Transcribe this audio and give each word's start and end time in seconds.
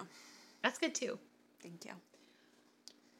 know. 0.00 0.08
That's 0.62 0.78
good 0.78 0.94
too. 0.94 1.18
Thank 1.62 1.84
you. 1.84 1.92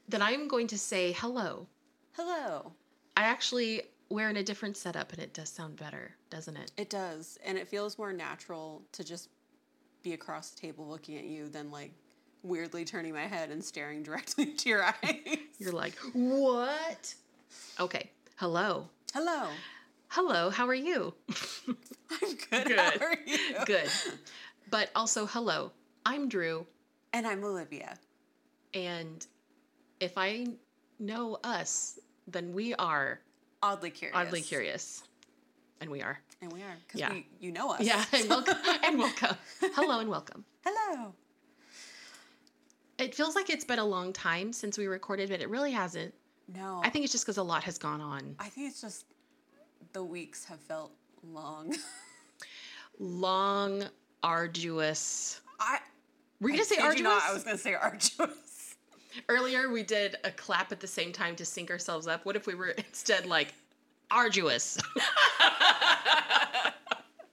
Then 0.09 0.23
I'm 0.23 0.49
going 0.49 0.67
to 0.69 0.79
say 0.79 1.13
hello. 1.13 1.67
Hello. 2.13 2.73
I 3.17 3.23
actually 3.23 3.83
we're 4.09 4.29
in 4.29 4.37
a 4.37 4.43
different 4.43 4.77
setup 4.77 5.13
and 5.13 5.23
it 5.23 5.33
does 5.33 5.49
sound 5.49 5.77
better, 5.77 6.17
doesn't 6.31 6.57
it? 6.57 6.73
It 6.77 6.91
does, 6.91 7.39
and 7.45 7.57
it 7.57 7.69
feels 7.69 7.97
more 7.97 8.13
natural 8.13 8.83
to 8.93 9.05
just 9.05 9.29
be 10.03 10.15
across 10.15 10.51
the 10.51 10.61
table 10.61 10.87
looking 10.87 11.17
at 11.17 11.25
you 11.25 11.49
than 11.49 11.71
like 11.71 11.93
weirdly 12.43 12.85
turning 12.85 13.13
my 13.13 13.27
head 13.27 13.51
and 13.51 13.63
staring 13.65 14.03
directly 14.05 14.51
into 14.51 14.69
your 14.69 14.85
eyes. 14.85 15.39
You're 15.59 15.73
like, 15.73 15.95
"What?" 16.13 17.15
Okay. 17.79 18.11
Hello. 18.37 18.89
Hello. 19.13 19.49
Hello, 20.09 20.51
how 20.51 20.67
are 20.67 20.75
you? 20.75 21.15
I'm 21.69 22.35
good. 22.51 22.67
Good. 22.67 22.79
How 22.79 23.07
are 23.07 23.17
you? 23.27 23.39
Good. 23.65 23.89
But 24.71 24.91
also 24.97 25.27
hello. 25.27 25.73
I'm 26.07 26.29
Drew 26.29 26.67
And 27.13 27.27
I'm 27.27 27.45
Olivia. 27.45 27.99
and 28.75 29.27
if 30.01 30.17
I 30.17 30.47
know 30.99 31.39
us, 31.45 31.99
then 32.27 32.53
we 32.53 32.75
are 32.75 33.21
Oddly 33.63 33.91
curious. 33.91 34.17
oddly 34.17 34.41
curious. 34.41 35.03
And 35.83 35.91
we 35.91 36.01
are. 36.03 36.19
And 36.41 36.51
we 36.53 36.63
are 36.63 36.75
because 36.87 37.01
Yeah. 37.01 37.13
we 37.13 37.27
you 37.39 37.53
know 37.53 37.71
us. 37.73 37.83
Yeah, 37.83 38.05
and 38.13 38.29
welcome 38.29 38.57
and 38.85 38.99
welcome. 38.99 39.37
Hello 39.75 40.01
and 40.01 40.09
welcome. 40.09 40.45
Hello. 40.65 41.15
It 42.99 43.15
feels 43.15 43.35
like 43.35 43.51
it's 43.51 43.65
been 43.65 43.79
a 43.79 43.85
long 43.85 44.13
time 44.13 44.53
since 44.53 44.77
we 44.79 44.87
recorded, 44.87 45.29
but 45.31 45.41
it 45.41 45.49
really 45.51 45.73
hasn't. 45.73 46.15
No. 46.55 46.81
I 46.85 46.91
think 46.91 47.05
it's 47.05 47.13
just 47.13 47.25
because 47.25 47.39
a 47.39 47.43
lot 47.43 47.63
has 47.65 47.77
gone 47.79 48.01
on. 48.01 48.35
I 48.39 48.49
think 48.49 48.69
it's 48.71 48.81
just 48.81 49.05
the 49.93 50.03
weeks 50.05 50.45
have 50.47 50.61
felt 50.61 50.93
long. 51.23 51.75
Long, 53.03 53.85
arduous. 54.23 55.41
I 55.59 55.79
Were 56.41 56.49
you 56.49 56.57
gonna 56.57 56.65
say 56.65 56.79
arduous? 56.79 57.03
not, 57.03 57.23
I 57.23 57.33
was 57.33 57.45
gonna 57.45 57.59
say 57.59 57.75
arduous. 57.81 58.77
Earlier 59.29 59.71
we 59.71 59.83
did 59.83 60.17
a 60.25 60.31
clap 60.31 60.73
at 60.73 60.81
the 60.81 60.87
same 60.87 61.13
time 61.13 61.37
to 61.37 61.45
sync 61.45 61.71
ourselves 61.71 62.07
up. 62.07 62.25
What 62.25 62.37
if 62.37 62.47
we 62.47 62.55
were 62.55 62.69
instead 62.69 63.27
like 63.27 63.53
arduous? 64.11 64.79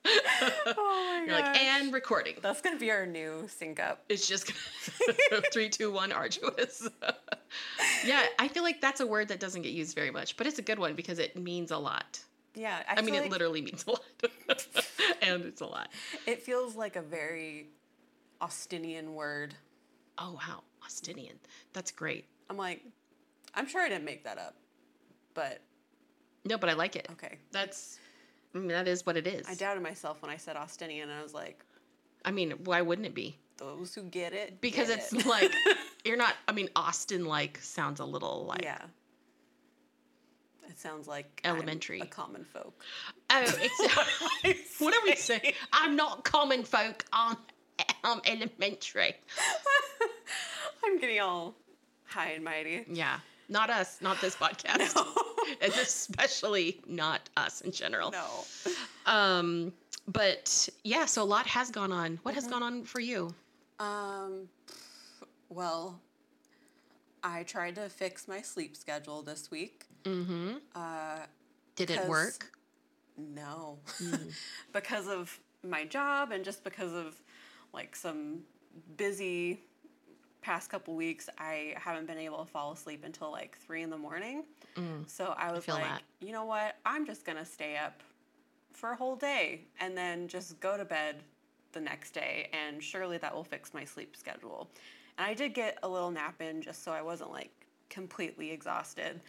oh 0.06 1.20
my 1.20 1.24
You're 1.26 1.36
like, 1.36 1.58
and 1.58 1.94
recording. 1.94 2.36
that's 2.42 2.62
gonna 2.62 2.78
be 2.78 2.92
our 2.92 3.06
new 3.06 3.48
sync 3.48 3.80
up. 3.80 4.04
It's 4.10 4.28
just 4.28 4.52
three, 5.54 5.70
two, 5.70 5.92
one, 5.92 6.12
arduous. 6.12 6.88
yeah, 8.06 8.26
I 8.40 8.48
feel 8.50 8.64
like 8.64 8.82
that's 8.82 9.00
a 9.00 9.08
word 9.08 9.30
that 9.30 9.40
doesn't 9.40 9.62
get 9.62 9.72
used 9.72 9.96
very 9.96 10.12
much, 10.12 10.36
but 10.36 10.48
it's 10.48 10.60
a 10.60 10.64
good 10.64 10.80
one 10.80 10.96
because 10.96 11.20
it 11.20 11.38
means 11.38 11.72
a 11.72 11.78
lot. 11.78 12.20
Yeah, 12.56 12.82
I, 12.90 13.00
I, 13.00 13.02
mean, 13.04 13.14
feel 13.14 13.24
it 13.24 13.32
literally 13.32 13.62
means 13.62 13.86
a 13.88 13.92
lot, 13.92 14.02
and 15.22 15.46
it's 15.46 15.62
a 15.62 15.66
lot. 15.66 15.90
It 16.26 16.42
feels 16.42 16.76
like 16.76 16.96
a 16.96 17.04
very 17.04 17.68
Austinian 18.42 19.14
word. 19.16 19.54
Oh 20.18 20.34
wow, 20.34 20.64
Austinian. 20.84 21.36
That's 21.74 21.92
great. 21.92 22.26
I'm 22.50 22.58
like, 22.58 22.84
I'm 23.56 23.68
sure 23.68 23.82
I 23.82 23.90
didn't 23.90 24.06
make 24.06 24.24
that 24.24 24.38
up, 24.38 24.56
but 25.34 25.60
No, 26.46 26.58
but 26.58 26.70
I 26.70 26.74
like 26.74 26.96
it. 26.96 27.08
okay. 27.14 27.38
That's, 27.52 28.00
I 28.56 28.60
mean, 28.60 28.68
that 28.70 28.88
is 28.88 29.06
what 29.06 29.18
it 29.18 29.28
is. 29.28 29.48
I 29.48 29.54
doubted 29.56 29.84
myself 29.84 30.22
when 30.22 30.32
I 30.32 30.38
said 30.38 30.56
Austinian, 30.56 31.10
and 31.10 31.20
I 31.20 31.24
was 31.24 31.34
like, 31.34 31.64
I 32.26 32.32
mean, 32.32 32.52
why 32.64 32.82
wouldn't 32.82 33.06
it 33.08 33.14
be? 33.16 33.38
those 33.58 33.96
who 33.96 34.04
get 34.04 34.34
it, 34.34 34.62
Because 34.62 34.90
get 34.90 35.00
it's 35.00 35.14
it. 35.14 35.26
like 35.26 35.52
you're 36.06 36.16
not. 36.18 36.36
I 36.48 36.52
mean, 36.52 36.70
Austen 36.76 37.26
like 37.26 37.58
sounds 37.62 38.00
a 38.00 38.06
little 38.06 38.46
like. 38.46 38.62
yeah. 38.64 38.78
It 40.70 40.78
sounds 40.78 41.08
like 41.08 41.42
I'm 41.44 41.56
Elementary. 41.56 42.02
a 42.02 42.06
common 42.06 42.44
folk. 42.44 42.84
Oh, 43.32 43.44
it's. 43.44 44.80
what 44.80 44.94
are 44.94 45.02
we 45.06 45.16
saying? 45.16 45.54
I'm 45.74 45.96
not 45.96 46.24
common 46.24 46.64
folk. 46.64 47.04
I'm, 47.12 47.36
I'm 48.08 48.22
elementary. 48.26 49.16
I'm 50.86 51.00
getting 51.00 51.20
all 51.20 51.56
high 52.06 52.32
and 52.32 52.44
mighty. 52.44 52.86
Yeah, 52.90 53.20
not 53.50 53.70
us. 53.70 53.98
Not 54.02 54.20
this 54.22 54.36
podcast. 54.36 54.96
No. 55.48 55.54
and 55.62 55.72
especially 55.74 56.82
not 56.88 57.30
us 57.38 57.62
in 57.62 57.72
general. 57.72 58.12
no. 58.12 58.28
Um, 59.06 59.72
but 60.08 60.68
yeah, 60.84 61.06
so 61.06 61.24
a 61.24 61.26
lot 61.26 61.48
has 61.48 61.70
gone 61.72 61.92
on. 61.92 62.20
What 62.24 62.36
has 62.36 62.48
gone 62.48 62.64
on 62.64 62.84
for 62.84 63.00
you? 63.00 63.34
Um, 63.80 64.50
well, 65.50 66.02
I 67.24 67.44
tried 67.44 67.76
to 67.76 67.88
fix 67.88 68.28
my 68.28 68.42
sleep 68.42 68.76
schedule 68.76 69.22
this 69.22 69.50
week. 69.50 69.86
Mm-hmm. 70.04 70.56
Uh, 70.76 71.20
Did 71.76 71.92
it 71.92 72.08
work? 72.08 72.52
no, 73.18 73.80
Mm. 74.02 74.32
because 74.74 75.08
of 75.08 75.40
my 75.64 75.86
job 75.86 76.32
and 76.32 76.44
just 76.44 76.64
because 76.64 76.94
of 76.94 77.22
like 77.78 77.96
some 77.96 78.40
busy 78.98 79.60
past 80.42 80.70
couple 80.70 80.96
weeks, 80.96 81.30
I 81.38 81.76
haven't 81.78 82.08
been 82.08 82.18
able 82.18 82.40
to 82.44 82.50
fall 82.50 82.72
asleep 82.72 83.04
until 83.06 83.32
like 83.32 83.58
three 83.58 83.84
in 83.84 83.90
the 83.90 83.98
morning. 83.98 84.44
Mm. 84.76 85.08
So 85.08 85.36
I 85.38 85.52
was 85.52 85.64
feel 85.66 85.76
like, 85.76 85.84
that. 85.86 86.02
you 86.20 86.32
know 86.32 86.46
what? 86.46 86.76
I'm 86.86 87.06
just 87.06 87.24
gonna 87.26 87.46
stay 87.46 87.78
up 87.78 88.02
for 88.74 88.92
a 88.92 88.96
whole 88.96 89.16
day 89.16 89.62
and 89.80 89.96
then 89.98 90.28
just 90.28 90.60
go 90.60 90.76
to 90.78 90.86
bed 90.86 91.16
the 91.74 91.82
next 91.82 92.12
day, 92.14 92.50
and 92.54 92.82
surely 92.82 93.18
that 93.20 93.36
will 93.36 93.44
fix 93.44 93.74
my 93.74 93.84
sleep 93.84 94.16
schedule. 94.16 94.70
And 95.18 95.28
I 95.28 95.34
did 95.34 95.54
get 95.54 95.78
a 95.84 95.88
little 95.88 96.10
nap 96.12 96.42
in 96.42 96.62
just 96.62 96.84
so 96.84 96.92
I 96.92 97.02
wasn't 97.02 97.32
like 97.32 97.52
completely 97.90 98.50
exhausted. 98.52 99.20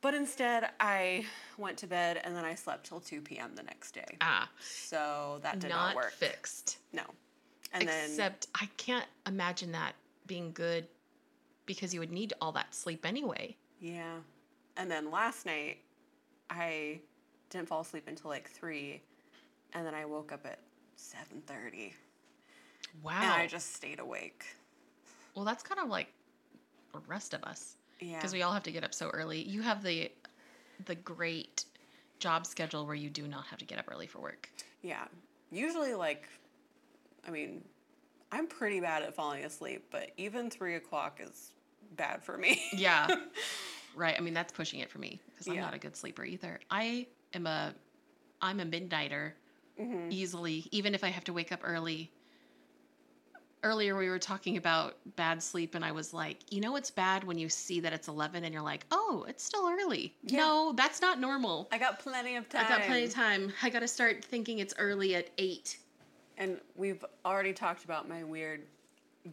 But 0.00 0.14
instead, 0.14 0.70
I 0.78 1.26
went 1.58 1.76
to 1.78 1.86
bed 1.88 2.20
and 2.24 2.34
then 2.36 2.44
I 2.44 2.54
slept 2.54 2.86
till 2.86 3.00
2 3.00 3.20
p.m. 3.20 3.50
the 3.56 3.64
next 3.64 3.92
day. 3.92 4.16
Ah, 4.20 4.48
So 4.60 5.40
that 5.42 5.58
did 5.58 5.70
not 5.70 5.88
not, 5.88 5.96
work. 5.96 6.12
fixed. 6.12 6.78
No. 6.92 7.02
And 7.72 7.86
then 7.88 8.10
Except 8.10 8.46
I 8.54 8.66
can't 8.76 9.06
imagine 9.26 9.72
that 9.72 9.92
being 10.26 10.52
good 10.52 10.86
because 11.66 11.92
you 11.92 12.00
would 12.00 12.12
need 12.12 12.32
all 12.40 12.52
that 12.52 12.74
sleep 12.74 13.04
anyway. 13.04 13.56
Yeah. 13.80 14.16
And 14.76 14.90
then 14.90 15.10
last 15.10 15.44
night, 15.46 15.78
I 16.50 17.00
didn't 17.50 17.68
fall 17.68 17.80
asleep 17.82 18.04
until 18.06 18.30
like 18.30 18.48
three, 18.48 19.02
and 19.74 19.86
then 19.86 19.94
I 19.94 20.04
woke 20.04 20.32
up 20.32 20.46
at 20.46 20.58
seven 20.96 21.42
thirty, 21.46 21.94
Wow. 23.02 23.20
and 23.20 23.32
I 23.32 23.46
just 23.46 23.74
stayed 23.74 24.00
awake. 24.00 24.44
well, 25.34 25.44
that's 25.44 25.62
kind 25.62 25.80
of 25.80 25.88
like 25.88 26.08
the 26.92 27.00
rest 27.06 27.34
of 27.34 27.44
us 27.44 27.76
Yeah. 28.00 28.16
because 28.16 28.32
we 28.32 28.42
all 28.42 28.52
have 28.52 28.62
to 28.64 28.72
get 28.72 28.82
up 28.84 28.94
so 28.94 29.08
early. 29.10 29.42
You 29.42 29.62
have 29.62 29.82
the 29.82 30.10
the 30.86 30.94
great 30.94 31.64
job 32.18 32.46
schedule 32.46 32.86
where 32.86 32.94
you 32.94 33.10
do 33.10 33.26
not 33.28 33.46
have 33.46 33.58
to 33.58 33.64
get 33.64 33.78
up 33.78 33.86
early 33.90 34.06
for 34.06 34.20
work. 34.20 34.48
yeah. 34.82 35.04
Usually, 35.50 35.94
like, 35.94 36.28
I 37.26 37.30
mean, 37.30 37.64
I'm 38.30 38.46
pretty 38.46 38.80
bad 38.80 39.02
at 39.02 39.14
falling 39.14 39.44
asleep, 39.44 39.86
but 39.90 40.10
even 40.16 40.50
three 40.50 40.74
o'clock 40.76 41.20
is 41.22 41.52
bad 41.92 42.22
for 42.22 42.36
me. 42.36 42.60
Yeah. 42.72 43.08
right. 43.94 44.14
I 44.16 44.20
mean, 44.20 44.34
that's 44.34 44.52
pushing 44.52 44.80
it 44.80 44.90
for 44.90 44.98
me 44.98 45.20
because 45.30 45.46
I'm 45.48 45.54
Yeah. 45.54 45.62
not 45.62 45.74
a 45.74 45.78
good 45.78 45.96
sleeper 45.96 46.24
either. 46.24 46.60
I 46.70 47.06
am 47.34 47.46
a 47.46 47.74
I'm 48.40 48.60
a 48.60 48.64
midnighter 48.64 49.32
Mhm. 49.80 50.12
easily, 50.12 50.68
even 50.70 50.94
if 50.94 51.02
I 51.02 51.08
have 51.08 51.24
to 51.24 51.32
wake 51.32 51.50
up 51.52 51.60
early. 51.64 52.12
Earlier 53.64 53.96
we 53.96 54.08
were 54.08 54.20
talking 54.20 54.56
about 54.56 54.98
bad 55.16 55.42
sleep 55.42 55.74
and 55.74 55.84
I 55.84 55.90
was 55.90 56.14
like, 56.14 56.52
you 56.52 56.60
know 56.60 56.76
it's 56.76 56.92
bad 56.92 57.24
when 57.24 57.38
you 57.38 57.48
see 57.48 57.80
that 57.80 57.92
it's 57.92 58.06
11 58.06 58.44
and 58.44 58.52
you're 58.54 58.62
like, 58.62 58.86
"Oh, 58.92 59.24
it's 59.28 59.42
still 59.42 59.68
early." 59.68 60.14
Yeah. 60.22 60.36
No, 60.38 60.72
that's 60.76 61.00
not 61.00 61.18
normal. 61.18 61.68
I 61.72 61.78
got 61.78 61.98
plenty 61.98 62.36
of 62.36 62.48
time. 62.48 62.64
I 62.64 62.68
got 62.68 62.82
plenty 62.84 63.06
of 63.06 63.12
time. 63.12 63.52
I 63.62 63.70
got 63.70 63.80
to 63.80 63.88
start 63.88 64.24
thinking 64.24 64.60
it's 64.60 64.74
early 64.78 65.16
at 65.16 65.30
8. 65.38 65.76
And 66.38 66.60
we've 66.76 67.04
already 67.24 67.52
talked 67.52 67.84
about 67.84 68.08
my 68.08 68.24
weird 68.24 68.62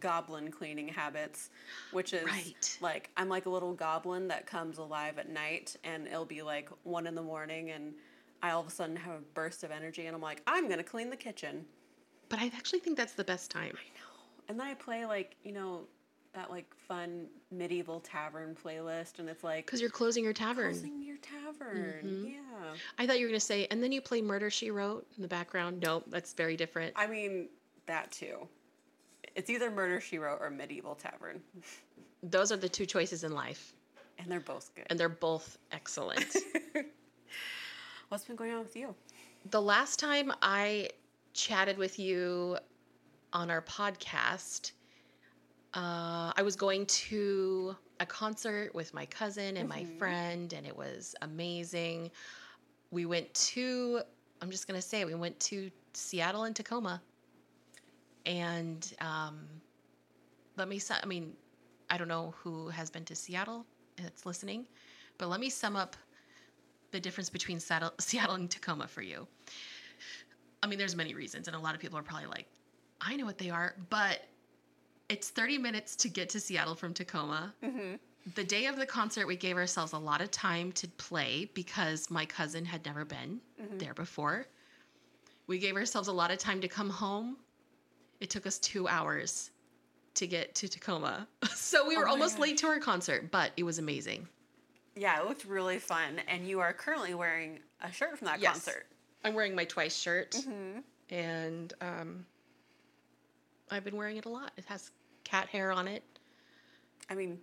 goblin 0.00 0.50
cleaning 0.50 0.88
habits, 0.88 1.48
which 1.92 2.12
is 2.12 2.24
Right. 2.26 2.78
like 2.82 3.10
I'm 3.16 3.28
like 3.28 3.46
a 3.46 3.50
little 3.50 3.72
goblin 3.72 4.28
that 4.28 4.44
comes 4.46 4.76
alive 4.78 5.18
at 5.18 5.28
night 5.30 5.76
and 5.84 6.06
it'll 6.06 6.24
be 6.26 6.42
like 6.42 6.68
one 6.82 7.06
in 7.06 7.14
the 7.14 7.22
morning 7.22 7.70
and 7.70 7.94
I 8.42 8.50
all 8.50 8.60
of 8.60 8.66
a 8.66 8.70
sudden 8.70 8.96
have 8.96 9.14
a 9.14 9.20
burst 9.34 9.64
of 9.64 9.70
energy 9.70 10.06
and 10.06 10.14
I'm 10.14 10.20
like, 10.20 10.42
I'm 10.46 10.68
gonna 10.68 10.82
clean 10.84 11.08
the 11.08 11.16
kitchen. 11.16 11.64
But 12.28 12.40
I 12.40 12.46
actually 12.46 12.80
think 12.80 12.96
that's 12.96 13.14
the 13.14 13.24
best 13.24 13.50
time. 13.50 13.72
I 13.72 13.88
know. 13.98 14.24
And 14.48 14.60
then 14.60 14.66
I 14.66 14.74
play 14.74 15.06
like, 15.06 15.36
you 15.44 15.52
know, 15.52 15.84
that 16.36 16.50
like 16.50 16.72
fun 16.86 17.26
medieval 17.50 17.98
tavern 18.00 18.56
playlist 18.62 19.18
and 19.18 19.28
it's 19.28 19.42
like 19.42 19.66
Cuz 19.66 19.80
you're 19.80 19.90
closing 19.90 20.22
your 20.22 20.32
tavern. 20.32 20.70
closing 20.72 21.02
your 21.02 21.16
tavern. 21.18 22.00
Mhm. 22.04 22.32
Yeah. 22.34 22.74
I 22.98 23.06
thought 23.06 23.18
you 23.18 23.24
were 23.26 23.30
going 23.30 23.40
to 23.40 23.44
say 23.44 23.66
and 23.70 23.82
then 23.82 23.90
you 23.90 24.00
play 24.00 24.22
Murder 24.22 24.48
She 24.50 24.70
Wrote 24.70 25.06
in 25.16 25.22
the 25.22 25.28
background. 25.28 25.80
Nope, 25.82 26.04
that's 26.08 26.32
very 26.34 26.56
different. 26.56 26.92
I 26.96 27.06
mean, 27.06 27.48
that 27.86 28.10
too. 28.12 28.48
It's 29.34 29.50
either 29.50 29.70
Murder 29.70 30.00
She 30.00 30.18
Wrote 30.18 30.38
or 30.40 30.48
Medieval 30.50 30.94
Tavern. 30.94 31.42
Those 32.22 32.50
are 32.52 32.56
the 32.56 32.68
two 32.68 32.86
choices 32.86 33.24
in 33.24 33.32
life 33.32 33.74
And 34.18 34.30
they're 34.30 34.40
both 34.40 34.74
good. 34.74 34.86
and 34.90 34.98
they're 35.00 35.08
both 35.08 35.58
excellent. 35.72 36.36
What's 38.08 38.24
been 38.24 38.36
going 38.36 38.52
on 38.52 38.60
with 38.60 38.76
you? 38.76 38.94
the 39.50 39.62
last 39.62 39.98
time 40.00 40.32
I 40.42 40.90
chatted 41.32 41.78
with 41.78 41.98
you 42.00 42.58
on 43.32 43.48
our 43.50 43.62
podcast, 43.62 44.72
uh, 45.76 46.32
I 46.36 46.42
was 46.42 46.56
going 46.56 46.86
to 46.86 47.76
a 48.00 48.06
concert 48.06 48.74
with 48.74 48.92
my 48.94 49.06
cousin 49.06 49.56
and 49.58 49.68
my 49.68 49.82
Mhm. 49.82 49.98
friend, 49.98 50.52
and 50.52 50.66
it 50.66 50.76
was 50.76 51.14
amazing. 51.22 52.10
We 52.90 53.04
went 53.06 53.32
to, 53.34 54.02
I'm 54.40 54.50
just 54.50 54.66
going 54.66 54.80
to 54.80 54.86
say, 54.86 55.04
we 55.04 55.14
went 55.14 55.38
to 55.40 55.70
Seattle 55.92 56.44
and 56.44 56.56
Tacoma. 56.56 57.02
And 58.24 58.92
um, 59.00 59.46
let 60.56 60.68
me. 60.68 60.78
su- 60.78 60.94
I 61.00 61.06
mean, 61.06 61.36
I 61.90 61.96
don't 61.98 62.08
know 62.08 62.34
who 62.42 62.68
has 62.68 62.90
been 62.90 63.04
to 63.04 63.14
Seattle 63.14 63.64
that's 63.96 64.26
listening, 64.26 64.66
but 65.18 65.28
let 65.28 65.40
me 65.40 65.48
sum 65.50 65.76
up 65.76 65.96
the 66.90 67.00
difference 67.00 67.30
between 67.30 67.60
Seattle, 67.60 67.92
Seattle 67.98 68.34
and 68.34 68.50
Tacoma 68.50 68.88
for 68.88 69.02
you. 69.02 69.26
I 70.62 70.66
mean, 70.66 70.78
there's 70.78 70.96
many 70.96 71.14
reasons, 71.14 71.46
and 71.46 71.56
a 71.56 71.60
lot 71.60 71.74
of 71.74 71.80
people 71.80 71.98
are 71.98 72.02
probably 72.02 72.26
like, 72.26 72.46
I 73.00 73.14
know 73.16 73.26
what 73.26 73.38
they 73.38 73.50
are, 73.50 73.76
but 73.90 74.22
it's 75.08 75.30
30 75.30 75.58
minutes 75.58 75.96
to 75.96 76.08
get 76.08 76.28
to 76.30 76.40
Seattle 76.40 76.74
from 76.74 76.92
Tacoma. 76.94 77.54
Mm-hmm. 77.62 77.96
The 78.34 78.44
day 78.44 78.66
of 78.66 78.76
the 78.76 78.86
concert, 78.86 79.26
we 79.26 79.36
gave 79.36 79.56
ourselves 79.56 79.92
a 79.92 79.98
lot 79.98 80.20
of 80.20 80.30
time 80.32 80.72
to 80.72 80.88
play 80.88 81.48
because 81.54 82.10
my 82.10 82.26
cousin 82.26 82.64
had 82.64 82.84
never 82.84 83.04
been 83.04 83.40
Mhm. 83.60 83.78
there 83.78 83.94
before. 83.94 84.46
We 85.46 85.58
gave 85.58 85.76
ourselves 85.76 86.08
a 86.08 86.12
lot 86.12 86.32
of 86.32 86.38
time 86.38 86.60
to 86.60 86.68
come 86.68 86.90
home. 86.90 87.36
It 88.20 88.30
took 88.30 88.46
us 88.46 88.58
two 88.58 88.88
hours 88.88 89.50
to 90.14 90.26
get 90.26 90.54
to 90.56 90.68
Tacoma. 90.68 91.28
So 91.54 91.86
we 91.86 91.96
Oh 91.96 92.00
were 92.00 92.04
my 92.06 92.10
almost 92.12 92.38
late 92.38 92.56
to 92.58 92.66
our 92.68 92.78
concert, 92.80 93.30
but 93.30 93.52
it 93.56 93.62
was 93.64 93.78
amazing. 93.78 94.28
Yeah, 94.96 95.20
it 95.20 95.26
looked 95.28 95.44
really 95.44 95.78
fun. 95.78 96.20
And 96.26 96.48
you 96.48 96.60
are 96.60 96.72
currently 96.72 97.14
wearing 97.14 97.60
a 97.80 97.92
shirt 97.92 98.18
from 98.18 98.26
that 98.26 98.40
Yes. 98.40 98.52
concert. 98.64 98.86
I'm 99.24 99.34
wearing 99.34 99.54
my 99.54 99.64
twice 99.64 99.96
shirt, 99.96 100.32
Mm-hmm. 100.32 100.80
and 101.10 101.74
um, 101.80 102.26
I've 103.70 103.84
been 103.84 103.96
wearing 103.96 104.16
it 104.16 104.26
a 104.26 104.28
lot. 104.28 104.52
It 104.56 104.64
has 104.66 104.90
cat 105.24 105.48
hair 105.48 105.72
on 105.72 105.88
it. 105.88 106.02
I 107.10 107.14
mean, 107.14 107.38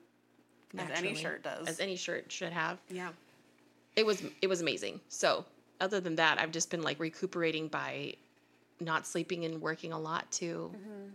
as 0.77 0.89
any 0.95 1.15
shirt 1.15 1.43
does. 1.43 1.67
as 1.67 1.79
any 1.79 1.95
shirt 1.95 2.31
should 2.31 2.53
have. 2.53 2.79
yeah. 2.89 3.09
It 3.95 4.05
was 4.05 4.23
it 4.41 4.47
was 4.47 4.61
amazing. 4.61 4.99
So 5.09 5.45
other 5.79 5.99
than 5.99 6.15
that, 6.15 6.39
I've 6.39 6.51
just 6.51 6.71
been 6.71 6.81
like 6.81 6.99
recuperating 6.99 7.67
by 7.67 8.15
not 8.79 9.05
sleeping 9.05 9.45
and 9.45 9.61
working 9.61 9.93
a 9.93 9.99
lot 9.99 10.31
too. 10.31 10.71
Mm-hmm. 10.75 11.09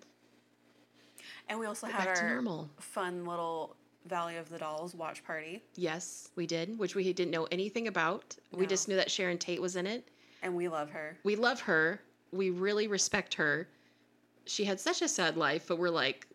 And 1.48 1.58
we 1.58 1.66
also 1.66 1.86
get 1.86 1.96
had 1.96 2.08
our 2.08 2.28
normal. 2.34 2.70
fun 2.78 3.24
little 3.24 3.74
Valley 4.06 4.36
of 4.36 4.48
the 4.48 4.58
Dolls 4.58 4.94
watch 4.94 5.24
party. 5.24 5.62
Yes, 5.76 6.30
we 6.36 6.46
did, 6.46 6.78
which 6.78 6.94
we 6.94 7.12
didn't 7.12 7.30
know 7.30 7.48
anything 7.50 7.88
about. 7.88 8.36
We 8.52 8.66
just 8.66 8.88
knew 8.88 8.96
that 8.96 9.10
Sharon 9.10 9.38
Tate 9.38 9.60
was 9.60 9.76
in 9.76 9.86
it. 9.86 10.08
And 10.42 10.54
we 10.54 10.68
love 10.68 10.90
her. 10.90 11.18
We 11.24 11.36
love 11.36 11.60
her. 11.62 12.00
We 12.32 12.50
really 12.50 12.86
respect 12.86 13.34
her. 13.34 13.68
She 14.48 14.64
had 14.64 14.80
such 14.80 15.02
a 15.02 15.08
sad 15.08 15.36
life, 15.36 15.66
but 15.68 15.78
we're 15.78 15.90
like, 15.90 16.26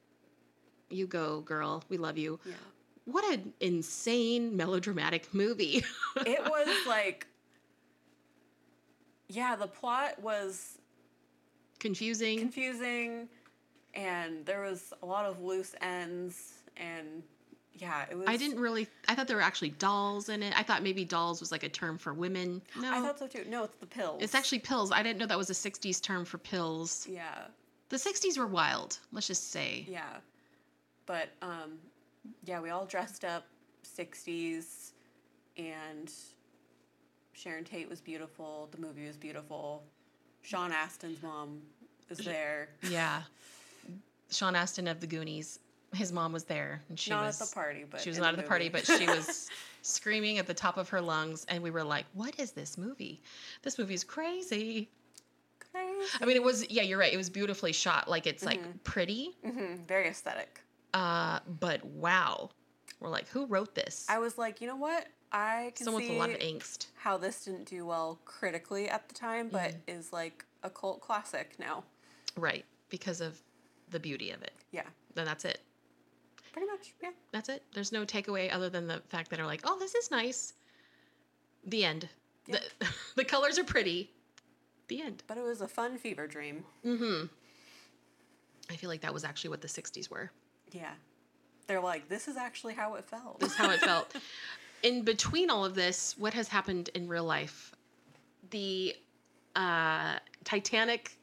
you 0.90 1.08
go, 1.08 1.42
girl. 1.42 1.84
We 1.90 1.98
love 1.98 2.18
you. 2.18 2.40
Yeah. 2.46 2.54
What 3.06 3.26
an 3.34 3.54
insane 3.60 4.56
melodramatic 4.56 5.34
movie. 5.34 5.84
It 6.26 6.42
was 6.44 6.68
like, 6.88 7.28
yeah, 9.28 9.56
the 9.56 9.68
plot 9.68 10.22
was 10.22 10.78
Confusing. 11.80 12.40
confusing 12.40 13.28
and 13.94 14.46
there 14.46 14.62
was 14.62 14.94
a 15.02 15.06
lot 15.06 15.26
of 15.26 15.42
loose 15.42 15.76
ends 15.82 16.54
and 16.78 17.24
yeah, 17.74 18.06
it 18.10 18.16
was 18.18 18.28
I 18.30 18.38
didn't 18.38 18.60
really. 18.60 18.88
I 19.08 19.16
thought 19.16 19.28
there 19.28 19.36
were 19.36 19.42
actually 19.44 19.72
dolls 19.72 20.30
in 20.30 20.44
it. 20.44 20.54
I 20.58 20.62
thought 20.62 20.84
maybe 20.84 21.04
dolls 21.04 21.40
was 21.40 21.52
like 21.52 21.64
a 21.64 21.70
term 21.70 21.98
for 21.98 22.14
women. 22.14 22.62
No, 22.80 22.92
I 22.94 23.02
thought 23.02 23.18
so 23.18 23.26
too. 23.28 23.46
No, 23.50 23.64
it's 23.64 23.76
the 23.78 23.88
pills. 23.88 24.22
it's 24.22 24.36
actually 24.36 24.60
pills. 24.60 24.92
I 24.92 25.02
didn't 25.02 25.18
know 25.18 25.26
that 25.26 25.38
was 25.40 25.50
a 25.50 25.54
'60s 25.54 26.00
term 26.00 26.24
for 26.24 26.38
pills. 26.38 27.08
Yeah. 27.10 27.46
The 27.94 28.00
'60s 28.00 28.40
were 28.40 28.48
wild. 28.48 28.98
Let's 29.12 29.28
just 29.28 29.52
say. 29.52 29.86
Yeah. 29.88 30.18
But 31.06 31.30
um 31.44 31.78
yeah, 32.44 32.60
we 32.60 32.72
all 32.72 32.88
dressed 32.88 33.24
up 33.24 33.46
60s 33.86 34.94
and 35.58 36.12
Sharon 37.34 37.64
Tate 37.64 37.88
was 37.88 38.02
beautiful, 38.02 38.68
the 38.72 38.80
movie 38.80 39.06
was 39.06 39.16
beautiful. 39.16 39.84
Sean 40.42 40.72
Astin's 40.72 41.22
mom 41.22 41.62
is 42.10 42.18
there. 42.18 42.70
Yeah. 42.90 43.22
Sean 44.32 44.56
Astin 44.56 44.88
of 44.88 45.00
the 45.00 45.06
Goonies. 45.06 45.60
His 45.94 46.12
mom 46.12 46.34
was 46.34 46.46
there, 46.46 46.82
and 46.90 47.00
she 47.00 47.12
not 47.12 47.28
was. 47.28 47.40
at 47.40 47.48
the 47.50 47.54
party, 47.54 47.86
but 47.88 48.02
she 48.02 48.10
was 48.10 48.18
not 48.18 48.34
at 48.34 48.38
the 48.38 48.48
party, 48.48 48.70
but 48.70 48.88
she 48.88 49.06
was 49.06 49.52
screaming 49.84 50.40
at 50.40 50.48
the 50.48 50.54
top 50.56 50.78
of 50.78 50.90
her 50.90 51.00
lungs, 51.00 51.46
and 51.48 51.62
we 51.62 51.70
were 51.70 51.84
like, 51.84 52.06
"What 52.14 52.40
is 52.40 52.50
this 52.54 52.76
movie? 52.76 53.22
This 53.62 53.78
movie's 53.78 54.04
crazy." 54.04 54.90
Crazy. 55.74 56.08
I 56.22 56.26
mean, 56.26 56.36
it 56.36 56.44
was. 56.44 56.70
Yeah, 56.70 56.84
you're 56.84 57.00
right. 57.00 57.12
It 57.12 57.18
was 57.18 57.30
beautifully 57.30 57.74
shot. 57.74 58.08
Like 58.10 58.28
it's 58.28 58.44
Mhm. 58.44 58.48
like 58.48 58.84
pretty, 58.84 59.36
Mhm, 59.46 59.86
very 59.88 60.08
aesthetic. 60.08 60.62
uh, 60.94 61.40
but 61.48 61.84
wow. 61.84 62.50
We're 63.00 63.10
like, 63.10 63.28
who 63.30 63.46
wrote 63.48 63.76
this? 63.76 64.06
I 64.08 64.20
was 64.20 64.38
like, 64.38 64.62
you 64.62 64.68
know 64.68 64.76
what? 64.78 65.08
I 65.32 65.74
can 65.76 65.84
Someone 65.86 66.04
with 66.04 66.10
see 66.12 66.16
a 66.16 66.20
lot 66.20 66.30
of 66.30 66.38
angst. 66.40 66.88
how 66.96 67.18
this 67.18 67.44
didn't 67.44 67.66
do 67.66 67.86
well 67.86 68.20
critically 68.24 68.88
at 68.88 69.10
the 69.10 69.16
time, 69.16 69.50
but 69.50 69.72
Mm-hmm. 69.72 69.98
is 70.00 70.14
like 70.14 70.46
a 70.62 70.70
cult 70.70 71.02
classic 71.02 71.58
now. 71.60 71.84
Right, 72.38 72.64
because 72.90 73.20
of 73.20 73.42
the 73.90 74.00
beauty 74.00 74.30
of 74.32 74.42
it. 74.44 74.54
Yeah, 74.72 74.88
Then 75.16 75.26
that's 75.26 75.44
it. 75.44 75.60
pretty 76.54 76.68
much. 76.68 76.94
Yeah. 77.02 77.12
That's 77.32 77.50
it. 77.50 77.64
There's 77.74 77.92
no 77.92 78.06
takeaway 78.06 78.54
other 78.54 78.70
than 78.70 78.86
the 78.88 79.02
fact 79.10 79.32
that 79.32 79.40
are 79.40 79.46
like, 79.48 79.62
oh, 79.64 79.78
this 79.80 79.96
is 79.96 80.12
nice. 80.12 80.54
The 81.66 81.84
end. 81.84 82.08
Yeah. 82.46 82.60
The, 82.80 82.88
the 83.16 83.26
colors 83.26 83.58
are 83.58 83.64
pretty. 83.64 84.12
The 84.88 85.02
end. 85.02 85.24
But 85.28 85.38
it 85.38 85.44
was 85.44 85.62
a 85.62 85.68
fun 85.68 85.98
fever 85.98 86.28
dream. 86.28 86.64
Mm-hmm. 86.86 87.28
I 88.70 88.76
feel 88.76 88.90
like 88.90 89.02
that 89.02 89.14
was 89.14 89.24
actually 89.24 89.52
what 89.52 89.62
the 89.62 89.68
60s 89.68 90.10
were. 90.10 90.32
Yeah. 90.72 90.92
They're 91.68 91.82
like, 91.82 92.10
this 92.10 92.28
is 92.28 92.38
actually 92.38 92.74
how 92.74 92.96
it 92.96 93.06
felt. 93.06 93.40
This 93.40 93.52
is 93.52 93.58
how 93.58 93.72
it 93.72 93.80
felt. 93.82 94.14
In 94.84 95.04
between 95.04 95.50
all 95.50 95.64
of 95.64 95.76
this, 95.76 96.16
what 96.18 96.34
has 96.34 96.48
happened 96.48 96.90
in 96.94 97.08
real 97.08 97.24
life? 97.24 97.74
The 98.50 98.96
uh, 99.56 100.16
Titanic 100.44 101.18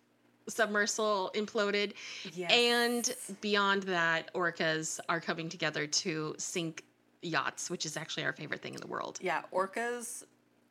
submersible 0.48 1.30
imploded, 1.34 1.92
yes. 2.32 2.50
and 2.52 3.14
beyond 3.40 3.84
that, 3.84 4.32
orcas 4.34 4.98
are 5.08 5.20
coming 5.20 5.48
together 5.48 5.86
to 5.86 6.34
sink 6.38 6.84
yachts, 7.22 7.70
which 7.70 7.84
is 7.86 7.96
actually 7.96 8.24
our 8.24 8.32
favorite 8.32 8.62
thing 8.62 8.74
in 8.74 8.80
the 8.80 8.86
world. 8.86 9.18
yeah, 9.22 9.42
orcas 9.52 10.24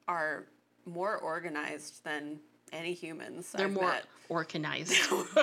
are 0.07 0.45
more 0.85 1.17
organized 1.17 2.03
than 2.03 2.39
any 2.73 2.93
humans. 2.93 3.51
They're 3.51 3.67
I've 3.67 3.73
more 3.73 3.83
met. 3.89 4.05
organized. 4.29 4.95
organized. 5.11 5.35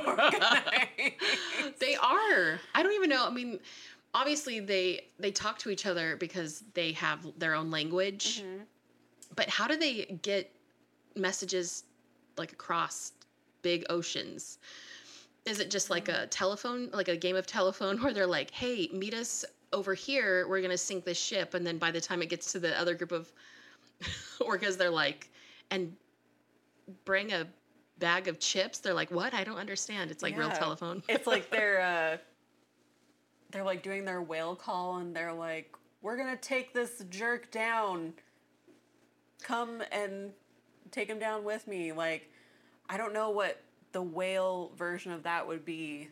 they 1.81 1.95
are. 1.97 2.61
I 2.75 2.83
don't 2.83 2.93
even 2.95 3.11
know. 3.11 3.27
I 3.27 3.31
mean, 3.31 3.59
obviously 4.15 4.61
they 4.61 5.07
they 5.19 5.31
talk 5.31 5.59
to 5.61 5.71
each 5.71 5.87
other 5.87 6.17
because 6.17 6.63
they 6.75 6.93
have 6.93 7.27
their 7.39 7.55
own 7.55 7.71
language. 7.71 8.43
Mhm. 8.43 8.61
But 9.35 9.49
how 9.49 9.67
do 9.67 9.77
they 9.77 10.19
get 10.23 10.51
messages 11.17 11.85
like 12.37 12.53
across 12.53 13.13
big 13.63 13.85
oceans? 13.91 14.59
Is 15.45 15.61
it 15.61 15.71
just 15.71 15.91
like 15.91 16.09
a 16.09 16.27
telephone, 16.29 16.91
like 16.93 17.09
a 17.09 17.17
game 17.17 17.37
of 17.37 17.47
telephone 17.47 17.99
where 18.03 18.13
they're 18.13 18.27
like, 18.27 18.51
"Hey, 18.51 18.89
meet 18.93 19.15
us 19.15 19.45
over 19.73 19.95
here. 19.95 20.47
We're 20.49 20.61
going 20.61 20.71
to 20.71 20.79
sink 20.79 21.05
this 21.05 21.19
ship." 21.19 21.55
And 21.55 21.67
then 21.67 21.79
by 21.79 21.91
the 21.91 22.01
time 22.01 22.23
it 22.23 22.29
gets 22.29 22.53
to 22.53 22.59
the 22.61 22.79
other 22.81 22.95
group 22.95 23.13
of 23.13 23.33
orcas, 24.41 24.77
they're 24.79 24.91
like, 24.91 25.31
"And 25.71 25.97
bring 27.05 27.33
a 27.33 27.47
bag 27.99 28.29
of 28.29 28.39
chips." 28.39 28.79
They're 28.79 28.95
like, 28.95 29.11
"What? 29.11 29.35
I 29.35 29.45
don't 29.45 29.59
understand." 29.59 30.11
It's 30.11 30.23
like 30.23 30.37
real 30.37 30.51
telephone. 30.51 31.03
it's 31.09 31.27
like 31.27 31.51
they're 31.57 31.81
uh 31.81 32.17
they're 33.53 33.65
like 33.65 33.83
doing 33.83 34.05
their 34.05 34.21
whale 34.23 34.57
call 34.57 34.97
and 34.97 35.15
they're 35.15 35.33
like 35.33 35.75
we're 36.03 36.17
gonna 36.17 36.37
take 36.37 36.75
this 36.75 37.05
jerk 37.11 37.51
down 37.51 38.13
come 39.43 39.83
and 39.93 40.33
take 40.91 41.09
him 41.09 41.19
down 41.19 41.45
with 41.45 41.67
me 41.69 41.93
like 41.93 42.31
i 42.89 42.97
don't 42.97 43.13
know 43.13 43.31
what 43.31 43.63
the 43.93 44.03
whale 44.03 44.73
version 44.77 45.13
of 45.13 45.23
that 45.23 45.47
would 45.47 45.65
be 45.65 46.09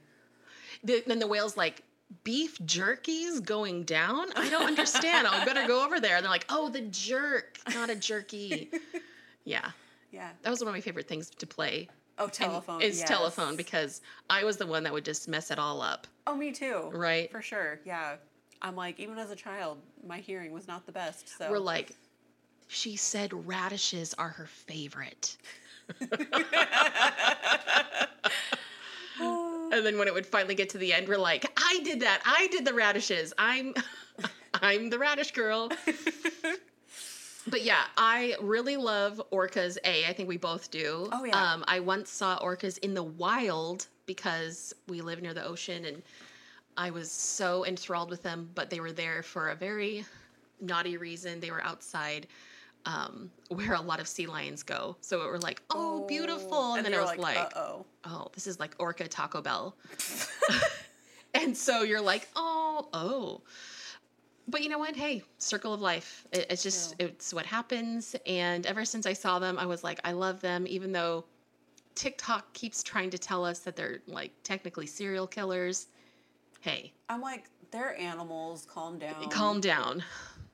The, 0.85 1.03
then 1.07 1.19
the 1.19 1.27
whale's 1.27 1.57
like, 1.57 1.83
beef 2.23 2.59
jerky's 2.65 3.41
going 3.41 3.85
down? 3.85 4.27
I 4.37 4.49
don't 4.49 4.67
understand. 4.67 5.27
I 5.27 5.45
better 5.45 5.67
go 5.67 5.85
over 5.85 6.01
there. 6.01 6.17
And 6.17 6.25
they're 6.25 6.31
like, 6.31 6.47
oh, 6.49 6.69
the 6.69 6.83
jerk, 6.83 7.59
not 7.75 7.91
a 7.91 7.97
jerky. 7.97 8.71
yeah, 9.45 9.71
yeah 10.15 10.31
that 10.43 10.51
was 10.51 10.61
one 10.61 10.69
of 10.69 10.75
my 10.75 10.81
favorite 10.81 11.09
things 11.09 11.29
to 11.31 11.47
play. 11.47 11.89
oh 12.19 12.29
telephone 12.29 12.81
It's 12.81 12.99
yes. 13.01 13.09
telephone 13.09 13.57
because 13.57 14.01
I 14.31 14.45
was 14.45 14.57
the 14.57 14.67
one 14.67 14.83
that 14.85 14.93
would 14.93 15.05
just 15.05 15.29
mess 15.29 15.51
it 15.51 15.59
all 15.59 15.83
up. 15.83 16.07
oh 16.27 16.35
me 16.37 16.53
too 16.53 16.91
Right. 16.93 17.31
for 17.31 17.43
sure 17.43 17.81
yeah 17.85 18.17
i'm 18.63 18.77
like 18.77 18.99
even 19.01 19.19
as 19.19 19.31
a 19.31 19.37
child 19.37 19.79
my 20.07 20.19
hearing 20.19 20.53
was 20.53 20.67
not 20.69 20.87
the 20.87 20.93
best 20.93 21.29
so 21.37 21.51
We're 21.51 21.59
like, 21.59 21.95
she 22.69 22.97
said 22.97 23.33
radishes 23.47 24.15
are 24.15 24.29
her 24.31 24.47
favorite. 24.47 25.37
And 29.21 29.85
then 29.85 29.99
when 29.99 30.07
it 30.07 30.15
would 30.15 30.27
finally 30.27 30.55
get 30.55 30.69
to 30.71 30.79
the 30.79 30.93
end, 30.93 31.09
we're 31.09 31.17
like, 31.19 31.51
I 31.57 31.81
did 31.85 32.01
that. 32.01 32.21
I 32.25 32.47
did 32.53 32.65
the 32.65 32.75
radishes. 32.75 33.33
I'm 33.39 33.75
I'm 34.55 34.89
the 34.91 34.99
radish 34.99 35.33
girl. 35.33 35.69
But 37.47 37.63
yeah, 37.63 37.85
I 37.97 38.37
really 38.41 38.77
love 38.77 39.21
orcas. 39.33 39.77
A, 39.85 40.07
I 40.07 40.13
think 40.13 40.29
we 40.29 40.37
both 40.37 40.71
do. 40.71 41.09
Oh, 41.13 41.25
yeah. 41.25 41.53
Um, 41.53 41.65
I 41.69 41.81
once 41.81 42.11
saw 42.11 42.39
orcas 42.39 42.79
in 42.79 42.95
the 42.95 43.03
wild 43.03 43.87
because 44.07 44.75
we 44.89 45.01
live 45.01 45.21
near 45.23 45.35
the 45.35 45.45
ocean, 45.45 45.85
and 45.85 46.03
I 46.77 46.91
was 46.91 47.11
so 47.11 47.67
enthralled 47.67 48.11
with 48.11 48.23
them. 48.23 48.51
But 48.55 48.71
they 48.71 48.81
were 48.81 48.93
there 48.93 49.23
for 49.23 49.51
a 49.51 49.55
very 49.55 50.05
naughty 50.61 50.97
reason. 50.97 51.41
They 51.41 51.51
were 51.51 51.63
outside 51.63 52.27
um, 52.87 53.31
where 53.49 53.75
a 53.75 53.81
lot 53.81 54.01
of 54.01 54.09
sea 54.09 54.27
lions 54.27 54.63
go. 54.63 54.97
So 55.01 55.21
we 55.21 55.27
were 55.27 55.39
like, 55.39 55.63
oh, 55.71 56.07
beautiful. 56.07 56.75
And, 56.75 56.85
then 56.85 56.95
I 56.95 57.01
was 57.01 57.19
like, 57.19 57.37
uh-oh 57.37 57.85
oh, 58.07 58.29
this 58.35 58.47
is 58.47 58.61
like 58.61 58.75
orca 58.79 59.09
Taco 59.09 59.41
Bell. 59.43 59.75
And 61.35 61.57
so 61.57 61.83
you're 61.83 62.01
like, 62.01 62.29
oh, 62.37 62.89
oh. 62.93 63.41
But 64.47 64.63
you 64.63 64.69
know 64.69 64.79
what? 64.79 64.95
Hey, 64.95 65.23
circle 65.39 65.73
of 65.73 65.81
life. 65.81 66.27
It, 66.33 66.47
it's 66.51 66.63
just, 66.63 66.99
True. 66.99 67.09
it's 67.09 67.33
what 67.33 67.47
happens. 67.47 68.15
And 68.27 68.67
ever 68.67 68.85
since 68.85 69.07
I 69.07 69.13
saw 69.15 69.39
them, 69.39 69.59
I 69.59 69.67
was 69.67 69.83
like, 69.83 70.01
I 70.05 70.13
love 70.13 70.41
them, 70.41 70.67
even 70.69 70.93
though 70.93 71.25
TikTok 71.95 72.53
keeps 72.53 72.83
trying 72.83 73.11
to 73.11 73.19
tell 73.19 73.45
us 73.45 73.61
that 73.61 73.77
they're 73.77 74.01
like 74.07 74.33
technically 74.43 74.87
serial 74.87 75.27
killers. 75.27 75.87
Hey, 76.61 76.93
I'm 77.09 77.21
like, 77.21 77.45
they're 77.71 77.99
animals. 77.99 78.67
Calm 78.71 78.99
down. 78.99 79.29
calm 79.31 79.61
down. 79.61 80.03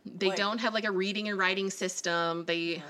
They 0.07 0.29
like- 0.29 0.37
don't 0.37 0.59
have 0.59 0.75
like 0.75 0.85
a 0.85 0.91
reading 0.91 1.29
and 1.29 1.39
writing 1.39 1.71
system. 1.71 2.45
They, 2.47 2.59
Yeah. 2.77 2.83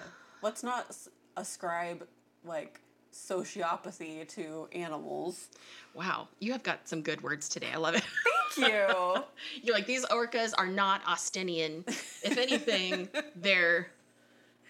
Let's 0.42 0.62
not 0.62 0.96
ascribe 1.36 2.06
like 2.44 2.80
sociopathy 3.12 4.26
to 4.28 4.68
animals. 4.72 5.48
wow, 5.94 6.28
you 6.38 6.52
have 6.52 6.62
got 6.62 6.88
some 6.88 7.02
good 7.02 7.20
words 7.22 7.48
today. 7.48 7.68
I 7.72 7.76
love 7.76 7.94
it. 7.94 8.02
Thank 8.52 8.72
you. 8.72 9.22
You're 9.62 9.74
like, 9.74 9.86
these 9.86 10.04
orcas 10.06 10.52
are 10.58 10.66
not 10.66 11.02
Austinian. 11.06 11.84
If 11.86 12.36
anything, 12.36 13.08
they're 13.36 13.88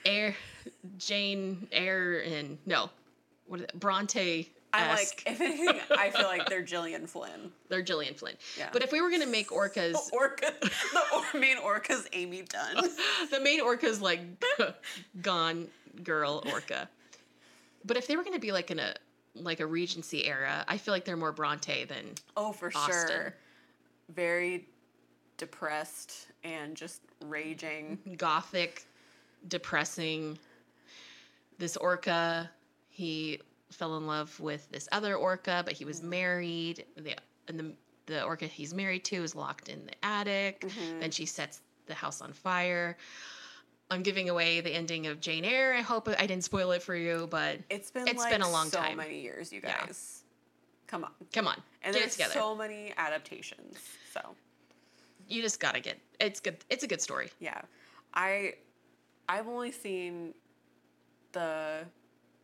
air, 0.04 0.35
Jane 0.99 1.66
Eyre, 1.73 2.20
and 2.26 2.59
no, 2.66 2.90
what 3.47 3.61
is 3.61 3.64
it? 3.64 3.78
Bronte. 3.80 4.49
I'm 4.73 4.88
like, 4.90 5.25
if 5.26 5.40
anything, 5.40 5.80
I 5.99 6.11
feel 6.11 6.26
like 6.26 6.49
they're 6.49 6.62
Gillian 6.62 7.06
Flynn. 7.09 7.50
they're 7.68 7.82
Gillian 7.82 8.14
Flynn. 8.14 8.37
Yeah. 8.56 8.68
But 8.73 8.82
if 8.85 8.92
we 8.92 9.00
were 9.00 9.11
gonna 9.11 9.26
make 9.26 9.49
orcas, 9.50 9.92
The 9.94 10.11
orca, 10.12 10.52
the 10.61 11.02
or- 11.35 11.40
main 11.40 11.56
orca's 11.59 12.06
Amy 12.12 12.42
Dunn. 12.42 12.76
the 13.32 13.40
main 13.40 13.61
orca's 13.61 14.00
like 14.00 14.20
gone 15.23 15.66
girl 16.04 16.42
orca. 16.52 16.88
But 17.84 17.96
if 17.96 18.06
they 18.06 18.16
were 18.16 18.25
gonna 18.25 18.38
be 18.38 18.52
like 18.52 18.70
in 18.70 18.78
a 18.78 18.94
like 19.34 19.60
a 19.60 19.66
Regency 19.66 20.26
era, 20.26 20.64
I 20.68 20.76
feel 20.76 20.92
like 20.92 21.04
they're 21.04 21.16
more 21.16 21.32
Bronte 21.32 21.84
than 21.84 22.14
Oh, 22.37 22.52
for 22.52 22.68
Austen. 22.75 23.08
sure. 23.08 23.34
Very 24.08 24.66
depressed 25.37 26.26
and 26.44 26.76
just 26.76 27.02
raging. 27.25 27.99
gothic, 28.16 28.84
depressing. 29.49 30.38
This 31.58 31.76
orca, 31.76 32.50
he 32.88 33.40
fell 33.70 33.96
in 33.99 34.06
love 34.06 34.38
with 34.40 34.68
this 34.70 34.88
other 34.92 35.14
orca, 35.14 35.62
but 35.64 35.75
he 35.75 35.84
was 35.84 36.02
married. 36.02 36.84
The 36.96 37.14
and 37.49 37.58
the 37.58 37.72
the 38.06 38.22
orca 38.25 38.46
he's 38.46 38.75
married 38.75 39.04
to 39.04 39.22
is 39.22 39.34
locked 39.37 39.68
in 39.68 39.87
the 39.87 40.04
attic. 40.04 40.62
Mhm. 40.62 41.00
Then 41.00 41.10
she 41.12 41.25
sets 41.26 41.60
the 41.87 41.94
house 41.94 42.20
on 42.20 42.32
fire. 42.32 42.96
I'm 43.90 44.02
giving 44.02 44.28
away 44.28 44.61
the 44.61 44.70
ending 44.70 45.06
of 45.06 45.20
Jane 45.20 45.44
Eyre. 45.44 45.75
I 45.75 45.80
hope 45.80 46.09
I 46.09 46.26
didn't 46.26 46.44
spoil 46.44 46.70
it 46.73 46.82
for 46.82 46.94
you, 46.94 47.26
but 47.30 47.59
It's 47.68 47.90
been 47.90 48.06
It's 48.06 48.18
like 48.18 48.30
been 48.32 48.42
a 48.42 48.50
long 48.50 48.68
so 48.70 48.78
time. 48.78 48.92
So 48.92 48.97
many 48.97 49.20
years, 49.20 49.52
you 49.52 49.61
Yeah. 49.62 49.85
guys. 49.87 50.23
Come 50.87 51.04
on. 51.04 51.12
come 51.32 51.47
on, 51.47 51.54
And 51.82 51.92
get 51.94 51.99
it 51.99 52.02
there's 52.02 52.12
together. 52.12 52.35
so 52.35 52.54
many 52.54 52.92
adaptations. 52.97 53.78
So 54.12 54.35
you 55.28 55.40
just 55.42 55.61
gotta 55.61 55.80
get 55.80 55.99
it's 56.18 56.40
good. 56.40 56.56
It's 56.68 56.82
a 56.85 56.88
good 56.88 57.00
story. 57.00 57.30
yeah. 57.38 57.61
I 58.14 58.54
I've 59.28 59.47
only 59.47 59.70
seen 59.70 60.35
the 61.32 61.85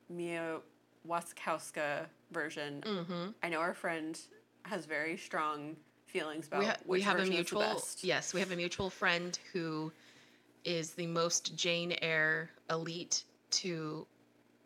Mia 0.09 0.61
Wasikowska 1.09 2.07
version. 2.31 2.83
Mm-hmm. 2.87 3.31
I 3.43 3.49
know 3.49 3.59
our 3.59 3.75
friend 3.75 4.19
has 4.62 4.87
very 4.87 5.17
strong 5.17 5.76
feelings 6.07 6.47
about 6.47 6.61
we, 6.61 6.67
ha- 6.67 6.76
we 6.87 6.99
which 6.99 7.05
have 7.05 7.19
a 7.19 7.23
is 7.23 7.29
mutual 7.31 7.61
the 7.62 7.67
best. 7.75 8.05
yes 8.05 8.33
we 8.33 8.38
have 8.41 8.53
a 8.53 8.57
mutual 8.57 8.88
friend 8.91 9.38
who 9.53 9.91
is 10.67 10.91
the 10.91 11.07
most 11.07 11.57
jane 11.57 11.97
eyre 12.03 12.51
elite 12.69 13.23
to 13.51 14.07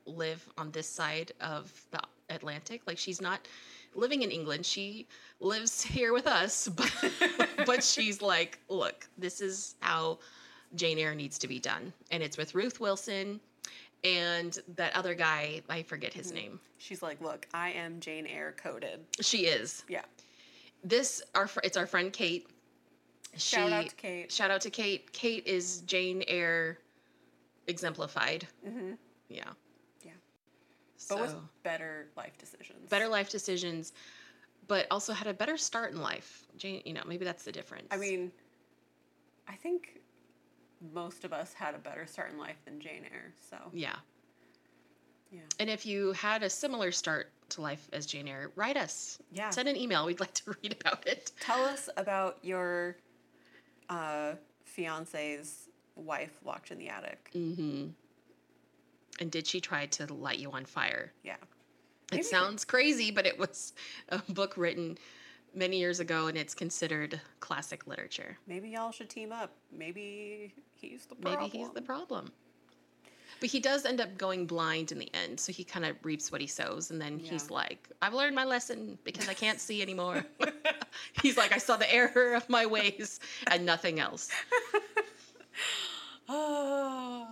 live 0.06 0.44
on 0.58 0.72
this 0.72 0.88
side 0.88 1.30
of 1.40 1.70
the 1.92 2.00
atlantic. 2.30 2.82
Like 2.86 2.98
she's 2.98 3.20
not 3.20 3.46
living 3.94 4.22
in 4.22 4.30
england. 4.30 4.66
She 4.66 5.06
lives 5.38 5.82
here 5.96 6.12
with 6.12 6.26
us 6.26 6.68
but 6.76 6.92
but 7.66 7.84
she's 7.84 8.20
like 8.20 8.58
look 8.68 9.08
this 9.18 9.40
is 9.40 9.76
how 9.80 10.18
jane 10.74 10.98
eyre 10.98 11.14
needs 11.14 11.38
to 11.38 11.46
be 11.46 11.60
done. 11.60 11.92
And 12.10 12.22
it's 12.22 12.36
with 12.36 12.54
ruth 12.54 12.80
wilson 12.80 13.38
and 14.02 14.58
that 14.76 14.96
other 14.96 15.14
guy 15.14 15.60
i 15.68 15.82
forget 15.82 16.12
his 16.12 16.32
name. 16.32 16.58
She's 16.78 17.02
like, 17.02 17.20
look, 17.20 17.46
I 17.52 17.72
am 17.72 18.00
Jane 18.00 18.26
Eyre 18.26 18.54
coded. 18.56 19.00
she 19.20 19.40
is. 19.44 19.84
Yeah. 19.86 20.04
this 20.82 21.22
our 21.34 21.48
it's 21.62 21.76
our 21.76 21.86
friend 21.86 22.10
kate 22.10 22.48
Shout 23.36 23.72
out 23.72 23.88
to 23.88 23.94
Kate. 23.96 24.30
Shout 24.32 24.50
out 24.50 24.60
to 24.62 24.70
Kate. 24.70 25.12
Kate 25.12 25.46
is 25.46 25.80
Jane 25.82 26.22
Eyre 26.26 26.78
exemplified. 27.66 28.46
hmm 28.66 28.92
Yeah. 29.28 29.44
Yeah. 30.04 30.12
So 30.96 31.16
But 31.16 31.22
with 31.22 31.34
better 31.62 32.08
life 32.16 32.36
decisions. 32.38 32.88
better 32.88 33.08
life 33.08 33.30
decisions, 33.30 33.92
but 34.66 34.86
also 34.90 35.12
had 35.12 35.26
a 35.28 35.34
better 35.34 35.56
start 35.56 35.92
in 35.92 36.00
life. 36.00 36.46
Jane, 36.56 36.82
you 36.84 36.92
know, 36.92 37.02
maybe 37.06 37.24
that's 37.24 37.44
the 37.44 37.52
difference. 37.52 37.86
I 37.90 37.96
mean, 37.96 38.30
I 39.48 39.54
think 39.54 40.00
most 40.92 41.24
of 41.24 41.32
us 41.32 41.52
had 41.52 41.74
a 41.74 41.78
better 41.78 42.06
start 42.06 42.32
in 42.32 42.38
life 42.38 42.56
than 42.64 42.80
Jane 42.80 43.04
Eyre. 43.12 43.32
So 43.50 43.56
yeah. 43.72 43.96
yeah, 45.30 45.40
And 45.58 45.70
if 45.70 45.86
you 45.86 46.12
had 46.12 46.42
a 46.42 46.50
similar 46.50 46.90
start 46.92 47.30
to 47.50 47.60
life 47.60 47.88
as 47.92 48.06
Jane 48.06 48.28
Eyre, 48.28 48.50
write 48.56 48.76
us. 48.76 49.18
yeah. 49.32 49.50
Send 49.50 49.68
an 49.68 49.76
email. 49.76 50.06
We'd 50.06 50.20
like 50.20 50.34
to 50.34 50.54
read 50.62 50.76
about 50.80 51.06
it. 51.06 51.32
Tell 51.40 51.62
us 51.64 51.88
about 51.96 52.38
your 52.42 52.96
uh, 53.90 54.32
fiance's 54.64 55.68
wife 55.96 56.38
locked 56.44 56.70
in 56.70 56.78
the 56.78 56.88
attic. 56.88 57.30
Mm-hmm. 57.34 57.88
And 59.20 59.30
did 59.30 59.46
she 59.46 59.60
try 59.60 59.86
to 59.86 60.12
light 60.12 60.38
you 60.38 60.50
on 60.52 60.64
fire? 60.64 61.12
Yeah. 61.22 61.36
It 62.12 62.24
sounds 62.24 62.64
crazy, 62.64 63.10
but 63.10 63.26
it 63.26 63.38
was 63.38 63.74
a 64.08 64.18
book 64.32 64.54
written 64.56 64.98
many 65.54 65.78
years 65.78 66.00
ago, 66.00 66.26
and 66.26 66.38
it's 66.38 66.54
considered 66.54 67.20
classic 67.40 67.86
literature. 67.86 68.38
Maybe 68.46 68.70
y'all 68.70 68.92
should 68.92 69.10
team 69.10 69.30
up. 69.32 69.52
Maybe 69.76 70.54
he's 70.74 71.06
the 71.06 71.14
problem. 71.16 71.44
Maybe 71.44 71.58
he's 71.58 71.70
the 71.70 71.82
problem. 71.82 72.32
But 73.38 73.48
he 73.50 73.60
does 73.60 73.84
end 73.86 74.00
up 74.00 74.18
going 74.18 74.46
blind 74.46 74.92
in 74.92 74.98
the 74.98 75.08
end, 75.14 75.38
so 75.38 75.52
he 75.52 75.62
kind 75.64 75.84
of 75.86 75.96
reaps 76.02 76.32
what 76.32 76.40
he 76.40 76.46
sows, 76.46 76.90
and 76.90 77.00
then 77.00 77.18
he's 77.18 77.50
like, 77.50 77.88
"I've 78.02 78.12
learned 78.14 78.34
my 78.34 78.44
lesson 78.44 78.98
because 79.04 79.28
I 79.28 79.34
can't 79.34 79.60
see 79.60 79.80
anymore." 79.82 80.24
he's 81.22 81.36
like, 81.36 81.52
"I 81.52 81.58
saw 81.58 81.76
the 81.76 81.92
error 81.92 82.34
of 82.34 82.48
my 82.48 82.66
ways 82.66 83.20
and 83.46 83.64
nothing 83.64 84.00
else." 84.00 84.30
oh. 86.28 87.28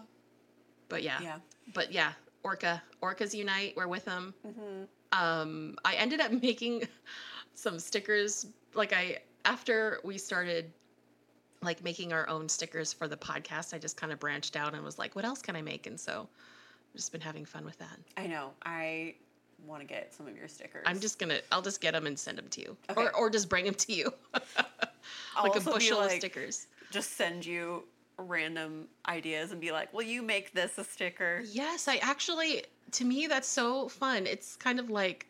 But 0.89 1.03
yeah, 1.03 1.21
Yeah. 1.21 1.39
but 1.75 1.93
yeah, 1.93 2.13
Orca, 2.43 2.83
Orcas 3.03 3.35
unite. 3.35 3.75
We're 3.77 3.89
with 3.89 4.05
them. 4.05 4.35
hmm 4.45 4.85
um 5.13 5.75
i 5.87 5.95
ended 5.95 6.21
up 6.21 6.31
making 6.43 6.87
some 7.55 7.79
stickers 7.79 8.45
like 8.75 8.93
i 8.93 9.17
after 9.47 10.01
we 10.05 10.19
started 10.19 10.71
like 11.63 11.83
making 11.83 12.13
our 12.13 12.29
own 12.29 12.49
stickers 12.49 12.93
for 12.93 13.09
the 13.09 13.17
podcast 13.17 13.75
i 13.75 13.79
just 13.79 13.97
kind 13.97 14.13
of 14.13 14.19
branched 14.21 14.57
out 14.57 14.75
and 14.75 14.85
was 14.85 14.99
like 14.99 15.15
what 15.17 15.25
else 15.25 15.43
can 15.43 15.57
i 15.57 15.63
make 15.63 15.87
and 15.87 15.99
so 15.99 16.29
i've 16.91 16.97
just 16.97 17.13
been 17.13 17.21
having 17.21 17.45
fun 17.45 17.65
with 17.65 17.79
that 17.79 17.99
I 18.17 18.27
know. 18.27 18.51
I 18.65 19.15
want 19.67 19.83
to 19.83 19.87
get 19.87 20.15
some 20.15 20.27
of 20.29 20.37
your 20.37 20.47
stickers. 20.49 20.85
i'm 20.87 21.01
just 21.01 21.19
gonna 21.19 21.41
i'll 21.51 21.63
just 21.63 21.81
get 21.81 21.93
them 21.93 22.07
and 22.07 22.17
send 22.19 22.39
them 22.39 22.49
to 22.51 22.61
you 22.61 22.77
Okay. 22.91 23.03
or, 23.07 23.15
or 23.17 23.31
just 23.31 23.49
bring 23.49 23.65
them 23.65 23.75
to 23.75 23.93
you 23.93 24.13
like 25.43 25.57
a 25.57 25.61
bushel 25.61 26.01
of 26.01 26.13
stickers 26.13 26.67
just 26.91 27.17
send 27.17 27.45
you 27.45 27.83
random 28.21 28.89
ideas 29.07 29.53
and 29.53 29.61
be 29.61 29.71
like, 29.71 29.93
"Will 29.95 30.03
you 30.03 30.23
make 30.23 30.53
this 30.53 30.77
a 30.79 30.85
sticker?" 30.85 31.43
yes 31.51 31.87
i 31.89 31.97
actually 31.99 32.65
to 32.93 33.05
me 33.05 33.27
that's 33.27 33.47
so 33.49 33.89
fun 33.89 34.27
it's 34.27 34.57
kind 34.57 34.79
of 34.81 34.91
like 34.91 35.27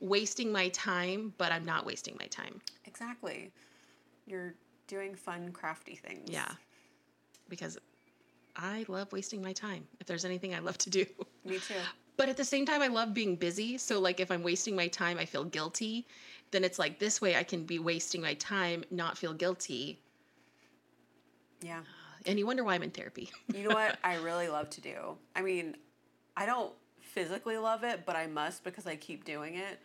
wasting 0.00 0.52
my 0.52 0.68
time 0.70 1.32
but 1.38 1.50
i'm 1.52 1.64
not 1.64 1.84
wasting 1.86 2.16
my 2.18 2.26
time 2.26 2.60
Exactly. 2.86 3.52
You're 4.26 4.54
doing 4.90 5.14
fun, 5.14 5.52
crafty 5.52 5.94
things. 5.94 6.28
Yeah. 6.28 6.50
Because 7.48 7.78
I 8.56 8.84
love 8.88 9.12
wasting 9.12 9.40
my 9.40 9.52
time. 9.52 9.86
If 10.00 10.06
there's 10.06 10.24
anything 10.24 10.54
I 10.54 10.58
love 10.58 10.76
to 10.78 10.90
do. 10.90 11.06
Me 11.44 11.58
too. 11.58 11.74
But 12.16 12.28
at 12.28 12.36
the 12.36 12.44
same 12.44 12.66
time 12.66 12.82
I 12.82 12.88
love 12.88 13.14
being 13.14 13.36
busy. 13.36 13.78
So 13.78 14.00
like 14.00 14.20
if 14.20 14.30
I'm 14.30 14.42
wasting 14.42 14.74
my 14.76 14.88
time, 14.88 15.16
I 15.18 15.24
feel 15.24 15.44
guilty. 15.44 16.06
Then 16.50 16.64
it's 16.64 16.78
like 16.78 16.98
this 16.98 17.20
way 17.20 17.36
I 17.36 17.44
can 17.44 17.64
be 17.64 17.78
wasting 17.78 18.20
my 18.20 18.34
time, 18.34 18.84
not 18.90 19.16
feel 19.16 19.32
guilty. 19.32 20.00
Yeah. 21.62 21.80
And 22.26 22.38
you 22.38 22.46
wonder 22.46 22.64
why 22.64 22.74
I'm 22.74 22.82
in 22.82 22.90
therapy. 22.90 23.30
You 23.54 23.68
know 23.68 23.74
what 23.74 23.98
I 24.04 24.16
really 24.16 24.48
love 24.48 24.68
to 24.70 24.80
do? 24.80 25.16
I 25.36 25.42
mean, 25.42 25.76
I 26.36 26.44
don't 26.44 26.72
physically 27.00 27.56
love 27.56 27.84
it, 27.84 28.04
but 28.04 28.16
I 28.16 28.26
must 28.26 28.64
because 28.64 28.86
I 28.86 28.96
keep 28.96 29.24
doing 29.24 29.54
it. 29.54 29.80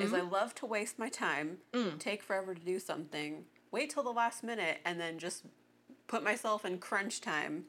Is 0.00 0.14
I 0.14 0.22
love 0.22 0.54
to 0.56 0.66
waste 0.66 0.98
my 0.98 1.10
time, 1.10 1.58
Mm. 1.74 1.98
take 1.98 2.22
forever 2.22 2.54
to 2.54 2.60
do 2.60 2.78
something, 2.78 3.44
wait 3.70 3.90
till 3.90 4.02
the 4.02 4.10
last 4.10 4.42
minute, 4.42 4.78
and 4.84 5.00
then 5.00 5.18
just 5.18 5.44
put 6.06 6.22
myself 6.22 6.64
in 6.64 6.78
crunch 6.78 7.20
time, 7.20 7.66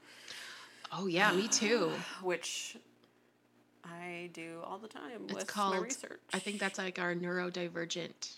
Oh 0.91 1.07
yeah, 1.07 1.31
me 1.31 1.47
too. 1.47 1.91
which 2.21 2.77
I 3.83 4.29
do 4.33 4.59
all 4.63 4.77
the 4.77 4.87
time 4.87 5.23
It's 5.25 5.33
with 5.33 5.47
called 5.47 5.75
my 5.75 5.81
research. 5.81 6.19
I 6.33 6.39
think 6.39 6.59
that's 6.59 6.77
like 6.77 6.99
our 6.99 7.15
neurodivergent 7.15 8.37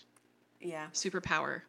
yeah. 0.60 0.86
superpower. 0.92 1.62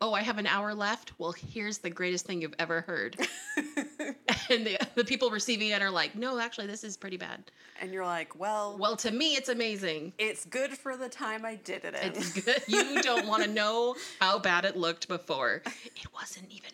Oh, 0.00 0.12
I 0.12 0.22
have 0.22 0.38
an 0.38 0.46
hour 0.46 0.74
left. 0.74 1.12
Well, 1.18 1.32
here's 1.32 1.78
the 1.78 1.90
greatest 1.90 2.26
thing 2.26 2.42
you've 2.42 2.54
ever 2.58 2.82
heard. 2.82 3.16
and 4.50 4.66
the, 4.66 4.78
the 4.94 5.04
people 5.04 5.30
receiving 5.30 5.68
it 5.70 5.82
are 5.82 5.90
like, 5.90 6.14
no, 6.14 6.38
actually, 6.38 6.66
this 6.66 6.84
is 6.84 6.96
pretty 6.96 7.16
bad. 7.16 7.42
And 7.80 7.92
you're 7.92 8.04
like, 8.06 8.38
well, 8.38 8.76
Well, 8.78 8.96
to 8.96 9.10
me, 9.10 9.34
it's 9.34 9.48
amazing. 9.48 10.12
it's 10.18 10.44
good 10.46 10.70
for 10.72 10.96
the 10.96 11.08
time 11.08 11.44
I 11.44 11.56
did 11.56 11.84
it 11.84 11.94
in. 11.94 12.08
It's 12.12 12.32
good. 12.32 12.62
You 12.68 13.02
don't 13.02 13.26
want 13.26 13.42
to 13.44 13.48
know 13.50 13.94
how 14.20 14.38
bad 14.38 14.64
it 14.64 14.76
looked 14.76 15.08
before. 15.08 15.62
It 15.66 16.06
wasn't 16.14 16.50
even 16.50 16.70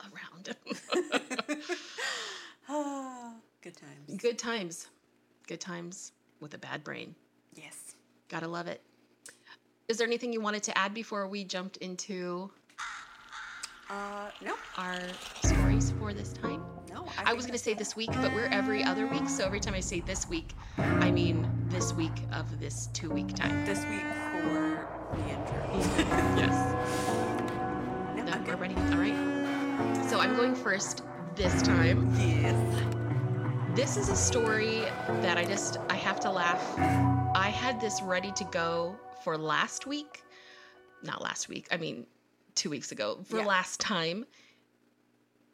around. 0.00 0.56
Good 3.62 3.76
times. 3.76 4.16
Good 4.22 4.38
times. 4.38 4.88
Good 5.46 5.60
times 5.60 6.12
with 6.40 6.54
a 6.54 6.58
bad 6.58 6.82
brain. 6.84 7.14
Yes. 7.54 7.94
Gotta 8.28 8.48
love 8.48 8.66
it. 8.66 8.80
Is 9.88 9.98
there 9.98 10.06
anything 10.06 10.32
you 10.32 10.40
wanted 10.40 10.62
to 10.64 10.76
add 10.78 10.92
before 10.94 11.28
we 11.28 11.44
jumped 11.44 11.76
into 11.78 12.50
Uh, 13.88 14.30
no, 14.44 14.54
our 14.76 14.98
stories 15.42 15.92
for 16.00 16.12
this 16.12 16.32
time? 16.32 16.62
I 17.24 17.32
was 17.34 17.46
going 17.46 17.56
to 17.58 17.62
say 17.62 17.74
this 17.74 17.96
week, 17.96 18.10
but 18.12 18.32
we're 18.32 18.46
every 18.46 18.82
other 18.84 19.06
week. 19.06 19.28
So 19.28 19.44
every 19.44 19.60
time 19.60 19.74
I 19.74 19.80
say 19.80 20.00
this 20.00 20.28
week, 20.28 20.52
I 20.78 21.10
mean 21.10 21.48
this 21.68 21.92
week 21.92 22.12
of 22.32 22.58
this 22.60 22.88
two 22.92 23.10
week 23.10 23.34
time. 23.34 23.64
this 23.64 23.80
week 23.86 24.02
for 24.42 24.88
the 25.16 25.28
intro. 25.30 25.62
Yes. 26.36 26.74
No, 28.16 28.22
No, 28.24 28.44
we're 28.46 28.56
ready. 28.56 28.74
All 28.74 28.98
right. 28.98 30.06
So 30.08 30.20
I'm 30.20 30.34
going 30.36 30.54
first 30.54 31.02
this 31.34 31.62
time. 31.62 32.12
Yes. 32.18 32.56
This 33.76 33.96
is 33.96 34.08
a 34.08 34.16
story 34.16 34.80
that 35.20 35.36
I 35.36 35.44
just 35.44 35.78
I 35.90 35.96
have 35.96 36.18
to 36.20 36.30
laugh. 36.30 36.62
I 37.36 37.50
had 37.50 37.80
this 37.80 38.00
ready 38.02 38.32
to 38.32 38.44
go 38.44 38.96
for 39.22 39.36
last 39.36 39.86
week. 39.86 40.22
Not 41.02 41.20
last 41.22 41.48
week. 41.48 41.68
I 41.70 41.76
mean 41.76 42.06
2 42.54 42.70
weeks 42.70 42.90
ago 42.90 43.18
for 43.28 43.38
Yeah. 43.38 43.44
last 43.44 43.80
time. 43.80 44.24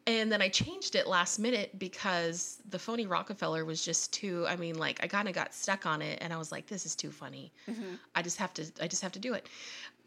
And 0.05 0.29
then 0.31 0.41
I 0.41 0.49
changed 0.49 0.95
it 0.95 1.07
last 1.07 1.39
minute 1.39 1.79
because 1.79 2.61
the 2.69 2.77
phony 2.77 3.07
Rockefeller 3.07 3.63
was 3.63 3.83
just 3.83 4.11
too 4.13 4.45
I 4.47 4.55
mean 4.55 4.77
like 4.77 5.01
I 5.01 5.07
kind 5.07 5.27
of 5.27 5.33
got 5.33 5.53
stuck 5.53 5.85
on 5.85 6.01
it 6.01 6.19
and 6.21 6.33
I 6.33 6.37
was 6.37 6.51
like 6.51 6.67
this 6.67 6.85
is 6.85 6.95
too 6.95 7.11
funny. 7.11 7.53
Mhm. 7.69 7.97
I 8.15 8.21
just 8.21 8.37
have 8.37 8.53
to 8.55 8.65
I 8.81 8.87
just 8.87 9.01
have 9.01 9.13
to 9.13 9.19
do 9.19 9.33
it. 9.33 9.47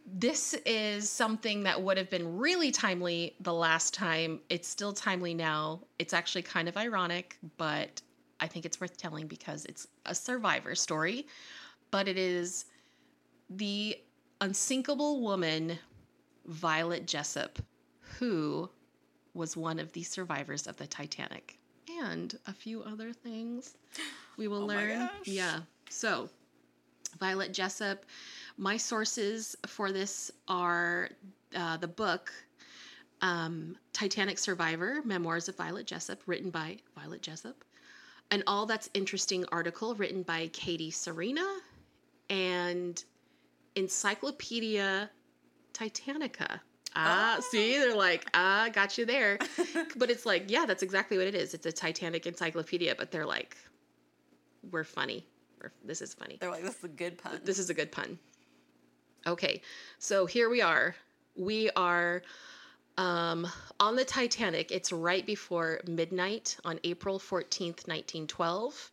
This 0.07 0.55
is 0.67 1.11
something 1.11 1.65
that 1.65 1.83
would 1.83 1.97
have 1.97 2.11
been 2.11 2.37
really 2.37 2.71
timely 2.71 3.35
the 3.41 3.53
last 3.55 3.93
time. 3.95 4.41
It's 4.49 4.69
still 4.69 4.93
timely 4.93 5.35
now. 5.35 5.81
It's 5.99 6.13
actually 6.13 6.43
kind 6.43 6.69
of 6.69 6.77
ironic, 6.77 7.39
but 7.57 8.03
I 8.39 8.47
think 8.47 8.67
it's 8.67 8.81
worth 8.81 8.97
telling 8.97 9.27
because 9.27 9.65
it's 9.65 9.89
a 10.05 10.15
survivor 10.15 10.75
story, 10.75 11.27
but 11.91 12.07
it 12.07 12.19
is 12.19 12.67
the 13.51 13.99
unsinkable 14.41 15.23
woman 15.23 15.79
Violet 16.47 17.07
Jessop 17.07 17.59
who 18.19 18.71
was 19.37 19.57
one 19.57 19.79
of 19.79 19.93
the 19.93 20.03
survivors 20.03 20.67
of 20.67 20.77
the 20.77 20.87
Titanic 20.87 21.59
and 22.01 22.39
a 22.47 22.53
few 22.53 22.83
other 22.83 23.13
things 23.13 23.77
we 24.37 24.49
will 24.49 24.59
Oh 24.63 24.67
learn. 24.67 25.09
Yeah. 25.25 25.61
So, 25.89 26.29
Violet 27.19 27.53
Jessop. 27.53 28.05
My 28.59 28.77
sources 28.77 29.57
for 29.67 29.93
this 29.93 30.31
are 30.49 31.11
uh, 31.55 31.77
the 31.77 31.89
book 31.89 32.33
um, 33.21 33.77
Titanic 33.93 34.39
Survivor 34.39 35.01
Memoirs 35.05 35.49
of 35.49 35.57
Violet 35.57 35.87
Jessop, 35.87 36.21
written 36.27 36.51
by 36.51 36.79
Violet 36.95 37.23
Jessop, 37.23 37.65
an 38.31 38.43
All 38.47 38.67
That's 38.67 38.91
Interesting 38.95 39.45
article 39.53 39.95
written 39.95 40.23
by 40.23 40.49
Katie 40.53 40.91
Serena, 40.91 41.47
and 42.29 43.03
Encyclopedia 43.75 45.11
Titanica. 45.73 46.61
Ah, 46.97 47.37
Oh. 47.39 47.41
see, 47.41 47.79
they're 47.79 47.95
like, 47.95 48.27
ah, 48.35 48.69
got 48.73 48.97
you 48.99 49.05
there. 49.05 49.39
but 49.97 50.11
it's 50.11 50.25
like, 50.27 50.45
yeah, 50.51 50.65
that's 50.67 50.83
exactly 50.83 51.19
what 51.19 51.27
it 51.27 51.35
is. 51.35 51.53
It's 51.55 51.67
a 51.67 51.73
Titanic 51.73 52.27
encyclopedia, 52.27 52.95
but 52.97 53.11
they're 53.11 53.27
like, 53.27 53.57
we're 54.71 54.85
funny. 54.85 55.27
We're, 55.63 55.73
this 55.85 56.01
is 56.03 56.15
funny. 56.15 56.39
They're 56.41 56.51
like, 56.51 56.63
this 56.65 56.79
is 56.79 56.85
a 56.85 56.89
good 56.89 57.19
pun. 57.19 57.41
This 57.45 57.59
is 57.59 57.71
a 57.71 57.75
good 57.75 57.93
pun. 57.93 58.19
Okay, 59.27 59.61
so 59.99 60.25
here 60.27 60.49
we 60.49 60.63
are. 60.63 60.95
We 61.37 61.69
are 61.77 62.23
um, 62.97 63.47
on 63.79 63.95
the 63.97 64.05
Titanic. 64.05 64.71
It's 64.73 64.91
right 64.93 65.27
before 65.27 65.81
midnight 65.87 66.57
on 66.65 66.81
April 66.85 67.19
14th, 67.19 67.87
1912. 67.89 68.93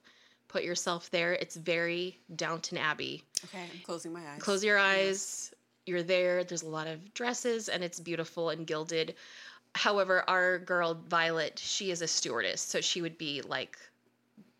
Put 0.49 0.63
yourself 0.63 1.09
there. 1.09 1.33
It's 1.33 1.55
very 1.55 2.19
Downton 2.35 2.77
Abbey. 2.77 3.23
okay, 3.45 3.63
I'm 3.73 3.79
closing 3.83 4.11
my 4.13 4.19
eyes. 4.21 4.39
Close 4.41 4.63
your 4.63 4.77
eyes. 4.77 5.53
You're 5.85 6.03
there. 6.03 6.43
There's 6.43 6.63
a 6.63 6.69
lot 6.69 6.87
of 6.87 7.13
dresses 7.13 7.69
and 7.69 7.83
it's 7.83 7.99
beautiful 7.99 8.49
and 8.49 8.65
gilded. 8.65 9.15
However, 9.75 10.23
our 10.29 10.59
girl 10.59 10.93
Violet, 11.07 11.59
she 11.59 11.91
is 11.91 12.01
a 12.01 12.07
stewardess, 12.07 12.61
so 12.61 12.79
she 12.79 13.01
would 13.01 13.17
be 13.17 13.41
like 13.41 13.77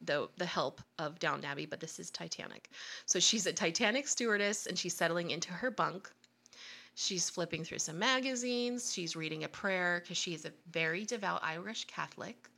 the 0.02 0.28
the 0.38 0.46
help 0.46 0.82
of 1.00 1.20
Downton 1.20 1.46
Abbey, 1.46 1.66
but 1.66 1.80
this 1.80 2.00
is 2.00 2.10
Titanic. 2.10 2.70
So 3.06 3.20
she's 3.20 3.46
a 3.46 3.54
Titanic 3.54 4.08
stewardess 4.08 4.66
and 4.66 4.78
she's 4.78 4.96
settling 4.96 5.32
into 5.32 5.52
her 5.52 5.72
bunk. 5.72 6.10
She's 6.96 7.30
flipping 7.30 7.64
through 7.64 7.80
some 7.80 7.98
magazines. 7.98 8.94
She's 8.94 9.16
reading 9.16 9.44
a 9.44 9.48
prayer 9.48 10.02
because 10.02 10.18
she 10.18 10.34
is 10.34 10.46
a 10.46 10.52
very 10.72 11.06
devout 11.06 11.42
Irish 11.44 11.86
Catholic. 11.86 12.50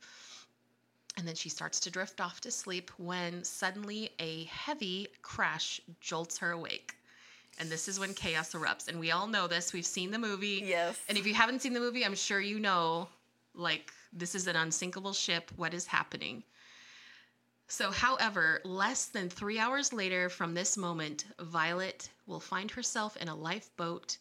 And 1.16 1.26
then 1.26 1.34
she 1.34 1.48
starts 1.48 1.80
to 1.80 1.90
drift 1.90 2.20
off 2.20 2.42
to 2.42 2.50
sleep 2.50 2.90
when 2.98 3.42
suddenly 3.44 4.10
a 4.18 4.44
heavy 4.44 5.08
crash 5.22 5.80
jolts 6.00 6.36
her 6.38 6.50
awake. 6.50 6.94
And 7.58 7.70
this 7.70 7.88
is 7.88 7.98
when 7.98 8.14
chaos 8.14 8.52
erupts. 8.52 8.88
And 8.88 9.00
we 9.00 9.10
all 9.10 9.26
know 9.26 9.46
this. 9.46 9.72
We've 9.72 9.86
seen 9.86 10.10
the 10.10 10.18
movie. 10.18 10.62
Yes. 10.64 10.98
And 11.08 11.16
if 11.16 11.26
you 11.26 11.34
haven't 11.34 11.62
seen 11.62 11.72
the 11.72 11.80
movie, 11.80 12.04
I'm 12.04 12.14
sure 12.14 12.40
you 12.40 12.60
know, 12.60 13.08
like, 13.54 13.92
this 14.12 14.34
is 14.34 14.46
an 14.46 14.56
unsinkable 14.56 15.12
ship. 15.12 15.50
What 15.56 15.74
is 15.74 15.86
happening? 15.86 16.42
So, 17.68 17.90
however, 17.90 18.60
less 18.64 19.06
than 19.06 19.28
three 19.28 19.58
hours 19.58 19.92
later 19.92 20.28
from 20.28 20.54
this 20.54 20.76
moment, 20.76 21.24
Violet 21.40 22.10
will 22.26 22.40
find 22.40 22.70
herself 22.70 23.16
in 23.16 23.28
a 23.28 23.34
lifeboat 23.34 24.18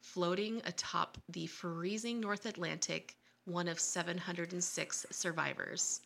floating 0.00 0.62
atop 0.64 1.18
the 1.28 1.46
freezing 1.46 2.18
North 2.18 2.46
Atlantic, 2.46 3.16
one 3.44 3.68
of 3.68 3.78
706 3.78 5.06
survivors, 5.10 6.00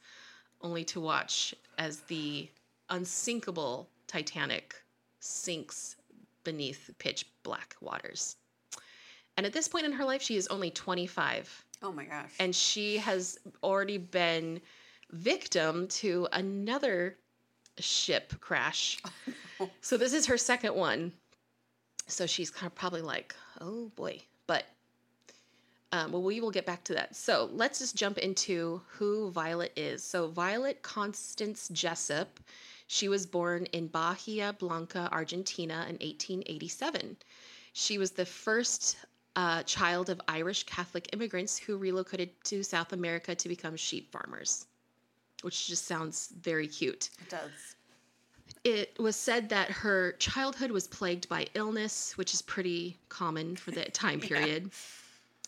only 0.60 0.84
to 0.84 1.00
watch 1.00 1.54
as 1.78 2.00
the 2.00 2.48
unsinkable 2.90 3.88
Titanic 4.08 4.74
sinks 5.20 5.96
beneath 6.44 6.90
pitch 6.98 7.26
black 7.42 7.76
waters. 7.80 8.36
And 9.36 9.46
at 9.46 9.52
this 9.52 9.68
point 9.68 9.86
in 9.86 9.92
her 9.92 10.04
life, 10.04 10.22
she 10.22 10.36
is 10.36 10.46
only 10.48 10.70
25 10.70 11.64
oh 11.82 11.92
my 11.92 12.04
gosh. 12.04 12.32
and 12.38 12.54
she 12.54 12.98
has 12.98 13.38
already 13.62 13.98
been 13.98 14.60
victim 15.10 15.88
to 15.88 16.28
another 16.32 17.16
ship 17.78 18.32
crash. 18.40 18.98
no. 19.60 19.70
So 19.80 19.96
this 19.96 20.12
is 20.12 20.26
her 20.26 20.38
second 20.38 20.74
one. 20.74 21.12
So 22.06 22.26
she's 22.26 22.50
kind 22.50 22.70
of 22.70 22.74
probably 22.74 23.02
like, 23.02 23.34
oh 23.60 23.90
boy. 23.94 24.20
But 24.46 24.64
um, 25.92 26.12
well, 26.12 26.22
we 26.22 26.40
will 26.40 26.50
get 26.50 26.66
back 26.66 26.84
to 26.84 26.94
that. 26.94 27.14
So 27.14 27.50
let's 27.52 27.78
just 27.78 27.96
jump 27.96 28.18
into 28.18 28.80
who 28.88 29.30
Violet 29.30 29.72
is. 29.76 30.02
So 30.02 30.28
Violet 30.28 30.82
Constance 30.82 31.68
Jessop, 31.72 32.26
she 32.92 33.08
was 33.08 33.24
born 33.24 33.64
in 33.72 33.86
Bahia 33.86 34.54
Blanca, 34.58 35.08
Argentina 35.10 35.86
in 35.88 35.94
1887. 35.94 37.16
She 37.72 37.96
was 37.96 38.10
the 38.10 38.26
first 38.26 38.98
uh, 39.34 39.62
child 39.62 40.10
of 40.10 40.20
Irish 40.28 40.64
Catholic 40.64 41.08
immigrants 41.14 41.56
who 41.56 41.78
relocated 41.78 42.28
to 42.44 42.62
South 42.62 42.92
America 42.92 43.34
to 43.34 43.48
become 43.48 43.76
sheep 43.76 44.12
farmers, 44.12 44.66
which 45.40 45.68
just 45.68 45.86
sounds 45.86 46.34
very 46.42 46.68
cute. 46.68 47.08
it 47.18 47.30
does. 47.30 47.76
It 48.62 48.98
was 48.98 49.16
said 49.16 49.48
that 49.48 49.70
her 49.70 50.12
childhood 50.18 50.70
was 50.70 50.86
plagued 50.86 51.30
by 51.30 51.46
illness, 51.54 52.18
which 52.18 52.34
is 52.34 52.42
pretty 52.42 52.98
common 53.08 53.56
for 53.56 53.70
the 53.70 53.84
time 53.86 54.20
Yeah. 54.30 54.68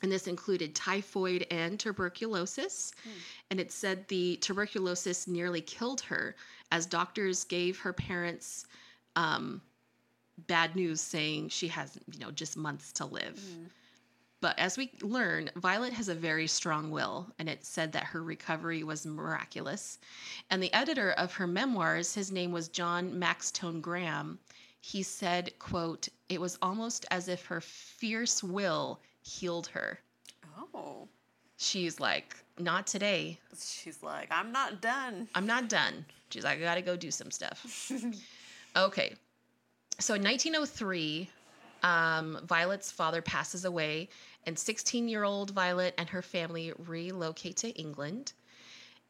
And 0.05 0.13
this 0.13 0.27
included 0.27 0.75
typhoid 0.75 1.47
and 1.51 1.81
tuberculosis. 1.81 2.93
Hmm. 3.03 3.11
And 3.51 3.59
it 3.59 3.73
said 3.73 4.07
the 4.09 4.37
tuberculosis 4.37 5.27
nearly 5.27 5.63
killed 5.63 6.03
her 6.03 6.37
as 6.71 6.85
doctors 6.85 7.45
gave 7.45 7.79
her 7.79 7.95
parents 7.95 8.67
um, 9.17 9.63
bad 10.47 10.77
news 10.77 11.01
saying 11.01 11.49
she 11.49 11.69
has, 11.69 11.99
you 12.13 12.19
know, 12.19 12.31
just 12.31 12.55
months 12.55 12.93
to 12.93 13.07
live. 13.07 13.41
Mm. 13.41 13.71
But 14.43 14.59
as 14.59 14.77
we 14.77 14.93
learn, 15.01 15.51
Violet 15.57 15.95
has 15.95 16.11
a 16.11 16.15
very 16.15 16.49
strong 16.49 16.91
will, 16.91 17.33
and 17.39 17.49
it 17.49 17.65
said 17.65 17.93
that 17.93 18.05
her 18.05 18.23
recovery 18.23 18.85
was 18.85 19.07
miraculous. 19.07 19.99
And 20.51 20.63
the 20.63 20.75
editor 20.75 21.13
of 21.13 21.33
her 21.33 21.47
memoirs, 21.47 22.13
his 22.13 22.31
name 22.31 22.53
was 22.53 22.69
John 22.69 23.19
Maxtone 23.19 23.81
Graham, 23.81 24.39
he 24.83 25.03
said, 25.03 25.59
quote, 25.59 26.09
it 26.29 26.39
was 26.39 26.59
almost 26.61 27.07
as 27.11 27.29
if 27.29 27.47
her 27.47 27.63
fierce 27.63 28.43
will 28.43 29.01
healed 29.25 29.67
her. 29.69 29.99
Oh. 30.75 31.09
She's 31.57 31.99
like, 31.99 32.37
not 32.59 32.87
today. 32.87 33.39
She's 33.59 34.03
like, 34.03 34.29
I'm 34.31 34.53
not 34.53 34.81
done. 34.81 35.29
I'm 35.35 35.47
not 35.47 35.69
done. 35.69 36.05
She's 36.31 36.45
like, 36.45 36.59
I 36.59 36.63
gotta 36.63 36.83
go 36.83 36.97
do 36.97 37.11
some 37.11 37.31
stuff. 37.31 37.91
Okay. 38.77 39.15
So 40.01 40.15
in 40.15 40.23
1903, 40.25 41.31
um, 41.85 42.41
Violet's 42.45 42.91
father 42.91 43.23
passes 43.23 43.65
away, 43.65 44.09
and 44.47 44.59
16 44.59 45.07
year 45.07 45.23
old 45.23 45.51
Violet 45.51 45.95
and 45.97 46.09
her 46.09 46.23
family 46.23 46.73
relocate 46.87 47.57
to 47.59 47.69
England. 47.71 48.33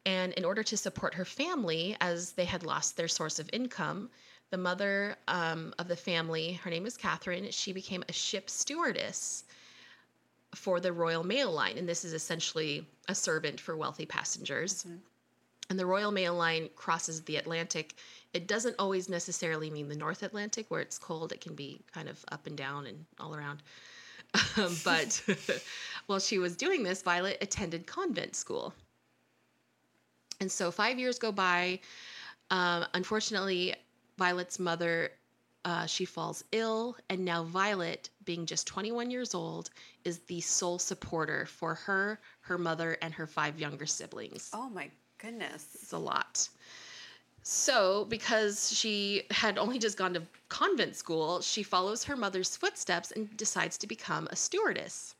And 0.05 0.33
in 0.33 0.45
order 0.45 0.61
to 0.61 0.77
support 0.77 1.15
her 1.15 1.25
family, 1.25 1.97
as 1.99 2.33
they 2.33 2.45
had 2.45 2.63
lost 2.63 2.95
their 2.95 3.07
source 3.07 3.39
of 3.39 3.49
income, 3.53 4.11
the 4.51 4.57
mother 4.57 5.15
um, 5.27 5.73
of 5.79 5.87
the 5.87 5.95
family, 5.95 6.53
her 6.63 6.69
name 6.69 6.85
is 6.85 6.95
Catherine, 6.95 7.49
she 7.49 7.73
became 7.73 8.03
a 8.07 8.13
ship 8.13 8.51
stewardess 8.51 9.45
for 10.55 10.79
the 10.79 10.91
Royal 10.91 11.23
Mail 11.23 11.51
Line. 11.51 11.77
And 11.77 11.87
this 11.87 12.05
is 12.05 12.13
essentially 12.13 12.87
a 13.07 13.15
servant 13.15 13.59
for 13.59 13.75
wealthy 13.75 14.05
passengers. 14.05 14.85
And 15.69 15.79
the 15.79 15.85
Royal 15.85 16.11
Mail 16.11 16.33
Line 16.35 16.69
crosses 16.75 17.21
the 17.21 17.37
Atlantic. 17.37 17.95
It 18.33 18.47
doesn't 18.47 18.75
always 18.77 19.09
necessarily 19.09 19.69
mean 19.69 19.89
the 19.89 19.95
North 19.95 20.23
Atlantic, 20.23 20.69
where 20.69 20.81
it's 20.81 20.97
cold. 20.97 21.31
It 21.31 21.41
can 21.41 21.55
be 21.55 21.81
kind 21.93 22.07
of 22.07 22.23
up 22.31 22.47
and 22.47 22.57
down 22.57 22.87
and 22.87 23.05
all 23.19 23.35
around. 23.35 23.61
Um, 24.57 24.75
but 24.83 25.23
while 26.07 26.19
she 26.19 26.39
was 26.39 26.57
doing 26.57 26.83
this, 26.83 27.01
Violet 27.01 27.37
attended 27.39 27.87
convent 27.87 28.35
school. 28.35 28.73
And 30.41 30.51
so 30.51 30.71
five 30.71 30.99
years 30.99 31.17
go 31.17 31.31
by. 31.31 31.79
Um, 32.51 32.85
unfortunately, 32.93 33.75
Violet's 34.17 34.59
mother, 34.59 35.11
uh, 35.65 35.87
she 35.87 36.05
falls 36.05 36.43
ill, 36.51 36.95
and 37.09 37.25
now 37.25 37.43
Violet, 37.43 38.09
being 38.23 38.45
just 38.45 38.67
21 38.67 39.09
years 39.09 39.33
old, 39.33 39.71
is 40.03 40.19
the 40.19 40.39
sole 40.39 40.77
supporter 40.77 41.47
for 41.47 41.73
her, 41.73 42.19
her 42.41 42.57
mother, 42.57 42.97
and 43.01 43.13
her 43.13 43.25
five 43.25 43.59
younger 43.59 43.87
siblings. 43.87 44.51
Oh 44.53 44.69
my 44.69 44.89
goodness. 45.17 45.67
It's 45.81 45.91
a 45.91 45.97
lot. 45.97 46.47
So, 47.41 48.05
because 48.05 48.71
she 48.71 49.23
had 49.31 49.57
only 49.57 49.79
just 49.79 49.97
gone 49.97 50.13
to 50.13 50.21
convent 50.49 50.95
school, 50.95 51.41
she 51.41 51.63
follows 51.63 52.03
her 52.03 52.15
mother's 52.15 52.55
footsteps 52.55 53.11
and 53.11 53.35
decides 53.35 53.77
to 53.79 53.87
become 53.87 54.27
a 54.31 54.35
stewardess. 54.35 55.15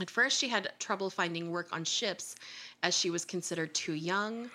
At 0.00 0.10
first, 0.10 0.38
she 0.38 0.48
had 0.48 0.72
trouble 0.78 1.08
finding 1.08 1.50
work 1.50 1.68
on 1.72 1.84
ships 1.84 2.36
as 2.82 2.96
she 2.96 3.08
was 3.08 3.24
considered 3.24 3.74
too 3.74 3.94
young 3.94 4.50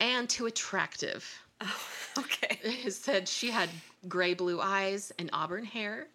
and 0.00 0.28
too 0.28 0.46
attractive. 0.46 1.40
Oh, 1.62 1.76
okay. 2.18 2.58
It 2.62 2.92
said 2.92 3.28
she 3.28 3.50
had 3.50 3.68
gray 4.08 4.34
blue 4.34 4.60
eyes 4.60 5.12
and 5.18 5.30
auburn 5.32 5.64
hair 5.64 6.06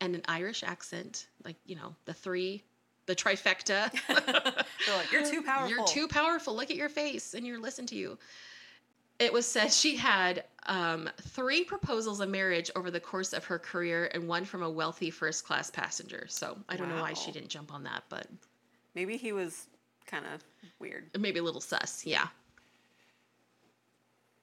and 0.00 0.14
an 0.14 0.22
Irish 0.28 0.62
accent, 0.62 1.26
like, 1.44 1.56
you 1.66 1.76
know, 1.76 1.94
the 2.04 2.14
three, 2.14 2.62
the 3.06 3.14
trifecta. 3.14 3.90
They're 4.08 4.96
like, 4.96 5.12
you're 5.12 5.28
too 5.28 5.42
powerful. 5.42 5.68
You're 5.76 5.86
too 5.86 6.08
powerful. 6.08 6.54
Look 6.54 6.70
at 6.70 6.76
your 6.76 6.88
face 6.88 7.34
and 7.34 7.46
you're 7.46 7.58
listen 7.58 7.86
to 7.86 7.96
you. 7.96 8.18
It 9.18 9.32
was 9.32 9.44
said 9.44 9.70
she 9.72 9.96
had 9.96 10.44
um, 10.66 11.10
three 11.20 11.62
proposals 11.64 12.20
of 12.20 12.30
marriage 12.30 12.70
over 12.74 12.90
the 12.90 13.00
course 13.00 13.34
of 13.34 13.44
her 13.44 13.58
career 13.58 14.10
and 14.14 14.26
one 14.26 14.46
from 14.46 14.62
a 14.62 14.70
wealthy 14.70 15.10
first 15.10 15.44
class 15.44 15.70
passenger. 15.70 16.24
So 16.28 16.56
I 16.70 16.76
don't 16.76 16.88
know 16.88 17.02
why 17.02 17.12
she 17.12 17.30
didn't 17.30 17.48
jump 17.50 17.74
on 17.74 17.82
that, 17.84 18.04
but 18.08 18.26
Maybe 18.94 19.16
he 19.16 19.32
was 19.32 19.66
kind 20.06 20.24
of 20.34 20.42
weird. 20.78 21.10
maybe 21.18 21.38
a 21.38 21.42
little 21.42 21.60
sus. 21.60 22.04
Yeah. 22.06 22.28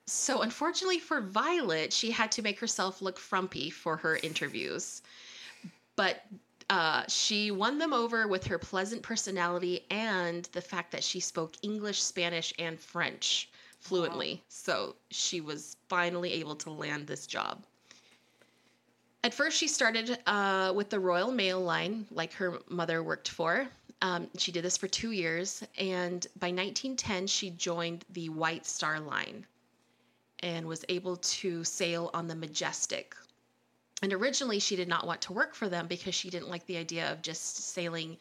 So 0.10 0.42
unfortunately 0.42 1.00
for 1.00 1.20
Violet, 1.20 1.92
she 1.92 2.12
had 2.12 2.32
to 2.32 2.42
make 2.42 2.60
herself 2.60 3.02
look 3.02 3.20
frumpy 3.20 3.70
for 3.70 3.98
her 3.98 4.16
interviews. 4.24 5.02
But 5.98 6.24
uh, 6.70 7.04
she 7.10 7.52
won 7.52 7.78
them 7.78 7.92
over 7.92 8.26
with 8.28 8.48
her 8.48 8.58
pleasant 8.58 9.02
personality 9.02 9.86
and 9.92 10.46
the 10.54 10.62
fact 10.62 10.92
that 10.94 11.04
she 11.04 11.20
spoke 11.20 11.56
English, 11.62 12.02
Spanish, 12.02 12.54
and 12.58 12.80
French 12.80 13.50
fluently. 13.82 14.42
So 14.48 14.96
she 15.12 15.42
was 15.42 15.76
finally 15.90 16.32
able 16.34 16.56
to 16.56 16.70
land 16.70 17.06
this 17.06 17.28
job. 17.28 17.66
At 19.26 19.34
first, 19.34 19.58
she 19.58 19.68
started 19.68 20.20
uh, 20.26 20.72
with 20.74 20.90
the 20.90 21.02
Royal 21.02 21.32
Mail 21.32 21.60
Line, 21.60 22.06
like 22.12 22.32
her 22.34 22.60
mother 22.70 23.04
worked 23.04 23.28
for. 23.28 23.68
Um, 24.02 24.30
she 24.38 24.54
did 24.54 24.64
this 24.64 24.78
for 24.78 24.88
two 24.88 25.12
years, 25.12 25.64
and 25.78 26.26
by 26.40 26.48
1910, 26.48 27.28
she 27.28 27.50
joined 27.50 28.06
the 28.12 28.30
White 28.30 28.66
Star 28.66 29.02
Line 29.02 29.46
and 30.40 30.66
was 30.66 30.86
able 30.90 31.18
to 31.18 31.64
sail 31.64 32.10
on 32.14 32.28
the 32.28 32.36
Majestic. 32.36 33.16
And 34.02 34.14
originally, 34.14 34.60
she 34.60 34.76
did 34.76 34.88
not 34.88 35.08
want 35.08 35.22
to 35.22 35.34
work 35.34 35.56
for 35.56 35.68
them 35.68 35.88
because 35.88 36.14
she 36.14 36.30
didn't 36.30 36.50
like 36.50 36.66
the 36.68 36.78
idea 36.78 37.12
of 37.12 37.22
just 37.22 37.58
sailing 37.74 38.18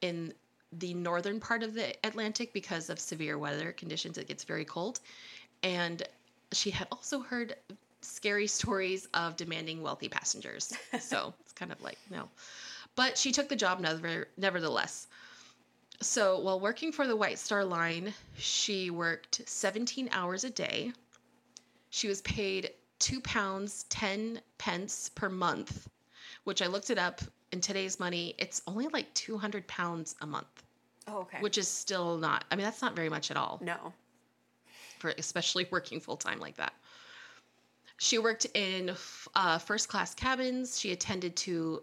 in 0.00 0.32
the 0.72 0.94
northern 0.94 1.40
part 1.40 1.62
of 1.62 1.74
the 1.74 1.94
Atlantic 2.06 2.52
because 2.52 2.90
of 2.90 2.98
severe 2.98 3.38
weather 3.38 3.72
conditions. 3.72 4.18
It 4.18 4.28
gets 4.28 4.44
very 4.44 4.64
cold. 4.64 5.00
And 5.62 6.02
she 6.52 6.70
had 6.70 6.88
also 6.90 7.20
heard 7.20 7.56
scary 8.00 8.46
stories 8.60 9.08
of 9.14 9.36
demanding 9.36 9.82
wealthy 9.82 10.08
passengers. 10.08 10.72
So 11.00 11.34
it's 11.40 11.52
kind 11.52 11.72
of 11.72 11.80
like, 11.82 11.98
no. 12.10 12.28
But 12.96 13.18
she 13.18 13.32
took 13.32 13.48
the 13.48 13.56
job 13.56 13.80
never, 13.80 14.28
nevertheless. 14.36 15.06
So 16.00 16.38
while 16.38 16.60
working 16.60 16.92
for 16.92 17.06
the 17.06 17.16
White 17.16 17.38
Star 17.38 17.64
Line, 17.64 18.14
she 18.36 18.90
worked 18.90 19.42
17 19.46 20.08
hours 20.12 20.44
a 20.44 20.50
day. 20.50 20.92
She 21.90 22.08
was 22.08 22.20
paid 22.22 22.70
two 22.98 23.20
pounds, 23.20 23.84
10 23.84 24.40
pence 24.58 25.08
per 25.14 25.28
month, 25.28 25.88
which 26.44 26.62
I 26.62 26.66
looked 26.66 26.90
it 26.90 26.98
up. 26.98 27.20
In 27.50 27.60
today's 27.62 27.98
money, 27.98 28.34
it's 28.38 28.60
only 28.66 28.88
like 28.88 29.12
200 29.14 29.66
pounds 29.68 30.14
a 30.20 30.26
month, 30.26 30.62
Oh, 31.06 31.20
okay. 31.20 31.38
which 31.40 31.56
is 31.56 31.66
still 31.66 32.18
not, 32.18 32.44
I 32.50 32.56
mean, 32.56 32.64
that's 32.64 32.82
not 32.82 32.94
very 32.94 33.08
much 33.08 33.30
at 33.30 33.38
all 33.38 33.58
no. 33.62 33.94
for 34.98 35.14
especially 35.16 35.66
working 35.70 35.98
full 35.98 36.18
time 36.18 36.40
like 36.40 36.56
that. 36.56 36.74
She 37.96 38.18
worked 38.18 38.46
in 38.54 38.94
uh, 39.34 39.58
first 39.58 39.88
class 39.88 40.14
cabins. 40.14 40.78
She 40.78 40.92
attended 40.92 41.36
to 41.36 41.82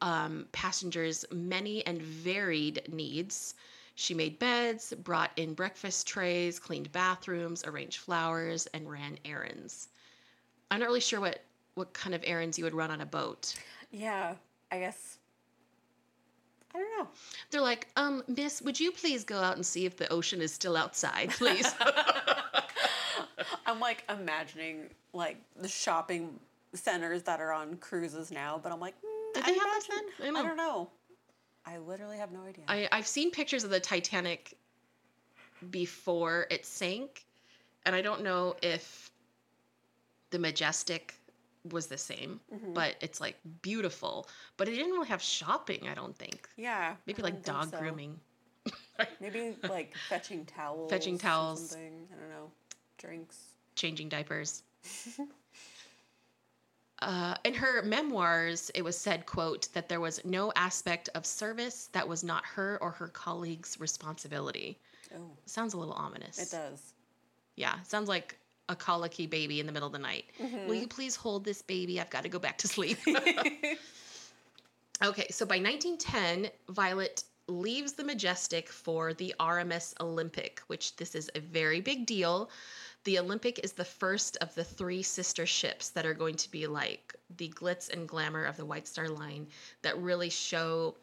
um, 0.00 0.46
passengers' 0.52 1.24
many 1.32 1.86
and 1.86 2.02
varied 2.02 2.82
needs. 2.92 3.54
She 3.96 4.12
made 4.14 4.38
beds, 4.38 4.92
brought 5.04 5.30
in 5.36 5.54
breakfast 5.54 6.06
trays, 6.08 6.58
cleaned 6.58 6.90
bathrooms, 6.92 7.64
arranged 7.64 7.98
flowers, 8.00 8.66
and 8.74 8.90
ran 8.90 9.18
errands. 9.24 9.88
I'm 10.70 10.80
not 10.80 10.86
really 10.86 11.00
sure 11.00 11.20
what 11.20 11.40
what 11.74 11.92
kind 11.92 12.14
of 12.14 12.22
errands 12.24 12.56
you 12.58 12.64
would 12.64 12.74
run 12.74 12.90
on 12.90 13.00
a 13.00 13.06
boat. 13.06 13.54
Yeah, 13.90 14.34
I 14.70 14.78
guess. 14.78 15.18
I 16.74 16.78
don't 16.78 16.98
know. 16.98 17.08
They're 17.50 17.60
like, 17.60 17.88
um, 17.96 18.22
Miss, 18.28 18.60
would 18.62 18.78
you 18.80 18.90
please 18.92 19.22
go 19.24 19.40
out 19.40 19.54
and 19.56 19.64
see 19.66 19.84
if 19.86 19.96
the 19.96 20.08
ocean 20.12 20.40
is 20.40 20.52
still 20.52 20.76
outside, 20.76 21.30
please? 21.30 21.72
I'm 23.66 23.78
like 23.80 24.04
imagining 24.08 24.90
like 25.12 25.36
the 25.56 25.68
shopping 25.68 26.38
centers 26.74 27.22
that 27.24 27.40
are 27.40 27.52
on 27.52 27.76
cruises 27.76 28.30
now, 28.32 28.58
but 28.62 28.72
I'm 28.72 28.80
like, 28.80 28.94
mm, 28.96 29.34
Did 29.34 29.44
I 29.44 29.46
they 29.52 29.58
have 29.58 29.68
this 29.74 29.88
imagine- 29.88 30.10
then? 30.18 30.36
I 30.36 30.40
I 30.40 30.42
don't 30.42 30.56
know. 30.56 30.90
I 31.66 31.78
literally 31.78 32.18
have 32.18 32.32
no 32.32 32.42
idea. 32.42 32.64
I, 32.68 32.88
I've 32.92 33.06
seen 33.06 33.30
pictures 33.30 33.64
of 33.64 33.70
the 33.70 33.80
Titanic 33.80 34.56
before 35.70 36.46
it 36.50 36.66
sank, 36.66 37.24
and 37.86 37.94
I 37.94 38.02
don't 38.02 38.22
know 38.22 38.56
if 38.62 39.10
the 40.30 40.38
Majestic 40.38 41.14
was 41.70 41.86
the 41.86 41.96
same, 41.96 42.40
Mhm. 42.52 42.74
but 42.74 42.96
it's 43.00 43.20
like 43.20 43.38
beautiful. 43.62 44.28
But 44.56 44.68
it 44.68 44.72
didn't 44.72 44.92
really 44.92 45.08
have 45.08 45.22
shopping, 45.22 45.88
I 45.88 45.94
don't 45.94 46.16
think. 46.16 46.48
yeah, 46.56 46.96
Maybe 47.06 47.22
I 47.22 47.24
like 47.24 47.42
dog 47.44 47.70
so. 47.70 47.78
grooming. 47.78 48.20
Maybe 49.20 49.56
like 49.62 49.94
fetching 50.08 50.44
towels. 50.44 50.90
Fetching 50.90 51.18
towels. 51.18 51.74
I 51.74 51.78
don't 52.18 52.30
know. 52.30 52.50
Drinks. 52.98 53.38
changing 53.74 54.08
diapers. 54.08 54.62
Uh, 57.04 57.34
in 57.44 57.54
her 57.54 57.82
memoirs, 57.82 58.70
it 58.74 58.82
was 58.82 58.96
said, 58.96 59.26
"quote 59.26 59.68
that 59.74 59.88
there 59.88 60.00
was 60.00 60.24
no 60.24 60.52
aspect 60.56 61.08
of 61.14 61.26
service 61.26 61.88
that 61.92 62.08
was 62.08 62.24
not 62.24 62.44
her 62.44 62.78
or 62.80 62.90
her 62.90 63.08
colleagues' 63.08 63.78
responsibility." 63.78 64.78
Oh, 65.14 65.30
Sounds 65.46 65.74
a 65.74 65.78
little 65.78 65.94
ominous. 65.94 66.38
it 66.38 66.50
does. 66.50 66.94
Yeah, 67.56 67.80
sounds 67.82 68.08
like 68.08 68.38
a 68.68 68.74
colicky 68.74 69.26
baby 69.26 69.60
in 69.60 69.66
the 69.66 69.72
middle 69.72 69.86
of 69.86 69.92
the 69.92 69.98
night. 69.98 70.24
Mm-hmm. 70.40 70.66
Will 70.66 70.74
you 70.74 70.88
please 70.88 71.14
hold 71.14 71.44
this 71.44 71.62
baby? 71.62 72.00
I've 72.00 72.10
got 72.10 72.22
to 72.22 72.28
go 72.28 72.38
back 72.38 72.58
to 72.58 72.68
sleep. 72.68 72.98
okay, 75.04 75.26
so 75.30 75.44
by 75.44 75.58
1910, 75.58 76.50
Violet 76.70 77.24
leaves 77.46 77.92
the 77.92 78.04
Majestic 78.04 78.70
for 78.70 79.12
the 79.12 79.34
RMS 79.38 79.94
Olympic, 80.00 80.62
which 80.68 80.96
this 80.96 81.14
is 81.14 81.30
a 81.34 81.40
very 81.40 81.80
big 81.80 82.06
deal. 82.06 82.48
The 83.04 83.18
Olympic 83.18 83.60
is 83.62 83.72
the 83.72 83.84
first 83.84 84.36
of 84.38 84.54
the 84.54 84.64
three 84.64 85.02
sister 85.02 85.44
ships 85.46 85.90
that 85.90 86.06
are 86.06 86.14
going 86.14 86.36
to 86.36 86.50
be 86.50 86.66
like 86.66 87.14
the 87.36 87.50
glitz 87.50 87.90
and 87.90 88.08
glamour 88.08 88.44
of 88.44 88.56
the 88.56 88.64
White 88.64 88.88
Star 88.88 89.08
Line 89.08 89.46
that 89.82 89.96
really 89.98 90.30
show 90.30 90.96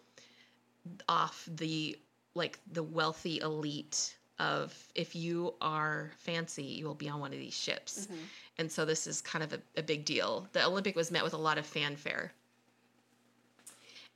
off 1.08 1.48
the 1.48 1.98
like 2.34 2.60
the 2.72 2.82
wealthy 2.82 3.40
elite 3.40 4.16
of 4.40 4.76
if 4.96 5.16
you 5.16 5.54
are 5.62 6.12
fancy, 6.18 6.64
you 6.64 6.86
will 6.86 6.96
be 6.96 7.08
on 7.08 7.20
one 7.20 7.32
of 7.32 7.38
these 7.38 7.54
ships. 7.54 8.08
Mhm. 8.08 8.18
And 8.58 8.72
so 8.72 8.86
this 8.86 9.06
is 9.06 9.22
kind 9.22 9.44
of 9.44 9.54
a, 9.54 9.60
a 9.78 9.84
big 9.84 10.06
deal. 10.06 10.48
The 10.54 10.66
Olympic 10.66 10.96
was 10.96 11.12
met 11.12 11.24
with 11.24 11.34
a 11.34 11.38
lot 11.38 11.60
of 11.60 11.66
fanfare. 11.66 12.34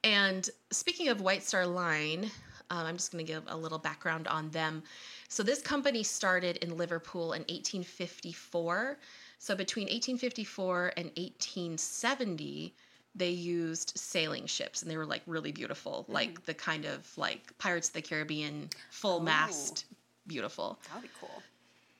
And 0.04 0.50
speaking 0.72 1.10
of 1.10 1.22
White 1.22 1.44
Star 1.44 1.68
Line, 1.68 2.32
um, 2.70 2.86
I'm 2.86 2.98
just 2.98 3.12
going 3.12 3.26
to 3.26 3.32
give 3.32 3.44
a 3.48 3.56
little 3.58 3.78
background 3.78 4.28
on 4.28 4.50
them. 4.50 4.84
So 5.30 5.44
this 5.44 5.62
company 5.62 6.04
started 6.04 6.58
in 6.58 6.78
Liverpool 6.78 7.34
in 7.34 7.42
1854. 7.42 8.98
So 9.40 9.56
between 9.56 9.86
1854 9.86 10.94
and 10.98 11.06
1870, 11.18 12.74
they 13.16 13.30
used 13.30 13.94
sailing 13.98 14.46
ships, 14.46 14.82
and 14.82 14.92
they 14.92 14.98
were 14.98 15.06
like 15.06 15.22
really 15.26 15.52
beautiful, 15.52 16.06
like 16.10 16.44
the 16.46 16.54
kind 16.54 16.86
of 16.86 17.10
like 17.18 17.58
Pirates 17.58 17.88
of 17.90 17.94
the 17.94 18.02
Caribbean 18.02 18.70
full 18.92 19.18
Oh. 19.18 19.24
mast 19.24 19.86
beautiful. 20.28 20.80
That 20.88 20.96
would 20.96 21.04
be 21.04 21.10
cool. 21.20 21.42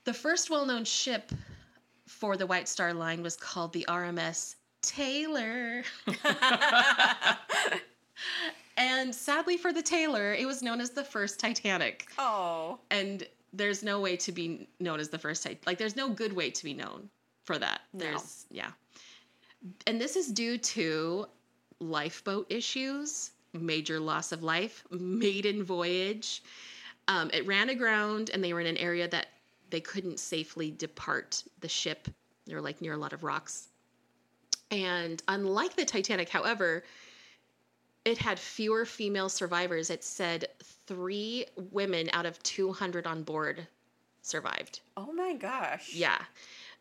The 0.04 0.14
first 0.14 0.50
well 0.50 0.66
known 0.66 0.84
ship 0.86 1.32
for 2.08 2.36
the 2.38 2.46
White 2.46 2.68
Star 2.68 2.94
Line 2.94 3.22
was 3.22 3.36
called 3.36 3.72
the 3.74 3.86
RMS 3.88 4.56
Tayleur. 4.82 5.84
and 8.78 9.14
sadly 9.14 9.58
for 9.58 9.72
the 9.72 9.84
Tayleur, 9.84 10.38
it 10.38 10.46
was 10.46 10.62
known 10.62 10.82
as 10.82 10.92
the 10.92 11.04
first 11.04 11.40
Titanic. 11.40 12.08
oh. 12.18 12.80
And 12.92 13.26
there's 13.54 13.84
no 13.84 14.02
way 14.02 14.18
to 14.18 14.32
be 14.32 14.68
known 14.80 15.00
as 15.00 15.10
the 15.10 15.18
first 15.18 15.44
Titanic. 15.44 15.66
Like, 15.66 15.78
there's 15.78 15.96
no 15.96 16.10
good 16.10 16.34
way 16.34 16.50
to 16.50 16.64
be 16.64 16.74
known 16.74 17.10
for 17.46 17.58
that. 17.58 17.82
No. 17.94 18.06
There's, 18.06 18.46
yeah. 18.52 18.72
And 19.88 20.00
this 20.00 20.16
is 20.16 20.28
due 20.28 20.58
to 20.58 21.28
lifeboat 21.80 22.48
issues, 22.50 23.32
major 23.54 24.00
loss 24.00 24.32
of 24.32 24.44
life, 24.44 24.84
maiden 24.92 25.64
voyage. 25.64 26.44
Um, 27.08 27.30
it 27.34 27.46
ran 27.48 27.70
aground 27.70 28.32
and 28.34 28.44
they 28.44 28.54
were 28.54 28.60
in 28.60 28.68
an 28.68 28.78
area 28.78 29.08
that 29.08 29.28
they 29.70 29.80
couldn't 29.80 30.20
safely 30.20 30.72
depart 30.72 31.44
the 31.62 31.70
ship. 31.70 32.08
They 32.46 32.54
were 32.56 32.62
like 32.62 32.82
near 32.82 32.94
a 32.94 32.98
lot 32.98 33.14
of 33.14 33.24
rocks. 33.24 33.70
And 34.72 35.22
unlike 35.28 35.76
the 35.76 35.86
Titanic, 35.86 36.30
however, 36.30 36.84
it 38.06 38.18
had 38.20 38.40
fewer 38.40 38.86
female 38.86 39.30
survivors. 39.30 39.90
It 39.90 40.04
said 40.04 40.46
three 40.88 41.46
women 41.72 42.10
out 42.14 42.26
of 42.26 42.42
200 42.44 43.08
on 43.08 43.24
board 43.24 43.68
survived. 44.22 44.80
Oh 44.96 45.12
my 45.12 45.34
gosh. 45.34 45.94
Yeah. 45.94 46.20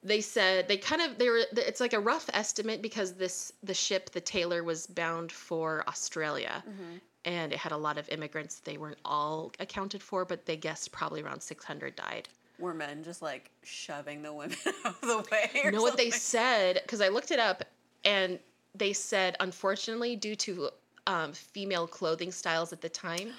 They 0.03 0.21
said 0.21 0.69
they 0.69 0.77
kind 0.77 1.01
of 1.01 1.17
they 1.19 1.31
were 1.31 1.41
it's 1.53 1.81
like 1.81 1.95
a 1.95 2.01
rough 2.01 2.29
estimate 2.35 2.83
because 2.83 3.15
this 3.15 3.53
the 3.63 3.73
ship 3.73 4.11
the 4.11 4.21
Tayleur 4.21 4.63
was 4.63 4.87
bound 4.87 5.33
for 5.33 5.83
Australia 5.89 6.63
Mhm. 6.69 7.01
and 7.25 7.53
it 7.55 7.59
had 7.59 7.73
a 7.73 7.77
lot 7.77 7.97
of 7.97 8.07
immigrants 8.11 8.57
they 8.61 8.77
weren't 8.77 8.99
all 9.05 9.51
accounted 9.61 10.03
for 10.03 10.27
but 10.27 10.45
they 10.45 10.57
guessed 10.59 10.93
probably 10.93 11.23
around 11.23 11.41
600 11.43 11.97
died. 11.97 12.29
Were 12.59 12.75
men 12.75 13.03
just 13.03 13.23
like 13.23 13.51
shoving 13.63 14.21
the 14.23 14.33
women 14.33 14.57
out 14.85 14.95
of 14.95 15.01
the 15.01 15.25
way? 15.33 15.51
You 15.65 15.71
know 15.73 15.81
what 15.83 15.97
they 15.97 16.11
said 16.11 16.81
because 16.83 17.01
I 17.01 17.09
looked 17.09 17.31
it 17.31 17.39
up 17.39 17.65
and 18.05 18.39
they 18.75 18.93
said 18.93 19.37
unfortunately 19.41 20.17
due 20.17 20.37
to 20.37 20.69
um, 21.07 21.33
female 21.33 21.87
clothing 21.87 22.33
styles 22.33 22.73
at 22.73 22.81
the 22.81 22.89
time 22.89 23.33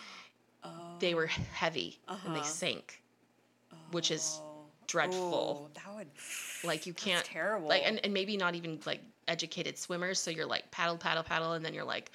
Oh. 0.64 0.70
they 1.00 1.14
were 1.14 1.28
heavy 1.28 2.00
and 2.26 2.36
they 2.36 2.40
Uh-huh. 2.40 2.44
sank 2.44 3.02
which 3.92 4.12
is 4.12 4.42
Oh. 4.44 4.66
dreadful. 4.88 5.70
That 5.76 5.94
would 5.96 6.08
like 6.64 6.86
you 6.86 6.94
can't 6.94 7.24
terrible. 7.26 7.68
like 7.70 7.84
and, 7.86 8.00
and 8.04 8.14
maybe 8.14 8.38
not 8.38 8.56
even 8.56 8.80
like 8.86 9.02
educated 9.28 9.78
swimmers 9.78 10.20
so 10.20 10.32
you're 10.32 10.46
like 10.46 10.70
paddle 10.72 10.98
paddle 10.98 11.24
paddle 11.24 11.54
and 11.54 11.64
then 11.66 11.74
you're 11.74 11.84
like 11.84 12.12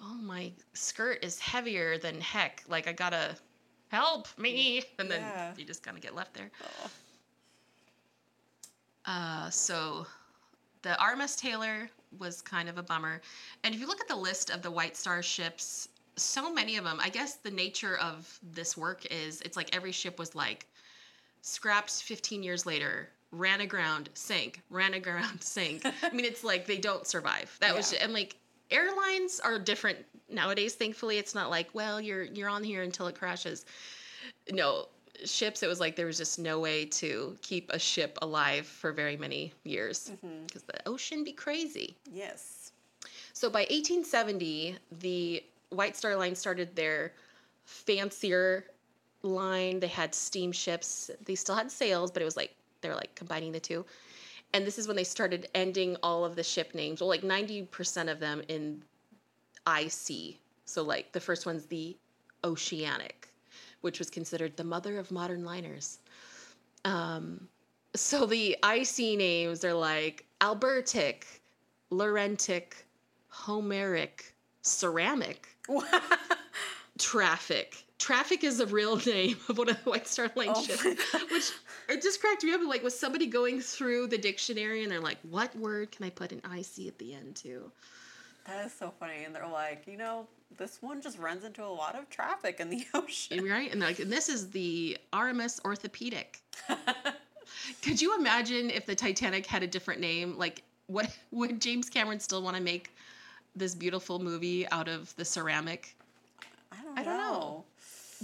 oh 0.00 0.14
my 0.14 0.52
skirt 0.74 1.22
is 1.24 1.38
heavier 1.38 1.98
than 1.98 2.20
heck 2.20 2.62
like 2.68 2.86
i 2.88 2.92
gotta 2.92 3.36
help 3.88 4.26
me 4.38 4.82
and 4.98 5.10
then 5.10 5.22
Yeah. 5.22 5.52
you 5.56 5.64
just 5.64 5.82
kind 5.82 5.96
of 5.96 6.02
get 6.02 6.14
left 6.14 6.34
there 6.34 6.50
Oh. 6.62 6.90
uh, 9.06 9.50
so 9.50 10.06
the 10.82 10.90
rms 11.00 11.40
Tayleur 11.40 11.88
was 12.18 12.42
kind 12.42 12.68
of 12.68 12.78
a 12.78 12.82
bummer. 12.82 13.20
And 13.64 13.74
if 13.74 13.80
you 13.80 13.86
look 13.86 14.00
at 14.00 14.08
the 14.08 14.16
list 14.16 14.50
of 14.50 14.62
the 14.62 14.70
white 14.70 14.96
star 14.96 15.22
ships 15.22 15.88
so 16.16 16.52
many 16.52 16.76
of 16.76 16.84
them 16.84 16.98
i 17.00 17.08
guess 17.08 17.36
the 17.36 17.50
nature 17.50 17.96
of 17.96 18.38
this 18.52 18.76
work 18.76 19.06
is 19.10 19.40
it's 19.42 19.56
like 19.56 19.74
every 19.74 19.92
ship 19.92 20.18
was 20.18 20.34
like 20.34 20.66
scrapped 21.40 21.90
15 21.90 22.42
years 22.42 22.66
later 22.66 23.08
ran 23.30 23.60
aground 23.60 24.10
sank 24.14 24.60
ran 24.70 24.92
aground 25.00 25.42
sank. 25.42 25.82
I 26.02 26.10
mean 26.10 26.24
it's 26.26 26.44
like 26.44 26.66
they 26.66 26.78
don't 26.78 27.06
survive. 27.06 27.56
That 27.60 27.74
was 27.74 27.92
Yeah. 27.92 28.00
and 28.04 28.12
like 28.12 28.36
airlines 28.70 29.40
are 29.40 29.58
different 29.58 29.98
nowadays 30.28 30.74
thankfully. 30.74 31.16
It's 31.18 31.34
not 31.34 31.48
like 31.48 31.68
well 31.74 32.00
you're 32.00 32.24
you're 32.24 32.48
on 32.48 32.64
here 32.64 32.82
until 32.82 33.06
it 33.06 33.14
crashes. 33.14 33.64
No 34.50 34.88
ships 35.24 35.62
it 35.62 35.68
was 35.68 35.80
like 35.80 35.96
there 35.96 36.06
was 36.06 36.18
just 36.18 36.38
no 36.38 36.58
way 36.58 36.84
to 36.84 37.36
keep 37.42 37.70
a 37.72 37.78
ship 37.78 38.18
alive 38.22 38.66
for 38.66 38.92
very 38.92 39.16
many 39.16 39.52
years 39.64 40.10
mm-hmm. 40.12 40.44
because 40.46 40.62
the 40.62 40.88
ocean 40.88 41.24
be 41.24 41.32
crazy 41.32 41.96
Yes. 42.12 42.72
so 43.32 43.48
by 43.50 43.60
1870, 43.60 44.76
the 45.00 45.42
White 45.70 45.96
Star 45.96 46.16
Line 46.16 46.34
started 46.34 46.74
their 46.74 47.12
fancier 47.64 48.66
line. 49.22 49.80
They 49.80 49.86
had 49.86 50.14
steamships. 50.14 51.10
They 51.24 51.34
still 51.34 51.54
had 51.54 51.70
sails, 51.70 52.10
but 52.10 52.22
it 52.22 52.24
was 52.24 52.36
like 52.36 52.54
they're 52.80 52.94
like 52.94 53.14
combining 53.14 53.52
the 53.52 53.60
two. 53.60 53.84
And 54.52 54.66
this 54.66 54.78
is 54.78 54.88
when 54.88 54.96
they 54.96 55.04
started 55.04 55.48
ending 55.54 55.96
all 56.02 56.24
of 56.24 56.34
the 56.34 56.42
ship 56.42 56.74
names. 56.74 57.00
Well, 57.00 57.08
like 57.08 57.22
90% 57.22 58.10
of 58.10 58.18
them 58.18 58.42
in 58.48 58.82
IC. 59.68 60.36
So 60.64 60.82
like 60.82 61.12
the 61.12 61.20
first 61.20 61.46
one's 61.46 61.66
the 61.66 61.96
Oceanic, 62.42 63.28
which 63.80 63.98
was 63.98 64.10
considered 64.10 64.56
the 64.56 64.64
mother 64.64 64.98
of 64.98 65.10
modern 65.10 65.44
liners. 65.44 65.98
Um, 66.84 67.48
so 67.94 68.26
the 68.26 68.56
IC 68.64 69.18
names 69.18 69.64
are 69.64 69.74
like 69.74 70.24
Albertic, 70.40 71.24
Laurentic, 71.90 72.86
Homeric, 73.28 74.34
Ceramic, 74.62 75.48
Traffic. 76.98 77.84
Traffic 77.98 78.44
is 78.44 78.58
the 78.58 78.66
real 78.66 78.96
name 78.96 79.36
of 79.48 79.58
one 79.58 79.68
of 79.68 79.82
the 79.84 79.90
White 79.90 80.08
Star 80.08 80.30
Line 80.34 80.52
Oh 80.54 80.62
ships, 80.62 80.82
which 81.30 81.52
it 81.88 82.02
just 82.02 82.20
cracked 82.20 82.44
me 82.44 82.52
up. 82.54 82.60
Like, 82.66 82.82
was 82.82 82.98
somebody 82.98 83.26
going 83.26 83.60
through 83.60 84.06
the 84.06 84.16
dictionary 84.16 84.82
and 84.82 84.90
they're 84.90 85.00
like, 85.00 85.18
"What 85.22 85.54
word 85.56 85.90
can 85.90 86.06
I 86.06 86.10
put 86.10 86.32
an 86.32 86.38
IC 86.38 86.86
at 86.86 86.98
the 86.98 87.14
end 87.14 87.36
to?" 87.36 87.70
That 88.46 88.66
is 88.66 88.72
so 88.72 88.92
funny. 88.98 89.24
And 89.24 89.34
they're 89.34 89.46
like, 89.46 89.86
you 89.86 89.96
know, 89.96 90.26
this 90.56 90.78
one 90.82 91.00
just 91.00 91.18
runs 91.18 91.44
into 91.44 91.64
a 91.64 91.68
lot 91.68 91.94
of 91.96 92.08
traffic 92.10 92.60
in 92.60 92.70
the 92.70 92.84
ocean. 92.94 93.44
Right? 93.44 93.70
And 93.70 93.80
like, 93.80 93.98
and 93.98 94.12
this 94.12 94.28
is 94.28 94.50
the 94.50 94.98
RMS 95.12 95.60
Orthopedic. 95.64 96.40
Could 97.82 98.00
you 98.00 98.16
imagine 98.18 98.70
if 98.70 98.86
the 98.86 98.94
Titanic 98.94 99.46
had 99.46 99.62
a 99.62 99.66
different 99.66 100.00
name? 100.00 100.36
Like, 100.38 100.62
what 100.86 101.16
would 101.30 101.60
James 101.60 101.88
Cameron 101.88 102.20
still 102.20 102.42
want 102.42 102.56
to 102.56 102.62
make 102.62 102.92
this 103.56 103.74
beautiful 103.74 104.18
movie 104.18 104.68
out 104.70 104.88
of 104.88 105.14
the 105.16 105.24
ceramic? 105.24 105.96
I 106.72 106.76
don't, 106.82 106.98
I 106.98 107.02
don't 107.04 107.16
know. 107.16 107.30
know. 107.30 107.64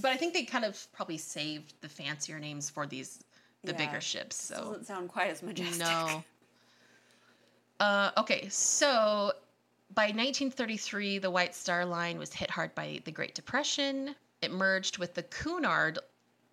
But 0.00 0.12
I 0.12 0.16
think 0.16 0.34
they 0.34 0.44
kind 0.44 0.64
of 0.64 0.86
probably 0.92 1.16
saved 1.16 1.74
the 1.80 1.88
fancier 1.88 2.38
names 2.38 2.68
for 2.70 2.86
these 2.86 3.20
the 3.64 3.72
Yeah, 3.72 3.78
bigger 3.78 4.00
ships. 4.00 4.36
So 4.36 4.54
it 4.54 4.58
Doesn't 4.58 4.84
sound 4.86 5.08
quite 5.08 5.30
as 5.30 5.42
majestic. 5.42 5.78
no. 5.80 6.24
Uh, 7.80 8.10
okay, 8.16 8.48
so 8.48 9.32
by 9.94 10.07
1933, 10.07 11.18
the 11.18 11.31
White 11.31 11.55
Star 11.55 11.85
Line 11.85 12.18
was 12.18 12.33
hit 12.33 12.51
hard 12.51 12.75
by 12.75 13.01
the 13.05 13.12
Great 13.12 13.35
Depression. 13.35 14.14
It 14.42 14.51
merged 14.51 14.99
with 14.99 15.14
the 15.14 15.22
Cunard 15.25 15.99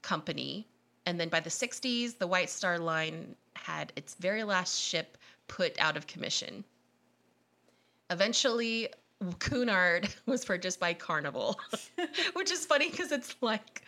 Company, 0.02 0.67
and 1.06 1.19
then 1.19 1.30
by 1.30 1.39
the 1.39 1.50
60s, 1.50 2.17
the 2.17 2.28
White 2.28 2.50
Star 2.50 2.80
Line 2.80 3.36
had 3.56 3.91
its 3.96 4.15
very 4.15 4.43
last 4.43 4.80
ship 4.80 5.17
put 5.48 5.78
out 5.80 5.98
of 5.98 6.08
commission. 6.08 6.63
Eventually, 8.10 8.89
Cunard 9.39 10.13
was 10.26 10.46
purchased 10.46 10.80
by 10.80 10.93
Carnival, 10.93 11.60
which 12.34 12.52
is 12.52 12.65
funny 12.65 12.89
because 12.89 13.12
it's 13.12 13.36
like 13.41 13.84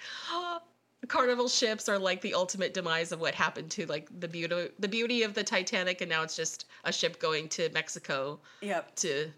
Carnival 1.07 1.47
ships 1.47 1.87
are 1.87 1.99
like 1.99 2.21
the 2.21 2.33
ultimate 2.33 2.73
demise 2.73 3.11
of 3.11 3.19
what 3.21 3.35
happened 3.35 3.69
to 3.71 3.85
like 3.85 4.07
the 4.19 4.27
beauty 4.27 4.69
the 4.79 4.87
beauty 4.87 5.21
of 5.23 5.33
the 5.35 5.43
Titanic, 5.43 6.01
and 6.01 6.09
now 6.09 6.23
it's 6.23 6.35
just 6.35 6.65
a 6.83 6.91
ship 6.91 7.19
going 7.19 7.47
to 7.49 7.69
Mexico 7.73 8.39
Yep. 8.61 8.95
to 8.97 9.31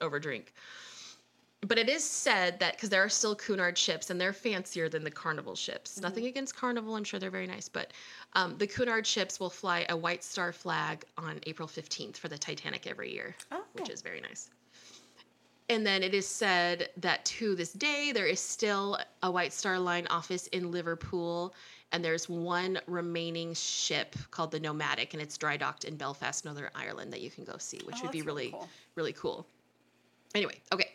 overdrink. 0.00 0.44
But 1.62 1.76
it 1.76 1.88
is 1.88 2.04
said 2.04 2.60
that 2.60 2.74
because 2.76 2.88
there 2.88 3.02
are 3.02 3.08
still 3.08 3.34
Cunard 3.34 3.76
ships 3.76 4.10
and 4.10 4.20
they're 4.20 4.32
fancier 4.32 4.88
than 4.88 5.02
the 5.02 5.10
Carnival 5.10 5.56
ships. 5.56 6.00
Nothing 6.00 6.26
against 6.26 6.54
Carnival, 6.54 6.94
I'm 6.94 7.02
sure 7.02 7.18
they're 7.18 7.30
very 7.32 7.48
nice, 7.48 7.68
but 7.68 7.92
um, 8.34 8.56
the 8.58 8.66
Cunard 8.68 9.04
ships 9.04 9.40
will 9.40 9.50
fly 9.50 9.84
a 9.88 9.96
White 9.96 10.22
Star 10.22 10.52
flag 10.52 11.04
on 11.16 11.40
April 11.48 11.66
15th 11.66 12.16
for 12.16 12.28
the 12.28 12.38
Titanic 12.38 12.86
every 12.86 13.12
year, 13.12 13.34
Oh. 13.50 13.64
which 13.72 13.88
is 13.90 14.02
very 14.02 14.20
nice. 14.20 14.50
And 15.70 15.86
then 15.86 16.02
it 16.02 16.14
is 16.14 16.26
said 16.26 16.88
that 16.96 17.24
to 17.26 17.54
this 17.54 17.72
day, 17.74 18.10
there 18.12 18.26
is 18.26 18.40
still 18.40 18.98
a 19.22 19.30
White 19.30 19.52
Star 19.52 19.78
Line 19.78 20.06
office 20.08 20.46
in 20.48 20.70
Liverpool, 20.70 21.54
and 21.92 22.02
there's 22.02 22.28
one 22.28 22.78
remaining 22.86 23.52
ship 23.54 24.16
called 24.30 24.50
the 24.50 24.60
Nomadic, 24.60 25.12
and 25.12 25.22
it's 25.22 25.36
dry 25.36 25.56
docked 25.58 25.84
in 25.84 25.96
Belfast, 25.96 26.44
Northern 26.44 26.70
Ireland, 26.74 27.12
that 27.12 27.20
you 27.20 27.30
can 27.30 27.44
go 27.44 27.56
see, 27.58 27.80
which 27.84 27.96
Oh, 27.98 28.02
would 28.04 28.12
be 28.12 28.20
that's 28.20 28.26
really, 28.26 28.50
cool. 28.50 28.68
really 28.94 29.12
cool. 29.12 29.46
Anyway, 30.34 30.58
okay. 30.72 30.90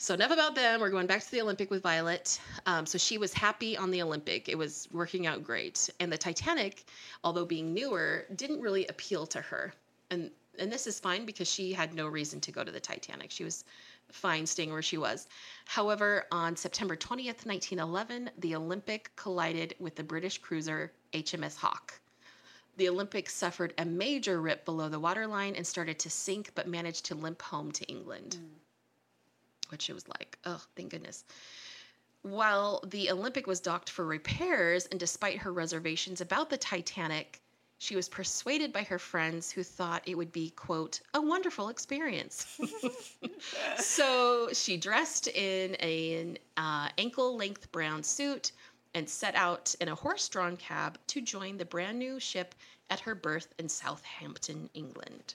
So 0.00 0.14
enough 0.14 0.30
about 0.30 0.54
them. 0.54 0.80
We're 0.80 0.90
going 0.90 1.08
back 1.08 1.24
to 1.24 1.30
the 1.32 1.40
Olympic 1.40 1.70
with 1.70 1.82
Violet. 1.82 2.40
Um, 2.66 2.86
so 2.86 2.98
she 2.98 3.18
was 3.18 3.32
happy 3.34 3.76
on 3.76 3.90
the 3.90 4.00
Olympic. 4.00 4.48
It 4.48 4.56
was 4.56 4.86
working 4.92 5.26
out 5.26 5.42
great. 5.42 5.90
And 5.98 6.12
the 6.12 6.18
Titanic, 6.18 6.84
although 7.24 7.44
being 7.44 7.74
newer, 7.74 8.24
didn't 8.36 8.60
really 8.60 8.86
appeal 8.86 9.26
to 9.26 9.40
her. 9.40 9.74
And 10.10 10.30
and 10.58 10.72
this 10.72 10.86
is 10.86 11.00
fine 11.00 11.24
because 11.24 11.48
she 11.50 11.72
had 11.72 11.94
no 11.94 12.06
reason 12.06 12.40
to 12.40 12.52
go 12.52 12.64
to 12.64 12.72
the 12.72 12.80
Titanic. 12.80 13.30
She 13.30 13.44
was 13.44 13.64
fine 14.10 14.46
staying 14.46 14.72
where 14.72 14.82
she 14.82 14.98
was. 14.98 15.28
However, 15.66 16.26
on 16.32 16.56
September 16.56 16.96
20th, 16.96 17.46
1911, 17.46 18.30
the 18.38 18.54
Olympic 18.56 19.10
collided 19.16 19.74
with 19.78 19.94
the 19.96 20.04
British 20.04 20.38
cruiser 20.38 20.92
HMS 21.12 21.56
Hawke. 21.56 22.00
The 22.76 22.88
Olympic 22.88 23.28
suffered 23.28 23.74
a 23.78 23.84
major 23.84 24.40
rip 24.40 24.64
below 24.64 24.88
the 24.88 25.00
waterline 25.00 25.54
and 25.56 25.66
started 25.66 25.98
to 26.00 26.10
sink, 26.10 26.52
but 26.54 26.68
managed 26.68 27.04
to 27.06 27.14
limp 27.14 27.42
home 27.42 27.72
to 27.72 27.84
England. 27.86 28.36
Hmm. 28.40 28.46
Which 29.70 29.90
it 29.90 29.94
was 29.94 30.08
like, 30.08 30.38
oh, 30.46 30.62
thank 30.76 30.90
goodness. 30.90 31.24
while 32.22 32.82
the 32.86 33.10
Olympic 33.10 33.46
was 33.46 33.60
docked 33.60 33.90
for 33.90 34.04
repairs, 34.04 34.86
and 34.86 34.98
despite 35.00 35.38
her 35.38 35.52
reservations 35.52 36.20
about 36.20 36.50
the 36.50 36.56
Titanic, 36.58 37.40
she 37.78 37.94
was 37.94 38.08
persuaded 38.08 38.72
by 38.72 38.82
her 38.82 38.98
friends 38.98 39.50
who 39.52 39.62
thought 39.62 40.02
it 40.06 40.16
would 40.16 40.32
be, 40.32 40.50
quote, 40.50 41.00
a 41.14 41.20
wonderful 41.20 41.68
experience. 41.68 42.58
so 43.78 44.48
she 44.52 44.76
dressed 44.76 45.28
in 45.28 45.76
an 45.76 46.38
uh, 46.56 46.88
ankle 46.98 47.36
length 47.36 47.70
brown 47.70 48.02
suit 48.02 48.50
and 48.94 49.08
set 49.08 49.34
out 49.36 49.74
in 49.80 49.88
a 49.88 49.94
horse 49.94 50.28
drawn 50.28 50.56
cab 50.56 50.98
to 51.06 51.20
join 51.20 51.56
the 51.56 51.64
brand 51.64 51.98
new 51.98 52.18
ship 52.18 52.54
at 52.90 53.00
her 53.00 53.14
berth 53.14 53.54
in 53.58 53.68
Southampton, 53.68 54.68
England. 54.74 55.34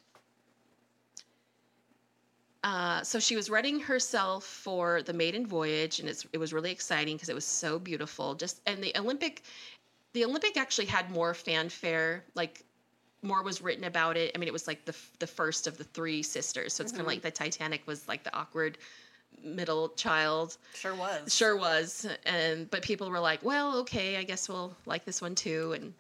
Uh, 2.64 3.04
so 3.04 3.20
she 3.20 3.36
was 3.36 3.50
readying 3.50 3.80
herself 3.80 4.46
for 4.46 5.02
the 5.02 5.12
maiden 5.12 5.46
voyage, 5.46 6.00
and 6.00 6.08
it's, 6.08 6.26
it 6.32 6.38
was 6.38 6.54
really 6.54 6.72
exciting 6.72 7.16
because 7.18 7.28
it 7.28 7.36
was 7.36 7.44
so 7.44 7.78
beautiful. 7.78 8.36
Just 8.36 8.62
and 8.66 8.82
the 8.82 8.98
Olympic, 8.98 9.44
the 10.14 10.26
Olympic 10.26 10.58
actually 10.58 10.86
had 10.86 11.12
more 11.12 11.34
fanfare. 11.34 12.24
Like 12.36 12.64
more 13.22 13.44
was 13.44 13.62
written 13.62 13.84
about 13.84 14.18
it. 14.18 14.32
I 14.36 14.38
mean, 14.38 14.48
it 14.48 14.54
was 14.54 14.68
like 14.68 14.86
the 14.86 14.96
the 15.20 15.28
first 15.28 15.68
of 15.68 15.78
the 15.78 15.84
three 15.84 16.24
sisters. 16.24 16.74
So 16.74 16.84
it's 16.84 16.92
kind 16.92 17.02
of 17.02 17.08
mm-hmm. 17.08 17.16
like 17.16 17.22
the 17.22 17.32
Titanic 17.32 17.86
was 17.86 18.08
like 18.08 18.24
the 18.24 18.36
awkward 18.36 18.78
middle 19.44 19.90
child. 19.90 20.58
Sure 20.76 20.96
was. 20.96 21.34
Sure 21.34 21.58
was. 21.58 22.08
And 22.26 22.70
but 22.70 22.82
people 22.84 23.10
were 23.10 23.20
like, 23.20 23.44
well, 23.44 23.78
okay, 23.80 24.18
I 24.18 24.24
guess 24.24 24.48
we'll 24.48 24.76
like 24.86 25.06
this 25.06 25.22
one 25.22 25.36
too. 25.36 25.74
And 25.74 25.94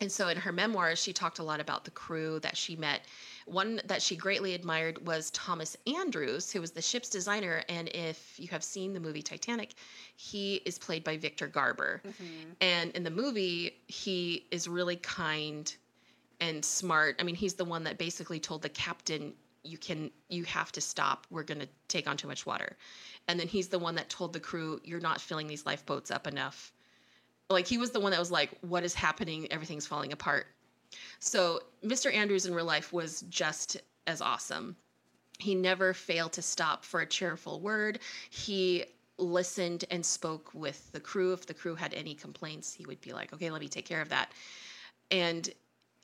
and 0.00 0.10
so 0.10 0.28
in 0.28 0.36
her 0.36 0.52
memoirs, 0.52 1.02
she 1.02 1.12
talked 1.12 1.38
a 1.38 1.42
lot 1.42 1.60
about 1.60 1.84
the 1.84 1.90
crew 1.90 2.38
that 2.40 2.56
she 2.56 2.76
met. 2.76 3.02
One 3.48 3.80
that 3.86 4.02
she 4.02 4.14
greatly 4.14 4.54
admired 4.54 5.06
was 5.06 5.30
Thomas 5.30 5.76
Andrews, 5.86 6.52
who 6.52 6.60
was 6.60 6.70
the 6.72 6.82
ship's 6.82 7.08
designer. 7.08 7.62
And 7.68 7.88
if 7.88 8.34
you 8.38 8.48
have 8.48 8.62
seen 8.62 8.92
the 8.92 9.00
movie 9.00 9.22
Titanic, 9.22 9.74
he 10.16 10.56
is 10.64 10.78
played 10.78 11.02
by 11.02 11.16
Victor 11.16 11.46
Garber. 11.46 12.02
Mm-hmm. 12.06 12.50
And 12.60 12.90
in 12.92 13.04
the 13.04 13.10
movie, 13.10 13.80
he 13.86 14.46
is 14.50 14.68
really 14.68 14.96
kind 14.96 15.74
and 16.40 16.64
smart. 16.64 17.16
I 17.18 17.22
mean, 17.24 17.34
he's 17.34 17.54
the 17.54 17.64
one 17.64 17.84
that 17.84 17.98
basically 17.98 18.38
told 18.38 18.62
the 18.62 18.68
captain, 18.68 19.32
"You 19.64 19.78
can, 19.78 20.10
you 20.28 20.44
have 20.44 20.70
to 20.72 20.80
stop. 20.80 21.26
We're 21.30 21.42
going 21.42 21.60
to 21.60 21.68
take 21.88 22.08
on 22.08 22.16
too 22.16 22.28
much 22.28 22.46
water." 22.46 22.76
And 23.26 23.40
then 23.40 23.48
he's 23.48 23.68
the 23.68 23.78
one 23.78 23.94
that 23.96 24.08
told 24.08 24.32
the 24.32 24.40
crew, 24.40 24.80
"You're 24.84 25.00
not 25.00 25.20
filling 25.20 25.46
these 25.46 25.66
lifeboats 25.66 26.10
up 26.10 26.26
enough." 26.26 26.72
Like 27.50 27.66
he 27.66 27.78
was 27.78 27.90
the 27.90 28.00
one 28.00 28.12
that 28.12 28.20
was 28.20 28.30
like, 28.30 28.50
"What 28.60 28.84
is 28.84 28.94
happening? 28.94 29.50
Everything's 29.50 29.86
falling 29.86 30.12
apart." 30.12 30.46
So 31.20 31.60
Mr. 31.84 32.12
Andrews 32.12 32.46
in 32.46 32.54
real 32.54 32.64
life 32.64 32.92
was 32.92 33.22
just 33.28 33.78
as 34.06 34.20
awesome. 34.20 34.76
He 35.38 35.54
never 35.54 35.94
failed 35.94 36.32
to 36.32 36.42
stop 36.42 36.84
for 36.84 37.00
a 37.00 37.06
cheerful 37.06 37.60
word. 37.60 38.00
He 38.30 38.84
listened 39.18 39.84
and 39.90 40.04
spoke 40.04 40.52
with 40.54 40.90
the 40.92 41.00
crew. 41.00 41.32
If 41.32 41.46
the 41.46 41.54
crew 41.54 41.74
had 41.74 41.94
any 41.94 42.14
complaints, 42.14 42.72
he 42.72 42.86
would 42.86 43.00
be 43.00 43.12
like, 43.12 43.32
okay, 43.32 43.50
let 43.50 43.60
me 43.60 43.68
take 43.68 43.86
care 43.86 44.00
of 44.00 44.08
that. 44.08 44.32
And 45.10 45.48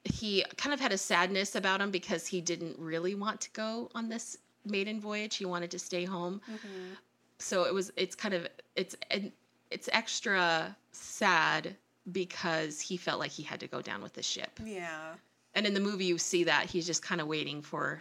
he 0.05 0.45
kind 0.57 0.75
of 0.75 0.81
had 0.81 0.93
a 0.93 0.99
sadness 0.99 1.55
about 1.55 1.81
him 1.81 1.91
because 1.91 2.27
he 2.27 2.41
didn't 2.41 2.79
really 2.79 3.15
want 3.15 3.41
to 3.41 3.51
go 3.51 3.91
on 3.95 4.09
this 4.09 4.37
maiden 4.65 5.01
voyage. 5.01 5.37
He 5.37 5.45
wanted 5.45 5.71
to 5.71 5.79
stay 5.79 6.05
home. 6.05 6.41
Mm-hmm. 6.51 6.95
So 7.39 7.65
it 7.65 7.75
was, 7.75 7.91
it's 7.97 8.15
kind 8.15 8.35
of, 8.35 8.47
it's, 8.77 8.95
and 9.11 9.33
it's 9.71 9.89
extra 9.93 10.77
sad 10.93 11.75
because 12.13 12.81
he 12.81 12.97
felt 12.97 13.19
like 13.19 13.31
he 13.31 13.43
had 13.43 13.61
to 13.61 13.67
go 13.67 13.81
down 13.81 14.03
with 14.03 14.13
the 14.13 14.23
ship. 14.23 14.61
Yeah. 14.65 15.15
And 15.55 15.67
in 15.67 15.75
the 15.75 15.81
movie, 15.81 16.05
you 16.05 16.19
see 16.19 16.45
that 16.45 16.67
he's 16.67 16.87
just 16.87 17.03
kind 17.03 17.21
of 17.21 17.27
waiting 17.27 17.63
for 17.63 18.01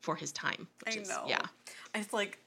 for 0.00 0.16
his 0.16 0.32
time. 0.32 0.68
Which 0.84 0.98
I 0.98 1.00
is, 1.00 1.08
know. 1.08 1.24
Yeah. 1.26 1.42
It's 1.94 2.12
like 2.12 2.38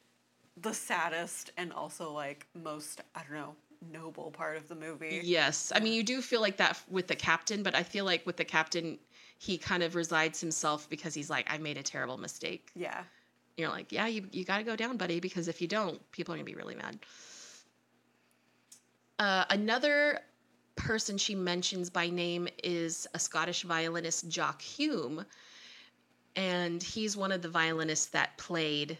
the 0.62 0.74
saddest 0.74 1.52
and 1.58 1.74
also 1.74 2.12
like 2.12 2.46
most, 2.54 3.02
I 3.16 3.22
don't 3.24 3.38
know, 3.38 3.56
noble 3.92 4.32
part 4.32 4.58
of 4.58 4.68
the 4.68 4.76
movie. 4.76 5.22
Yes. 5.24 5.72
I 5.76 5.80
mean, 5.80 5.94
you 5.94 6.04
do 6.04 6.22
feel 6.22 6.42
like 6.42 6.58
that 6.58 6.80
with 6.90 7.08
the 7.08 7.16
captain, 7.16 7.64
but 7.64 7.76
I 7.76 7.84
feel 7.84 8.06
like 8.06 8.26
with 8.26 8.38
the 8.38 8.46
captain, 8.46 8.98
he 9.40 9.58
kind 9.58 9.84
of 9.84 9.96
resides 9.96 10.40
himself 10.40 10.90
because 10.90 11.14
he's 11.14 11.30
like, 11.30 11.52
I 11.52 11.58
made 11.58 11.78
a 11.78 11.84
terrible 11.84 12.18
mistake. 12.18 12.70
Yeah. 12.76 13.04
You're 13.56 13.70
like, 13.70 13.92
yeah, 13.92 14.08
you, 14.08 14.28
you 14.32 14.46
got 14.46 14.58
to 14.60 14.64
go 14.64 14.76
down, 14.76 14.98
buddy, 14.98 15.20
because 15.20 15.48
if 15.48 15.62
you 15.62 15.68
don't, 15.68 16.00
people 16.12 16.34
are 16.34 16.38
going 16.38 16.46
to 16.46 16.52
be 16.52 16.56
really 16.56 16.76
mad. 16.76 17.00
Uh, 19.20 19.46
another 19.50 20.20
person 20.76 21.18
she 21.18 21.36
mentions 21.36 21.90
by 21.90 22.10
name 22.10 22.48
is 22.64 23.08
a 23.14 23.20
Scottish 23.20 23.64
violinist, 23.64 24.30
Jock 24.30 24.62
Hume. 24.62 25.26
And 26.36 26.82
he's 26.84 27.18
one 27.18 27.32
of 27.32 27.42
the 27.42 27.50
violinists 27.50 28.08
that 28.08 28.38
played 28.38 28.98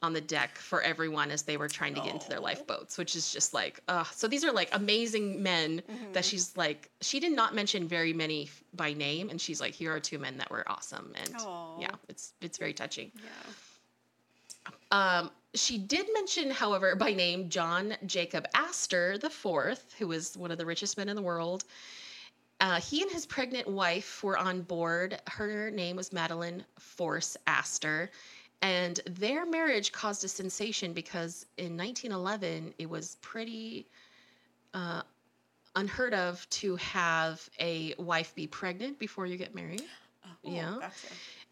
on 0.00 0.12
the 0.12 0.20
deck 0.20 0.56
for 0.56 0.80
everyone 0.80 1.30
as 1.30 1.42
they 1.42 1.56
were 1.56 1.68
trying 1.68 1.92
to 1.92 2.00
get 2.00 2.14
into 2.14 2.28
their 2.28 2.38
lifeboats, 2.40 2.96
which 2.96 3.16
is 3.16 3.32
just 3.32 3.52
like, 3.52 3.80
uh, 3.88 4.04
so 4.12 4.28
these 4.28 4.44
are 4.44 4.52
like 4.52 4.68
amazing 4.72 5.42
men 5.42 5.82
that 6.12 6.24
she's 6.24 6.56
like, 6.56 6.88
she 7.00 7.18
did 7.18 7.32
not 7.32 7.54
mention 7.54 7.88
very 7.88 8.12
many 8.12 8.44
f- 8.44 8.62
by 8.74 8.92
name. 8.92 9.28
And 9.28 9.40
she's 9.40 9.60
like, 9.60 9.74
here 9.74 9.92
are 9.92 9.98
two 10.00 10.18
men 10.18 10.38
that 10.38 10.50
were 10.50 10.64
awesome. 10.70 11.12
And 11.16 11.34
Aw. 11.40 11.80
yeah, 11.80 11.90
it's, 12.08 12.32
it's 12.40 12.58
very 12.58 12.72
touching. 12.72 13.10
Yeah. 13.16 14.70
Um, 15.18 15.30
she 15.54 15.78
did 15.78 16.06
mention, 16.12 16.50
however, 16.50 16.94
by 16.94 17.12
name 17.12 17.48
John 17.48 17.94
Jacob 18.06 18.46
Astor 18.54 19.18
the 19.18 19.30
Fourth, 19.30 19.94
who 19.98 20.08
was 20.08 20.36
one 20.36 20.50
of 20.50 20.58
the 20.58 20.66
richest 20.66 20.96
men 20.96 21.08
in 21.08 21.16
the 21.16 21.22
world. 21.22 21.64
Uh, 22.60 22.80
he 22.80 23.02
and 23.02 23.10
his 23.10 23.24
pregnant 23.24 23.68
wife 23.68 24.22
were 24.22 24.36
on 24.36 24.62
board. 24.62 25.20
Her 25.28 25.70
name 25.70 25.96
was 25.96 26.12
Madeline 26.12 26.64
Force 26.78 27.36
Astor. 27.46 28.10
And 28.62 29.00
their 29.06 29.46
marriage 29.46 29.92
caused 29.92 30.24
a 30.24 30.28
sensation 30.28 30.92
because 30.92 31.46
in 31.56 31.76
1911, 31.76 32.74
it 32.78 32.90
was 32.90 33.16
pretty 33.20 33.86
uh, 34.74 35.02
unheard 35.76 36.12
of 36.14 36.48
to 36.50 36.74
have 36.76 37.48
a 37.60 37.94
wife 37.98 38.34
be 38.34 38.48
pregnant 38.48 38.98
before 38.98 39.26
you 39.26 39.36
get 39.36 39.54
married. 39.54 39.84
Oh, 40.26 40.30
Yeah. 40.42 40.76
Gotcha. 40.80 41.06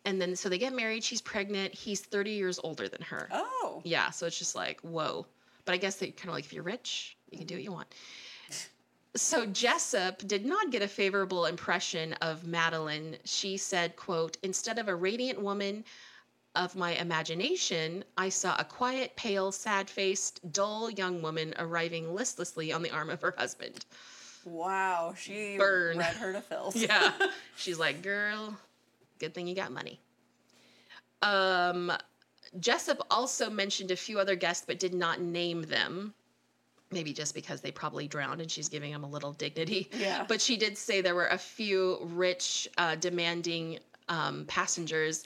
And 0.05 0.21
then, 0.21 0.37
so 0.37 0.49
they 0.49 0.59
get 0.59 0.73
married. 0.73 1.03
She's 1.03 1.21
pregnant. 1.21 1.73
He's 1.75 2.01
30 2.01 2.31
years 2.31 2.61
older 2.63 2.89
than 2.89 3.03
her. 3.03 3.29
Oh. 3.33 3.56
Yeah, 3.85 4.11
so 4.11 4.27
it's 4.27 4.39
just 4.39 4.55
like, 4.55 4.81
whoa. 4.81 5.27
But 5.65 5.73
I 5.73 5.77
guess 5.79 5.97
they 5.97 6.11
kind 6.11 6.29
of 6.29 6.35
like 6.35 6.45
if 6.45 6.53
you're 6.53 6.63
rich, 6.63 7.17
you 7.31 7.39
can 7.39 7.47
do 7.47 7.55
what 7.55 7.65
you 7.65 7.73
want. 7.73 7.89
So 9.17 9.47
Jessop 9.47 10.27
did 10.29 10.45
not 10.45 10.71
get 10.71 10.83
a 10.83 10.89
favorable 10.89 11.47
impression 11.47 12.13
of 12.15 12.47
Madeline. 12.47 13.17
She 13.25 13.57
said, 13.57 13.97
quote, 13.97 14.37
instead 14.43 14.79
of 14.79 14.89
a 14.89 14.95
radiant 14.95 15.41
woman 15.41 15.85
of 16.55 16.77
my 16.77 16.93
imagination, 16.93 18.05
I 18.19 18.29
saw 18.29 18.57
a 18.59 18.65
quiet, 18.65 19.17
pale, 19.17 19.53
sad-faced, 19.53 20.53
dull 20.53 20.91
young 20.91 21.23
woman 21.23 21.55
arriving 21.59 22.15
listlessly 22.15 22.73
on 22.73 22.83
the 22.83 22.91
arm 22.91 23.09
of 23.09 23.23
her 23.23 23.35
husband. 23.39 23.87
Wow. 24.45 25.15
She 25.17 25.57
Burn. 25.57 25.99
read 25.99 26.17
her 26.17 26.33
to 26.35 26.41
filth. 26.43 26.77
Yeah. 26.81 27.13
She's 27.57 27.79
like, 27.79 28.03
girl, 28.03 28.55
good 29.19 29.35
thing 29.35 29.47
you 29.47 29.55
got 29.55 29.73
money. 29.73 29.99
Um, 31.23 31.91
Jessop 32.61 33.05
also 33.11 33.51
mentioned 33.51 33.91
a 33.91 33.97
few 33.97 34.19
other 34.19 34.37
guests, 34.37 34.65
but 34.67 34.79
did 34.79 34.95
not 34.95 35.21
name 35.21 35.63
them. 35.63 36.15
Maybe 36.91 37.13
just 37.13 37.35
because 37.35 37.61
they 37.61 37.73
probably 37.73 38.07
drowned 38.07 38.41
and 38.41 38.51
she's 38.51 38.69
giving 38.69 38.93
them 38.93 39.03
a 39.03 39.09
little 39.09 39.33
dignity. 39.33 39.91
Yeah. 39.93 40.25
But 40.29 40.41
she 40.41 40.57
did 40.57 40.79
say 40.79 41.01
there 41.01 41.17
were 41.17 41.27
a 41.27 41.39
few 41.39 41.99
rich, 42.03 42.69
uh, 42.79 42.95
demanding 42.95 43.81
um, 44.09 44.45
passengers. 44.47 45.25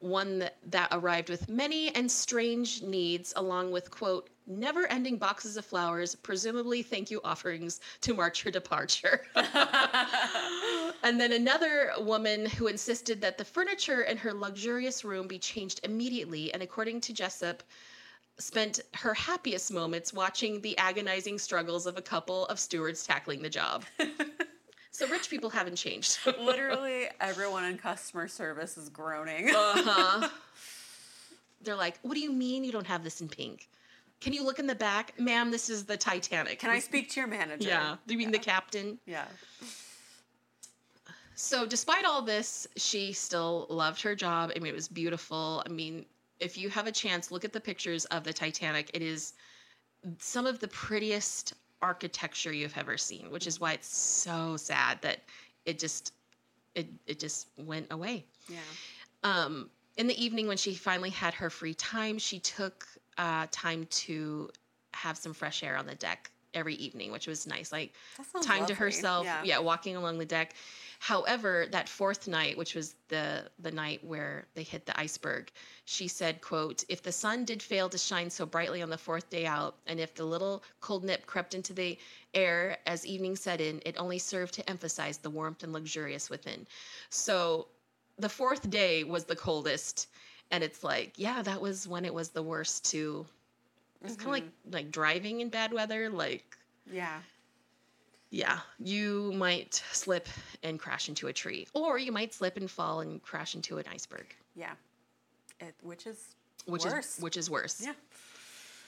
One 0.00 0.38
that, 0.38 0.58
that 0.70 0.88
arrived 0.92 1.28
with 1.28 1.48
many 1.48 1.94
and 1.94 2.10
strange 2.10 2.82
needs, 2.82 3.32
along 3.36 3.72
with, 3.72 3.90
quote, 3.90 4.30
never 4.46 4.86
ending 4.86 5.18
boxes 5.18 5.56
of 5.56 5.64
flowers, 5.64 6.14
presumably 6.14 6.82
thank 6.82 7.10
you 7.10 7.20
offerings 7.24 7.80
to 8.02 8.14
mark 8.14 8.42
your 8.44 8.52
departure. 8.52 9.22
And 11.02 11.20
then 11.20 11.32
another 11.32 11.92
woman 11.98 12.46
who 12.46 12.66
insisted 12.66 13.20
that 13.20 13.38
the 13.38 13.44
furniture 13.44 14.02
in 14.02 14.16
her 14.18 14.32
luxurious 14.32 15.04
room 15.04 15.28
be 15.28 15.38
changed 15.38 15.80
immediately, 15.84 16.52
and 16.52 16.62
according 16.62 17.00
to 17.02 17.12
Jessop, 17.12 17.62
spent 18.38 18.80
her 18.94 19.14
happiest 19.14 19.72
moments 19.72 20.12
watching 20.12 20.60
the 20.60 20.76
agonizing 20.76 21.38
struggles 21.38 21.86
of 21.86 21.96
a 21.96 22.02
couple 22.02 22.46
of 22.46 22.58
stewards 22.58 23.06
tackling 23.06 23.42
the 23.42 23.48
job. 23.48 23.84
so 24.98 25.06
rich 25.06 25.30
people 25.30 25.48
haven't 25.48 25.76
changed. 25.76 26.18
Literally 26.40 27.06
everyone 27.20 27.64
in 27.64 27.78
customer 27.78 28.26
service 28.26 28.76
is 28.76 28.88
groaning. 28.88 29.48
uh-huh. 29.54 30.28
They're 31.62 31.76
like, 31.76 32.00
"What 32.02 32.14
do 32.14 32.20
you 32.20 32.32
mean 32.32 32.64
you 32.64 32.72
don't 32.72 32.86
have 32.86 33.04
this 33.04 33.20
in 33.20 33.28
pink? 33.28 33.68
Can 34.20 34.32
you 34.32 34.44
look 34.44 34.58
in 34.58 34.66
the 34.66 34.74
back, 34.74 35.18
ma'am? 35.18 35.52
This 35.52 35.70
is 35.70 35.84
the 35.84 35.96
Titanic." 35.96 36.58
Can 36.58 36.70
I 36.70 36.80
speak 36.80 37.10
to 37.10 37.20
your 37.20 37.28
manager? 37.28 37.68
Yeah. 37.68 37.96
Do 38.08 38.14
you 38.14 38.18
mean 38.18 38.32
the 38.32 38.40
captain? 38.40 38.98
Yeah. 39.06 39.26
So, 41.36 41.64
despite 41.64 42.04
all 42.04 42.22
this, 42.22 42.66
she 42.74 43.12
still 43.12 43.66
loved 43.70 44.02
her 44.02 44.16
job. 44.16 44.50
I 44.56 44.58
mean, 44.58 44.72
it 44.72 44.74
was 44.74 44.88
beautiful. 44.88 45.62
I 45.64 45.68
mean, 45.68 46.06
if 46.40 46.58
you 46.58 46.70
have 46.70 46.88
a 46.88 46.92
chance, 46.92 47.30
look 47.30 47.44
at 47.44 47.52
the 47.52 47.60
pictures 47.60 48.04
of 48.06 48.24
the 48.24 48.32
Titanic. 48.32 48.90
It 48.94 49.02
is 49.02 49.34
some 50.18 50.44
of 50.44 50.58
the 50.58 50.66
prettiest 50.66 51.54
architecture 51.82 52.52
you've 52.52 52.76
ever 52.76 52.96
seen, 52.96 53.30
which 53.30 53.46
is 53.46 53.60
why 53.60 53.72
it's 53.72 53.94
so 53.94 54.56
sad 54.56 55.00
that 55.02 55.20
it 55.64 55.78
just 55.78 56.12
it 56.74 56.88
it 57.06 57.18
just 57.18 57.48
went 57.56 57.86
away. 57.90 58.24
Yeah. 58.48 58.58
Um, 59.24 59.70
in 59.96 60.06
the 60.06 60.22
evening, 60.22 60.46
when 60.46 60.56
she 60.56 60.74
finally 60.74 61.10
had 61.10 61.34
her 61.34 61.50
free 61.50 61.74
time, 61.74 62.18
she 62.18 62.38
took 62.38 62.86
uh, 63.18 63.46
time 63.50 63.86
to 63.90 64.48
have 64.94 65.16
some 65.16 65.34
fresh 65.34 65.62
air 65.62 65.76
on 65.76 65.86
the 65.86 65.94
deck 65.96 66.30
every 66.54 66.74
evening, 66.76 67.12
which 67.12 67.26
was 67.26 67.46
nice. 67.46 67.72
Like 67.72 67.92
time 68.42 68.66
to 68.66 68.74
herself. 68.74 69.24
Yeah. 69.24 69.42
Yeah. 69.44 69.58
walking 69.58 69.96
along 69.96 70.18
the 70.18 70.24
deck. 70.24 70.54
However, 71.00 71.66
that 71.70 71.88
fourth 71.88 72.26
night, 72.26 72.58
which 72.58 72.74
was 72.74 72.96
the 73.08 73.48
the 73.58 73.70
night 73.70 74.02
where 74.02 74.46
they 74.54 74.64
hit 74.64 74.84
the 74.84 74.98
iceberg, 74.98 75.52
she 75.84 76.08
said, 76.08 76.40
"quote 76.40 76.84
If 76.88 77.02
the 77.02 77.12
sun 77.12 77.44
did 77.44 77.62
fail 77.62 77.88
to 77.88 77.98
shine 77.98 78.30
so 78.30 78.44
brightly 78.44 78.82
on 78.82 78.90
the 78.90 78.98
fourth 78.98 79.30
day 79.30 79.46
out, 79.46 79.76
and 79.86 80.00
if 80.00 80.14
the 80.14 80.24
little 80.24 80.62
cold 80.80 81.04
nip 81.04 81.24
crept 81.24 81.54
into 81.54 81.72
the 81.72 81.98
air 82.34 82.78
as 82.84 83.06
evening 83.06 83.36
set 83.36 83.60
in, 83.60 83.80
it 83.86 83.96
only 83.96 84.18
served 84.18 84.54
to 84.54 84.68
emphasize 84.68 85.18
the 85.18 85.30
warmth 85.30 85.62
and 85.62 85.72
luxurious 85.72 86.28
within." 86.28 86.66
So, 87.10 87.68
the 88.18 88.28
fourth 88.28 88.68
day 88.68 89.04
was 89.04 89.24
the 89.24 89.36
coldest, 89.36 90.08
and 90.50 90.64
it's 90.64 90.82
like, 90.82 91.14
yeah, 91.16 91.42
that 91.42 91.60
was 91.60 91.86
when 91.86 92.04
it 92.04 92.12
was 92.14 92.30
the 92.30 92.42
worst 92.42 92.84
too. 92.84 93.26
It's 94.02 94.16
kind 94.16 94.28
of 94.28 94.32
like 94.32 94.44
mm-hmm. 94.44 94.70
like 94.72 94.90
driving 94.90 95.40
in 95.40 95.48
bad 95.48 95.72
weather, 95.72 96.10
like 96.10 96.56
Yeah. 96.90 97.20
Yeah, 98.30 98.58
you 98.78 99.32
might 99.34 99.82
slip 99.92 100.28
and 100.62 100.78
crash 100.78 101.08
into 101.08 101.28
a 101.28 101.32
tree, 101.32 101.66
or 101.74 101.98
you 101.98 102.12
might 102.12 102.34
slip 102.34 102.56
and 102.56 102.70
fall 102.70 103.00
and 103.00 103.22
crash 103.22 103.54
into 103.54 103.78
an 103.78 103.84
iceberg, 103.90 104.34
Yeah. 104.54 104.72
It, 105.60 105.74
which 105.82 106.06
is 106.06 106.34
which 106.66 106.84
worse. 106.84 107.16
is 107.16 107.22
which 107.22 107.36
is 107.36 107.50
worse. 107.50 107.80
yeah. 107.84 107.94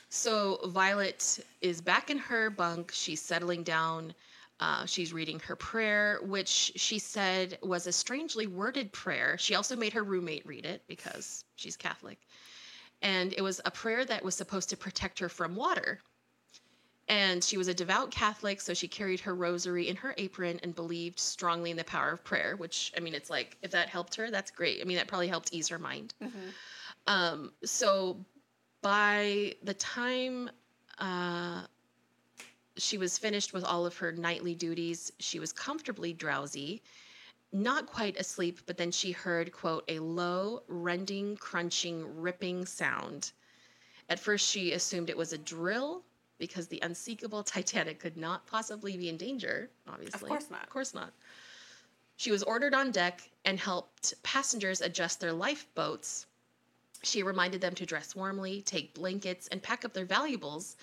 So 0.08 0.58
Violet 0.66 1.38
is 1.60 1.80
back 1.80 2.10
in 2.10 2.18
her 2.18 2.50
bunk. 2.50 2.90
She's 2.92 3.20
settling 3.22 3.62
down. 3.62 4.14
Uh, 4.60 4.84
she's 4.84 5.12
reading 5.12 5.40
her 5.40 5.56
prayer, 5.56 6.18
which 6.22 6.72
she 6.76 6.98
said 6.98 7.58
was 7.62 7.86
a 7.86 7.92
strangely 7.92 8.46
worded 8.46 8.92
prayer. 8.92 9.38
She 9.38 9.54
also 9.54 9.74
made 9.74 9.92
her 9.94 10.04
roommate 10.04 10.44
read 10.46 10.66
it 10.66 10.82
because 10.86 11.44
she's 11.56 11.76
Catholic. 11.76 12.18
And 13.02 13.32
it 13.32 13.40
was 13.40 13.60
a 13.64 13.70
prayer 13.70 14.04
that 14.04 14.22
was 14.22 14.34
supposed 14.34 14.68
to 14.70 14.76
protect 14.76 15.18
her 15.20 15.30
from 15.30 15.56
water. 15.56 16.00
And 17.10 17.42
she 17.42 17.56
was 17.56 17.66
a 17.66 17.74
devout 17.74 18.12
Catholic, 18.12 18.60
so 18.60 18.72
she 18.72 18.86
carried 18.86 19.18
her 19.18 19.34
rosary 19.34 19.88
in 19.88 19.96
her 19.96 20.14
apron 20.16 20.60
and 20.62 20.72
believed 20.72 21.18
strongly 21.18 21.72
in 21.72 21.76
the 21.76 21.82
power 21.82 22.12
of 22.12 22.22
prayer, 22.22 22.54
which, 22.56 22.92
I 22.96 23.00
mean, 23.00 23.14
it's 23.14 23.28
like, 23.28 23.56
if 23.62 23.72
that 23.72 23.88
helped 23.88 24.14
her, 24.14 24.30
that's 24.30 24.52
great. 24.52 24.80
I 24.80 24.84
mean, 24.84 24.96
that 24.96 25.08
probably 25.08 25.26
helped 25.26 25.52
ease 25.52 25.66
her 25.68 25.78
mind. 25.78 26.14
Um, 27.08 27.50
so 27.64 28.16
by 28.80 29.56
the 29.64 29.74
time 29.74 30.50
uh, 31.00 31.62
she 32.76 32.96
was 32.96 33.18
finished 33.18 33.52
with 33.52 33.64
all 33.64 33.86
of 33.86 33.96
her 33.96 34.12
nightly 34.12 34.54
duties, 34.54 35.10
she 35.18 35.40
was 35.40 35.52
comfortably 35.52 36.12
drowsy, 36.12 36.80
not 37.52 37.86
quite 37.86 38.20
asleep, 38.20 38.60
but 38.66 38.76
then 38.76 38.92
she 38.92 39.10
heard, 39.10 39.50
quote, 39.50 39.82
a 39.88 39.98
low, 39.98 40.62
rending, 40.68 41.36
crunching, 41.38 42.04
ripping 42.20 42.64
sound. 42.66 43.32
At 44.08 44.20
first, 44.20 44.46
she 44.46 44.74
assumed 44.74 45.10
it 45.10 45.16
was 45.16 45.32
a 45.32 45.38
drill 45.38 46.04
because 46.40 46.66
the 46.66 46.80
unseekable 46.82 47.44
Titanic 47.44 48.00
could 48.00 48.16
not 48.16 48.44
possibly 48.46 48.96
be 48.96 49.08
in 49.08 49.16
danger, 49.16 49.70
obviously. 49.88 50.22
Of 50.22 50.28
course 50.28 50.50
not. 50.50 50.64
Of 50.64 50.70
course 50.70 50.94
not. 50.94 51.12
She 52.16 52.32
was 52.32 52.42
ordered 52.42 52.74
on 52.74 52.90
deck 52.90 53.30
and 53.44 53.60
helped 53.60 54.14
passengers 54.24 54.80
adjust 54.80 55.20
their 55.20 55.32
lifeboats. 55.32 56.26
She 57.02 57.22
reminded 57.22 57.60
them 57.60 57.74
to 57.76 57.86
dress 57.86 58.16
warmly, 58.16 58.62
take 58.62 58.94
blankets, 58.94 59.46
and 59.48 59.62
pack 59.62 59.84
up 59.84 59.92
their 59.94 60.04
valuables. 60.04 60.76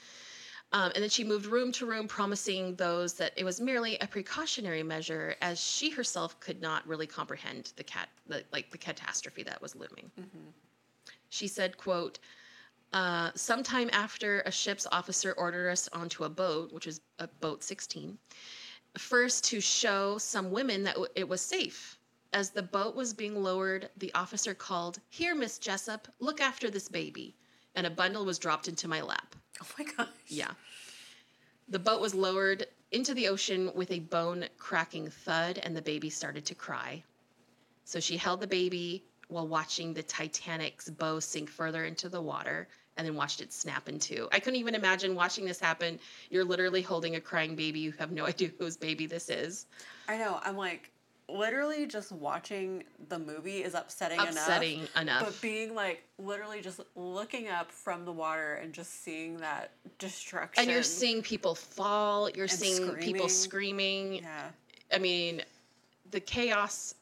Um, 0.74 0.91
and 0.95 1.03
then 1.03 1.10
she 1.10 1.24
moved 1.24 1.45
room 1.45 1.72
to 1.74 1.86
room, 1.86 2.08
promising 2.08 2.76
those 2.76 3.14
that 3.16 3.34
it 3.36 3.43
was 3.43 3.62
merely 3.62 3.97
a 3.99 4.08
precautionary 4.08 4.84
measure, 4.84 5.36
as 5.41 5.60
she 5.60 5.89
herself 5.89 6.39
could 6.39 6.62
not 6.62 6.88
really 6.88 7.08
comprehend 7.08 7.72
the 7.78 7.84
cat, 7.84 8.10
the, 8.28 8.43
like 8.51 8.70
the 8.72 8.78
catastrophe 8.78 9.43
that 9.43 9.62
was 9.62 9.76
looming. 9.76 10.12
She 11.30 11.47
said, 11.47 11.78
"quote 11.78 12.20
uh, 12.93 13.31
Sometime 13.35 13.89
after 13.93 14.41
a 14.41 14.51
ship's 14.51 14.88
officer 14.91 15.33
ordered 15.33 15.69
us 15.69 15.89
onto 15.93 16.23
a 16.23 16.29
boat, 16.29 16.71
which 16.71 16.85
was 16.85 17.01
a 17.19 17.27
boat 17.27 17.63
16, 17.63 18.17
first 18.97 19.43
to 19.45 19.61
show 19.61 20.17
some 20.17 20.51
women 20.51 20.83
that 20.83 20.95
w- 20.95 21.11
it 21.15 21.27
was 21.27 21.41
safe. 21.41 21.97
As 22.33 22.49
the 22.49 22.63
boat 22.63 22.95
was 22.95 23.13
being 23.13 23.41
lowered, 23.41 23.89
the 23.97 24.13
officer 24.13 24.53
called, 24.53 24.99
Here, 25.09 25.35
Miss 25.35 25.59
Jessop, 25.59 26.07
look 26.19 26.41
after 26.41 26.69
this 26.69 26.89
baby. 26.89 27.35
And 27.75 27.85
a 27.85 27.91
bundle 27.91 28.25
was 28.25 28.39
dropped 28.39 28.67
into 28.67 28.88
my 28.88 29.01
lap. 29.01 29.35
Oh 29.61 29.67
my 29.77 29.85
gosh. 29.85 30.07
Yeah. 30.27 30.51
The 31.69 31.79
boat 31.79 32.01
was 32.01 32.15
lowered 32.15 32.65
into 32.91 33.13
the 33.13 33.27
ocean 33.27 33.71
with 33.75 33.91
a 33.91 33.99
bone 33.99 34.45
cracking 34.57 35.09
thud, 35.09 35.59
and 35.59 35.75
the 35.75 35.81
baby 35.81 36.09
started 36.09 36.45
to 36.45 36.55
cry. 36.55 37.03
So 37.83 37.99
she 37.99 38.17
held 38.17 38.41
the 38.41 38.47
baby 38.47 39.03
while 39.30 39.47
watching 39.47 39.93
the 39.93 40.03
Titanic's 40.03 40.89
bow 40.89 41.19
sink 41.19 41.49
further 41.49 41.86
into 41.86 42.09
the 42.09 42.21
water 42.21 42.67
and 42.97 43.05
then 43.05 43.15
watched 43.15 43.41
it 43.41 43.53
snap 43.53 43.88
in 43.89 43.99
two. 43.99 44.28
I 44.32 44.39
couldn't 44.39 44.59
even 44.59 44.73
imagine 44.73 45.13
watching 45.15 45.45
this 45.45 45.59
happen. 45.59 45.99
You're 46.30 46.45
literally 46.45 46.82
holding 46.82 47.15
a 47.15 47.21
crying 47.21 47.55
baby. 47.55 47.80
You 47.80 47.93
have 47.99 48.11
no 48.11 48.25
idea 48.34 48.49
whose 48.57 48.78
baby 48.78 49.05
this 49.05 49.30
is. 49.30 49.67
I 50.07 50.17
know. 50.17 50.39
I'm 50.43 50.57
like, 50.57 50.91
literally 51.30 51.86
just 51.86 52.11
watching 52.13 52.84
the 53.09 53.19
movie 53.19 53.57
is 53.63 53.73
upsetting, 53.75 54.19
Upsetting 54.19 54.80
enough. 54.80 55.01
enough. 55.01 55.23
But 55.25 55.41
being 55.41 55.75
like, 55.75 56.03
literally 56.17 56.61
just 56.61 56.80
looking 56.95 57.49
up 57.49 57.71
from 57.71 58.05
the 58.05 58.11
water 58.13 58.55
and 58.55 58.73
just 58.73 59.03
seeing 59.03 59.38
that 59.38 59.71
destruction. 59.99 60.63
And 60.63 60.71
you're 60.71 60.84
seeing 60.84 61.21
people 61.21 61.53
fall, 61.53 62.30
you're 62.30 62.47
seeing 62.47 62.95
people 62.95 63.28
screaming. 63.30 64.19
screaming. 64.19 64.23
Yeah. 64.23 64.45
I 64.91 64.97
mean, 64.99 65.41
the 66.11 66.21
chaos 66.21 66.95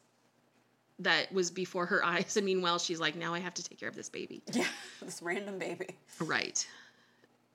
that 0.98 1.32
was 1.32 1.50
before 1.50 1.86
her 1.86 2.04
eyes. 2.12 2.36
And 2.36 2.46
meanwhile, 2.46 2.78
she's 2.78 3.00
like, 3.00 3.16
now 3.16 3.34
I 3.34 3.40
have 3.40 3.54
to 3.54 3.62
take 3.62 3.78
care 3.78 3.88
of 3.88 3.96
this 3.96 4.08
baby. 4.08 4.42
Yeah. 4.52 4.64
This 5.02 5.22
random 5.22 5.58
baby. 5.58 5.88
Right. 6.20 6.66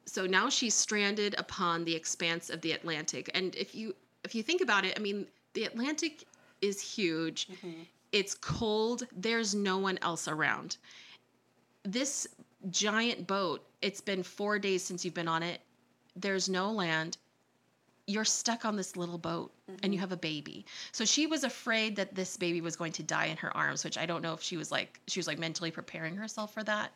So 0.06 0.26
now 0.26 0.50
she's 0.50 0.74
stranded 0.74 1.36
upon 1.38 1.86
the 1.86 1.96
expanse 1.96 2.50
of 2.50 2.62
the 2.62 2.72
Atlantic. 2.74 3.30
And 3.34 3.56
if 3.56 3.74
you 3.76 3.96
if 4.24 4.36
you 4.36 4.44
think 4.44 4.62
about 4.62 4.86
it, 4.86 4.94
I 4.98 5.02
mean, 5.02 5.26
the 5.54 5.64
Atlantic 5.66 6.26
is 6.62 6.80
huge. 6.80 7.48
Mm-hmm. 7.48 7.82
It's 8.12 8.36
cold. 8.36 9.08
There's 9.16 9.56
no 9.56 9.78
one 9.78 9.98
else 10.02 10.28
around. 10.28 10.78
This 11.84 12.28
giant 12.70 13.26
boat, 13.26 13.66
it's 13.82 14.02
been 14.02 14.22
4 14.22 14.60
days 14.60 14.84
since 14.84 15.04
you've 15.04 15.16
been 15.16 15.28
on 15.28 15.42
it. 15.42 15.62
There's 16.16 16.50
no 16.50 16.72
land. 16.72 17.18
You're 18.08 18.26
stuck 18.26 18.66
on 18.66 18.76
this 18.76 18.98
little 18.98 19.18
boat 19.18 19.54
and 19.84 19.94
you 19.94 20.00
have 20.00 20.12
a 20.12 20.18
baby. 20.18 20.66
So 20.92 21.06
she 21.06 21.28
was 21.28 21.44
afraid 21.44 21.96
that 21.96 22.14
this 22.16 22.36
baby 22.36 22.60
was 22.60 22.76
going 22.76 22.92
to 22.94 23.04
die 23.04 23.26
in 23.28 23.38
her 23.38 23.56
arms, 23.56 23.84
which 23.86 23.98
I 23.98 24.06
don't 24.06 24.22
know 24.22 24.34
if 24.34 24.42
she 24.42 24.58
was 24.58 24.72
like 24.72 25.00
she 25.08 25.20
was 25.20 25.28
like 25.28 25.40
mentally 25.40 25.72
preparing 25.72 26.16
herself 26.16 26.54
for 26.54 26.64
that. 26.64 26.92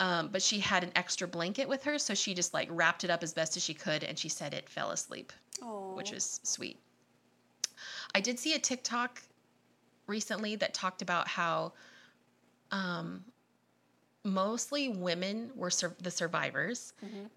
Um, 0.00 0.28
but 0.32 0.42
she 0.42 0.58
had 0.58 0.82
an 0.82 0.90
extra 0.96 1.28
blanket 1.28 1.68
with 1.68 1.84
her, 1.84 1.98
so 2.00 2.14
she 2.14 2.34
just 2.34 2.52
like 2.52 2.68
wrapped 2.70 3.04
it 3.04 3.10
up 3.10 3.22
as 3.22 3.32
best 3.32 3.56
as 3.56 3.62
she 3.64 3.72
could, 3.74 4.02
and 4.02 4.18
she 4.18 4.28
said 4.28 4.52
it 4.52 4.68
fell 4.68 4.90
asleep, 4.90 5.32
Oh. 5.62 5.94
which 5.94 6.10
was 6.10 6.40
sweet. 6.42 6.78
I 8.12 8.20
did 8.20 8.38
see 8.40 8.54
a 8.54 8.58
TikTok 8.58 9.22
recently 10.08 10.56
that 10.56 10.74
talked 10.74 11.00
about 11.00 11.28
how 11.28 11.72
um, 12.72 13.22
mostly 14.24 14.88
women 14.88 15.52
were 15.54 15.70
sur- 15.70 15.94
the 16.02 16.10
survivors, 16.10 16.92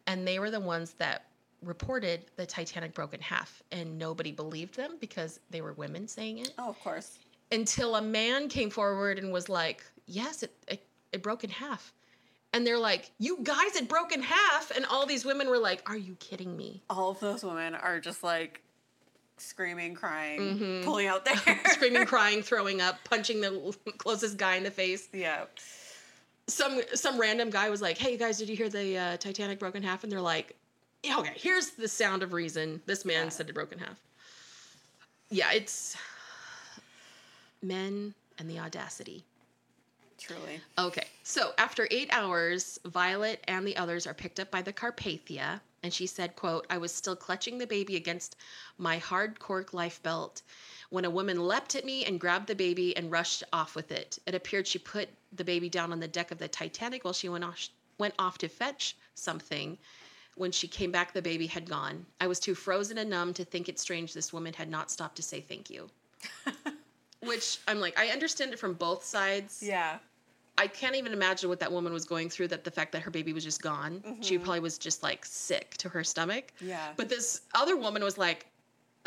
and 0.08 0.28
they 0.28 0.40
were 0.40 0.50
the 0.50 0.60
ones 0.60 0.94
that 0.94 1.27
reported 1.64 2.26
the 2.36 2.46
Titanic 2.46 2.94
broke 2.94 3.14
in 3.14 3.20
half, 3.22 3.62
and 3.72 3.98
nobody 3.98 4.32
believed 4.32 4.76
them 4.76 4.98
because 5.00 5.40
they 5.50 5.62
were 5.62 5.74
women 5.74 6.08
saying 6.08 6.40
it 6.40 6.54
Oh, 6.58 6.70
of 6.70 6.80
course. 6.82 7.18
until 7.52 7.96
a 7.96 8.02
man 8.02 8.48
came 8.50 8.70
forward 8.70 9.18
and 9.20 9.32
was 9.32 9.50
like, 9.50 9.84
"Yes, 10.06 10.44
it 10.44 10.54
it, 10.68 10.86
it 11.12 11.24
broke 11.24 11.44
in 11.44 11.50
half," 11.50 11.94
and 12.54 12.66
they're 12.66 12.78
like, 12.80 13.12
"You 13.20 13.40
guys, 13.44 13.76
it 13.76 13.88
broke 13.90 14.12
in 14.12 14.22
half," 14.22 14.72
and 14.76 14.86
all 14.86 15.06
these 15.06 15.26
women 15.26 15.48
were 15.50 15.58
like, 15.58 15.82
"Are 15.90 15.98
you 15.98 16.16
kidding 16.16 16.56
me?" 16.56 16.84
All 16.90 17.10
of 17.12 17.20
those 17.20 17.44
women 17.44 17.74
are 17.76 18.00
just 18.00 18.24
like 18.24 18.62
screaming, 19.38 19.94
crying, 19.96 20.40
Mhm. 20.58 20.84
pulling 20.84 21.08
out 21.08 21.24
their 21.26 21.36
hair. 21.36 21.60
Screaming, 21.74 22.06
crying, 22.14 22.42
throwing 22.42 22.82
up, 22.82 22.98
punching 23.04 23.40
the 23.42 23.76
closest 23.98 24.38
guy 24.38 24.56
in 24.56 24.64
the 24.64 24.72
face. 24.72 25.10
Yeah. 25.14 25.46
Some 26.48 26.82
some 26.94 27.20
random 27.20 27.50
guy 27.50 27.70
was 27.70 27.82
like, 27.82 27.98
"Hey, 27.98 28.12
you 28.14 28.18
guys, 28.18 28.38
did 28.38 28.48
you 28.50 28.56
hear 28.56 28.70
the 28.70 28.98
uh, 28.98 29.18
Titanic 29.18 29.60
broke 29.60 29.76
in 29.76 29.84
half?" 29.84 30.04
And 30.04 30.12
they're 30.12 30.22
like, 30.22 30.56
"Okay, 31.06 31.34
here's 31.36 31.72
the 31.72 31.88
sound 31.88 32.24
of 32.24 32.34
reason. 32.34 32.82
This 32.86 33.06
man 33.06 33.26
Yeah. 33.26 33.30
said 33.30 33.50
it 33.50 33.54
broke 33.54 33.72
in 33.72 33.80
half." 33.80 33.98
Yeah, 35.30 35.52
it's 35.52 35.96
men 37.62 38.14
and 38.38 38.50
the 38.50 38.60
audacity. 38.60 39.24
Truly. 40.18 40.62
Okay, 40.78 41.08
so 41.24 41.54
after 41.58 41.88
eight 41.92 42.10
hours, 42.12 42.80
Violet 42.86 43.44
and 43.48 43.68
the 43.68 43.78
others 43.78 44.08
are 44.08 44.14
picked 44.16 44.40
up 44.40 44.50
by 44.50 44.62
the 44.64 44.74
Carpathia, 44.74 45.62
and 45.84 45.94
she 45.94 46.08
said, 46.08 46.36
"quote 46.36 46.66
I 46.70 46.80
was 46.80 46.94
still 46.94 47.16
clutching 47.16 47.60
the 47.60 47.68
baby 47.68 47.96
against 47.96 48.36
my 48.78 48.98
hard 48.98 49.40
cork 49.40 49.74
life 49.74 50.02
belt 50.02 50.42
when 50.90 51.06
a 51.06 51.10
woman 51.10 51.46
leapt 51.46 51.76
at 51.76 51.86
me 51.86 52.04
and 52.04 52.20
grabbed 52.20 52.48
the 52.48 52.56
baby 52.56 52.98
and 52.98 53.12
rushed 53.12 53.44
off 53.54 53.76
with 53.76 53.92
it. 53.92 54.18
It 54.26 54.34
appeared 54.34 54.68
she 54.68 54.80
put 54.80 55.10
the 55.32 55.44
baby 55.44 55.70
down 55.70 55.92
on 55.92 56.00
the 56.00 56.08
deck 56.08 56.32
of 56.32 56.40
the 56.40 56.48
Titanic 56.48 57.04
while 57.04 57.14
she 57.14 57.30
went 57.30 57.44
off 57.44 57.70
went 58.00 58.16
off 58.18 58.40
to 58.40 58.50
fetch 58.50 58.96
something." 59.14 59.78
When 60.38 60.52
she 60.52 60.68
came 60.68 60.92
back, 60.92 61.14
the 61.14 61.22
baby 61.22 61.48
had 61.48 61.68
gone. 61.70 62.06
I 62.22 62.28
was 62.28 62.40
too 62.40 62.54
frozen 62.56 63.00
and 63.00 63.10
numb 63.10 63.34
to 63.34 63.44
think 63.44 63.68
it 63.70 63.80
strange 63.80 64.14
this 64.14 64.32
woman 64.32 64.54
had 64.54 64.70
not 64.70 64.92
stopped 64.92 65.16
to 65.18 65.24
say 65.24 65.42
thank 65.42 65.70
you. 65.70 65.90
Which 67.22 67.58
I'm 67.68 67.80
like, 67.80 67.98
I 68.00 68.10
understand 68.10 68.54
it 68.54 68.60
from 68.60 68.74
both 68.74 69.04
sides 69.04 69.62
Yeah. 69.64 69.98
I 70.60 70.66
can't 70.68 70.96
even 70.96 71.14
imagine 71.14 71.50
what 71.50 71.60
that 71.60 71.72
woman 71.72 71.94
was 71.94 72.06
going 72.06 72.30
through. 72.32 72.48
That 72.48 72.64
the 72.64 72.72
fact 72.72 72.92
that 72.94 73.02
her 73.04 73.12
baby 73.12 73.32
was 73.34 73.44
just 73.44 73.62
gone, 73.62 74.02
she 74.22 74.38
Mhm. 74.40 74.44
probably 74.44 74.60
was 74.60 74.78
just 74.80 75.04
like 75.04 75.24
sick 75.26 75.76
to 75.78 75.90
her 75.90 76.04
stomach. 76.04 76.52
Yeah. 76.62 76.94
But 76.96 77.10
this 77.10 77.42
other 77.54 77.78
woman 77.78 78.04
was 78.04 78.18
like, 78.18 78.48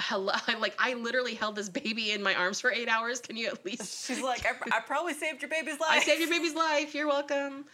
"Hello, 0.00 0.32
like 0.60 0.74
I 0.78 0.94
literally 0.94 1.34
held 1.34 1.56
this 1.56 1.68
baby 1.68 2.12
in 2.12 2.22
my 2.22 2.36
arms 2.36 2.60
for 2.60 2.70
eight 2.70 2.88
hours. 2.88 3.18
Can 3.20 3.36
you 3.36 3.48
at 3.48 3.64
least?" 3.64 4.06
She's 4.06 4.20
like, 4.22 4.46
I, 4.46 4.76
I 4.76 4.80
probably 4.80 5.12
saved 5.14 5.42
your 5.42 5.48
baby's 5.50 5.80
life. 5.80 5.90
I 5.90 6.00
saved 6.00 6.20
your 6.20 6.30
baby's 6.30 6.54
life. 6.54 6.94
You're 6.94 7.08
welcome. 7.08 7.64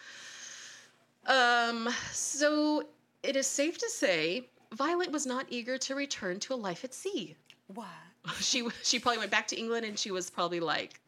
Um, 1.27 1.89
so 2.13 2.85
it 3.27 3.37
is 3.37 3.47
safe 3.47 3.79
to 3.79 3.91
say 3.91 4.49
Violet 4.73 5.11
was 5.11 5.27
not 5.27 5.47
eager 5.49 5.79
to 5.79 5.95
return 5.95 6.41
to 6.41 6.55
a 6.55 6.57
life 6.57 6.85
at 6.85 6.95
sea. 6.95 7.37
What? 7.69 7.89
She 8.41 8.67
she 8.83 8.99
probably 8.99 9.19
went 9.19 9.31
back 9.31 9.47
to 9.49 9.57
England 9.57 9.87
and 9.87 9.97
she 9.97 10.11
was 10.11 10.31
probably 10.31 10.59
like, 10.59 11.01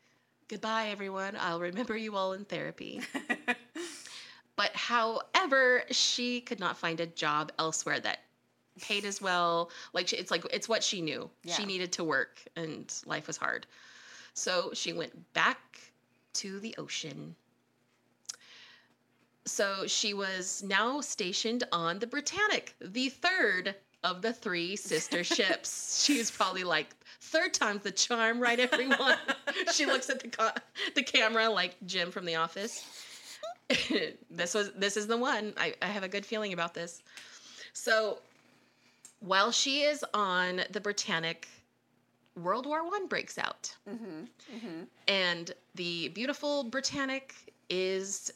"Goodbye, 0.47 0.89
everyone. 0.91 1.37
I'll 1.39 1.59
remember 1.59 1.97
you 1.97 2.15
all 2.15 2.33
in 2.33 2.45
therapy." 2.45 3.01
But 4.59 4.75
however, 4.75 5.85
she 5.93 6.41
could 6.41 6.59
not 6.59 6.77
find 6.77 6.99
a 6.99 7.07
job 7.07 7.53
elsewhere 7.61 8.01
that 8.01 8.19
paid 8.81 9.05
as 9.05 9.23
well. 9.23 9.71
Like 9.93 10.13
it's 10.13 10.33
like 10.33 10.45
it's 10.53 10.69
what 10.69 10.83
she 10.83 11.01
knew. 11.01 11.31
Yeah. 11.45 11.55
She 11.55 11.65
needed 11.65 11.93
to 11.93 12.03
work 12.05 12.43
and 12.57 12.93
life 13.07 13.29
was 13.29 13.37
hard. 13.37 13.69
So 14.35 14.71
she 14.75 14.93
went 14.93 15.33
back 15.33 15.61
to 16.35 16.59
the 16.59 16.75
ocean. 16.77 17.37
So 19.49 19.87
she 19.87 20.13
was 20.15 20.63
now 20.63 21.01
stationed 21.01 21.65
on 21.73 21.99
the 21.99 22.07
Britannic, 22.07 22.75
the 22.81 23.09
third 23.09 23.75
of 24.05 24.23
the 24.23 24.33
three 24.33 24.77
sister 24.77 25.25
ships. 25.37 26.05
She 26.05 26.19
was 26.19 26.31
probably 26.31 26.65
like 26.65 26.95
third 27.21 27.55
time's 27.55 27.83
the 27.83 27.91
charm, 27.91 28.41
right 28.41 28.61
everyone? 28.61 29.17
she 29.73 29.87
looks 29.87 30.11
at 30.11 30.21
the 30.21 30.29
co- 30.29 30.51
the 30.95 31.03
camera 31.03 31.49
like 31.49 31.77
Jim 31.87 32.11
from 32.11 32.25
the 32.25 32.37
office. 32.37 32.85
this 34.31 34.55
was 34.55 34.73
this 34.73 34.97
is 34.97 35.07
the 35.07 35.17
one. 35.17 35.55
I, 35.57 35.75
I 35.83 35.87
have 35.87 36.03
a 36.03 36.09
good 36.09 36.25
feeling 36.25 36.53
about 36.53 36.75
this. 36.75 37.03
So 37.73 38.19
while 39.21 39.51
she 39.51 39.83
is 39.83 40.05
on 40.15 40.63
the 40.71 40.81
Britannic, 40.81 41.49
World 42.37 42.67
War 42.67 42.85
One 42.85 43.09
breaks 43.09 43.39
out, 43.39 43.75
mm-hmm. 43.89 44.25
Mm-hmm. 44.55 44.83
and 45.09 45.53
the 45.75 46.09
beautiful 46.09 46.65
Britannic 46.65 47.35
is 47.69 48.33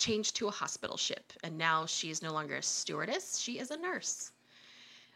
changed 0.00 0.34
to 0.36 0.48
a 0.48 0.50
hospital 0.50 0.96
ship, 0.96 1.32
and 1.44 1.56
now 1.56 1.86
she 1.86 2.10
is 2.10 2.22
no 2.22 2.32
longer 2.32 2.56
a 2.56 2.62
stewardess; 2.62 3.38
she 3.38 3.58
is 3.60 3.70
a 3.70 3.76
nurse. 3.76 4.32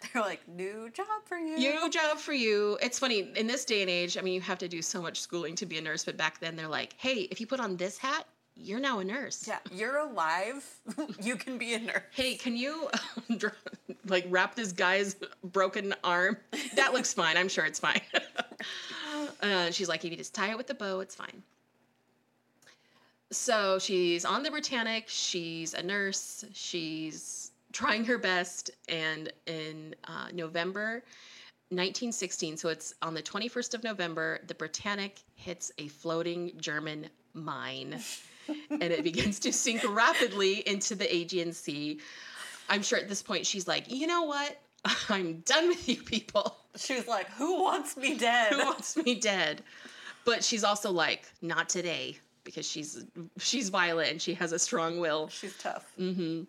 They're 0.13 0.23
like, 0.23 0.47
new 0.49 0.91
job 0.91 1.07
for 1.25 1.39
you. 1.39 1.57
New 1.57 1.91
job 1.91 2.19
for 2.19 2.33
you. 2.33 2.79
It's 2.83 2.99
funny 2.99 3.31
in 3.37 3.47
this 3.47 3.65
day 3.65 3.81
and 3.81 3.91
age. 3.91 4.19
I 4.19 4.21
mean, 4.21 4.35
you 4.35 4.41
have 4.43 4.59
to 4.59 4.69
do 4.69 4.83
so 4.83 5.01
much 5.01 5.21
schooling 5.21 5.55
to 5.57 5.67
be 5.67 5.79
a 5.79 5.81
nurse, 5.81 6.05
but 6.05 6.17
back 6.17 6.41
then 6.41 6.57
they're 6.57 6.69
like, 6.69 6.95
"Hey, 6.99 7.29
if 7.31 7.41
you 7.41 7.47
put 7.47 7.61
on 7.61 7.77
this 7.77 7.99
hat, 7.99 8.27
you're 8.55 8.81
now 8.81 8.99
a 9.01 9.05
nurse." 9.05 9.47
Yeah, 9.49 9.59
you're 9.73 9.99
alive. 9.99 10.65
you 11.23 11.37
can 11.37 11.59
be 11.59 11.75
a 11.75 11.79
nurse. 11.79 12.03
Hey, 12.13 12.35
can 12.37 12.57
you 12.57 12.89
like 14.07 14.27
wrap 14.29 14.55
this 14.55 14.73
guy's 14.73 15.17
broken 15.43 15.95
arm? 16.05 16.37
That 16.77 16.93
looks 16.93 17.13
fine. 17.13 17.37
I'm 17.37 17.49
sure 17.49 17.65
it's 17.65 17.81
fine. 17.81 18.03
uh, 19.43 19.71
she's 19.71 19.89
like, 19.89 20.05
if 20.05 20.11
you 20.11 20.17
just 20.17 20.35
tie 20.35 20.51
it 20.51 20.57
with 20.57 20.67
the 20.67 20.75
bow, 20.75 21.01
it's 21.01 21.15
fine. 21.15 21.43
So 23.35 23.81
she's 23.81 24.25
on 24.25 24.45
the 24.45 24.51
Britannic. 24.51 25.07
She's 25.09 25.75
a 25.75 25.83
nurse. 25.83 26.45
She's 26.53 27.51
trying 27.73 28.05
her 28.05 28.17
best. 28.17 28.71
And 28.89 29.33
in 29.47 29.95
uh, 30.05 30.29
November 30.33 31.03
1916, 31.71 32.57
so 32.57 32.69
it's 32.69 32.95
on 33.03 33.13
the 33.13 33.23
21st 33.23 33.75
of 33.75 33.83
November, 33.83 34.39
the 34.47 34.55
Britannic 34.55 35.19
hits 35.35 35.73
a 35.79 35.89
floating 35.89 36.53
German 36.59 37.09
mine 37.35 38.01
and 38.71 38.83
it 38.83 39.03
begins 39.03 39.41
to 39.41 39.53
sink 39.53 39.83
rapidly 39.89 40.67
into 40.69 40.95
the 40.95 41.13
Aegean 41.13 41.53
Sea. 41.53 41.99
I'm 42.69 42.83
sure 42.83 42.99
at 43.01 43.09
this 43.09 43.23
point 43.23 43.47
she's 43.47 43.67
like, 43.67 43.91
you 43.91 44.07
know 44.07 44.23
what? 44.23 44.61
I'm 45.09 45.41
done 45.41 45.69
with 45.69 45.89
you 45.89 45.97
people. 45.97 46.57
She 46.77 46.95
was 46.95 47.09
like, 47.09 47.29
who 47.31 47.63
wants 47.63 47.97
me 47.97 48.17
dead? 48.17 48.53
Who 48.53 48.65
wants 48.65 48.97
me 48.97 49.17
dead? 49.17 49.63
But 50.25 50.45
she's 50.45 50.65
also 50.65 50.91
like, 50.91 51.25
not 51.43 51.69
today, 51.69 52.19
because 52.45 52.67
she's 52.67 53.05
she's 53.39 53.69
Violet 53.71 54.11
and 54.11 54.21
she 54.21 54.35
has 54.35 54.53
a 54.53 54.59
strong 54.59 55.01
will. 55.01 55.29
She's 55.29 55.57
tough. 55.59 55.93
hmm 55.97 56.43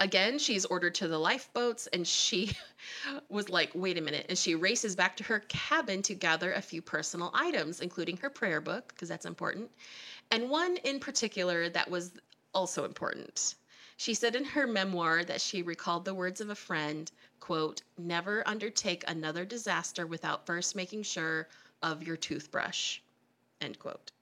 Again, 0.00 0.38
she's 0.38 0.64
ordered 0.64 0.94
to 0.96 1.08
the 1.08 1.18
lifeboats, 1.18 1.88
and 1.88 2.06
she 2.06 2.52
was 3.28 3.48
like, 3.48 3.72
wait 3.74 3.98
a 3.98 4.00
minute. 4.00 4.26
And 4.28 4.38
she 4.38 4.54
races 4.54 4.94
back 4.94 5.16
to 5.16 5.24
her 5.24 5.40
cabin 5.48 6.02
to 6.02 6.14
gather 6.14 6.52
a 6.52 6.62
few 6.62 6.80
personal 6.80 7.32
items, 7.34 7.80
including 7.80 8.16
her 8.18 8.30
prayer 8.30 8.60
book, 8.60 8.88
because 8.94 9.08
that's 9.08 9.26
important, 9.26 9.68
and 10.30 10.48
one 10.48 10.76
in 10.84 11.00
particular 11.00 11.68
that 11.70 11.90
was 11.90 12.12
also 12.54 12.84
important. 12.84 13.56
She 13.96 14.14
said 14.14 14.36
in 14.36 14.44
her 14.44 14.68
memoir 14.68 15.24
that 15.24 15.40
she 15.40 15.62
recalled 15.62 16.04
the 16.04 16.14
words 16.14 16.40
of 16.40 16.50
a 16.50 16.54
friend, 16.54 17.10
quote, 17.40 17.82
never 17.98 18.46
undertake 18.46 19.02
another 19.08 19.44
disaster 19.44 20.06
without 20.06 20.46
first 20.46 20.76
making 20.76 21.02
sure 21.02 21.48
of 21.82 22.04
your 22.04 22.16
toothbrush, 22.16 23.00
end 23.60 23.80
quote. 23.80 24.12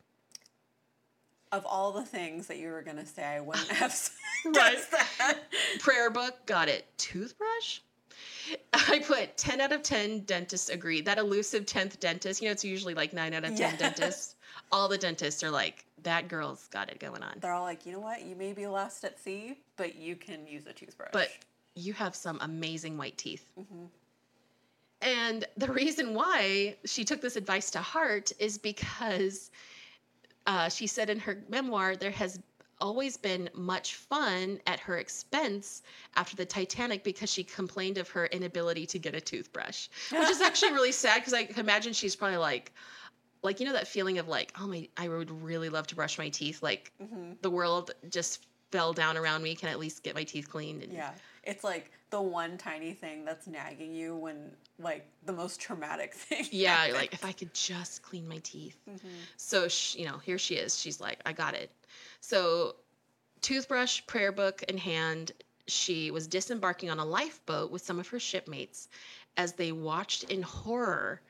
Of 1.56 1.64
all 1.64 1.90
the 1.92 2.04
things 2.04 2.46
that 2.48 2.58
you 2.58 2.68
were 2.68 2.82
gonna 2.82 3.06
say, 3.06 3.24
I 3.24 3.40
wouldn't 3.40 3.68
have 3.82 3.90
said 3.92 4.12
Right. 4.44 4.78
that. 5.18 5.38
prayer 5.80 6.10
book 6.10 6.34
got 6.46 6.68
it 6.68 6.86
toothbrush 6.98 7.80
i 8.74 9.00
put 9.04 9.36
10 9.36 9.60
out 9.60 9.72
of 9.72 9.82
10 9.82 10.20
dentists 10.20 10.68
agree 10.68 11.00
that 11.00 11.18
elusive 11.18 11.64
10th 11.66 11.98
dentist 11.98 12.40
you 12.40 12.46
know 12.48 12.52
it's 12.52 12.64
usually 12.64 12.94
like 12.94 13.12
9 13.12 13.32
out 13.34 13.44
of 13.44 13.50
10 13.56 13.58
Yeah. 13.58 13.76
dentists 13.76 14.36
all 14.70 14.86
the 14.88 14.98
dentists 14.98 15.42
are 15.42 15.50
like 15.50 15.84
that 16.02 16.28
girl's 16.28 16.68
got 16.68 16.90
it 16.90 17.00
going 17.00 17.22
on 17.22 17.38
They're 17.40 17.52
all 17.52 17.62
like, 17.64 17.84
you 17.86 17.92
know 17.92 18.00
what? 18.00 18.22
You 18.24 18.36
may 18.36 18.52
be 18.52 18.66
lost 18.68 19.02
at 19.04 19.18
sea, 19.18 19.58
but 19.76 19.96
you 19.96 20.14
can 20.14 20.46
use 20.46 20.66
a 20.66 20.72
toothbrush. 20.72 21.10
but 21.12 21.30
you 21.74 21.92
have 21.94 22.14
some 22.14 22.38
amazing 22.42 22.96
white 22.98 23.16
teeth 23.18 23.44
Mhm. 23.58 23.88
and 25.00 25.44
the 25.56 25.72
reason 25.72 26.14
why 26.14 26.76
she 26.84 27.04
took 27.04 27.20
this 27.20 27.34
advice 27.36 27.70
to 27.72 27.80
heart 27.80 28.30
is 28.38 28.58
because 28.58 29.50
uh, 30.46 30.68
she 30.68 30.86
said 30.86 31.10
in 31.10 31.18
her 31.20 31.42
memoir 31.48 31.96
there 31.96 32.10
has 32.10 32.38
always 32.80 33.16
been 33.16 33.48
much 33.54 33.94
fun 33.94 34.60
at 34.66 34.78
her 34.80 34.98
expense 34.98 35.82
after 36.14 36.36
the 36.36 36.44
Titanic 36.44 37.02
because 37.04 37.30
she 37.32 37.42
complained 37.42 37.96
of 37.98 38.08
her 38.10 38.26
inability 38.26 38.86
to 38.86 38.98
get 38.98 39.14
a 39.14 39.20
toothbrush, 39.20 39.88
which 40.10 40.28
is 40.28 40.40
actually 40.42 40.72
really 40.72 40.92
sad 41.04 41.16
because 41.20 41.32
I 41.32 41.44
can 41.44 41.60
imagine 41.60 41.92
she's 41.94 42.14
probably 42.14 42.36
like, 42.36 42.72
like 43.42 43.60
you 43.60 43.66
know 43.66 43.72
that 43.72 43.88
feeling 43.88 44.18
of 44.18 44.28
like, 44.28 44.52
oh 44.60 44.66
my, 44.66 44.88
I 44.96 45.08
would 45.08 45.30
really 45.30 45.68
love 45.70 45.86
to 45.88 45.94
brush 45.94 46.18
my 46.18 46.28
teeth. 46.28 46.62
Like 46.62 46.92
Mhm. 47.02 47.40
the 47.40 47.50
world 47.50 47.92
just 48.10 48.46
fell 48.72 48.92
down 48.92 49.16
around 49.16 49.42
me. 49.42 49.54
Can 49.54 49.68
I 49.68 49.72
at 49.72 49.78
least 49.78 50.02
get 50.02 50.14
my 50.14 50.24
teeth 50.24 50.50
cleaned? 50.50 50.82
And 50.82 50.92
Yeah. 50.92 51.12
It's 51.44 51.64
like 51.64 51.90
the 52.10 52.20
one 52.20 52.56
tiny 52.56 52.92
thing 52.92 53.24
that's 53.24 53.46
nagging 53.46 53.92
you 53.94 54.14
when 54.16 54.50
like 54.78 55.06
the 55.24 55.32
most 55.32 55.60
traumatic 55.60 56.14
thing. 56.28 56.46
Yeah, 56.50 56.88
like 56.92 57.12
if 57.12 57.24
I 57.24 57.32
could 57.32 57.52
just 57.54 58.02
clean 58.02 58.28
my 58.28 58.38
teeth. 58.38 58.78
Mhm. 58.88 59.00
So, 59.36 59.68
sh 59.68 59.96
you 59.96 60.04
know, 60.06 60.18
here 60.18 60.38
she 60.38 60.54
is. 60.54 60.78
She's 60.78 61.00
like, 61.00 61.20
I 61.26 61.32
got 61.32 61.54
it. 61.54 61.70
So, 62.20 62.76
toothbrush, 63.40 64.02
prayer 64.06 64.32
book 64.32 64.62
in 64.68 64.78
hand, 64.78 65.32
she 65.66 66.10
was 66.10 66.26
disembarking 66.26 66.90
on 66.90 66.98
a 66.98 67.04
lifeboat 67.04 67.70
with 67.70 67.82
some 67.82 67.98
of 67.98 68.06
her 68.08 68.20
shipmates 68.20 68.88
as 69.36 69.52
they 69.54 69.72
watched 69.72 70.24
in 70.24 70.42
horror 70.42 71.20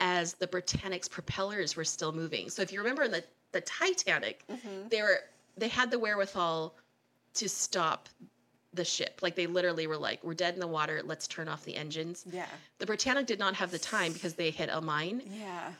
as 0.00 0.34
the 0.34 0.46
Britannic's 0.46 1.08
propellers 1.08 1.76
were 1.76 1.84
still 1.84 2.12
moving. 2.12 2.48
So, 2.50 2.62
if 2.62 2.72
you 2.72 2.78
remember 2.78 3.02
in 3.02 3.10
the, 3.10 3.24
the 3.52 3.60
Titanic, 3.62 4.44
Mhm. 4.50 4.88
they 4.90 5.02
were 5.02 5.20
they 5.58 5.68
had 5.68 5.90
the 5.90 5.98
wherewithal 5.98 6.74
to 7.34 7.48
stop 7.48 8.08
the 8.76 8.84
ship. 8.84 9.20
Like 9.22 9.34
they 9.34 9.46
literally 9.46 9.86
were 9.86 9.96
like, 9.96 10.22
"We're 10.22 10.34
dead 10.34 10.54
in 10.54 10.60
the 10.60 10.66
water. 10.66 11.00
Let's 11.04 11.26
turn 11.26 11.48
off 11.48 11.64
the 11.64 11.76
engines." 11.76 12.24
Yeah. 12.30 12.46
The 12.78 12.86
Britannic 12.86 13.26
did 13.26 13.38
not 13.38 13.54
have 13.54 13.70
the 13.70 13.78
time 13.78 14.12
because 14.12 14.34
they 14.34 14.50
hit 14.50 14.68
a 14.72 14.80
mine 14.80 15.22
Yeah. 15.26 15.72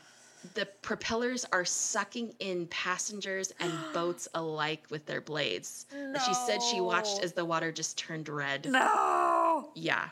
the 0.53 0.65
propellers 0.81 1.45
are 1.51 1.65
sucking 1.65 2.33
in 2.39 2.67
passengers 2.67 3.53
and 3.59 3.71
boats 3.93 4.27
alike 4.33 4.83
with 4.89 5.05
their 5.05 5.19
blades. 5.21 5.85
And 5.93 6.17
She 6.25 6.33
said 6.33 6.61
she 6.61 6.79
watched 6.81 7.21
as 7.21 7.33
the 7.33 7.43
water 7.45 7.71
just 7.71 7.97
turned 7.97 8.29
red. 8.29 8.65
No. 8.69 9.71
Yeah. 9.75 10.09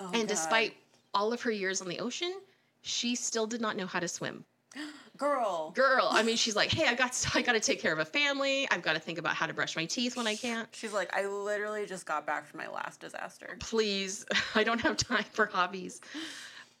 Oh, 0.00 0.06
and 0.12 0.22
God. 0.22 0.28
despite 0.28 0.76
all 1.14 1.32
of 1.32 1.40
her 1.42 1.50
years 1.50 1.80
on 1.80 1.88
the 1.88 1.98
ocean, 2.00 2.34
she 2.82 3.14
still 3.14 3.46
did 3.46 3.60
not 3.60 3.76
know 3.76 3.86
how 3.86 4.00
to 4.00 4.08
swim. 4.08 4.44
girl, 5.16 5.70
Girl, 5.70 6.08
I 6.10 6.22
mean, 6.22 6.36
she's 6.36 6.56
like, 6.56 6.70
"Hey, 6.72 6.86
I 6.86 6.94
got 6.94 7.26
I 7.34 7.42
got 7.42 7.52
to 7.52 7.60
take 7.60 7.80
care 7.80 7.92
of 7.92 7.98
a 7.98 8.04
family. 8.04 8.68
I've 8.70 8.82
got 8.82 8.94
to 8.94 9.00
think 9.00 9.18
about 9.18 9.34
how 9.34 9.46
to 9.46 9.54
brush 9.54 9.76
my 9.76 9.84
teeth 9.84 10.16
when 10.16 10.26
I 10.26 10.36
can't. 10.36 10.68
she's 10.72 10.92
like, 10.92 11.14
I 11.16 11.26
literally 11.26 11.86
just 11.86 12.06
got 12.06 12.26
back 12.26 12.46
from 12.46 12.58
my 12.58 12.68
last 12.68 13.00
disaster. 13.00 13.56
Please, 13.60 14.24
I 14.54 14.64
don't 14.64 14.80
have 14.80 14.96
time 14.96 15.24
for 15.32 15.46
hobbies." 15.46 16.00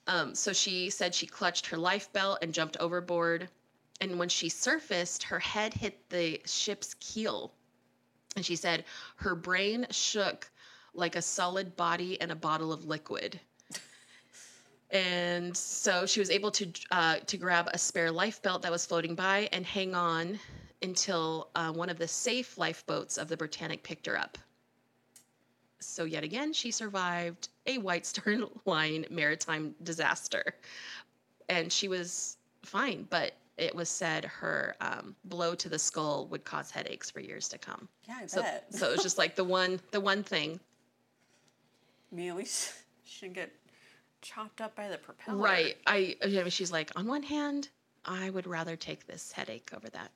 Um, 0.08 0.34
so 0.34 0.52
she 0.52 0.90
said 0.90 1.14
she 1.14 1.26
clutched 1.26 1.66
her 1.66 1.76
life 1.76 2.12
belt 2.12 2.38
and 2.42 2.54
jumped 2.54 2.76
overboard. 2.78 3.48
And 4.00 4.18
when 4.18 4.28
she 4.28 4.48
surfaced, 4.48 5.22
her 5.24 5.38
head 5.40 5.74
hit 5.74 6.08
the 6.10 6.40
ship's 6.44 6.94
keel. 7.00 7.52
And 8.36 8.44
she 8.44 8.56
said 8.56 8.84
her 9.16 9.34
brain 9.34 9.86
shook 9.90 10.50
like 10.94 11.16
a 11.16 11.22
solid 11.22 11.76
body 11.76 12.20
and 12.20 12.30
a 12.30 12.36
bottle 12.36 12.72
of 12.72 12.84
liquid. 12.84 13.40
And 14.90 15.56
so 15.56 16.06
she 16.06 16.20
was 16.20 16.30
able 16.30 16.50
to 16.52 16.70
uh, 16.92 17.16
to 17.26 17.36
grab 17.36 17.68
a 17.72 17.78
spare 17.78 18.10
life 18.10 18.40
belt 18.42 18.62
that 18.62 18.70
was 18.70 18.86
floating 18.86 19.14
by 19.14 19.48
and 19.52 19.66
hang 19.66 19.94
on 19.94 20.38
until 20.82 21.48
uh, 21.54 21.72
one 21.72 21.88
of 21.88 21.98
the 21.98 22.06
safe 22.06 22.56
lifeboats 22.58 23.18
of 23.18 23.28
the 23.28 23.36
Britannic 23.36 23.82
picked 23.82 24.06
her 24.06 24.16
up. 24.18 24.38
So, 25.80 26.04
yet 26.04 26.24
again, 26.24 26.52
she 26.52 26.70
survived 26.70 27.48
a 27.66 27.78
White 27.78 28.06
Star 28.06 28.36
Line 28.64 29.04
maritime 29.10 29.74
disaster. 29.82 30.54
And 31.48 31.70
she 31.72 31.88
was 31.88 32.38
fine, 32.62 33.06
but 33.10 33.32
it 33.56 33.74
was 33.74 33.88
said 33.88 34.24
her 34.24 34.74
um, 34.80 35.14
blow 35.24 35.54
to 35.54 35.68
the 35.68 35.78
skull 35.78 36.26
would 36.28 36.44
cause 36.44 36.70
headaches 36.70 37.10
for 37.10 37.20
years 37.20 37.48
to 37.48 37.58
come. 37.58 37.88
Yeah, 38.08 38.18
I 38.22 38.26
So, 38.26 38.42
bet. 38.42 38.66
so 38.70 38.88
it 38.88 38.92
was 38.92 39.02
just 39.02 39.18
like 39.18 39.34
the 39.36 39.44
one, 39.44 39.80
the 39.92 40.00
one 40.00 40.22
thing 40.22 40.60
I 42.12 42.14
mean, 42.14 42.30
at 42.30 42.36
least 42.36 42.72
she 43.04 43.26
didn't 43.26 43.34
get 43.34 43.52
chopped 44.26 44.60
up 44.60 44.74
by 44.74 44.88
the 44.88 44.98
propeller. 44.98 45.38
Right. 45.38 45.76
I, 45.86 46.16
she's 46.48 46.72
like, 46.72 46.90
on 46.96 47.06
one 47.06 47.22
hand, 47.22 47.68
I 48.04 48.30
would 48.30 48.46
rather 48.46 48.76
take 48.76 49.06
this 49.06 49.30
headache 49.30 49.70
over 49.74 49.88
that. 49.90 50.10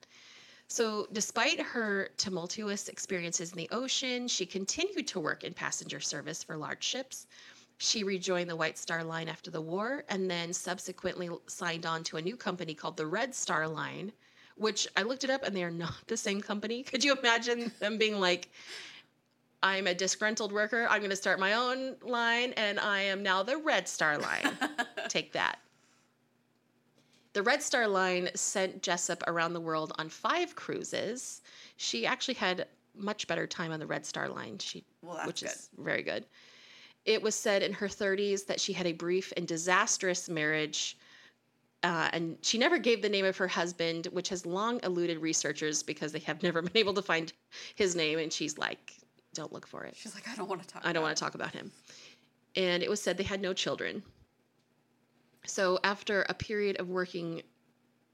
So, 0.67 1.09
despite 1.13 1.61
her 1.61 2.11
tumultuous 2.17 2.89
experiences 2.89 3.51
in 3.51 3.57
the 3.57 3.69
ocean, 3.73 4.29
she 4.29 4.47
continued 4.47 5.09
to 5.09 5.21
work 5.21 5.43
in 5.43 5.53
passenger 5.53 5.99
service 6.01 6.45
for 6.45 6.57
large 6.57 6.85
ships. 6.85 7.27
She 7.79 8.05
rejoined 8.05 8.51
the 8.51 8.57
White 8.57 8.79
Star 8.79 9.03
Line 9.03 9.29
after 9.29 9.51
the 9.51 9.61
war 9.61 10.05
and 10.09 10.31
then 10.31 10.53
subsequently 10.53 11.29
signed 11.47 11.87
on 11.87 12.05
to 12.05 12.19
a 12.19 12.23
new 12.23 12.37
company 12.37 12.75
called 12.75 12.97
the 12.97 13.07
Red 13.07 13.35
Star 13.35 13.67
Line, 13.67 14.13
which 14.57 14.87
I 14.97 15.03
looked 15.03 15.25
it 15.25 15.31
up 15.31 15.45
and 15.45 15.57
they 15.57 15.65
are 15.65 15.71
not 15.71 15.95
the 16.07 16.17
same 16.17 16.41
company. 16.41 16.83
Could 16.83 17.03
you 17.03 17.17
imagine 17.17 17.73
them 17.81 17.99
being 17.99 18.21
like, 18.21 18.49
I'm 19.63 19.87
a 19.87 19.95
disgruntled 19.95 20.53
worker. 20.53 20.87
I'm 20.89 21.01
going 21.01 21.11
to 21.11 21.17
start 21.17 21.39
my 21.39 21.55
own 21.55 21.97
line, 22.03 22.53
and 22.57 22.81
I 22.81 23.01
am 23.03 23.23
now 23.23 23.43
the 23.43 23.59
Red 23.59 23.87
Star 23.89 24.17
Line. 24.19 24.57
Take 25.09 25.33
that. 25.33 25.59
The 27.33 27.43
Red 27.43 27.63
Star 27.63 27.87
Line 27.87 28.31
sent 28.35 28.83
Jessop 28.83 29.23
around 29.27 29.53
the 29.53 29.61
world 29.61 29.93
on 29.99 30.09
five 30.09 30.57
cruises. 30.57 31.43
She 31.77 32.07
actually 32.07 32.35
had 32.35 32.67
much 32.97 33.27
better 33.27 33.47
time 33.47 33.71
on 33.71 33.79
the 33.81 33.87
Red 33.87 34.05
Star 34.05 34.29
Line, 34.29 34.59
she, 34.59 34.83
Well, 35.03 35.27
which 35.27 35.43
good. 35.43 35.51
is 35.51 35.69
very 35.79 36.03
good. 36.03 36.25
It 37.05 37.23
was 37.23 37.35
said 37.35 37.63
in 37.63 37.73
her 37.75 37.87
30s 37.87 38.47
that 38.47 38.61
she 38.61 38.73
had 38.73 38.87
a 38.87 38.93
brief 38.93 39.33
and 39.37 39.47
disastrous 39.47 40.29
marriage. 40.29 40.97
Uh, 41.83 42.11
and 42.13 42.37
she 42.43 42.59
never 42.59 42.79
gave 42.79 43.01
the 43.01 43.09
name 43.09 43.25
of 43.25 43.37
her 43.39 43.49
husband, 43.49 44.07
which 44.13 44.29
has 44.29 44.45
long 44.45 44.81
eluded 44.83 45.19
researchers 45.19 45.83
because 45.83 46.13
they 46.13 46.19
have 46.19 46.43
never 46.43 46.61
been 46.63 46.77
able 46.77 46.95
to 46.95 47.03
find 47.03 47.33
his 47.75 47.95
name. 47.95 48.19
And 48.19 48.33
she's 48.33 48.59
like, 48.59 48.97
don't 49.35 49.53
look 49.53 49.67
for 49.67 49.85
it. 49.85 49.95
She's 49.97 50.15
like, 50.15 50.29
I 50.29 50.35
don't 50.35 50.49
want 50.49 50.63
to 50.63 50.69
talk. 50.69 50.83
I 50.85 50.93
don't 50.93 51.03
want 51.03 51.17
to 51.17 51.23
talk 51.23 51.35
about 51.35 51.53
him. 51.53 51.71
And 52.57 52.83
it 52.83 52.91
was 52.91 53.01
said 53.01 53.17
they 53.17 53.25
had 53.25 53.41
no 53.41 53.53
children. 53.53 54.03
So 55.47 55.79
after 55.85 56.27
a 56.29 56.35
period 56.35 56.81
of 56.81 56.89
working 56.89 57.43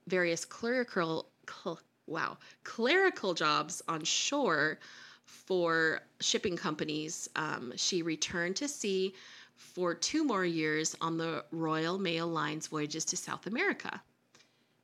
various 0.07 0.45
clerical, 0.45 1.29
cl- 1.49 1.81
wow, 2.07 2.39
clerical 2.65 3.35
jobs 3.35 3.83
on 3.89 4.05
shore 4.05 4.79
for 5.25 6.01
shipping 6.21 6.57
companies, 6.57 7.29
um, 7.35 7.73
she 7.77 8.03
returned 8.03 8.57
to 8.57 8.69
sea 8.69 9.15
for 9.57 9.95
two 9.95 10.23
more 10.23 10.45
years 10.45 10.95
on 11.01 11.17
the 11.17 11.45
Royal 11.51 11.99
Mail 11.99 12.29
Line's 12.29 12.67
voyages 12.67 13.05
to 13.07 13.17
South 13.17 13.47
America. 13.47 14.03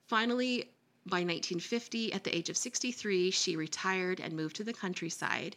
Finally, 0.07 0.71
by 1.07 1.19
1950, 1.19 2.13
at 2.13 2.25
the 2.25 2.35
age 2.35 2.49
of 2.49 2.57
63, 2.57 3.31
she 3.31 3.57
retired 3.57 4.21
and 4.21 4.35
moved 4.35 4.57
to 4.57 4.65
the 4.65 4.73
countryside 4.73 5.57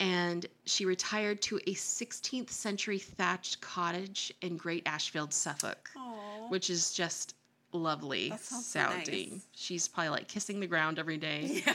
and 0.00 0.46
she 0.64 0.84
retired 0.84 1.42
to 1.42 1.56
a 1.66 1.74
16th 1.74 2.50
century 2.50 2.98
thatched 2.98 3.60
cottage 3.60 4.32
in 4.42 4.56
Great 4.56 4.82
Ashfield, 4.86 5.32
Suffolk, 5.32 5.90
Aw. 5.96 6.48
which 6.48 6.70
is 6.70 6.92
just 6.92 7.34
lovely 7.72 8.32
so 8.40 8.60
sounding. 8.60 9.30
nice. 9.32 9.46
She's 9.54 9.88
probably 9.88 10.10
like 10.10 10.28
kissing 10.28 10.60
the 10.60 10.66
ground 10.66 10.98
every 10.98 11.18
day. 11.18 11.62
Yeah. 11.66 11.74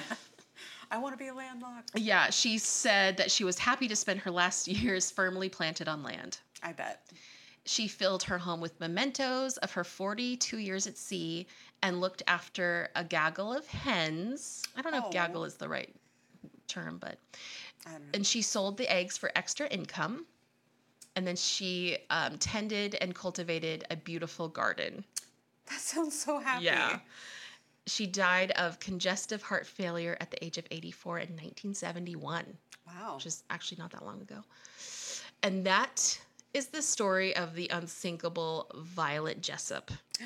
I 0.92 0.98
want 1.00 1.18
to 1.18 1.24
be 1.24 1.32
landlocked. 1.32 1.92
Yeah, 1.96 2.30
she 2.30 2.60
said 2.60 3.18
that 3.18 3.32
she 3.32 3.44
was 3.44 3.58
happy 3.58 3.88
to 3.88 3.96
spend 3.96 4.20
her 4.20 4.30
last 4.30 4.68
years 4.68 5.10
firmly 5.10 5.50
planted 5.50 5.88
on 5.88 6.04
land. 6.04 6.38
I 6.62 6.72
bet. 6.72 7.10
She 7.66 7.88
filled 7.88 8.22
her 8.24 8.38
home 8.38 8.62
with 8.62 8.80
mementos 8.80 9.58
of 9.58 9.72
her 9.72 9.84
42 9.84 10.58
years 10.60 10.86
at 10.86 10.96
sea 10.98 11.48
and 11.82 12.00
looked 12.00 12.22
after 12.28 12.90
a 12.96 13.04
gaggle 13.04 13.52
of 13.52 13.66
hens. 13.66 14.64
I 14.78 14.84
don't 14.84 14.92
know 14.92 15.02
Oh. 15.04 15.08
if 15.08 15.12
gaggle 15.14 15.42
oh. 15.42 15.46
is 15.46 15.56
the 15.56 15.68
right 15.68 15.90
term, 16.68 17.00
but 17.00 17.08
I 17.12 17.16
don't 17.16 17.18
know. 17.18 17.73
And 18.14 18.26
she 18.26 18.42
sold 18.42 18.78
the 18.78 18.92
eggs 18.92 19.18
for 19.18 19.32
extra 19.36 19.68
income. 19.68 20.26
And 21.16 21.28
then 21.28 21.36
she 21.36 21.98
um, 22.10 22.38
tended 22.38 22.96
and 23.02 23.14
cultivated 23.14 23.86
a 23.92 23.96
beautiful 23.96 24.48
garden. 24.48 25.04
That 25.70 25.80
sounds 25.80 26.20
so 26.20 26.40
happy. 26.40 26.66
Yeah. 26.66 27.00
She 27.86 28.08
died 28.08 28.52
of 28.52 28.80
congestive 28.80 29.42
heart 29.44 29.68
failure 29.68 30.18
at 30.20 30.32
the 30.32 30.44
age 30.44 30.58
of 30.58 30.66
84 30.72 31.18
in 31.20 31.30
1971, 31.30 32.46
Wow. 32.88 33.16
which 33.16 33.26
is 33.26 33.44
actually 33.50 33.78
not 33.78 33.92
that 33.92 34.04
long 34.06 34.22
ago. 34.22 34.44
And 35.44 35.66
that 35.66 36.20
is 36.54 36.68
the 36.68 36.82
story 36.82 37.36
of 37.36 37.56
the 37.56 37.70
unsinkable 37.70 38.72
Violet 38.76 39.42
Jessop. 39.42 39.92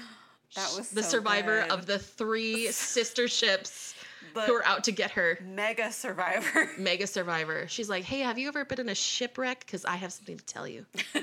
That 0.55 0.73
was 0.77 0.89
the 0.89 1.03
so 1.03 1.09
survivor 1.09 1.61
good. 1.63 1.71
of 1.71 1.85
the 1.85 1.99
three 1.99 2.67
sister 2.71 3.27
ships 3.27 3.93
who 4.33 4.53
are 4.53 4.65
out 4.65 4.83
to 4.85 4.91
get 4.91 5.11
her. 5.11 5.39
mega 5.41 5.91
survivor. 5.91 6.69
Mega 6.77 7.07
survivor. 7.07 7.67
She's 7.67 7.89
like, 7.89 8.03
hey, 8.03 8.19
have 8.19 8.37
you 8.37 8.47
ever 8.47 8.65
been 8.65 8.79
in 8.79 8.89
a 8.89 8.95
shipwreck? 8.95 9.61
Because 9.61 9.85
I 9.85 9.95
have 9.95 10.13
something 10.13 10.37
to 10.37 10.45
tell 10.45 10.67
you. 10.67 10.85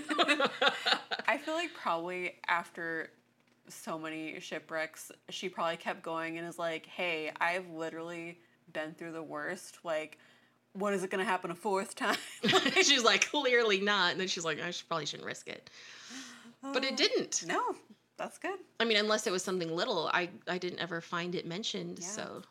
I 1.26 1.38
feel 1.38 1.55
like 1.55 1.74
probably 1.74 2.36
after 2.46 3.11
so 3.68 3.98
many 3.98 4.38
shipwrecks, 4.40 5.11
she 5.30 5.48
probably 5.48 5.76
kept 5.76 6.02
going 6.02 6.38
and 6.38 6.46
is 6.46 6.59
like, 6.59 6.86
hey, 6.86 7.32
I've 7.40 7.68
literally 7.70 8.38
been 8.72 8.94
through 8.94 9.12
the 9.12 9.22
worst. 9.22 9.78
Like, 9.84 10.18
what 10.72 10.92
is 10.92 11.02
it 11.02 11.11
going 11.11 11.24
to 11.24 11.30
happen 11.30 11.50
a 11.50 11.55
fourth 11.55 11.94
time? 11.94 12.16
she's 12.82 13.05
like, 13.05 13.30
clearly 13.30 13.80
not. 13.80 14.12
And 14.12 14.20
then 14.20 14.28
she's 14.28 14.44
like, 14.44 14.61
I 14.61 14.70
should, 14.70 14.88
probably 14.88 15.07
shouldn't 15.07 15.26
risk 15.26 15.48
it. 15.48 15.70
But 16.62 16.84
it 16.84 16.94
uh, 16.94 16.96
didn't. 16.96 17.44
no, 17.46 17.74
that's 18.16 18.38
good. 18.38 18.59
I 18.80 18.84
mean, 18.84 18.96
unless 18.96 19.26
it 19.26 19.32
was 19.32 19.42
something 19.42 19.74
little, 19.74 20.11
I, 20.12 20.30
I 20.48 20.59
didn't 20.59 20.78
ever 20.80 21.00
find 21.00 21.34
it 21.34 21.46
mentioned. 21.46 21.98
Yeah. 22.00 22.07
So 22.07 22.42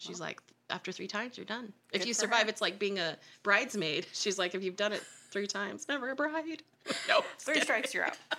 she's 0.00 0.18
Well. 0.18 0.28
like, 0.30 0.40
after 0.70 0.90
three 0.92 1.06
times, 1.06 1.36
you're 1.36 1.46
done. 1.46 1.72
If 1.92 2.06
you 2.06 2.14
survive, 2.14 2.44
her. 2.44 2.48
it's 2.48 2.60
like 2.60 2.78
being 2.78 2.98
a 2.98 3.16
bridesmaid. 3.42 4.06
She's 4.12 4.38
like, 4.38 4.54
if 4.54 4.62
you've 4.62 4.76
done 4.76 4.92
it 4.92 5.02
three 5.30 5.46
times, 5.48 5.88
never 5.88 6.10
a 6.10 6.14
bride. 6.14 6.62
no. 7.08 7.22
Three 7.38 7.54
kidding. 7.54 7.64
strikes, 7.64 7.94
you're 7.94 8.04
out. 8.06 8.16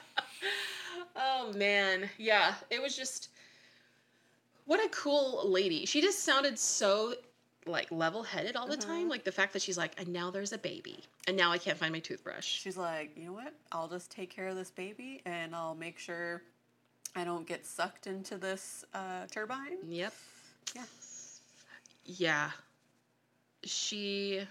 Oh 1.14 1.52
man, 1.56 2.10
yeah, 2.18 2.56
it 2.70 2.82
was 2.82 2.96
just 2.96 3.30
what 4.66 4.80
a 4.84 4.88
cool 4.90 5.42
lady. 5.50 5.86
She 5.86 6.00
just 6.02 6.20
sounded 6.24 6.58
so 6.58 7.16
like 7.66 7.92
level-headed 7.92 8.56
all 8.56 8.66
the 8.68 8.78
time. 8.78 9.10
Like 9.10 9.24
the 9.26 9.32
fact 9.32 9.52
that 9.54 9.62
she's 9.62 9.78
like, 9.78 9.92
and 10.00 10.08
now 10.08 10.32
there's 10.32 10.54
a 10.54 10.58
baby, 10.58 11.04
and 11.28 11.36
now 11.36 11.52
I 11.52 11.58
can't 11.58 11.78
find 11.78 11.92
my 11.92 12.00
toothbrush. 12.00 12.46
She's 12.46 12.78
like, 12.78 13.12
you 13.18 13.26
know 13.26 13.34
what? 13.34 13.54
I'll 13.74 13.90
just 13.90 14.10
take 14.10 14.30
care 14.30 14.48
of 14.48 14.56
this 14.56 14.72
baby 14.72 15.22
and 15.26 15.54
I'll 15.54 15.76
make 15.76 16.00
sure 16.00 16.44
I 17.16 17.24
don't 17.26 17.46
get 17.46 17.66
sucked 17.66 18.08
into 18.08 18.38
this 18.38 18.86
uh, 18.94 19.28
turbine. 19.30 19.78
Yep. 19.88 20.14
Yeah. 20.76 20.84
Yeah. 22.18 22.52
She 23.64 24.42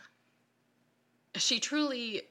she 1.37 1.61
truly 1.61 2.23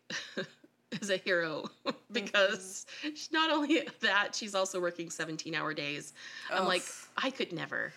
is 1.02 1.10
a 1.10 1.18
hero 1.18 1.70
because 2.12 2.86
she's 3.02 3.32
not 3.32 3.52
only 3.52 3.88
that, 4.02 4.36
she's 4.36 4.56
also 4.56 4.82
working 4.82 5.08
17-hour 5.08 5.74
days. 5.74 6.14
I'm 6.52 6.66
like, 6.66 6.84
I 7.18 7.30
could 7.30 7.54
never. 7.54 7.94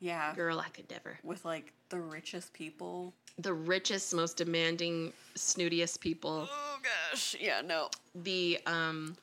Yeah. 0.00 0.32
Girl, 0.34 0.60
I 0.60 0.68
could 0.68 0.88
never. 0.90 1.18
With 1.24 1.44
like 1.44 1.72
the 1.88 2.00
richest 2.00 2.52
people. 2.52 3.12
The 3.38 3.52
richest, 3.52 4.14
most 4.14 4.36
demanding, 4.36 5.12
snootiest 5.36 6.00
people. 6.00 6.48
Oh 6.50 6.78
gosh. 6.82 7.36
Yeah, 7.40 7.62
no. 7.64 7.88
the 8.14 8.58
um 8.66 9.16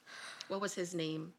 what 0.47 0.61
was 0.61 0.73
his 0.73 0.93
name 0.93 1.33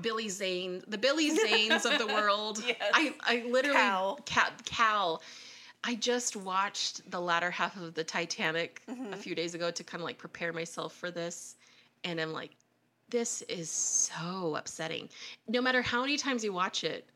billy 0.00 0.28
zane 0.28 0.82
the 0.88 0.98
billy 0.98 1.30
zanes 1.44 1.84
of 1.84 1.98
the 1.98 2.06
world 2.06 2.62
Yes. 2.66 2.76
i 2.94 3.14
i 3.22 3.44
literally 3.48 3.78
Cal. 3.78 4.18
cal 4.24 4.50
cal 4.64 5.22
i 5.84 5.94
just 5.94 6.36
watched 6.36 7.08
the 7.10 7.20
latter 7.20 7.50
half 7.50 7.76
of 7.76 7.94
the 7.94 8.04
titanic 8.04 8.82
a 8.88 8.92
Mhm. 8.92 9.16
few 9.16 9.34
days 9.34 9.54
ago 9.54 9.70
to 9.70 9.84
kind 9.84 10.00
of 10.00 10.04
like 10.04 10.18
prepare 10.18 10.52
myself 10.52 10.92
for 10.94 11.10
this 11.10 11.56
and 12.04 12.20
i'm 12.20 12.32
like 12.32 12.52
this 13.10 13.42
is 13.42 13.70
so 13.70 14.54
upsetting 14.56 15.08
no 15.48 15.60
matter 15.60 15.82
how 15.82 16.00
many 16.02 16.16
times 16.16 16.44
you 16.44 16.52
watch 16.52 16.84
it 16.84 17.08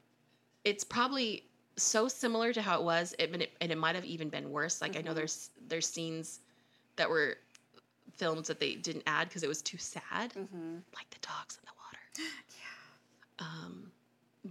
it's 0.64 0.84
probably 0.84 1.44
so 1.76 2.06
similar 2.06 2.52
to 2.52 2.60
how 2.62 2.78
it 2.78 2.84
was 2.84 3.14
it, 3.18 3.30
and 3.32 3.42
it, 3.42 3.50
and 3.60 3.72
it 3.72 3.78
might 3.78 3.94
have 3.94 4.04
even 4.04 4.28
been 4.28 4.50
worse 4.50 4.80
like 4.80 4.96
i 4.96 5.00
know 5.00 5.12
Mhm. 5.12 5.16
there's 5.16 5.50
there's 5.68 5.88
scenes 5.88 6.40
that 6.96 7.08
were 7.08 7.38
films 8.16 8.48
that 8.48 8.60
they 8.60 8.74
didn't 8.74 9.02
add 9.06 9.28
because 9.28 9.42
it 9.42 9.48
was 9.48 9.62
too 9.62 9.78
sad, 9.78 10.34
Mm-hmm. 10.34 10.74
like 10.94 11.08
the 11.10 11.18
dogs 11.26 11.56
in 11.58 11.64
the 11.64 11.72
water. 11.82 11.98
Yeah. 12.50 12.71
Um, 13.42 13.90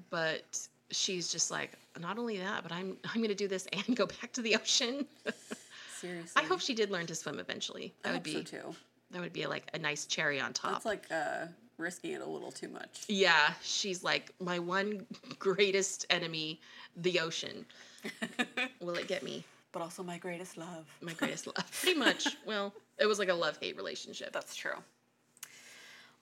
but 0.09 0.67
she's 0.89 1.31
just 1.31 1.51
like, 1.51 1.71
not 1.99 2.17
only 2.17 2.37
that, 2.37 2.63
but 2.63 2.71
I'm 2.71 2.97
I'm 3.13 3.21
gonna 3.21 3.35
do 3.35 3.47
this 3.47 3.67
and 3.87 3.95
go 3.95 4.05
back 4.05 4.31
to 4.33 4.41
the 4.41 4.55
ocean. 4.55 5.05
Seriously. 5.99 6.41
I 6.41 6.45
hope 6.45 6.59
she 6.61 6.73
did 6.73 6.89
learn 6.89 7.05
to 7.07 7.15
swim 7.15 7.39
eventually. 7.39 7.93
I 8.03 8.07
That 8.09 8.13
would 8.15 8.23
be 8.23 8.33
so 8.33 8.41
too. 8.41 8.75
that 9.11 9.21
would 9.21 9.33
be 9.33 9.45
like 9.45 9.69
a 9.73 9.77
nice 9.77 10.05
cherry 10.05 10.39
on 10.39 10.51
top. 10.53 10.71
That's 10.73 10.85
like 10.85 11.05
uh, 11.11 11.45
risking 11.77 12.13
it 12.13 12.21
a 12.21 12.25
little 12.25 12.51
too 12.51 12.69
much. 12.69 13.03
Yeah, 13.07 13.53
she's 13.61 14.03
like 14.03 14.33
my 14.39 14.57
one 14.57 15.05
greatest 15.39 16.05
enemy, 16.09 16.59
the 16.97 17.19
ocean. 17.19 17.65
Will 18.79 18.95
it 18.95 19.07
get 19.07 19.23
me? 19.23 19.43
but 19.73 19.81
also 19.81 20.03
my 20.03 20.17
greatest 20.17 20.57
love. 20.57 20.85
My 21.01 21.13
greatest 21.13 21.47
love. 21.47 21.71
Pretty 21.81 21.97
much. 21.97 22.27
Well, 22.45 22.73
it 22.99 23.05
was 23.05 23.19
like 23.19 23.29
a 23.29 23.33
love 23.33 23.57
hate 23.61 23.77
relationship. 23.77 24.33
That's 24.33 24.53
true. 24.53 24.75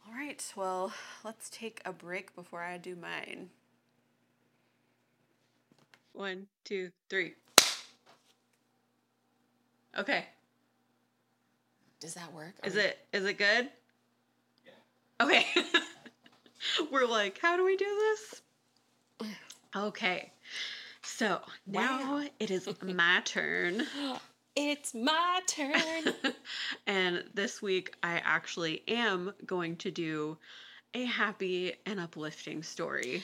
All 0.10 0.16
right, 0.16 0.44
well, 0.56 0.92
let's 1.24 1.52
take 1.52 1.82
a 1.86 1.94
break 1.94 2.34
before 2.34 2.64
I 2.64 2.78
do 2.78 2.96
mine. 2.96 3.50
One, 6.14 6.48
two, 6.64 6.90
three. 7.10 7.34
Okay. 9.98 10.26
Does 12.00 12.16
that 12.16 12.34
work? 12.34 12.54
Is 12.64 12.76
it 12.76 12.98
is 13.14 13.26
it 13.26 13.38
good? 13.38 13.70
Yeah. 14.66 15.26
Okay. 15.26 15.46
We're 16.92 17.06
like, 17.06 17.38
how 17.40 17.56
do 17.56 17.66
we 17.66 17.78
do 17.78 17.86
this? 17.86 18.42
Okay. 19.76 20.32
So 21.04 21.40
now 21.68 22.18
Wow. 22.18 22.28
it 22.40 22.50
is 22.50 22.68
my 22.82 23.22
turn. 23.24 23.84
It's 24.62 24.94
my 24.94 25.40
turn. 25.48 26.14
and 26.88 27.24
this 27.34 27.62
week 27.62 27.96
I 28.04 28.22
actually 28.26 28.84
am 28.90 29.32
going 29.46 29.78
to 29.78 29.90
do 29.90 30.38
a 30.94 31.06
happy 31.06 31.76
and 31.86 31.98
uplifting 31.98 32.62
story. 32.62 33.24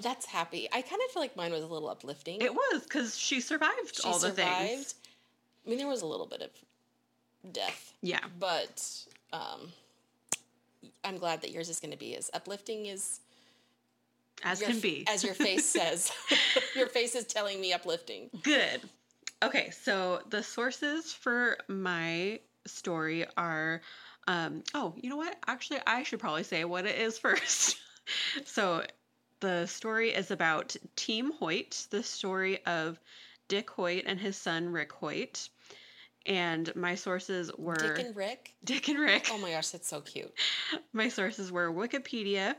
That's 0.00 0.26
happy. 0.26 0.68
I 0.72 0.82
kind 0.82 1.00
of 1.06 1.12
feel 1.12 1.22
like 1.22 1.36
mine 1.36 1.52
was 1.52 1.62
a 1.62 1.68
little 1.68 1.88
uplifting. 1.88 2.40
It 2.42 2.52
was 2.52 2.82
because 2.82 3.16
she 3.16 3.40
survived 3.40 3.94
she 3.94 4.02
all 4.08 4.14
the 4.18 4.30
survived. 4.30 4.68
things. 4.68 4.94
I 5.64 5.70
mean, 5.70 5.78
there 5.78 5.86
was 5.86 6.02
a 6.02 6.06
little 6.06 6.26
bit 6.26 6.42
of 6.42 7.52
death, 7.52 7.92
Yeah. 8.02 8.18
but 8.40 8.82
um, 9.32 9.70
I'm 11.04 11.16
glad 11.18 11.42
that 11.42 11.52
yours 11.52 11.68
is 11.68 11.78
going 11.78 11.92
to 11.92 11.96
be 11.98 12.16
as 12.16 12.28
uplifting 12.34 12.88
as 12.88 13.20
As 14.42 14.60
your 14.60 14.70
can 14.70 14.80
be. 14.80 15.04
As 15.08 15.22
your 15.22 15.34
face 15.34 15.64
says, 15.78 16.10
your 16.74 16.88
face 16.88 17.14
is 17.14 17.24
telling 17.24 17.60
me 17.60 17.72
uplifting. 17.72 18.30
Good. 18.42 18.80
Okay, 19.42 19.70
so 19.70 20.20
the 20.30 20.42
sources 20.42 21.12
for 21.12 21.58
my 21.68 22.40
story 22.66 23.26
are 23.36 23.82
um 24.26 24.62
oh, 24.74 24.94
you 24.96 25.10
know 25.10 25.16
what? 25.16 25.36
Actually, 25.46 25.80
I 25.86 26.02
should 26.02 26.20
probably 26.20 26.44
say 26.44 26.64
what 26.64 26.86
it 26.86 26.98
is 26.98 27.18
first. 27.26 27.76
so 28.44 28.84
the 29.40 29.66
story 29.66 30.10
is 30.10 30.30
about 30.30 30.76
Team 30.96 31.32
Hoyt, 31.32 31.86
the 31.90 32.02
story 32.02 32.64
of 32.64 32.98
Dick 33.48 33.68
Hoyt 33.70 34.04
and 34.06 34.18
his 34.18 34.36
son 34.36 34.70
Rick 34.70 34.92
Hoyt. 34.92 35.48
And 36.26 36.74
my 36.74 36.94
sources 36.94 37.50
were 37.58 37.74
Dick 37.74 38.06
and 38.06 38.16
Rick. 38.16 38.54
Dick 38.64 38.88
and 38.88 38.98
Rick. 38.98 39.28
Oh 39.30 39.36
my 39.36 39.50
gosh, 39.50 39.68
that's 39.68 39.88
so 39.88 40.00
cute. 40.00 40.32
My 40.94 41.08
sources 41.10 41.52
were 41.52 41.70
Wikipedia, 41.70 42.56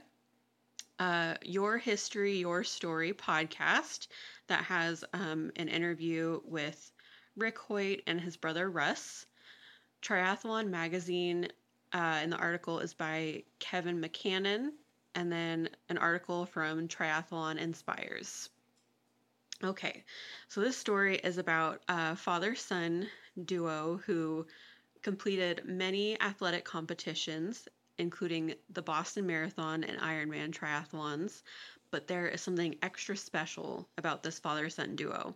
uh, 0.99 1.35
Your 1.43 1.77
History, 1.77 2.37
Your 2.37 2.63
Story 2.63 3.13
podcast 3.13 4.07
that 4.47 4.63
has 4.65 5.03
um, 5.13 5.51
an 5.55 5.67
interview 5.67 6.41
with 6.45 6.91
Rick 7.35 7.57
Hoyt 7.57 8.01
and 8.07 8.19
his 8.19 8.37
brother 8.37 8.69
Russ. 8.69 9.25
Triathlon 10.05 10.69
Magazine, 10.69 11.45
uh, 11.91 12.19
and 12.21 12.31
the 12.31 12.37
article 12.37 12.79
is 12.79 12.93
by 12.93 13.43
Kevin 13.57 13.99
McCannon, 13.99 14.69
and 15.15 15.31
then 15.31 15.69
an 15.89 15.97
article 15.97 16.45
from 16.45 16.87
Triathlon 16.87 17.57
Inspires. 17.57 18.49
Okay, 19.63 20.03
so 20.47 20.61
this 20.61 20.77
story 20.77 21.15
is 21.17 21.39
about 21.39 21.81
a 21.87 22.15
father 22.15 22.53
son 22.53 23.07
duo 23.45 23.99
who 24.05 24.45
completed 25.01 25.63
many 25.65 26.21
athletic 26.21 26.65
competitions, 26.65 27.67
including 27.97 28.55
the 28.69 28.81
Boston 28.81 29.25
Marathon 29.27 29.83
and 29.83 29.99
Ironman 29.99 30.51
triathlons, 30.51 31.41
but 31.91 32.07
there 32.07 32.27
is 32.27 32.41
something 32.41 32.75
extra 32.81 33.15
special 33.15 33.87
about 33.97 34.23
this 34.23 34.39
father 34.39 34.69
son 34.69 34.95
duo. 34.95 35.35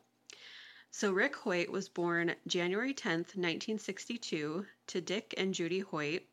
So, 0.91 1.11
Rick 1.11 1.35
Hoyt 1.35 1.69
was 1.69 1.87
born 1.87 2.35
January 2.47 2.93
10th, 2.93 3.35
1962, 3.35 4.65
to 4.87 5.01
Dick 5.01 5.35
and 5.37 5.53
Judy 5.53 5.79
Hoyt, 5.79 6.23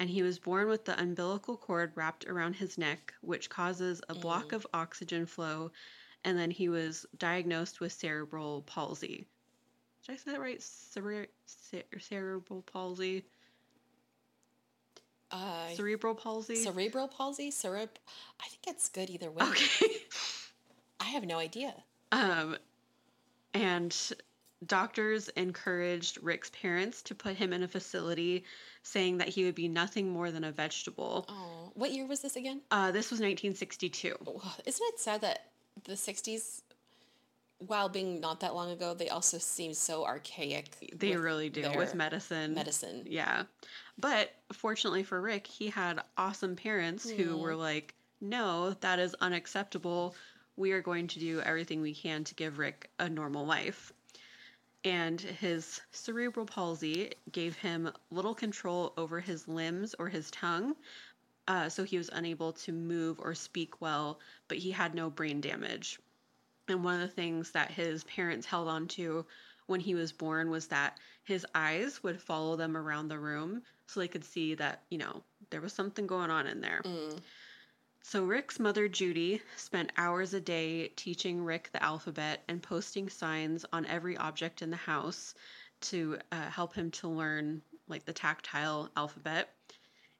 and 0.00 0.10
he 0.10 0.22
was 0.22 0.40
born 0.40 0.68
with 0.68 0.84
the 0.84 1.00
umbilical 1.00 1.56
cord 1.56 1.92
wrapped 1.94 2.26
around 2.26 2.54
his 2.54 2.76
neck, 2.76 3.14
which 3.20 3.48
causes 3.48 4.02
a 4.08 4.14
block 4.14 4.48
Mm. 4.48 4.56
of 4.56 4.66
oxygen 4.74 5.26
flow, 5.26 5.70
and 6.24 6.36
then 6.36 6.50
he 6.50 6.68
was 6.68 7.06
diagnosed 7.16 7.80
with 7.80 7.92
cerebral 7.92 8.62
palsy. 8.62 9.28
Did 10.04 10.12
I 10.14 10.16
say 10.16 10.32
that 10.32 10.40
right? 10.40 10.60
Cere- 10.60 11.28
cere- 11.46 12.00
cerebral 12.00 12.62
palsy? 12.62 13.24
Uh, 15.32 15.68
Cerebral 15.74 16.14
palsy? 16.14 16.56
cerebral 16.56 17.08
palsy, 17.08 17.50
cereb. 17.50 17.88
I 18.40 18.48
think 18.48 18.62
it's 18.66 18.88
good 18.88 19.08
either 19.10 19.30
way. 19.30 19.44
Okay. 19.48 19.96
I 21.00 21.04
have 21.04 21.24
no 21.24 21.38
idea. 21.38 21.74
Um, 22.12 22.56
and 23.54 23.96
doctors 24.66 25.28
encouraged 25.30 26.18
Rick's 26.22 26.50
parents 26.50 27.02
to 27.02 27.14
put 27.14 27.34
him 27.36 27.52
in 27.52 27.62
a 27.62 27.68
facility, 27.68 28.44
saying 28.82 29.18
that 29.18 29.28
he 29.28 29.44
would 29.44 29.54
be 29.54 29.68
nothing 29.68 30.10
more 30.10 30.30
than 30.30 30.44
a 30.44 30.52
vegetable. 30.52 31.24
Oh, 31.28 31.72
what 31.74 31.92
year 31.92 32.06
was 32.06 32.20
this 32.20 32.36
again? 32.36 32.60
Uh, 32.70 32.92
this 32.92 33.10
was 33.10 33.20
1962. 33.20 34.16
Well, 34.24 34.42
Isn't 34.66 34.86
it 34.88 35.00
sad 35.00 35.22
that 35.22 35.46
the 35.84 35.94
'60s, 35.94 36.60
while 37.66 37.88
being 37.88 38.20
not 38.20 38.40
that 38.40 38.54
long 38.54 38.70
ago, 38.70 38.92
they 38.94 39.08
also 39.08 39.38
seem 39.38 39.72
so 39.74 40.04
archaic. 40.04 40.92
They 40.94 41.16
really 41.16 41.48
do 41.48 41.62
their 41.62 41.76
with 41.76 41.94
medicine. 41.94 42.54
medicine. 42.54 43.04
Yeah. 43.08 43.44
But 44.02 44.34
fortunately 44.52 45.04
for 45.04 45.20
Rick, 45.20 45.46
he 45.46 45.68
had 45.68 46.02
awesome 46.18 46.56
parents 46.56 47.08
who 47.08 47.36
Mm. 47.36 47.40
were 47.40 47.54
like, 47.54 47.94
no, 48.20 48.72
that 48.80 48.98
is 48.98 49.14
unacceptable. 49.20 50.16
We 50.56 50.72
are 50.72 50.82
going 50.82 51.06
to 51.06 51.20
do 51.20 51.40
everything 51.40 51.80
we 51.80 51.94
can 51.94 52.24
to 52.24 52.34
give 52.34 52.58
Rick 52.58 52.90
a 52.98 53.08
normal 53.08 53.46
life. 53.46 53.92
And 54.84 55.20
his 55.20 55.80
cerebral 55.92 56.46
palsy 56.46 57.12
gave 57.30 57.54
him 57.54 57.92
little 58.10 58.34
control 58.34 58.92
over 58.96 59.20
his 59.20 59.46
limbs 59.46 59.94
or 59.94 60.08
his 60.08 60.32
tongue. 60.32 60.74
Uh, 61.46 61.68
so 61.68 61.84
he 61.84 61.96
was 61.96 62.10
unable 62.12 62.52
to 62.54 62.72
move 62.72 63.20
or 63.20 63.36
speak 63.36 63.80
well, 63.80 64.18
but 64.48 64.58
he 64.58 64.72
had 64.72 64.96
no 64.96 65.10
brain 65.10 65.40
damage. 65.40 66.00
And 66.66 66.82
one 66.82 67.00
of 67.00 67.08
the 67.08 67.14
things 67.14 67.52
that 67.52 67.70
his 67.70 68.02
parents 68.02 68.46
held 68.46 68.66
on 68.66 68.88
to 68.88 69.26
when 69.66 69.80
he 69.80 69.94
was 69.94 70.12
born 70.12 70.50
was 70.50 70.66
that 70.68 70.98
his 71.24 71.46
eyes 71.54 72.02
would 72.02 72.20
follow 72.20 72.56
them 72.56 72.76
around 72.76 73.08
the 73.08 73.18
room 73.18 73.62
so 73.86 74.00
they 74.00 74.08
could 74.08 74.24
see 74.24 74.54
that, 74.54 74.82
you 74.90 74.98
know, 74.98 75.22
there 75.50 75.60
was 75.60 75.72
something 75.72 76.06
going 76.06 76.30
on 76.30 76.46
in 76.46 76.60
there. 76.60 76.82
Mm. 76.84 77.18
So 78.02 78.24
Rick's 78.24 78.58
mother, 78.58 78.88
Judy, 78.88 79.40
spent 79.56 79.92
hours 79.96 80.34
a 80.34 80.40
day 80.40 80.88
teaching 80.96 81.44
Rick 81.44 81.70
the 81.72 81.82
alphabet 81.82 82.42
and 82.48 82.62
posting 82.62 83.08
signs 83.08 83.64
on 83.72 83.86
every 83.86 84.16
object 84.16 84.60
in 84.60 84.70
the 84.70 84.76
house 84.76 85.34
to 85.82 86.18
uh, 86.32 86.50
help 86.50 86.74
him 86.74 86.90
to 86.92 87.08
learn, 87.08 87.62
like, 87.88 88.04
the 88.04 88.12
tactile 88.12 88.90
alphabet. 88.96 89.54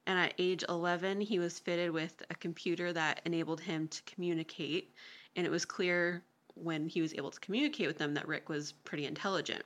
And 0.07 0.17
at 0.17 0.33
age 0.37 0.63
11, 0.67 1.21
he 1.21 1.39
was 1.39 1.59
fitted 1.59 1.91
with 1.91 2.23
a 2.29 2.35
computer 2.35 2.93
that 2.93 3.21
enabled 3.25 3.61
him 3.61 3.87
to 3.89 4.03
communicate. 4.03 4.93
And 5.35 5.45
it 5.45 5.49
was 5.49 5.65
clear 5.65 6.23
when 6.55 6.87
he 6.87 7.01
was 7.01 7.13
able 7.13 7.31
to 7.31 7.39
communicate 7.39 7.87
with 7.87 7.97
them 7.97 8.13
that 8.13 8.27
Rick 8.27 8.49
was 8.49 8.71
pretty 8.71 9.05
intelligent. 9.05 9.63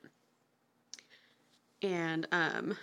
And 1.81 2.27
um, 2.31 2.77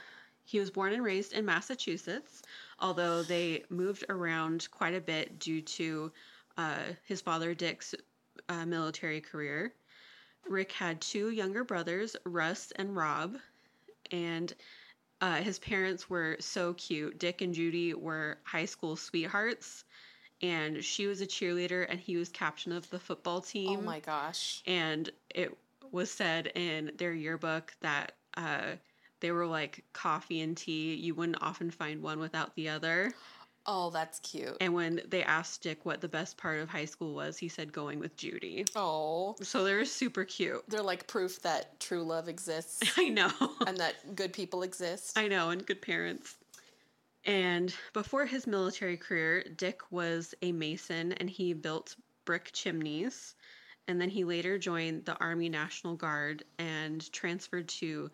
he 0.44 0.60
was 0.60 0.70
born 0.70 0.92
and 0.92 1.02
raised 1.02 1.32
in 1.32 1.44
Massachusetts, 1.44 2.42
although 2.78 3.22
they 3.22 3.64
moved 3.70 4.04
around 4.08 4.68
quite 4.70 4.94
a 4.94 5.00
bit 5.00 5.38
due 5.38 5.62
to 5.62 6.12
uh, 6.56 6.82
his 7.04 7.20
father 7.20 7.54
Dick's 7.54 7.94
uh, 8.48 8.66
military 8.66 9.20
career. 9.20 9.72
Rick 10.48 10.72
had 10.72 11.00
two 11.00 11.30
younger 11.30 11.64
brothers, 11.64 12.16
Russ 12.24 12.72
and 12.76 12.94
Rob, 12.94 13.36
and 14.10 14.52
uh, 15.20 15.36
his 15.36 15.58
parents 15.58 16.10
were 16.10 16.36
so 16.38 16.74
cute. 16.74 17.18
Dick 17.18 17.40
and 17.40 17.54
Judy 17.54 17.94
were 17.94 18.38
high 18.44 18.66
school 18.66 18.96
sweethearts, 18.96 19.84
and 20.44 20.84
she 20.84 21.06
was 21.06 21.20
a 21.20 21.26
cheerleader, 21.26 21.86
and 21.88 21.98
he 21.98 22.16
was 22.16 22.28
captain 22.28 22.72
of 22.72 22.88
the 22.90 22.98
football 22.98 23.40
team 23.40 23.80
Oh 23.80 23.82
my 23.82 24.00
gosh. 24.00 24.62
and 24.66 25.10
it 25.34 25.56
was 25.90 26.10
said 26.10 26.48
in 26.54 26.92
their 26.98 27.12
yearbook 27.12 27.72
that 27.80 28.12
uh, 28.36 28.72
they 29.20 29.30
were 29.30 29.46
like 29.46 29.84
coffee 29.92 30.40
and 30.42 30.56
tea. 30.56 30.94
You 30.94 31.14
wouldn't 31.14 31.42
often 31.42 31.70
find 31.70 32.02
one 32.02 32.18
without 32.18 32.54
the 32.56 32.68
other. 32.68 33.12
Oh, 33.66 33.88
that's 33.88 34.18
cute. 34.20 34.56
And 34.60 34.74
when 34.74 35.00
they 35.08 35.22
asked 35.22 35.62
Dick 35.62 35.86
what 35.86 36.02
the 36.02 36.08
best 36.08 36.36
part 36.36 36.60
of 36.60 36.68
high 36.68 36.84
school 36.84 37.14
was, 37.14 37.38
he 37.38 37.48
said 37.48 37.72
going 37.72 37.98
with 37.98 38.14
Judy. 38.16 38.66
Oh, 38.76 39.36
So 39.40 39.64
they're 39.64 39.86
super 39.86 40.24
cute. 40.24 40.62
they're 40.68 40.82
like 40.82 41.06
proof 41.06 41.40
that 41.42 41.80
true 41.80 42.02
love 42.02 42.28
exists 42.28 42.82
I 42.98 43.08
know. 43.08 43.30
and 43.66 43.78
that 43.78 44.14
good 44.16 44.32
people 44.34 44.62
exist. 44.64 45.16
I 45.16 45.28
know, 45.28 45.48
and 45.50 45.64
good 45.64 45.80
parents. 45.80 46.36
And 47.24 47.74
before 47.92 48.26
his 48.26 48.46
military 48.46 48.96
career, 48.96 49.44
Dick 49.56 49.80
was 49.90 50.34
a 50.42 50.52
mason 50.52 51.12
and 51.12 51.30
he 51.30 51.54
built 51.54 51.96
brick 52.24 52.50
chimneys. 52.52 53.34
And 53.88 54.00
then 54.00 54.10
he 54.10 54.24
later 54.24 54.58
joined 54.58 55.04
the 55.04 55.16
Army 55.16 55.48
National 55.48 55.94
Guard 55.94 56.44
and 56.58 57.10
transferred 57.12 57.68
to 57.68 58.10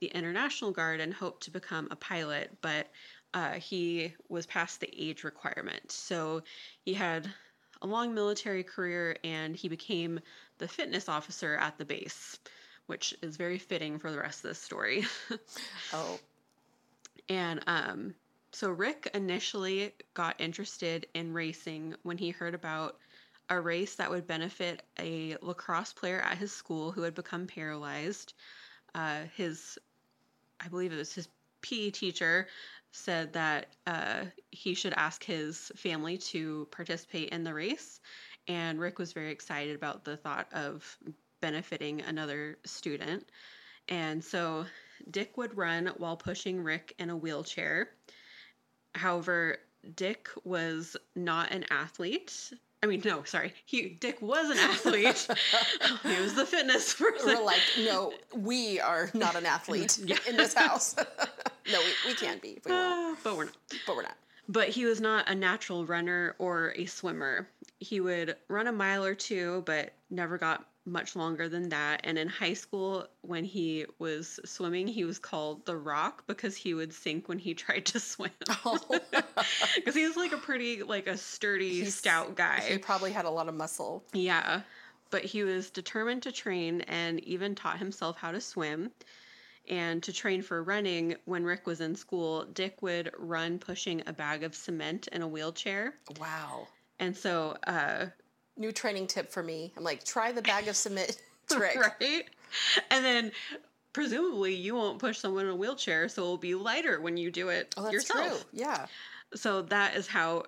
the 0.00 0.14
Air 0.14 0.32
National 0.32 0.70
Guard 0.70 1.00
and 1.00 1.12
hoped 1.12 1.44
to 1.44 1.50
become 1.50 1.88
a 1.90 1.96
pilot. 1.96 2.56
But 2.60 2.90
uh, 3.32 3.54
he 3.54 4.14
was 4.28 4.46
past 4.46 4.80
the 4.80 4.90
age 4.96 5.24
requirement. 5.24 5.90
So 5.90 6.42
he 6.84 6.94
had 6.94 7.30
a 7.82 7.86
long 7.86 8.14
military 8.14 8.62
career 8.62 9.16
and 9.24 9.56
he 9.56 9.68
became 9.68 10.20
the 10.58 10.68
fitness 10.68 11.08
officer 11.08 11.56
at 11.56 11.76
the 11.76 11.84
base, 11.84 12.38
which 12.86 13.14
is 13.22 13.36
very 13.36 13.58
fitting 13.58 13.98
for 13.98 14.10
the 14.10 14.18
rest 14.18 14.44
of 14.44 14.50
this 14.50 14.58
story. 14.58 15.04
Oh, 15.92 16.18
and 17.28 17.62
um, 17.66 18.14
so 18.54 18.70
Rick 18.70 19.10
initially 19.14 19.92
got 20.14 20.40
interested 20.40 21.06
in 21.14 21.32
racing 21.32 21.96
when 22.04 22.16
he 22.16 22.30
heard 22.30 22.54
about 22.54 22.98
a 23.50 23.60
race 23.60 23.96
that 23.96 24.10
would 24.10 24.26
benefit 24.28 24.82
a 24.98 25.36
lacrosse 25.42 25.92
player 25.92 26.20
at 26.20 26.38
his 26.38 26.52
school 26.52 26.92
who 26.92 27.02
had 27.02 27.14
become 27.14 27.48
paralyzed. 27.48 28.32
Uh, 28.94 29.22
his, 29.34 29.76
I 30.60 30.68
believe 30.68 30.92
it 30.92 30.96
was 30.96 31.12
his 31.12 31.28
PE 31.62 31.90
teacher, 31.90 32.46
said 32.92 33.32
that 33.32 33.74
uh, 33.88 34.24
he 34.52 34.74
should 34.74 34.94
ask 34.94 35.24
his 35.24 35.72
family 35.74 36.16
to 36.16 36.68
participate 36.70 37.30
in 37.30 37.42
the 37.42 37.52
race. 37.52 38.00
And 38.46 38.78
Rick 38.78 39.00
was 39.00 39.12
very 39.12 39.32
excited 39.32 39.74
about 39.74 40.04
the 40.04 40.16
thought 40.16 40.46
of 40.52 40.96
benefiting 41.40 42.02
another 42.02 42.56
student. 42.64 43.28
And 43.88 44.24
so 44.24 44.64
Dick 45.10 45.36
would 45.36 45.56
run 45.56 45.88
while 45.98 46.16
pushing 46.16 46.62
Rick 46.62 46.94
in 46.98 47.10
a 47.10 47.16
wheelchair. 47.16 47.90
However, 48.94 49.58
Dick 49.96 50.28
was 50.44 50.96
not 51.14 51.52
an 51.52 51.64
athlete. 51.70 52.52
I 52.82 52.86
mean, 52.86 53.02
no, 53.04 53.22
sorry. 53.24 53.54
He 53.64 53.88
Dick 53.88 54.20
was 54.20 54.50
an 54.50 54.58
athlete. 54.58 55.26
he 56.02 56.20
was 56.20 56.34
the 56.34 56.44
fitness 56.46 56.94
person. 56.94 57.26
we're 57.38 57.44
like, 57.44 57.60
no, 57.78 58.12
we 58.36 58.78
are 58.80 59.10
not 59.14 59.36
an 59.36 59.46
athlete 59.46 59.98
Yeah. 60.04 60.18
in 60.28 60.36
this 60.36 60.52
house. 60.54 60.94
no, 61.72 61.78
we, 61.80 62.10
we 62.10 62.14
can 62.14 62.38
be, 62.38 62.58
we 62.64 62.72
Uh, 62.72 63.14
but 63.24 63.36
we're 63.36 63.44
not. 63.46 63.56
but 63.86 63.96
we're 63.96 64.02
not. 64.02 64.16
But 64.48 64.68
he 64.68 64.84
was 64.84 65.00
not 65.00 65.28
a 65.30 65.34
natural 65.34 65.86
runner 65.86 66.34
or 66.38 66.74
a 66.76 66.84
swimmer. 66.84 67.48
He 67.80 68.00
would 68.00 68.36
run 68.48 68.66
a 68.66 68.72
mile 68.72 69.02
or 69.02 69.14
two, 69.14 69.62
but 69.64 69.94
never 70.10 70.36
got 70.36 70.66
much 70.86 71.16
longer 71.16 71.48
than 71.48 71.68
that. 71.70 72.00
And 72.04 72.18
in 72.18 72.28
high 72.28 72.52
school, 72.54 73.06
when 73.22 73.44
he 73.44 73.86
was 73.98 74.38
swimming, 74.44 74.86
he 74.86 75.04
was 75.04 75.18
called 75.18 75.64
the 75.66 75.76
Rock 75.76 76.24
because 76.26 76.56
he 76.56 76.74
would 76.74 76.92
sink 76.92 77.28
when 77.28 77.38
he 77.38 77.54
tried 77.64 77.86
to 77.86 78.00
swim. 78.00 78.30
Oh. 78.64 78.78
Because 79.76 79.94
he 79.94 80.06
was 80.06 80.16
like 80.16 80.32
a 80.32 80.38
pretty, 80.38 80.82
like 80.82 81.06
a 81.06 81.16
sturdy, 81.16 81.80
He's- 81.80 81.94
stout 81.94 82.34
guy. 82.36 82.60
He 82.60 82.78
probably 82.78 83.12
had 83.12 83.24
a 83.24 83.30
lot 83.30 83.48
of 83.48 83.54
muscle. 83.54 84.02
Yeah, 84.12 84.60
but 85.10 85.24
he 85.24 85.42
was 85.42 85.70
determined 85.70 86.22
to 86.22 86.32
train 86.32 86.80
and 86.82 87.20
even 87.24 87.54
taught 87.54 87.78
himself 87.78 88.16
how 88.16 88.30
to 88.32 88.40
swim. 88.40 88.90
And 89.68 90.02
to 90.02 90.12
train 90.12 90.42
for 90.42 90.62
running, 90.62 91.16
when 91.24 91.44
Rick 91.44 91.66
was 91.66 91.80
in 91.80 91.94
school, 91.96 92.44
Dick 92.44 92.80
would 92.82 93.10
run 93.18 93.58
pushing 93.58 94.02
a 94.06 94.12
bag 94.12 94.44
of 94.44 94.54
cement 94.54 95.08
in 95.08 95.22
a 95.22 95.28
wheelchair. 95.28 95.94
Wow. 96.20 96.68
And 96.98 97.16
so, 97.16 97.56
uh, 97.66 98.06
New 98.56 98.72
training 98.72 99.06
tip 99.06 99.30
for 99.32 99.42
me. 99.42 99.72
I'm 99.76 99.84
like, 99.84 100.04
try 100.04 100.32
the 100.32 100.42
bag 100.42 100.68
of 100.68 100.76
cement 100.76 101.16
trick. 101.50 101.76
right? 101.76 102.24
And 102.90 103.04
then 103.04 103.32
presumably 103.92 104.54
you 104.54 104.74
won't 104.74 104.98
push 104.98 105.18
someone 105.18 105.46
in 105.46 105.52
a 105.52 105.56
wheelchair, 105.56 106.08
so 106.08 106.22
it'll 106.22 106.36
be 106.36 106.54
lighter 106.54 107.00
when 107.00 107.16
you 107.16 107.30
do 107.30 107.48
it 107.48 107.74
Oh, 107.76 107.90
yourself. 107.90 108.28
true. 108.28 108.38
Yeah. 108.52 108.86
So 109.34 109.62
that 109.62 109.96
is 109.96 110.06
how 110.06 110.44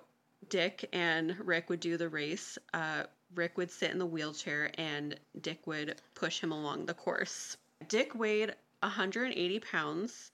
Dick 0.49 0.87
and 0.93 1.35
Rick 1.39 1.69
would 1.69 1.79
do 1.81 1.97
the 1.97 2.07
race. 2.09 2.57
Uh, 2.73 3.03
Rick 3.35 3.57
would 3.57 3.69
sit 3.69 3.91
in 3.91 3.97
the 3.99 4.05
wheelchair 4.05 4.71
and 4.77 5.19
Dick 5.41 5.67
would 5.67 6.01
push 6.15 6.39
him 6.39 6.51
along 6.53 6.85
the 6.85 6.93
course. 6.93 7.57
Dick 7.89 8.15
weighed 8.15 8.55
180 8.81 9.59
pounds, 9.59 10.31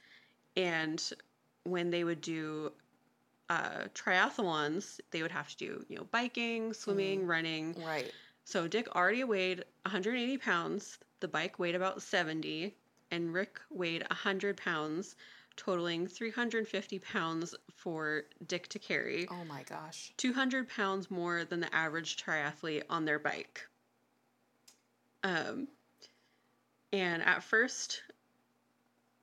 and 0.56 1.02
when 1.64 1.90
they 1.90 2.04
would 2.04 2.22
do 2.22 2.72
uh, 3.54 3.88
triathlons, 3.94 5.00
they 5.12 5.22
would 5.22 5.32
have 5.32 5.48
to 5.50 5.58
do 5.58 5.86
you 5.88 5.96
know 5.96 6.06
biking, 6.12 6.74
swimming, 6.74 7.28
running. 7.28 7.76
Right. 7.86 8.12
So 8.46 8.68
Dick 8.68 8.94
already 8.96 9.24
weighed 9.24 9.64
180 9.84 10.38
pounds. 10.40 10.98
The 11.20 11.28
bike 11.28 11.60
weighed 11.60 11.76
about 11.76 12.02
70, 12.02 12.76
and 13.12 13.34
Rick 13.34 13.60
weighed 13.70 14.02
100 14.10 14.58
pounds, 14.58 15.16
totaling 15.56 16.08
350 16.08 17.00
pounds 17.00 17.56
for 17.76 18.24
Dick 18.48 18.68
to 18.70 18.80
carry. 18.80 19.28
Oh 19.30 19.46
my 19.46 19.64
gosh. 19.64 20.12
200 20.18 20.68
pounds 20.68 21.12
more 21.12 21.46
than 21.46 21.60
the 21.60 21.74
average 21.74 22.18
triathlete 22.18 22.84
on 22.90 23.06
their 23.06 23.20
bike. 23.20 23.66
Um, 25.24 25.68
and 26.92 27.24
at 27.24 27.44
first, 27.44 28.02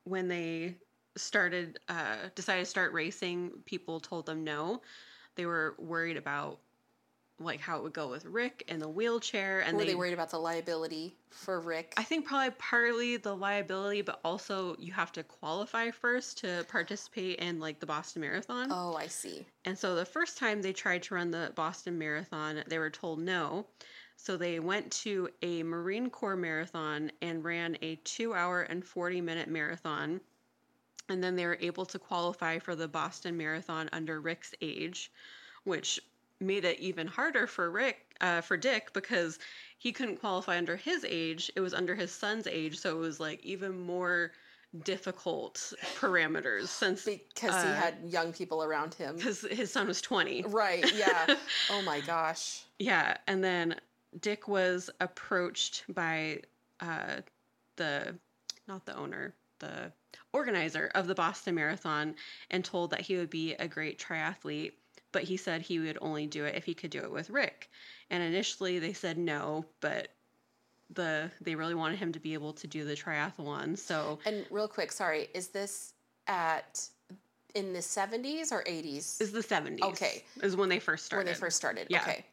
when 0.05 0.29
they 0.29 0.77
started, 1.17 1.79
uh, 1.89 2.17
decided 2.35 2.65
to 2.65 2.71
start 2.71 2.93
racing, 2.93 3.53
people 3.65 4.01
told 4.01 4.27
them 4.27 4.45
no. 4.45 4.83
They 5.37 5.47
were 5.47 5.75
worried 5.79 6.17
about 6.17 6.61
like 7.41 7.61
how 7.61 7.79
it 7.79 7.83
would 7.83 7.95
go 7.95 8.09
with 8.09 8.25
Rick 8.27 8.65
in 8.69 8.79
the 8.79 8.89
wheelchair, 8.89 9.61
and 9.61 9.77
Were 9.77 9.85
they 9.85 9.95
worried 9.95 10.13
about 10.13 10.31
the 10.31 10.39
liability 10.39 11.17
for 11.31 11.61
Rick? 11.61 11.95
I 11.97 12.03
think 12.03 12.27
probably 12.27 12.55
partly 12.59 13.17
the 13.17 13.35
liability, 13.35 14.03
but 14.03 14.21
also 14.25 14.77
you 14.79 14.93
have 14.93 15.11
to 15.13 15.23
qualify 15.23 15.91
first 15.91 16.39
to 16.39 16.67
participate 16.69 17.39
in 17.39 17.59
like 17.59 17.81
the 17.81 17.87
Boston 17.87 18.21
Marathon. 18.21 18.69
oh, 18.71 18.95
I 18.95 19.07
see. 19.07 19.47
And 19.65 19.77
so 19.77 19.95
the 19.95 20.05
first 20.05 20.37
time 20.37 20.61
they 20.61 20.73
tried 20.73 21.03
to 21.05 21.15
run 21.15 21.31
the 21.31 21.53
Boston 21.55 21.99
Marathon, 21.99 22.63
they 22.69 22.79
were 22.79 22.91
told 22.91 23.19
no. 23.19 23.67
So 24.17 24.37
they 24.37 24.61
went 24.61 24.93
to 25.05 25.31
a 25.41 25.63
Marine 25.63 26.11
Corps 26.11 26.37
marathon 26.37 27.11
and 27.23 27.43
ran 27.43 27.79
a 27.81 27.97
two 28.05 28.35
hour 28.35 28.63
and 28.63 28.85
40 28.85 29.23
minute 29.23 29.49
marathon. 29.49 30.21
And 31.11 31.23
then 31.23 31.37
they 31.37 31.47
were 31.47 31.59
able 31.61 31.85
to 31.87 31.99
qualify 31.99 32.59
for 32.59 32.75
the 32.75 32.89
Boston 32.89 33.37
Marathon 33.37 33.89
under 33.93 34.21
Rick's 34.21 34.55
age, 34.63 35.11
which 35.65 36.01
made 36.41 36.65
it 36.65 36.79
even 36.81 37.07
harder 37.07 37.47
for 37.47 37.71
Rick, 37.71 38.15
uh, 38.21 38.41
for 38.41 38.57
Dick, 38.57 38.93
because 38.93 39.39
he 39.79 39.93
couldn't 39.93 40.21
qualify 40.21 40.57
under 40.57 40.77
his 40.77 41.05
age. 41.07 41.51
It 41.57 41.61
was 41.61 41.75
under 41.75 41.95
his 41.95 42.13
son's 42.13 42.47
age. 42.47 42.79
So 42.79 42.97
it 42.97 43.01
was 43.01 43.21
like 43.21 43.45
even 43.45 43.79
more 43.79 44.33
difficult 44.85 45.73
parameters 45.99 46.69
since 46.69 47.05
Because 47.05 47.63
he 47.63 47.69
uh, 47.69 47.75
had 47.75 47.97
young 48.05 48.33
people 48.33 48.63
around 48.63 48.95
him. 48.95 49.17
because 49.17 49.41
his 49.51 49.73
son 49.73 49.89
was 49.89 50.01
20. 50.01 50.45
Right, 50.47 50.93
yeah. 50.95 51.35
oh 51.71 51.83
my 51.83 52.01
gosh. 52.01 52.63
Yeah, 52.79 53.17
and 53.27 53.43
then 53.43 53.77
Dick 54.21 54.47
was 54.49 54.89
approached 55.01 55.85
by 55.93 56.43
uh, 56.81 57.17
the, 57.77 58.15
not 58.69 58.87
the 58.87 58.97
owner, 58.97 59.35
the 59.61 59.93
organizer 60.33 60.91
of 60.95 61.07
the 61.07 61.15
Boston 61.15 61.55
Marathon 61.55 62.15
and 62.51 62.65
told 62.65 62.91
that 62.91 63.01
he 63.01 63.17
would 63.17 63.31
be 63.31 63.55
a 63.55 63.69
great 63.69 63.99
triathlete, 63.99 64.73
but 65.13 65.23
he 65.23 65.37
said 65.37 65.63
he 65.63 65.79
would 65.79 65.99
only 66.01 66.27
do 66.27 66.45
it 66.45 66.55
if 66.55 66.65
he 66.65 66.75
could 66.75 66.91
do 66.91 67.01
it 67.01 67.11
with 67.11 67.31
Rick. 67.31 67.71
And 68.11 68.23
initially 68.23 68.79
they 68.79 68.93
said 68.93 69.19
no, 69.19 69.65
but 69.81 70.09
the 70.93 71.31
they 71.41 71.55
really 71.55 71.75
wanted 71.75 71.99
him 71.99 72.13
to 72.13 72.21
be 72.21 72.35
able 72.35 72.53
to 72.55 72.67
do 72.67 72.85
the 72.85 72.95
triathlon. 72.95 73.79
So 73.79 74.19
And 74.27 74.45
real 74.51 74.69
quick, 74.69 74.91
sorry, 74.93 75.29
is 75.35 75.49
this 75.49 75.95
at 76.27 76.87
in 77.55 77.73
the 77.73 77.81
70s 77.81 78.53
or 78.53 78.63
80s? 78.65 79.21
is 79.21 79.33
the 79.33 79.41
70s. 79.41 79.83
Okay. 79.83 80.25
Is 80.43 80.57
when 80.57 80.69
they 80.69 80.79
first 80.79 81.07
started. 81.07 81.27
when 81.27 81.35
they 81.35 81.39
first 81.39 81.57
started. 81.57 81.87
Yeah. 81.91 82.03
Okay. 82.03 82.25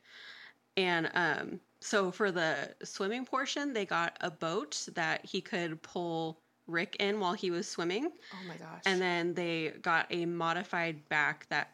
And 0.75 1.09
um, 1.15 1.59
so 1.79 2.11
for 2.11 2.31
the 2.31 2.75
swimming 2.83 3.25
portion, 3.25 3.73
they 3.73 3.85
got 3.85 4.15
a 4.21 4.29
boat 4.29 4.87
that 4.93 5.25
he 5.25 5.41
could 5.41 5.81
pull 5.81 6.39
Rick 6.67 6.97
in 6.99 7.19
while 7.19 7.33
he 7.33 7.51
was 7.51 7.67
swimming. 7.67 8.09
Oh 8.33 8.47
my 8.47 8.55
gosh. 8.55 8.81
And 8.85 9.01
then 9.01 9.33
they 9.33 9.73
got 9.81 10.07
a 10.09 10.25
modified 10.25 11.07
back 11.09 11.47
that, 11.49 11.71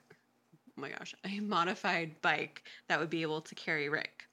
oh 0.78 0.82
my 0.82 0.90
gosh, 0.90 1.14
a 1.26 1.40
modified 1.42 2.22
bike 2.22 2.64
that 2.88 3.00
would 3.00 3.10
be 3.10 3.22
able 3.22 3.42
to 3.42 3.56
carry 3.56 3.90
Rick. 3.90 4.26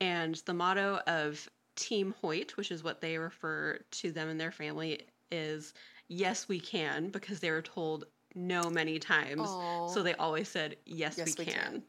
And 0.00 0.36
the 0.46 0.54
motto 0.54 1.00
of 1.06 1.48
Team 1.76 2.14
Hoyt, 2.20 2.56
which 2.56 2.70
is 2.70 2.82
what 2.82 3.00
they 3.00 3.18
refer 3.18 3.78
to 3.90 4.12
them 4.12 4.28
and 4.28 4.40
their 4.40 4.52
family, 4.52 5.02
is 5.30 5.74
yes, 6.08 6.48
we 6.48 6.58
can, 6.60 7.10
because 7.10 7.40
they 7.40 7.50
were 7.50 7.62
told 7.62 8.06
no 8.34 8.70
many 8.70 8.98
times. 8.98 9.48
Aw. 9.48 9.88
So 9.88 10.02
they 10.02 10.14
always 10.14 10.48
said, 10.48 10.76
yes, 10.86 11.18
Yes, 11.18 11.36
we, 11.38 11.44
we 11.44 11.52
can. 11.52 11.62
can. 11.62 11.82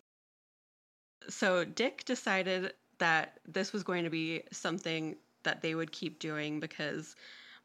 So 1.30 1.64
Dick 1.64 2.04
decided 2.06 2.74
that 2.98 3.40
this 3.48 3.74
was 3.74 3.84
going 3.84 4.04
to 4.04 4.10
be 4.10 4.44
something 4.52 5.16
that 5.44 5.62
they 5.62 5.76
would 5.76 5.92
keep 5.92 6.20
doing 6.20 6.60
because 6.60 7.16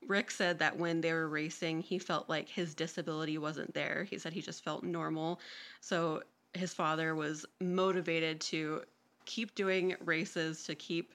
Rick 0.07 0.31
said 0.31 0.59
that 0.61 0.79
when 0.79 1.01
they 1.01 1.13
were 1.13 1.29
racing, 1.29 1.81
he 1.81 1.99
felt 1.99 2.29
like 2.29 2.49
his 2.49 2.75
disability 2.75 3.39
wasn't 3.39 3.75
there. 3.75 4.05
He 4.09 4.19
said 4.19 4.33
he 4.33 4.43
just 4.43 4.63
felt 4.65 4.85
normal. 4.85 5.41
So 5.81 6.23
his 6.55 6.73
father 6.73 7.15
was 7.15 7.45
motivated 7.61 8.41
to 8.43 8.83
keep 9.25 9.55
doing 9.55 9.97
races, 10.05 10.65
to 10.65 10.75
keep 10.75 11.15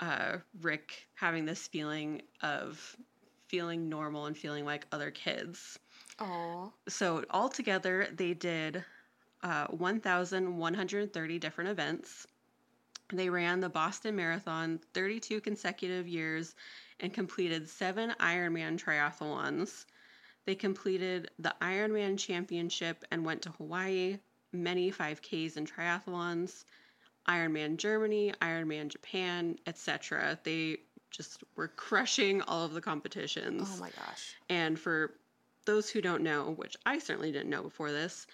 uh, 0.00 0.38
Rick 0.60 1.08
having 1.14 1.44
this 1.44 1.66
feeling 1.66 2.22
of 2.42 2.96
feeling 3.48 3.88
normal 3.88 4.26
and 4.26 4.36
feeling 4.38 4.64
like 4.64 4.86
other 4.92 5.10
kids 5.10 5.78
Aw. 6.20 6.70
so 6.88 7.24
altogether 7.30 8.06
they 8.14 8.32
did 8.32 8.84
uh, 9.42 9.66
1130 9.66 11.38
different 11.40 11.70
events 11.70 12.28
they 13.12 13.28
ran 13.28 13.58
the 13.58 13.68
boston 13.68 14.14
marathon 14.14 14.78
32 14.94 15.40
consecutive 15.40 16.06
years 16.06 16.54
and 17.00 17.12
completed 17.12 17.68
seven 17.68 18.14
ironman 18.20 18.78
triathlons 18.78 19.84
They 20.46 20.54
completed 20.54 21.30
the 21.38 21.54
Ironman 21.60 22.18
Championship 22.18 23.04
and 23.10 23.24
went 23.24 23.42
to 23.42 23.50
Hawaii, 23.50 24.18
many 24.52 24.90
5Ks 24.90 25.56
and 25.56 25.70
triathlons, 25.70 26.64
Ironman 27.28 27.76
Germany, 27.76 28.32
Ironman 28.40 28.88
Japan, 28.88 29.58
etc. 29.66 30.38
They 30.42 30.78
just 31.10 31.44
were 31.56 31.68
crushing 31.68 32.40
all 32.42 32.64
of 32.64 32.72
the 32.72 32.80
competitions. 32.80 33.68
Oh 33.74 33.80
my 33.80 33.90
gosh. 33.90 34.34
And 34.48 34.78
for 34.78 35.14
those 35.66 35.90
who 35.90 36.00
don't 36.00 36.22
know, 36.22 36.52
which 36.52 36.76
I 36.86 36.98
certainly 36.98 37.32
didn't 37.32 37.50
know 37.50 37.62
before 37.62 37.92
this, 37.92 38.26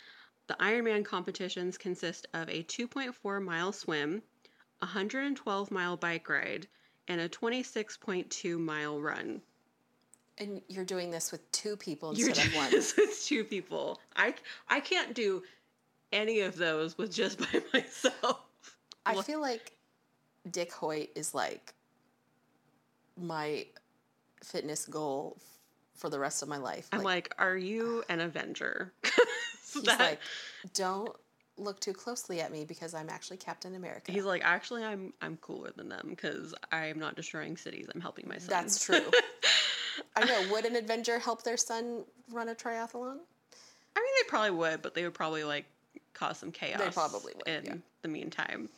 the 0.46 0.54
Ironman 0.54 1.04
competitions 1.04 1.76
consist 1.76 2.26
of 2.32 2.48
a 2.48 2.62
2.4 2.62 3.42
mile 3.42 3.72
swim, 3.72 4.22
a 4.80 4.86
112 4.86 5.70
mile 5.70 5.96
bike 5.96 6.28
ride, 6.28 6.68
and 7.08 7.20
a 7.20 7.28
26.2 7.28 8.58
mile 8.58 9.00
run. 9.00 9.40
And 10.38 10.60
you're 10.68 10.84
doing 10.84 11.10
this 11.10 11.32
with 11.32 11.50
two 11.52 11.76
people 11.76 12.14
You're 12.14 12.28
instead 12.28 12.48
of 12.48 12.54
one. 12.56 12.70
this 12.70 12.94
with 12.96 13.24
two 13.24 13.42
people. 13.44 13.98
I 14.16 14.34
I 14.68 14.80
can't 14.80 15.14
do 15.14 15.42
any 16.12 16.40
of 16.40 16.56
those 16.56 16.98
with 16.98 17.12
just 17.14 17.38
by 17.40 17.62
myself. 17.72 18.40
I 19.06 19.20
feel 19.22 19.40
like 19.40 19.72
Dick 20.50 20.72
Hoyt 20.72 21.10
is 21.14 21.34
like 21.34 21.72
my 23.16 23.66
fitness 24.44 24.84
goal 24.86 25.38
for 25.94 26.10
the 26.10 26.18
rest 26.18 26.42
of 26.42 26.48
my 26.48 26.58
life. 26.58 26.88
I'm 26.92 27.02
like, 27.02 27.34
are 27.38 27.56
you 27.56 28.04
an 28.10 28.20
Avenger? 28.20 28.92
He's 29.72 29.82
that- 29.84 29.98
like, 29.98 30.20
don't 30.74 31.14
look 31.58 31.80
too 31.80 31.92
closely 31.92 32.40
at 32.40 32.52
me 32.52 32.64
because 32.64 32.94
I'm 32.94 33.08
actually 33.08 33.38
Captain 33.38 33.74
America. 33.74 34.12
He's 34.12 34.24
like, 34.24 34.42
actually, 34.44 34.84
I'm 34.84 35.12
I'm 35.20 35.36
cooler 35.38 35.70
than 35.76 35.88
them 35.88 36.06
because 36.08 36.54
I'm 36.72 36.98
not 36.98 37.16
destroying 37.16 37.56
cities. 37.56 37.86
I'm 37.94 38.00
helping 38.00 38.28
my 38.28 38.38
son. 38.38 38.48
That's 38.48 38.84
true. 38.84 39.10
I 40.16 40.24
know. 40.24 40.52
Would 40.52 40.64
an 40.64 40.76
Avenger 40.76 41.18
help 41.18 41.42
their 41.42 41.56
son 41.56 42.04
run 42.30 42.48
a 42.48 42.54
triathlon? 42.54 43.18
I 43.96 44.00
mean, 44.00 44.12
they 44.20 44.28
probably 44.28 44.50
would, 44.50 44.82
but 44.82 44.94
they 44.94 45.04
would 45.04 45.14
probably 45.14 45.44
like 45.44 45.64
cause 46.14 46.38
some 46.38 46.52
chaos. 46.52 46.80
They 46.80 46.90
probably 46.90 47.32
would, 47.36 47.48
in 47.48 47.64
yeah. 47.64 47.74
the 48.02 48.08
meantime. 48.08 48.68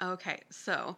Okay, 0.00 0.40
so 0.50 0.96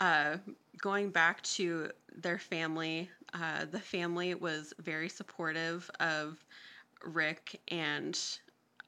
uh, 0.00 0.36
going 0.80 1.10
back 1.10 1.42
to 1.42 1.90
their 2.16 2.38
family, 2.38 3.10
uh, 3.34 3.66
the 3.70 3.80
family 3.80 4.34
was 4.34 4.72
very 4.78 5.08
supportive 5.08 5.90
of 6.00 6.42
Rick 7.04 7.60
and 7.68 8.18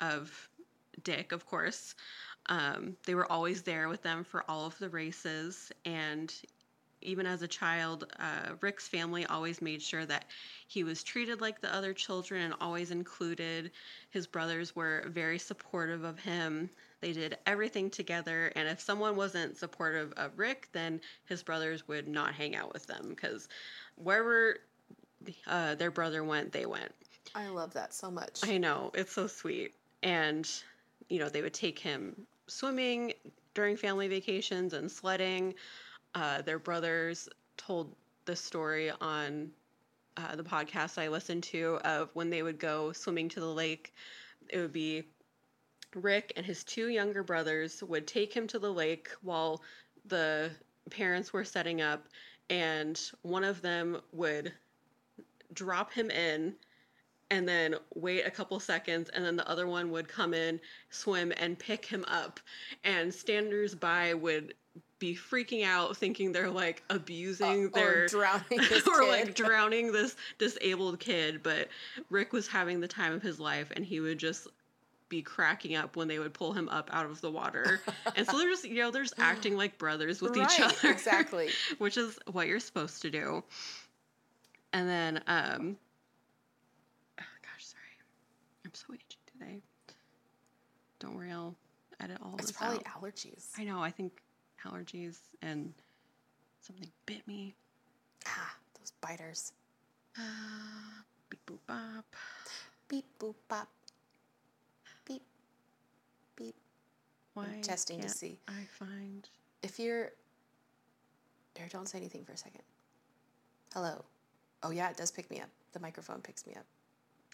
of 0.03 0.49
Dick, 1.05 1.33
of 1.33 1.47
course. 1.47 1.95
Um, 2.47 2.97
they 3.07 3.15
were 3.15 3.31
always 3.31 3.63
there 3.63 3.89
with 3.89 4.03
them 4.03 4.25
for 4.25 4.45
all 4.49 4.67
of 4.67 4.79
the 4.79 4.89
races, 4.89 5.71
and 5.85 6.35
even 7.01 7.27
as 7.27 7.43
a 7.43 7.49
child, 7.49 8.13
uh, 8.19 8.55
Rick's 8.61 8.89
family 8.89 9.27
always 9.27 9.61
made 9.61 9.83
sure 9.83 10.05
that 10.07 10.27
he 10.69 10.85
was 10.85 11.03
treated 11.03 11.41
like 11.41 11.61
the 11.61 11.75
other 11.75 11.93
children 11.93 12.43
and 12.43 12.55
always 12.61 12.91
included. 12.91 13.71
His 14.11 14.27
brothers 14.27 14.75
were 14.75 15.05
very 15.09 15.39
supportive 15.39 16.05
of 16.05 16.19
him. 16.19 16.71
They 17.01 17.13
did 17.13 17.39
everything 17.47 17.91
together, 17.91 18.53
and 18.55 18.69
if 18.69 18.81
someone 18.81 19.17
wasn't 19.17 19.57
supportive 19.57 20.13
of 20.17 20.39
Rick, 20.39 20.69
then 20.73 21.01
his 21.25 21.43
brothers 21.43 21.87
would 21.89 22.09
not 22.09 22.35
hang 22.35 22.55
out 22.55 22.73
with 22.73 22.87
them 22.87 23.09
because 23.09 23.49
wherever 23.97 24.59
uh, 25.47 25.75
their 25.75 25.91
brother 25.91 26.23
went, 26.25 26.53
they 26.53 26.67
went. 26.67 26.93
I 27.35 27.49
love 27.49 27.73
that 27.75 27.95
so 27.95 28.11
much. 28.11 28.41
I 28.45 28.59
know, 28.59 28.91
it's 28.95 29.13
so 29.13 29.27
sweet. 29.27 29.75
And, 30.03 30.49
you 31.09 31.19
know, 31.19 31.29
they 31.29 31.43
would 31.43 31.55
take 31.55 31.79
him 31.79 32.27
swimming 32.47 33.13
during 33.55 33.77
family 33.77 34.09
vacations 34.09 34.73
and 34.73 34.91
sledding. 34.91 35.55
Uh, 36.15 36.43
their 36.43 36.59
brothers 36.59 37.29
told 37.57 37.95
the 38.25 38.37
story 38.37 38.91
on 39.01 39.51
uh, 40.17 40.37
the 40.37 40.43
podcast 40.43 40.99
I 40.99 41.09
listened 41.09 41.43
to 41.45 41.79
of 41.85 42.11
when 42.15 42.31
they 42.31 42.43
would 42.43 42.59
go 42.59 42.93
swimming 42.93 43.29
to 43.31 43.41
the 43.41 43.47
lake. 43.47 43.95
It 44.49 44.59
would 44.59 44.73
be 44.73 45.05
Rick 45.95 46.33
and 46.37 46.47
his 46.47 46.65
two 46.65 46.89
younger 46.89 47.23
brothers 47.23 47.83
would 47.83 48.07
take 48.07 48.33
him 48.33 48.47
to 48.49 48.59
the 48.59 48.73
lake 48.73 49.11
while 49.23 49.63
the 50.07 50.51
parents 50.91 51.33
were 51.33 51.45
setting 51.45 51.81
up, 51.81 52.09
and 52.51 53.01
one 53.23 53.45
of 53.45 53.63
them 53.63 54.01
would 54.13 54.53
drop 55.53 55.93
him 55.93 56.11
in 56.11 56.55
and 57.33 57.49
then 57.49 57.75
wait 57.95 58.27
a 58.27 58.31
couple 58.31 58.61
seconds 58.61 59.09
and 59.15 59.25
then 59.25 59.37
the 59.37 59.49
other 59.49 59.67
one 59.67 59.91
would 59.91 60.07
come 60.07 60.35
in 60.35 60.61
swim 60.91 61.33
and 61.39 61.59
pick 61.59 61.87
him 61.87 62.05
up 62.07 62.39
and 62.85 63.13
standers 63.13 63.75
by 63.75 64.13
would 64.13 64.53
be 64.99 65.17
freaking 65.17 65.65
out 65.65 65.97
thinking 65.97 66.31
they're 66.31 66.51
like 66.51 66.83
abusing 66.91 67.67
Uh, 67.67 67.71
their 67.75 68.05
or 68.05 68.07
drowning 68.09 68.59
this 68.69 68.87
or 68.87 69.01
kid. 69.01 69.09
like 69.09 69.35
drowning 69.47 69.93
this 69.93 70.15
disabled 70.39 71.01
kid 71.01 71.43
but 71.43 71.69
rick 72.11 72.33
was 72.35 72.47
having 72.47 72.81
the 72.81 72.87
time 72.89 73.13
of 73.15 73.23
his 73.23 73.41
life 73.41 73.73
and 73.75 73.85
he 73.85 73.99
would 74.01 74.19
just 74.19 74.47
be 75.09 75.23
cracking 75.23 75.75
up 75.75 75.97
when 75.97 76.09
they 76.09 76.19
would 76.19 76.33
pull 76.35 76.53
him 76.53 76.69
up 76.69 76.89
out 76.93 77.07
of 77.07 77.21
the 77.23 77.31
water 77.31 77.81
and 78.15 78.27
so 78.27 78.39
they're 78.39 78.49
just 78.51 78.65
you 78.67 78.77
know 78.77 78.91
they're 78.91 79.03
just 79.03 79.15
acting 79.19 79.57
like 79.57 79.77
brothers 79.79 80.21
with 80.21 80.37
each 80.37 80.61
other 80.61 80.91
exactly. 80.91 81.49
which 81.79 81.97
is 81.97 82.19
what 82.31 82.47
you're 82.47 82.61
supposed 82.61 83.01
to 83.03 83.11
do 83.11 83.43
and 84.73 84.89
then 84.89 85.23
um 85.27 85.77
i'm 88.73 88.75
so 88.75 88.95
itchy 88.95 89.19
today 89.27 89.61
don't 90.99 91.15
worry 91.15 91.31
i'll 91.31 91.55
edit 92.01 92.17
all 92.23 92.35
It's 92.39 92.47
this 92.47 92.53
probably 92.57 92.79
out 92.87 93.03
allergies. 93.03 93.49
i 93.59 93.65
know 93.65 93.83
i 93.83 93.91
think 93.91 94.23
allergies 94.65 95.19
and 95.43 95.73
something 96.61 96.89
bit 97.07 97.27
me 97.29 97.55
Ah, 98.27 98.55
those 98.79 98.93
biters. 99.01 99.53
beep 101.29 101.41
boop 101.47 101.59
bop 101.67 102.05
Beep 102.89 103.05
boop 103.19 103.35
bop. 103.49 103.69
Beep 105.07 105.23
beep. 106.37 106.55
why 107.35 107.47
testing 107.63 108.01
to 108.01 108.09
see. 108.09 108.39
i 108.47 108.63
find 108.79 109.29
If 109.63 109.79
you're 109.81 110.13
there, 111.55 111.67
don't 111.71 111.89
say 111.89 111.99
anything 111.99 112.25
for 112.25 112.33
a 112.33 112.37
second. 112.37 112.63
Hello. 113.75 114.05
Oh 114.63 114.71
yeah, 114.71 114.89
it 114.91 114.97
does 114.97 115.11
pick 115.11 115.31
me 115.31 115.41
up. 115.41 115.49
The 115.73 115.81
microphone 115.81 116.21
picks 116.21 116.47
me 116.47 116.55
up. 116.55 116.65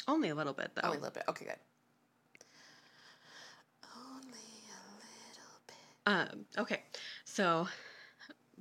Only 0.08 0.30
a 0.30 0.34
little 0.34 0.52
bit 0.52 0.72
though 0.74 0.82
Only 0.84 0.98
a 0.98 1.00
little 1.00 1.14
bit. 1.14 1.24
Okay, 1.28 1.44
good. 1.44 1.54
Only 3.94 4.38
a 4.70 4.80
little 5.30 5.60
bit. 5.66 5.76
Um, 6.06 6.44
okay, 6.58 6.82
so 7.24 7.68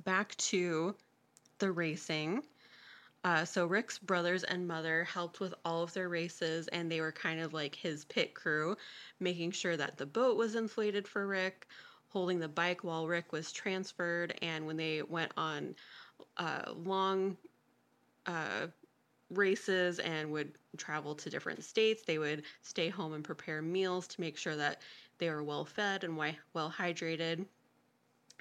back 0.04 0.36
to 0.38 0.93
the 1.60 1.72
racing. 1.72 2.43
Uh, 3.24 3.43
so 3.43 3.66
Rick's 3.66 3.98
brothers 3.98 4.43
and 4.43 4.68
mother 4.68 5.04
helped 5.04 5.39
with 5.39 5.54
all 5.66 5.84
of 5.84 5.93
their 5.93 6.08
races, 6.08 6.68
and 6.70 6.89
they 6.89 7.02
were 7.02 7.12
kind 7.12 7.39
of 7.39 7.54
like 7.54 7.76
his 7.76 8.06
pit 8.06 8.34
crew, 8.34 8.78
making 9.20 9.52
sure 9.52 9.76
that 9.76 9.98
the 9.98 10.06
boat 10.06 10.38
was 10.38 10.56
inflated 10.56 11.08
for 11.08 11.28
Rick, 11.28 11.68
holding 12.10 12.39
the 12.39 12.48
bike 12.48 12.84
while 12.84 13.08
Rick 13.08 13.32
was 13.32 13.52
transferred, 13.52 14.38
and 14.41 14.66
when 14.66 14.78
they 14.78 15.02
went 15.02 15.32
on 15.36 15.76
uh, 16.38 16.72
long 16.86 17.36
uh, 18.28 18.68
races 19.30 20.00
and 20.00 20.32
would 20.32 20.54
travel 20.78 21.16
to 21.16 21.30
different 21.30 21.64
states, 21.64 22.04
they 22.04 22.18
would 22.18 22.44
stay 22.62 22.90
home 22.90 23.14
and 23.14 23.24
prepare 23.24 23.62
meals 23.62 24.08
to 24.08 24.22
make 24.22 24.38
sure 24.38 24.56
that 24.56 24.82
they 25.18 25.30
were 25.30 25.44
well 25.44 25.66
fed 25.66 26.04
and 26.04 26.18
well 26.18 26.74
hydrated. 26.78 27.46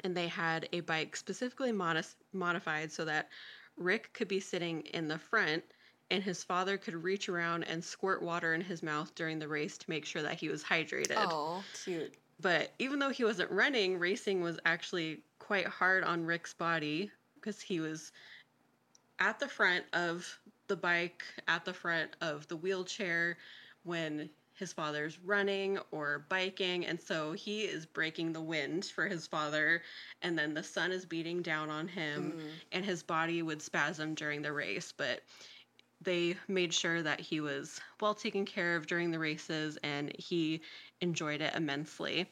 And 0.05 0.17
they 0.17 0.29
had 0.29 0.69
a 0.73 0.81
bike 0.81 1.17
specifically 1.17 1.73
modis- 1.73 2.17
modified 2.33 2.93
so 2.93 3.05
that 3.07 3.31
Rick 3.77 4.13
could 4.13 4.29
be 4.29 4.41
sitting 4.41 4.83
in 4.83 5.09
the 5.09 5.19
front 5.19 5.65
and 6.11 6.23
his 6.23 6.45
father 6.45 6.77
could 6.77 6.95
reach 6.95 7.29
around 7.29 7.65
and 7.65 7.83
squirt 7.83 8.23
water 8.23 8.55
in 8.55 8.61
his 8.61 8.83
mouth 8.83 9.15
during 9.15 9.39
the 9.39 9.49
race 9.49 9.77
to 9.79 9.91
make 9.91 10.05
sure 10.05 10.23
that 10.23 10.35
he 10.35 10.49
was 10.49 10.63
hydrated. 10.63 11.17
Oh, 11.17 11.65
cute. 11.85 12.15
But 12.41 12.73
even 12.79 12.99
though 12.99 13.11
he 13.11 13.25
wasn't 13.25 13.51
running, 13.51 13.99
racing 13.99 14.43
was 14.43 14.59
actually 14.65 15.23
quite 15.39 15.67
hard 15.67 16.05
on 16.05 16.25
Rick's 16.25 16.55
body 16.55 17.11
because 17.35 17.61
he 17.61 17.81
was 17.81 18.13
at 19.19 19.41
the 19.41 19.49
front 19.49 19.85
of 19.93 20.39
the 20.69 20.77
bike, 20.77 21.25
at 21.49 21.65
the 21.65 21.73
front 21.75 22.17
of 22.21 22.47
the 22.49 22.57
wheelchair 22.57 23.37
when 23.85 24.31
his 24.55 24.73
father's 24.73 25.19
running 25.21 25.79
or 25.91 26.25
biking. 26.29 26.87
And 26.87 27.01
so 27.01 27.33
he 27.33 27.63
is 27.63 27.87
breaking 27.87 28.33
the 28.33 28.41
wind 28.41 28.87
for 28.87 29.07
his 29.07 29.27
father. 29.27 29.83
And 30.23 30.39
then 30.39 30.55
the 30.55 30.63
sun 30.63 30.93
is 30.93 31.05
beating 31.05 31.43
down 31.43 31.71
on 31.71 31.89
him, 31.89 32.35
Mm. 32.37 32.51
and 32.73 32.85
his 32.85 33.03
body 33.03 33.43
would 33.43 33.63
spasm 33.63 34.15
during 34.15 34.43
the 34.43 34.53
race. 34.53 34.93
But 34.93 35.23
they 36.01 36.37
made 36.49 36.73
sure 36.73 37.03
that 37.03 37.21
he 37.21 37.41
was 37.41 37.81
well 38.01 38.15
taken 38.15 38.45
care 38.45 38.77
of 38.77 38.87
during 38.87 39.11
the 39.11 39.19
races 39.19 39.79
and 39.83 40.15
he 40.19 40.61
enjoyed 41.01 41.41
it 41.41 41.55
immensely. 41.55 42.31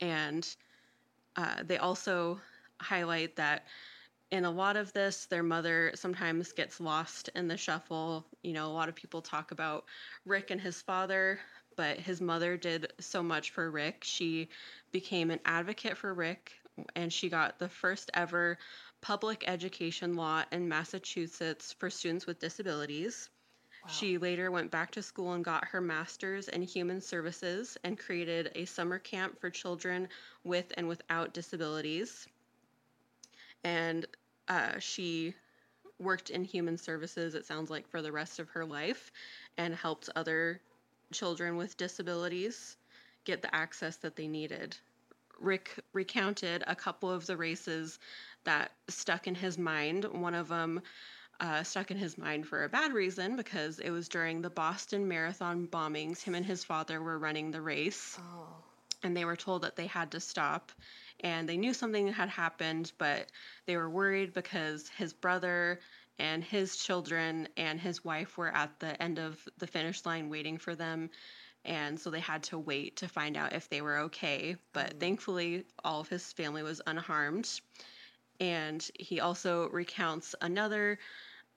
And 0.00 0.46
uh, 1.36 1.62
they 1.64 1.78
also 1.78 2.40
highlight 2.80 3.36
that 3.36 3.64
in 4.34 4.44
a 4.44 4.50
lot 4.50 4.76
of 4.76 4.92
this, 4.92 5.26
their 5.26 5.44
mother 5.44 5.92
sometimes 5.94 6.50
gets 6.50 6.80
lost 6.80 7.30
in 7.36 7.46
the 7.46 7.56
shuffle. 7.56 8.26
You 8.42 8.52
know, 8.52 8.66
a 8.66 8.74
lot 8.74 8.88
of 8.88 8.96
people 8.96 9.22
talk 9.22 9.52
about 9.52 9.84
Rick 10.26 10.50
and 10.50 10.60
his 10.60 10.82
father, 10.82 11.38
but 11.76 11.98
his 12.00 12.20
mother 12.20 12.56
did 12.56 12.92
so 12.98 13.22
much 13.22 13.52
for 13.52 13.70
Rick. 13.70 14.02
She 14.02 14.48
became 14.90 15.30
an 15.30 15.38
advocate 15.44 15.96
for 15.96 16.12
Rick, 16.12 16.52
and 16.96 17.12
she 17.12 17.28
got 17.28 17.60
the 17.60 17.68
first 17.68 18.10
ever 18.12 18.58
public 19.00 19.44
education 19.46 20.14
law 20.16 20.42
in 20.50 20.68
Massachusetts 20.68 21.72
for 21.72 21.88
students 21.88 22.26
with 22.26 22.40
disabilities. 22.40 23.30
Wow. 23.84 23.90
She 23.92 24.18
later 24.18 24.50
went 24.50 24.72
back 24.72 24.90
to 24.92 25.02
school 25.02 25.34
and 25.34 25.44
got 25.44 25.64
her 25.66 25.80
master's 25.80 26.48
in 26.48 26.62
human 26.62 27.00
services 27.00 27.78
and 27.84 27.96
created 27.96 28.50
a 28.56 28.64
summer 28.64 28.98
camp 28.98 29.40
for 29.40 29.48
children 29.48 30.08
with 30.42 30.72
and 30.76 30.88
without 30.88 31.34
disabilities. 31.34 32.26
And 33.62 34.06
uh, 34.48 34.78
she 34.78 35.34
worked 35.98 36.30
in 36.30 36.44
human 36.44 36.76
services, 36.76 37.34
it 37.34 37.46
sounds 37.46 37.70
like, 37.70 37.88
for 37.88 38.02
the 38.02 38.12
rest 38.12 38.38
of 38.40 38.48
her 38.50 38.64
life 38.64 39.12
and 39.56 39.74
helped 39.74 40.10
other 40.16 40.60
children 41.12 41.56
with 41.56 41.76
disabilities 41.76 42.76
get 43.24 43.42
the 43.42 43.54
access 43.54 43.96
that 43.96 44.16
they 44.16 44.26
needed. 44.26 44.76
Rick 45.40 45.78
recounted 45.92 46.62
a 46.66 46.74
couple 46.74 47.10
of 47.10 47.26
the 47.26 47.36
races 47.36 47.98
that 48.44 48.72
stuck 48.88 49.26
in 49.26 49.34
his 49.34 49.56
mind. 49.58 50.04
One 50.04 50.34
of 50.34 50.48
them 50.48 50.82
uh, 51.40 51.62
stuck 51.62 51.90
in 51.90 51.96
his 51.96 52.16
mind 52.18 52.46
for 52.46 52.64
a 52.64 52.68
bad 52.68 52.92
reason 52.92 53.36
because 53.36 53.78
it 53.80 53.90
was 53.90 54.08
during 54.08 54.42
the 54.42 54.50
Boston 54.50 55.08
Marathon 55.08 55.66
bombings. 55.66 56.22
Him 56.22 56.34
and 56.34 56.46
his 56.46 56.62
father 56.64 57.00
were 57.02 57.18
running 57.18 57.50
the 57.50 57.60
race, 57.60 58.16
Oh. 58.20 58.46
and 59.02 59.16
they 59.16 59.24
were 59.24 59.36
told 59.36 59.62
that 59.62 59.76
they 59.76 59.86
had 59.86 60.12
to 60.12 60.20
stop. 60.20 60.70
And 61.20 61.48
they 61.48 61.56
knew 61.56 61.74
something 61.74 62.08
had 62.12 62.28
happened, 62.28 62.92
but 62.98 63.30
they 63.66 63.76
were 63.76 63.88
worried 63.90 64.32
because 64.32 64.88
his 64.88 65.12
brother 65.12 65.80
and 66.18 66.44
his 66.44 66.76
children 66.76 67.48
and 67.56 67.80
his 67.80 68.04
wife 68.04 68.36
were 68.38 68.54
at 68.54 68.78
the 68.80 69.00
end 69.02 69.18
of 69.18 69.42
the 69.58 69.66
finish 69.66 70.04
line 70.04 70.28
waiting 70.30 70.58
for 70.58 70.74
them. 70.74 71.10
And 71.64 71.98
so 72.00 72.10
they 72.10 72.20
had 72.20 72.44
to 72.44 72.58
wait 72.58 72.96
to 72.98 73.08
find 73.08 73.36
out 73.36 73.52
if 73.54 73.68
they 73.68 73.82
were 73.82 73.98
okay. 74.00 74.56
But 74.72 74.96
Mm. 74.96 75.00
thankfully, 75.00 75.64
all 75.84 76.00
of 76.00 76.08
his 76.08 76.32
family 76.32 76.62
was 76.62 76.82
unharmed. 76.86 77.50
And 78.40 78.88
he 78.98 79.20
also 79.20 79.68
recounts 79.70 80.34
another 80.40 80.98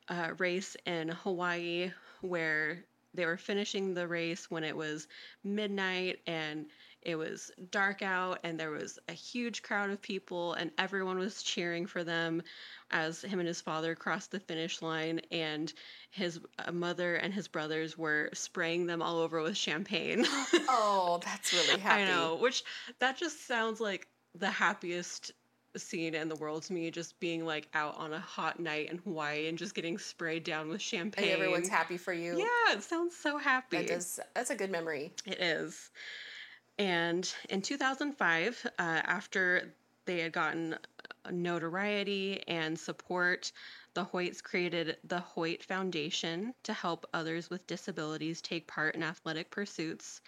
uh, 0.10 0.34
race 0.38 0.76
in 0.86 1.10
Hawaii 1.10 1.92
where 2.22 2.86
they 3.14 3.26
were 3.26 3.38
finishing 3.38 3.94
the 3.94 4.08
race 4.08 4.50
when 4.52 4.64
it 4.64 4.76
was 4.76 5.08
midnight 5.44 6.22
and 6.28 6.68
it 7.02 7.16
was 7.16 7.52
dark 7.72 8.02
out 8.02 8.40
and 8.44 8.60
there 8.60 8.72
was 8.72 9.00
a 9.08 9.14
huge 9.14 9.64
crowd 9.64 9.90
of 9.90 10.02
people 10.02 10.54
and 10.54 10.72
everyone 10.78 11.18
was 11.18 11.42
cheering 11.44 11.86
for 11.86 12.04
them 12.04 12.42
as 12.92 13.22
him 13.22 13.40
and 13.40 13.48
his 13.48 13.62
father 13.62 13.96
crossed 13.96 14.32
the 14.32 14.40
finish 14.40 14.82
line 14.82 15.20
and 15.32 15.74
his 16.10 16.40
uh, 16.66 16.72
mother 16.72 17.16
and 17.16 17.34
his 17.34 17.48
brothers 17.48 17.98
were 17.98 18.30
spraying 18.34 18.86
them 18.86 19.02
all 19.02 19.20
over 19.20 19.42
with 19.42 19.58
champagne. 19.58 20.26
Oh, 20.70 21.20
that's 21.24 21.54
really 21.54 21.80
happy. 21.80 22.04
I 22.04 22.06
know, 22.06 22.36
which 22.36 22.64
that 23.00 23.18
just 23.18 23.48
sounds 23.48 23.80
like 23.80 24.08
the 24.36 24.50
happiest 24.50 25.32
scene 25.76 26.14
in 26.14 26.30
the 26.30 26.36
world 26.36 26.64
to 26.64 26.74
me, 26.74 26.92
just 26.92 27.20
being 27.20 27.46
like 27.46 27.68
out 27.74 27.96
on 27.98 28.14
a 28.14 28.20
hot 28.20 28.60
night 28.60 28.92
in 28.92 28.98
Hawaii 29.00 29.48
and 29.48 29.58
just 29.58 29.76
getting 29.76 29.98
sprayed 29.98 30.44
down 30.44 30.70
with 30.70 30.82
champagne. 30.82 31.26
And 31.26 31.34
everyone's 31.34 31.70
happy 31.70 31.98
for 31.98 32.14
you. 32.14 32.38
Yeah, 32.38 32.76
it 32.76 32.84
sounds 32.84 33.16
so 33.16 33.38
happy. 33.38 33.78
That 33.78 33.88
does, 33.88 34.20
that's 34.34 34.50
a 34.50 34.56
good 34.56 34.72
memory. 34.72 35.14
It 35.26 35.40
is. 35.40 35.90
And 36.80 37.32
in 37.50 37.62
2005, 37.62 38.66
uh, 38.66 38.72
after 38.82 39.74
they 40.06 40.20
had 40.20 40.32
gotten 40.32 40.78
notoriety 41.32 42.44
and 42.48 42.80
support, 42.80 43.52
the 43.94 44.06
Hoyts 44.06 44.42
created 44.42 44.98
the 45.04 45.20
Hoyt 45.20 45.64
Foundation 45.64 46.54
to 46.64 46.74
help 46.74 47.08
others 47.14 47.50
with 47.50 47.68
disabilities 47.68 48.42
take 48.42 48.68
part 48.68 48.96
in 48.96 49.04
athletic 49.04 49.50
pursuits. 49.52 50.22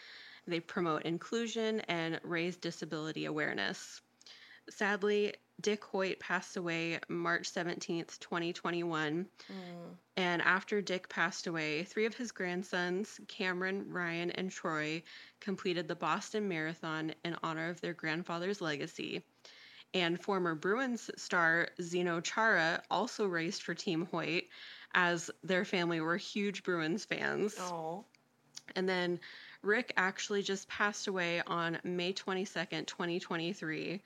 They 0.48 0.60
promote 0.60 1.04
inclusion 1.04 1.82
and 1.82 2.20
raise 2.24 2.58
disability 2.58 3.26
awareness. 3.26 4.02
Sadly, 4.70 5.36
Dick 5.62 5.84
Hoyt 5.84 6.20
passed 6.20 6.58
away 6.58 7.00
March 7.08 7.52
17th, 7.52 8.20
2021. 8.20 9.26
Mm. 9.26 9.56
And 10.18 10.42
after 10.42 10.82
Dick 10.82 11.10
passed 11.10 11.48
away, 11.48 11.84
three 11.84 12.06
of 12.06 12.16
his 12.16 12.32
grandsons, 12.32 13.20
Cameron, 13.28 13.92
Ryan, 13.92 14.32
and 14.32 14.52
Troy, 14.52 15.04
completed 15.40 15.88
the 15.88 15.96
Boston 15.96 16.48
Marathon 16.48 17.14
in 17.26 17.36
honor 17.44 17.70
of 17.70 17.82
their 17.82 17.94
grandfather's 17.94 18.62
legacy. 18.62 19.24
And 19.94 20.22
former 20.22 20.56
Bruins 20.56 21.10
star 21.18 21.70
Zdeno 21.80 22.24
Chara 22.24 22.84
also 22.92 23.26
raced 23.26 23.64
for 23.64 23.74
Team 23.74 24.08
Hoyt, 24.12 24.44
as 24.94 25.32
their 25.44 25.66
family 25.66 26.00
were 26.00 26.18
huge 26.18 26.64
Bruins 26.64 27.06
fans. 27.06 27.56
Oh. 27.60 28.06
And 28.76 28.88
then 28.88 29.20
Rick 29.62 29.94
actually 29.98 30.44
just 30.44 30.68
passed 30.68 31.08
away 31.08 31.42
on 31.46 31.80
May 31.84 32.14
22nd, 32.14 32.86
2023. 32.86 34.02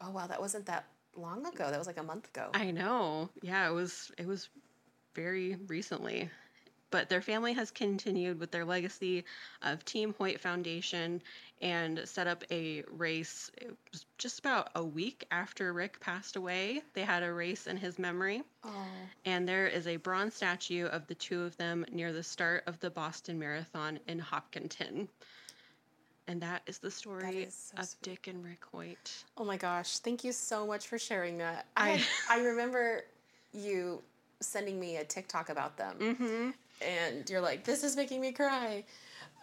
Oh 0.00 0.10
wow, 0.10 0.26
that 0.26 0.40
wasn't 0.40 0.66
that 0.66 0.84
long 1.16 1.46
ago. 1.46 1.70
That 1.70 1.78
was 1.78 1.86
like 1.86 1.98
a 1.98 2.02
month 2.02 2.28
ago. 2.28 2.50
I 2.54 2.70
know. 2.70 3.30
Yeah, 3.42 3.68
it 3.68 3.72
was 3.72 4.10
it 4.18 4.26
was 4.26 4.48
very 5.14 5.56
recently. 5.66 6.30
But 6.90 7.10
their 7.10 7.20
family 7.20 7.52
has 7.52 7.70
continued 7.70 8.40
with 8.40 8.50
their 8.50 8.64
legacy 8.64 9.24
of 9.60 9.84
Team 9.84 10.14
Hoyt 10.16 10.40
Foundation 10.40 11.20
and 11.60 12.00
set 12.06 12.26
up 12.26 12.44
a 12.50 12.82
race. 12.90 13.50
It 13.58 13.76
was 13.92 14.06
just 14.16 14.38
about 14.38 14.70
a 14.74 14.82
week 14.82 15.26
after 15.30 15.74
Rick 15.74 16.00
passed 16.00 16.36
away. 16.36 16.80
They 16.94 17.02
had 17.02 17.22
a 17.22 17.30
race 17.32 17.66
in 17.66 17.76
his 17.76 17.98
memory. 17.98 18.42
oh. 18.64 18.86
And 19.26 19.46
there 19.46 19.66
is 19.66 19.86
a 19.86 19.96
bronze 19.96 20.34
statue 20.34 20.86
of 20.86 21.06
the 21.08 21.14
two 21.14 21.42
of 21.42 21.54
them 21.58 21.84
near 21.92 22.14
the 22.14 22.22
start 22.22 22.62
of 22.66 22.80
the 22.80 22.88
Boston 22.88 23.38
Marathon 23.38 24.00
in 24.08 24.18
Hopkinton. 24.18 25.10
And 26.28 26.42
that 26.42 26.62
is 26.66 26.78
the 26.78 26.90
story 26.90 27.44
is 27.44 27.54
so 27.74 27.78
of 27.80 27.86
sweet. 27.88 28.02
Dick 28.02 28.26
and 28.26 28.44
Rick 28.44 28.62
Hoyt. 28.70 29.24
Oh 29.38 29.44
my 29.44 29.56
gosh, 29.56 29.98
thank 29.98 30.22
you 30.24 30.32
so 30.32 30.66
much 30.66 30.86
for 30.86 30.98
sharing 30.98 31.38
that. 31.38 31.66
I 31.76 32.02
I- 32.30 32.40
remember 32.40 33.04
you 33.54 34.02
sending 34.40 34.78
me 34.78 34.96
a 34.98 35.04
TikTok 35.04 35.48
about 35.48 35.76
them 35.78 35.96
Mm-hmm. 35.98 36.50
and 36.86 37.28
you're 37.30 37.40
like, 37.40 37.64
"This 37.64 37.82
is 37.82 37.96
making 37.96 38.20
me 38.20 38.32
cry." 38.32 38.84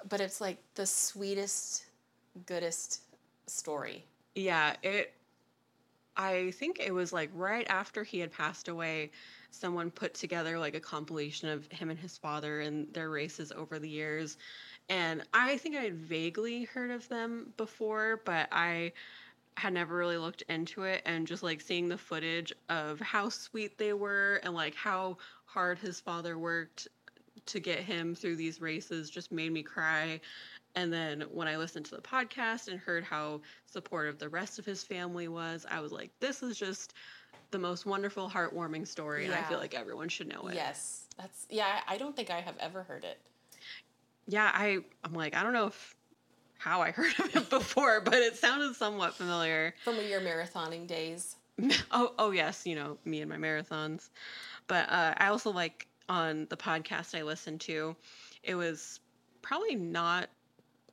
But 0.07 0.21
it's 0.21 0.39
like 0.39 0.57
the 0.75 0.85
sweetest, 0.85 1.85
goodest 2.45 3.01
story. 3.47 4.05
Yeah, 4.35 4.75
it. 4.83 5.11
I 6.17 6.51
think 6.51 6.79
it 6.79 6.93
was 6.93 7.11
like 7.11 7.29
right 7.33 7.65
after 7.69 8.03
he 8.03 8.19
had 8.19 8.31
passed 8.31 8.67
away, 8.69 9.11
someone 9.51 9.91
put 9.91 10.13
together 10.13 10.57
like 10.59 10.75
a 10.75 10.79
compilation 10.79 11.49
of 11.49 11.65
him 11.71 11.89
and 11.89 11.99
his 11.99 12.17
father 12.17 12.61
and 12.61 12.93
their 12.93 13.09
races 13.09 13.51
over 13.51 13.79
the 13.79 13.89
years. 13.89 14.37
And 14.89 15.23
I 15.33 15.57
think 15.57 15.75
I 15.75 15.81
had 15.81 15.95
vaguely 15.95 16.63
heard 16.65 16.91
of 16.91 17.07
them 17.09 17.53
before, 17.57 18.21
but 18.25 18.47
I 18.51 18.91
had 19.57 19.73
never 19.73 19.95
really 19.95 20.17
looked 20.17 20.43
into 20.43 20.83
it. 20.83 21.01
And 21.05 21.25
just 21.25 21.43
like 21.43 21.61
seeing 21.61 21.87
the 21.87 21.97
footage 21.97 22.53
of 22.69 22.99
how 22.99 23.29
sweet 23.29 23.77
they 23.77 23.93
were 23.93 24.41
and 24.43 24.53
like 24.53 24.75
how 24.75 25.17
hard 25.45 25.79
his 25.79 25.99
father 25.99 26.37
worked 26.37 26.87
to 27.47 27.59
get 27.59 27.79
him 27.79 28.15
through 28.15 28.35
these 28.35 28.61
races 28.61 29.09
just 29.09 29.31
made 29.31 29.51
me 29.51 29.63
cry. 29.63 30.19
And 30.75 30.91
then 30.91 31.21
when 31.31 31.47
I 31.47 31.57
listened 31.57 31.85
to 31.87 31.95
the 31.95 32.01
podcast 32.01 32.67
and 32.67 32.79
heard 32.79 33.03
how 33.03 33.41
supportive 33.65 34.19
the 34.19 34.29
rest 34.29 34.59
of 34.59 34.65
his 34.65 34.83
family 34.83 35.27
was, 35.27 35.65
I 35.69 35.79
was 35.79 35.91
like, 35.91 36.11
this 36.19 36.43
is 36.43 36.57
just 36.57 36.93
the 37.51 37.59
most 37.59 37.85
wonderful, 37.85 38.29
heartwarming 38.29 38.87
story. 38.87 39.25
And 39.25 39.33
I 39.33 39.43
feel 39.43 39.59
like 39.59 39.73
everyone 39.73 40.09
should 40.09 40.27
know 40.27 40.47
it. 40.47 40.55
Yes, 40.55 41.05
that's 41.17 41.47
yeah. 41.49 41.79
I 41.87 41.97
don't 41.97 42.15
think 42.15 42.29
I 42.29 42.41
have 42.41 42.55
ever 42.59 42.83
heard 42.83 43.05
it. 43.05 43.19
Yeah, 44.27 44.49
I, 44.53 44.79
I'm 45.03 45.13
like, 45.13 45.35
I 45.35 45.43
don't 45.43 45.53
know 45.53 45.67
if 45.67 45.95
how 46.57 46.81
I 46.81 46.91
heard 46.91 47.13
of 47.19 47.35
it 47.35 47.49
before, 47.49 48.01
but 48.01 48.15
it 48.15 48.35
sounded 48.37 48.75
somewhat 48.75 49.13
familiar. 49.13 49.73
From 49.83 49.97
your 50.01 50.21
marathoning 50.21 50.87
days. 50.87 51.35
oh, 51.91 52.13
oh 52.17 52.31
yes, 52.31 52.65
you 52.65 52.75
know 52.75 52.97
me 53.05 53.21
and 53.21 53.29
my 53.29 53.37
marathons. 53.37 54.09
But 54.67 54.89
uh, 54.89 55.13
I 55.17 55.27
also 55.27 55.51
like 55.51 55.87
on 56.09 56.47
the 56.49 56.57
podcast 56.57 57.17
I 57.17 57.23
listened 57.23 57.61
to, 57.61 57.95
it 58.43 58.55
was 58.55 58.99
probably 59.41 59.75
not 59.75 60.29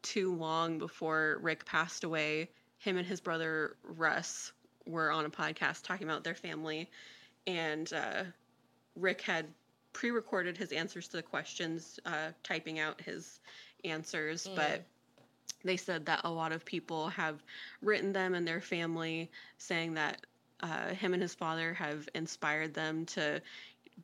too 0.03 0.35
long 0.35 0.79
before 0.79 1.39
Rick 1.41 1.65
passed 1.65 2.05
away. 2.05 2.51
Him 2.79 2.97
and 2.97 3.07
his 3.07 3.21
brother 3.21 3.77
Russ 3.83 4.53
were 4.87 5.11
on 5.11 5.25
a 5.25 5.31
podcast 5.31 5.85
talking 5.85 6.07
about 6.07 6.25
their 6.25 6.35
family, 6.35 6.91
and 7.47 7.93
uh, 7.93 8.25
Rick 8.97 9.21
had 9.21 9.47
pre-recorded 9.93 10.57
his 10.57 10.73
answers 10.73 11.09
to 11.09 11.17
the 11.17 11.23
questions, 11.23 11.99
uh, 12.07 12.31
typing 12.43 12.79
out 12.79 13.01
his 13.01 13.41
answers, 13.85 14.47
Mm. 14.47 14.57
but 14.57 14.85
they 15.65 15.77
said 15.77 16.07
that 16.07 16.21
a 16.25 16.31
lot 16.31 16.53
of 16.53 16.65
people 16.65 17.09
have 17.11 17.43
written 17.81 18.13
them 18.13 18.35
and 18.35 18.47
their 18.47 18.61
family 18.61 19.31
saying 19.59 19.95
that 19.95 20.25
uh, 20.61 20.89
him 20.95 21.13
and 21.13 21.23
his 21.23 21.35
father 21.35 21.75
have 21.75 22.09
inspired 22.15 22.75
them 22.75 23.05
to 23.07 23.41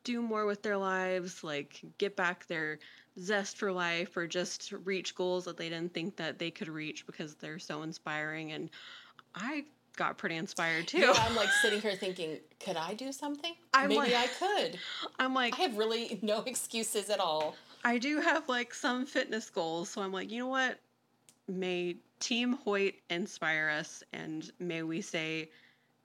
do 0.05 0.21
more 0.21 0.47
with 0.47 0.63
their 0.63 0.77
lives, 0.77 1.43
like 1.43 1.81
get 1.99 2.17
back 2.17 2.47
their 2.47 2.79
zest 3.19 3.57
for 3.57 3.73
life 3.73 4.17
or 4.17 4.27
just 4.27 4.73
reach 4.85 5.15
goals 5.15 5.45
that 5.47 5.57
they 5.57 5.69
didn't 5.69 5.95
think 5.95 6.17
that 6.17 6.39
they 6.39 6.51
could 6.51 6.69
reach 6.69 7.07
because 7.07 7.35
they're 7.37 7.59
so 7.59 7.83
inspiring. 7.83 8.53
And 8.53 8.71
I 9.35 9.65
got 9.99 10.17
pretty 10.17 10.37
inspired 10.37 10.87
too. 10.87 10.99
Yeah, 10.99 11.13
I'm 11.17 11.35
like 11.37 11.51
sitting 11.61 11.81
here 11.83 11.95
thinking, 11.97 12.39
could 12.61 12.77
I 12.77 12.95
do 12.95 13.13
something? 13.13 13.53
I'm 13.75 13.89
Maybe 13.89 13.99
like- 13.99 14.15
I 14.15 14.27
could. 14.29 14.79
I'm 15.19 15.35
like, 15.35 15.59
I 15.59 15.63
have 15.63 15.77
really 15.77 16.19
no 16.23 16.41
excuses 16.47 17.11
at 17.11 17.21
all. 17.21 17.55
I 17.85 17.99
do 17.99 18.21
have 18.21 18.49
like 18.49 18.73
some 18.73 19.05
fitness 19.05 19.51
goals, 19.51 19.91
so 19.91 20.01
I'm 20.01 20.13
like, 20.13 20.31
you 20.31 20.39
know 20.39 20.47
what? 20.49 20.79
May 21.49 21.97
Team 22.21 22.55
Hoyt 22.65 22.95
inspire 23.11 23.69
us, 23.69 24.03
and 24.13 24.51
may 24.59 24.83
we 24.83 25.01
say, 25.01 25.51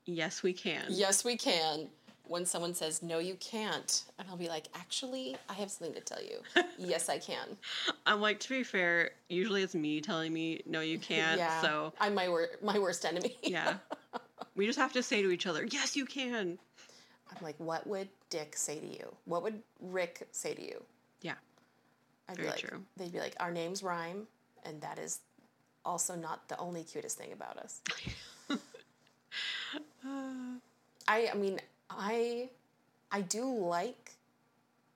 yes, 0.06 0.44
we 0.44 0.54
can. 0.54 0.86
Yes, 0.90 1.24
we 1.26 1.36
can. 1.36 1.88
When 2.28 2.46
someone 2.46 2.74
says, 2.74 3.04
no, 3.04 3.20
you 3.20 3.36
can't. 3.36 4.04
And 4.18 4.28
I'll 4.30 4.38
be 4.38 4.48
like, 4.48 4.68
actually, 4.74 5.36
I 5.50 5.54
have 5.54 5.70
something 5.70 5.94
to 5.96 6.02
tell 6.02 6.24
you. 6.24 6.40
yes, 6.78 7.10
I 7.10 7.18
can. 7.18 7.58
I'm 8.06 8.22
like, 8.22 8.40
to 8.42 8.50
be 8.50 8.64
fair, 8.64 9.12
usually 9.30 9.62
it's 9.62 9.76
me 9.76 10.00
telling 10.02 10.32
me, 10.34 10.62
no, 10.66 10.82
you 10.82 10.98
can't. 11.00 11.38
yeah. 11.38 11.62
So, 11.62 11.94
I'm 12.00 12.16
my, 12.16 12.30
wor- 12.30 12.52
my 12.62 12.80
worst 12.80 13.06
enemy. 13.06 13.38
yeah. 13.44 13.76
we 14.56 14.66
just 14.66 14.80
have 14.80 14.94
to 14.94 15.04
say 15.04 15.22
to 15.22 15.32
each 15.32 15.46
other, 15.48 15.66
yes, 15.66 15.96
you 15.96 16.06
can. 16.06 16.58
I'm 17.30 17.44
like, 17.44 17.56
what 17.58 17.86
would 17.88 18.10
Dick 18.30 18.56
say 18.56 18.80
to 18.80 18.88
you? 18.88 19.14
What 19.26 19.44
would 19.44 19.62
Rick 19.82 20.28
say 20.32 20.54
to 20.54 20.62
you? 20.62 20.84
Yeah. 21.22 21.34
I'd 22.30 22.38
Very 22.38 22.48
be 22.48 22.52
like, 22.52 22.62
true. 22.62 22.82
They'd 22.98 23.12
be 23.12 23.20
like, 23.20 23.36
our 23.40 23.52
names 23.52 23.84
rhyme, 23.84 24.28
and 24.64 24.80
that 24.82 24.98
is 24.98 25.20
also 25.84 26.16
not 26.16 26.48
the 26.48 26.58
only 26.58 26.84
cutest 26.84 27.18
thing 27.18 27.34
about 27.34 27.58
us. 27.58 27.82
I, 31.08 31.28
I 31.28 31.34
mean, 31.36 31.60
I, 31.98 32.50
I 33.12 33.22
do 33.22 33.46
like 33.46 34.12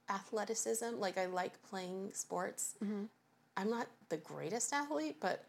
athleticism. 0.10 0.98
Like 0.98 1.18
I 1.18 1.26
like 1.26 1.62
playing 1.64 2.12
sports. 2.14 2.76
Mm-hmm. 2.84 3.04
I'm 3.56 3.70
not 3.70 3.88
the 4.10 4.18
greatest 4.18 4.74
athlete, 4.74 5.18
but 5.20 5.44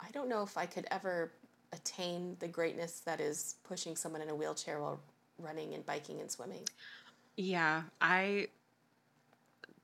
I 0.00 0.10
don't 0.12 0.28
know 0.28 0.42
if 0.42 0.56
I 0.56 0.66
could 0.66 0.86
ever 0.90 1.32
attain 1.72 2.36
the 2.38 2.48
greatness 2.48 3.00
that 3.00 3.20
is 3.20 3.56
pushing 3.64 3.96
someone 3.96 4.22
in 4.22 4.28
a 4.28 4.34
wheelchair 4.34 4.80
while 4.80 5.00
running 5.38 5.74
and 5.74 5.84
biking 5.84 6.20
and 6.20 6.30
swimming. 6.30 6.62
Yeah, 7.36 7.82
I 8.00 8.48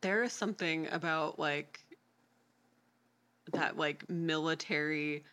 there 0.01 0.23
is 0.23 0.33
something 0.33 0.89
about 0.91 1.39
like 1.39 1.81
that 3.53 3.77
like 3.77 4.09
military 4.09 5.25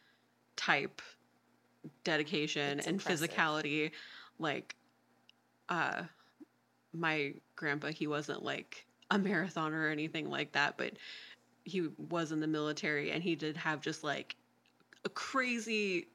type 0.56 1.02
dedication 2.04 2.80
and 2.82 3.00
physicality 3.00 3.92
like 4.40 4.76
uh 5.70 6.04
my 6.94 7.34
grandpa 7.56 7.88
he 7.88 8.08
wasn't 8.08 8.44
like 8.44 8.86
a 9.12 9.20
marathoner 9.20 9.86
or 9.86 9.90
anything 9.90 10.30
like 10.30 10.52
that 10.54 10.78
but 10.78 10.94
he 11.66 11.88
was 12.10 12.32
in 12.32 12.40
the 12.40 12.48
military 12.48 13.12
and 13.12 13.22
he 13.22 13.36
did 13.36 13.56
have 13.56 13.82
just 13.82 14.04
like 14.04 14.36
a 15.06 15.10
crazy 15.10 16.08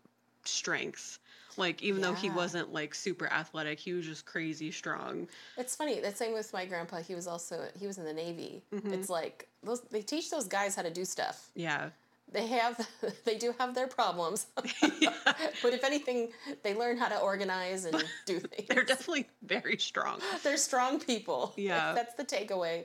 strength 0.45 1.19
like 1.57 1.83
even 1.83 2.01
though 2.03 2.13
he 2.15 2.29
wasn't 2.31 2.73
like 2.73 2.95
super 2.95 3.27
athletic 3.33 3.79
he 3.79 3.93
was 3.93 4.05
just 4.05 4.27
crazy 4.27 4.71
strong 4.73 5.29
It's 5.57 5.77
funny. 5.77 6.01
That's 6.01 6.19
same 6.19 6.33
with 6.35 6.53
my 6.53 6.67
grandpa. 6.67 6.97
He 6.97 7.15
was 7.15 7.29
also 7.29 7.69
he 7.79 7.87
was 7.87 7.97
in 7.99 8.05
the 8.05 8.13
navy. 8.13 8.65
Mhm. 8.73 8.93
It's 8.93 9.09
like 9.09 9.49
those 9.63 9.81
they 9.83 10.03
teach 10.03 10.31
those 10.31 10.49
guys 10.49 10.75
how 10.75 10.83
to 10.83 10.91
do 10.91 11.05
stuff. 11.05 11.51
yeah 11.55 11.91
They 12.33 12.47
have 12.49 12.89
they 13.25 13.37
do 13.37 13.55
have 13.59 13.75
their 13.75 13.87
problems, 13.87 14.47
but 14.57 15.73
if 15.73 15.85
anything, 15.85 16.31
they 16.63 16.75
learn 16.75 16.97
how 16.97 17.09
to 17.09 17.19
organize 17.21 17.85
and 17.85 18.03
do 18.27 18.41
things. 18.41 18.69
They're 18.69 18.85
definitely 18.85 19.29
very 19.43 19.77
strong. 19.79 20.21
They're 20.43 20.57
strong 20.57 20.99
people. 21.01 21.53
Yeah. 21.57 21.93
that's 21.93 22.15
the 22.15 22.25
takeaway. 22.25 22.85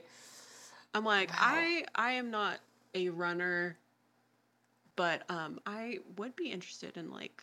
I'm 0.94 1.04
like, 1.04 1.30
Wow. 1.30 1.36
I 1.40 1.84
I 1.94 2.12
am 2.12 2.30
not 2.30 2.58
a 2.94 3.08
runner, 3.08 3.76
but 4.96 5.22
um 5.30 5.60
I 5.66 5.98
would 6.16 6.36
be 6.36 6.50
interested 6.50 6.96
in 6.96 7.10
like 7.10 7.42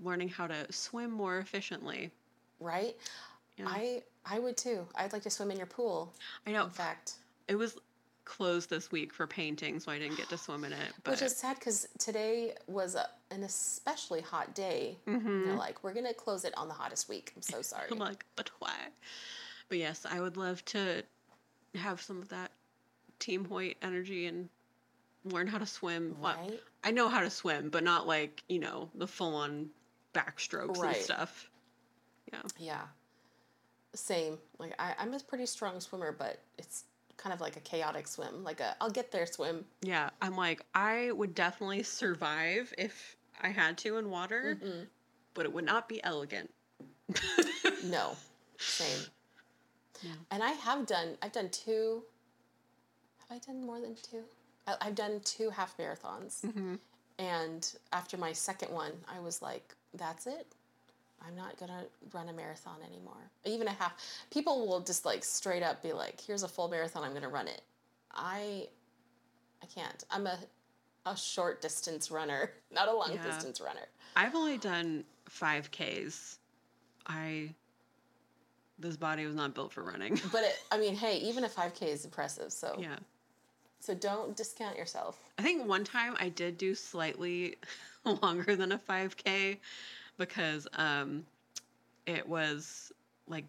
learning 0.00 0.28
how 0.28 0.46
to 0.46 0.72
swim 0.72 1.10
more 1.10 1.38
efficiently. 1.38 2.10
Right? 2.60 2.96
Yeah. 3.58 3.66
I 3.68 4.02
I 4.24 4.38
would 4.38 4.56
too. 4.56 4.86
I'd 4.94 5.12
like 5.12 5.22
to 5.22 5.30
swim 5.30 5.50
in 5.50 5.56
your 5.56 5.66
pool. 5.66 6.14
I 6.46 6.52
know 6.52 6.64
In 6.64 6.70
fact, 6.70 7.14
it 7.48 7.56
was 7.56 7.76
closed 8.26 8.68
this 8.68 8.92
week 8.92 9.14
for 9.14 9.26
painting, 9.26 9.80
so 9.80 9.90
I 9.90 9.98
didn't 9.98 10.16
get 10.18 10.28
to 10.28 10.36
swim 10.36 10.64
in 10.64 10.72
it. 10.72 10.92
But 11.04 11.12
which 11.12 11.22
is 11.22 11.34
sad 11.34 11.58
because 11.58 11.88
today 11.98 12.54
was 12.66 12.94
a, 12.94 13.06
an 13.30 13.42
especially 13.44 14.20
hot 14.20 14.54
day. 14.54 14.98
Mhm. 15.06 15.46
They're 15.46 15.54
like, 15.54 15.82
we're 15.82 15.94
gonna 15.94 16.12
close 16.12 16.44
it 16.44 16.52
on 16.58 16.68
the 16.68 16.74
hottest 16.74 17.08
week. 17.08 17.32
I'm 17.34 17.40
so 17.42 17.62
sorry. 17.62 17.86
I'm 17.90 17.98
like, 18.10 18.24
but 18.36 18.50
why? 18.58 18.74
But 19.70 19.78
yes, 19.78 20.04
I 20.04 20.20
would 20.20 20.36
love 20.36 20.62
to 20.66 21.02
have 21.74 22.02
some 22.02 22.20
of 22.20 22.28
that 22.28 22.50
Team 23.18 23.44
Hoyt 23.46 23.76
energy 23.80 24.26
and 24.26 24.48
learn 25.24 25.46
how 25.46 25.58
to 25.58 25.66
swim. 25.66 26.14
Well, 26.20 26.36
right? 26.36 26.60
I 26.84 26.90
know 26.90 27.08
how 27.08 27.20
to 27.20 27.30
swim, 27.30 27.70
but 27.70 27.82
not 27.82 28.06
like, 28.06 28.42
you 28.48 28.58
know, 28.58 28.90
the 28.94 29.06
full 29.06 29.34
on 29.34 29.70
backstrokes 30.14 30.76
Right. 30.78 30.96
and 30.96 31.04
stuff. 31.04 31.50
Yeah. 32.32 32.42
Yeah. 32.58 32.82
Same. 33.94 34.38
Like 34.58 34.74
I, 34.78 34.94
I'm 34.98 35.14
a 35.14 35.20
pretty 35.20 35.46
strong 35.46 35.80
swimmer, 35.80 36.12
but 36.12 36.38
it's 36.58 36.84
kind 37.16 37.32
of 37.32 37.40
like 37.40 37.56
a 37.56 37.60
chaotic 37.60 38.06
swim. 38.08 38.44
Like 38.44 38.60
a 38.60 38.76
I'll 38.80 38.90
get 38.90 39.10
there 39.10 39.26
swim. 39.26 39.64
Yeah. 39.82 40.10
I'm 40.20 40.36
like, 40.36 40.62
I 40.74 41.10
would 41.12 41.34
definitely 41.34 41.82
survive 41.82 42.72
if 42.78 43.16
I 43.40 43.48
had 43.48 43.78
to 43.78 43.98
in 43.98 44.10
water, 44.10 44.58
Mm-mm. 44.62 44.86
but 45.34 45.44
it 45.44 45.52
would 45.52 45.64
not 45.64 45.88
be 45.88 46.02
elegant. 46.04 46.52
No. 47.84 48.16
Same. 48.58 49.04
Yeah. 50.02 50.12
And 50.30 50.42
I 50.42 50.50
have 50.50 50.86
done 50.86 51.16
I've 51.22 51.32
done 51.32 51.50
two 51.50 52.02
have 53.28 53.36
I 53.36 53.38
done 53.46 53.64
more 53.64 53.80
than 53.80 53.96
two? 53.96 54.22
I, 54.66 54.76
I've 54.80 54.94
done 54.94 55.20
two 55.24 55.50
half 55.50 55.76
marathons. 55.76 56.44
Mm-hmm. 56.44 56.74
And 57.18 57.72
after 57.92 58.16
my 58.16 58.32
second 58.32 58.72
one, 58.72 58.92
I 59.08 59.20
was 59.20 59.40
like, 59.40 59.74
that's 59.94 60.26
it. 60.26 60.46
I'm 61.24 61.34
not 61.36 61.56
going 61.58 61.70
to 61.70 61.84
run 62.16 62.28
a 62.28 62.32
marathon 62.32 62.76
anymore. 62.86 63.30
Even 63.44 63.66
a 63.68 63.72
half. 63.72 63.92
People 64.30 64.66
will 64.66 64.80
just 64.80 65.04
like 65.04 65.24
straight 65.24 65.62
up 65.62 65.82
be 65.82 65.92
like, 65.92 66.20
here's 66.20 66.42
a 66.42 66.48
full 66.48 66.68
marathon, 66.68 67.02
I'm 67.04 67.10
going 67.10 67.22
to 67.22 67.28
run 67.28 67.48
it. 67.48 67.62
I 68.14 68.68
I 69.62 69.66
can't. 69.66 70.04
I'm 70.10 70.26
a 70.26 70.38
a 71.06 71.16
short 71.16 71.62
distance 71.62 72.10
runner, 72.10 72.50
not 72.72 72.88
a 72.88 72.92
long 72.92 73.12
Yeah. 73.12 73.22
distance 73.24 73.60
runner. 73.60 73.86
I've 74.16 74.34
only 74.34 74.58
done 74.58 75.04
5Ks. 75.30 76.36
I, 77.06 77.54
this 78.78 78.96
body 78.96 79.24
was 79.26 79.36
not 79.36 79.54
built 79.54 79.72
for 79.72 79.82
running. 79.84 80.20
But 80.32 80.42
it, 80.42 80.56
I 80.72 80.78
mean, 80.78 80.96
hey, 80.96 81.18
even 81.18 81.44
a 81.44 81.48
5K 81.48 81.82
is 81.82 82.04
impressive. 82.04 82.52
So 82.52 82.76
yeah. 82.80 82.96
so 83.78 83.94
don't 83.94 84.36
discount 84.36 84.76
yourself. 84.76 85.18
I 85.38 85.42
think 85.42 85.66
one 85.68 85.84
time 85.84 86.16
I 86.18 86.28
did 86.30 86.58
do 86.58 86.74
slightly 86.74 87.56
longer 88.22 88.56
than 88.56 88.72
a 88.72 88.78
5K 88.78 89.58
because 90.18 90.66
um, 90.74 91.24
it 92.06 92.26
was 92.28 92.92
like 93.28 93.44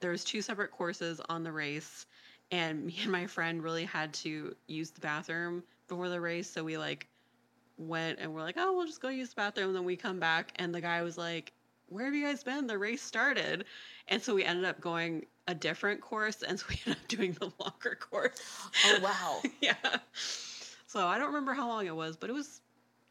there 0.00 0.10
was 0.10 0.24
two 0.24 0.42
separate 0.42 0.70
courses 0.70 1.20
on 1.28 1.42
the 1.42 1.52
race, 1.52 2.06
and 2.50 2.84
me 2.84 2.96
and 3.02 3.10
my 3.10 3.26
friend 3.26 3.62
really 3.62 3.84
had 3.84 4.12
to 4.14 4.54
use 4.66 4.90
the 4.90 5.00
bathroom 5.00 5.62
before 5.88 6.08
the 6.08 6.20
race, 6.20 6.48
so 6.48 6.64
we 6.64 6.76
like 6.76 7.06
went 7.78 8.18
and 8.18 8.32
we're 8.32 8.42
like, 8.42 8.56
oh, 8.58 8.74
we'll 8.74 8.86
just 8.86 9.00
go 9.00 9.08
use 9.08 9.30
the 9.30 9.36
bathroom, 9.36 9.68
and 9.68 9.76
then 9.76 9.84
we 9.84 9.96
come 9.96 10.18
back, 10.20 10.52
and 10.56 10.74
the 10.74 10.80
guy 10.80 11.02
was 11.02 11.16
like, 11.18 11.52
where 11.88 12.04
have 12.04 12.14
you 12.14 12.24
guys 12.24 12.42
been? 12.42 12.66
The 12.66 12.78
race 12.78 13.02
started, 13.02 13.64
and 14.08 14.20
so 14.22 14.34
we 14.34 14.44
ended 14.44 14.64
up 14.64 14.80
going 14.80 15.26
a 15.48 15.54
different 15.54 16.00
course, 16.00 16.42
and 16.42 16.58
so 16.60 16.66
we 16.68 16.80
ended 16.86 17.02
up 17.02 17.08
doing 17.08 17.32
the 17.32 17.50
longer 17.58 17.96
course. 17.98 18.40
Oh 18.86 19.00
wow. 19.02 19.42
yeah. 19.60 19.74
So 20.86 21.06
I 21.06 21.18
don't 21.18 21.28
remember 21.28 21.54
how 21.54 21.68
long 21.68 21.86
it 21.86 21.94
was, 21.94 22.16
but 22.16 22.30
it 22.30 22.32
was 22.32 22.60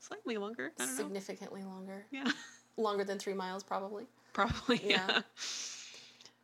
slightly 0.08 0.38
longer. 0.38 0.72
I 0.80 0.86
don't 0.86 0.98
know. 0.98 1.04
Significantly 1.04 1.64
longer. 1.64 2.06
Yeah. 2.12 2.32
Longer 2.78 3.06
than 3.06 3.18
3 3.18 3.34
miles 3.34 3.64
probably. 3.64 4.06
Probably. 4.34 4.82
Yeah. 4.84 5.22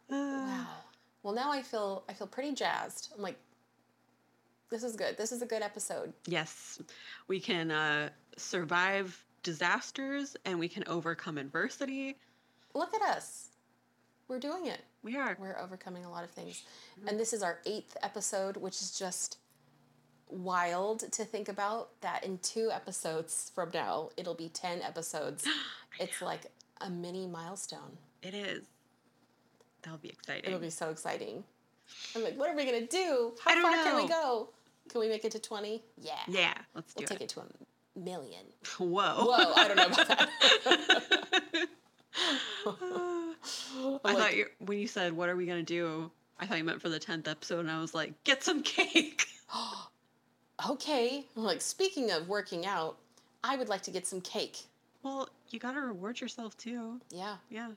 Yeah. 0.10 0.16
Uh, 0.16 0.46
Wow. 0.48 0.68
Well, 1.24 1.36
now 1.36 1.52
I 1.52 1.62
feel 1.62 2.04
I 2.10 2.14
feel 2.14 2.26
pretty 2.26 2.54
jazzed. 2.56 3.14
I'm 3.16 3.22
like, 3.22 3.38
this 4.72 4.82
is 4.82 4.96
good. 4.96 5.18
This 5.18 5.32
is 5.32 5.44
a 5.44 5.46
good 5.46 5.62
episode. 5.62 6.14
Yes. 6.26 6.82
We 7.28 7.40
can 7.40 7.70
uh, 7.70 8.10
survive 8.38 9.24
disasters 9.44 10.36
and 10.46 10.58
we 10.58 10.68
can 10.68 10.84
overcome 10.88 11.38
adversity. 11.38 12.18
Look 12.74 12.96
at 12.96 13.04
us. 13.04 13.50
We're 14.28 14.40
doing 14.40 14.66
it. 14.66 14.82
We 15.04 15.16
are. 15.18 15.38
We're 15.40 15.60
overcoming 15.60 16.06
a 16.06 16.10
lot 16.10 16.24
of 16.24 16.32
things. 16.32 16.64
And 17.06 17.20
this 17.20 17.34
is 17.34 17.44
our 17.44 17.60
eighth 17.68 17.96
episode, 18.02 18.58
which 18.58 18.82
is 18.82 18.98
just 18.98 19.38
wild 20.32 21.12
to 21.12 21.26
think 21.26 21.48
about 21.50 21.90
that 22.02 22.24
in 22.24 22.38
two 22.40 22.70
episodes 22.72 23.52
from 23.54 23.70
now, 23.74 24.10
it'll 24.18 24.34
be 24.36 24.50
10 24.50 24.82
episodes. 24.82 25.46
It's 26.00 26.22
like 26.22 26.44
a 26.80 26.90
mini 26.90 27.28
milestone. 27.28 27.98
It 28.24 28.34
is. 28.34 28.64
That'll 29.84 30.00
be 30.00 30.08
exciting. 30.10 30.46
It'll 30.46 30.60
be 30.60 30.70
so 30.70 30.90
exciting. 30.90 31.44
I'm 32.16 32.24
like, 32.24 32.38
what 32.40 32.50
are 32.50 32.56
we 32.56 32.64
going 32.66 32.80
to 32.80 32.88
do? 32.88 33.34
How 33.44 33.62
far 33.62 33.72
can 33.84 33.96
we 33.98 34.08
go? 34.08 34.50
Can 34.90 35.02
we 35.02 35.10
make 35.10 35.26
it 35.26 35.32
to 35.34 35.40
20? 35.40 35.84
Yeah. 36.00 36.14
yeah. 36.30 36.54
Let's 36.74 36.94
do 36.94 37.02
We'll 37.02 37.08
take 37.10 37.20
it. 37.22 37.24
it 37.26 37.30
to 37.30 37.42
a 37.42 38.00
million. 38.00 38.46
Whoa. 38.78 38.88
Whoa, 38.88 39.54
I 39.56 39.68
don't 39.68 39.76
know 39.78 39.86
about 39.88 40.08
that. 40.08 40.30
I 42.66 43.34
Like- 44.04 44.18
thought 44.18 44.36
you 44.36 44.46
when 44.60 44.78
you 44.80 44.88
said 44.88 45.14
what 45.14 45.30
are 45.30 45.36
we 45.36 45.46
gonna 45.46 45.64
do? 45.64 46.12
I 46.40 46.46
thought 46.46 46.58
you 46.58 46.64
meant 46.64 46.82
for 46.82 46.90
the 46.90 47.00
tenth 47.00 47.28
episode, 47.28 47.60
and 47.60 47.72
I 47.72 47.80
was 47.82 47.94
like, 47.94 48.24
get 48.24 48.44
some 48.44 48.64
cake. 48.64 49.26
okay. 50.70 51.26
Like, 51.36 51.62
speaking 51.62 52.12
of 52.12 52.28
working 52.28 52.66
out, 52.66 52.98
I 53.44 53.56
would 53.56 53.70
like 53.70 53.82
to 53.84 53.92
get 53.92 54.06
some 54.08 54.22
cake. 54.22 54.60
Well, 55.04 55.30
you 55.50 55.60
gotta 55.60 55.82
reward 55.82 56.22
yourself 56.22 56.56
too. 56.58 57.00
Yeah. 57.10 57.38
Yeah. 57.50 57.70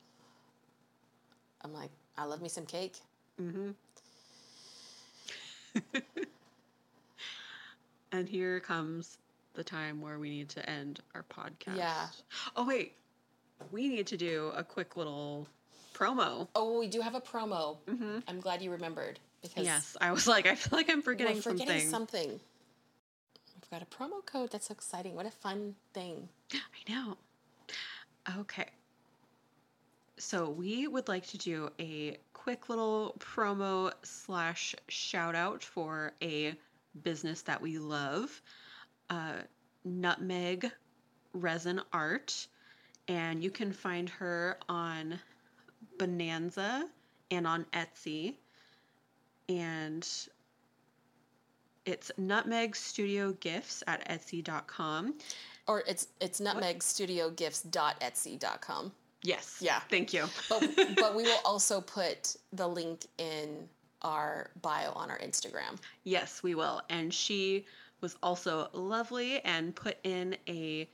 I'm 1.63 1.73
like, 1.73 1.91
I 2.19 2.25
love 2.25 2.43
me 2.43 2.49
some 2.49 2.67
cake. 2.67 2.97
Mm-hmm. 3.41 3.71
and 8.13 8.29
here 8.29 8.61
comes 8.61 9.19
the 9.55 9.65
time 9.65 10.01
where 10.01 10.19
we 10.19 10.29
need 10.31 10.49
to 10.51 10.69
end 10.69 11.01
our 11.15 11.25
podcast. 11.25 11.77
Yeah. 11.77 12.07
Oh 12.57 12.67
wait, 12.67 12.95
we 13.73 13.89
need 13.89 14.07
to 14.09 14.17
do 14.17 14.53
a 14.55 14.63
quick 14.63 14.97
little 14.97 15.49
promo. 15.95 16.49
Oh, 16.55 16.79
we 16.79 16.87
do 16.89 17.01
have 17.01 17.15
a 17.15 17.21
promo. 17.21 17.79
Mm-hmm. 17.89 18.19
I'm 18.29 18.41
glad 18.41 18.61
you 18.63 18.71
remembered 18.71 19.19
because 19.43 19.65
Yes, 19.65 19.97
I 20.01 20.13
was 20.13 20.27
like, 20.27 20.47
I 20.47 20.55
feel 20.55 20.77
like 20.79 20.91
I'm 20.91 21.03
forgetting, 21.03 21.41
forgetting 21.41 21.89
something. 21.89 22.23
something. 22.23 22.41
Got 23.75 23.83
a 23.83 23.87
promo 23.87 24.25
code. 24.25 24.53
That's 24.53 24.69
so 24.69 24.73
exciting. 24.73 25.17
What 25.17 25.27
a 25.27 25.33
fun 25.33 25.75
thing. 25.95 26.29
I 26.53 26.93
know. 26.93 27.17
Okay. 28.39 28.69
So 30.17 30.49
we 30.49 30.87
would 30.87 31.09
like 31.09 31.27
to 31.27 31.39
do 31.39 31.71
a 31.81 32.17
quick 32.35 32.69
little 32.69 33.17
promo 33.19 33.91
slash 34.05 34.77
shout 34.87 35.35
out 35.35 35.65
for 35.65 36.13
a 36.23 36.55
business 37.03 37.43
that 37.43 37.61
we 37.61 37.79
love, 37.79 38.41
uh, 39.11 39.39
Nutmeg 39.85 40.71
Resin 41.33 41.81
Art, 41.93 42.47
and 43.09 43.43
you 43.43 43.51
can 43.51 43.73
find 43.73 44.09
her 44.09 44.57
on 44.69 45.19
Bonanza 45.99 46.89
and 47.33 47.45
on 47.45 47.67
Etsy, 47.73 48.37
and 49.49 50.09
it's 51.87 52.11
Nutmeg 52.17 52.77
Studio 52.77 53.33
Gifts 53.41 53.83
at 53.87 54.09
Etsy.com. 54.09 55.15
Or 55.67 55.83
it's 55.87 56.09
it's 56.21 56.41
nutmegstudiogifts.etsy.com. 56.41 58.93
Yes. 59.23 59.57
Yeah. 59.61 59.81
Thank 59.89 60.13
you. 60.13 60.27
But 60.49 60.69
but 60.97 61.15
we 61.15 61.23
will 61.23 61.41
also 61.45 61.81
put 61.81 62.37
the 62.53 62.67
link 62.67 63.07
in 63.19 63.69
our 64.03 64.51
bio 64.61 64.91
on 64.93 65.11
our 65.11 65.19
Instagram. 65.19 65.79
Yes, 66.05 66.43
we 66.43 66.55
will. 66.55 66.83
And 66.91 67.13
she 67.13 67.65
was 68.03 68.17
also 68.23 68.69
lovely 68.75 69.41
and 69.41 69.75
put 69.75 69.97
in 70.05 70.37
a 70.47 70.89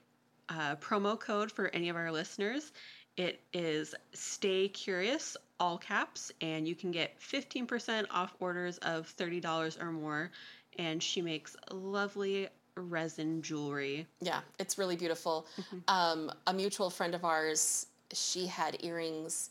uh, 0.49 0.77
promo 0.77 1.19
code 1.19 1.51
for 1.51 1.69
any 1.69 1.89
of 1.89 1.97
our 1.97 2.13
listeners. 2.13 2.71
It 3.17 3.41
is 3.53 3.95
Stay 4.15 4.69
Curious, 4.69 5.37
all 5.59 5.77
caps, 5.77 6.31
and 6.41 6.67
you 6.67 6.77
can 6.77 6.93
get 6.93 7.21
15% 7.21 8.07
off 8.11 8.35
orders 8.41 8.79
of 8.79 9.15
$30 9.17 9.83
or 9.83 9.93
more. 9.93 10.31
And 10.79 11.03
she 11.03 11.21
makes 11.21 11.57
lovely 11.71 12.49
resin 12.77 13.43
jewelry. 13.43 14.07
Yeah, 14.21 14.41
it's 14.59 14.79
really 14.79 14.97
beautiful. 14.97 15.47
Mm-hmm. 15.59 15.79
Um, 15.89 16.33
a 16.47 16.53
mutual 16.53 16.91
friend 16.91 17.15
of 17.15 17.25
ours, 17.25 17.87
she 18.13 18.47
had 18.47 18.77
earrings, 18.83 19.51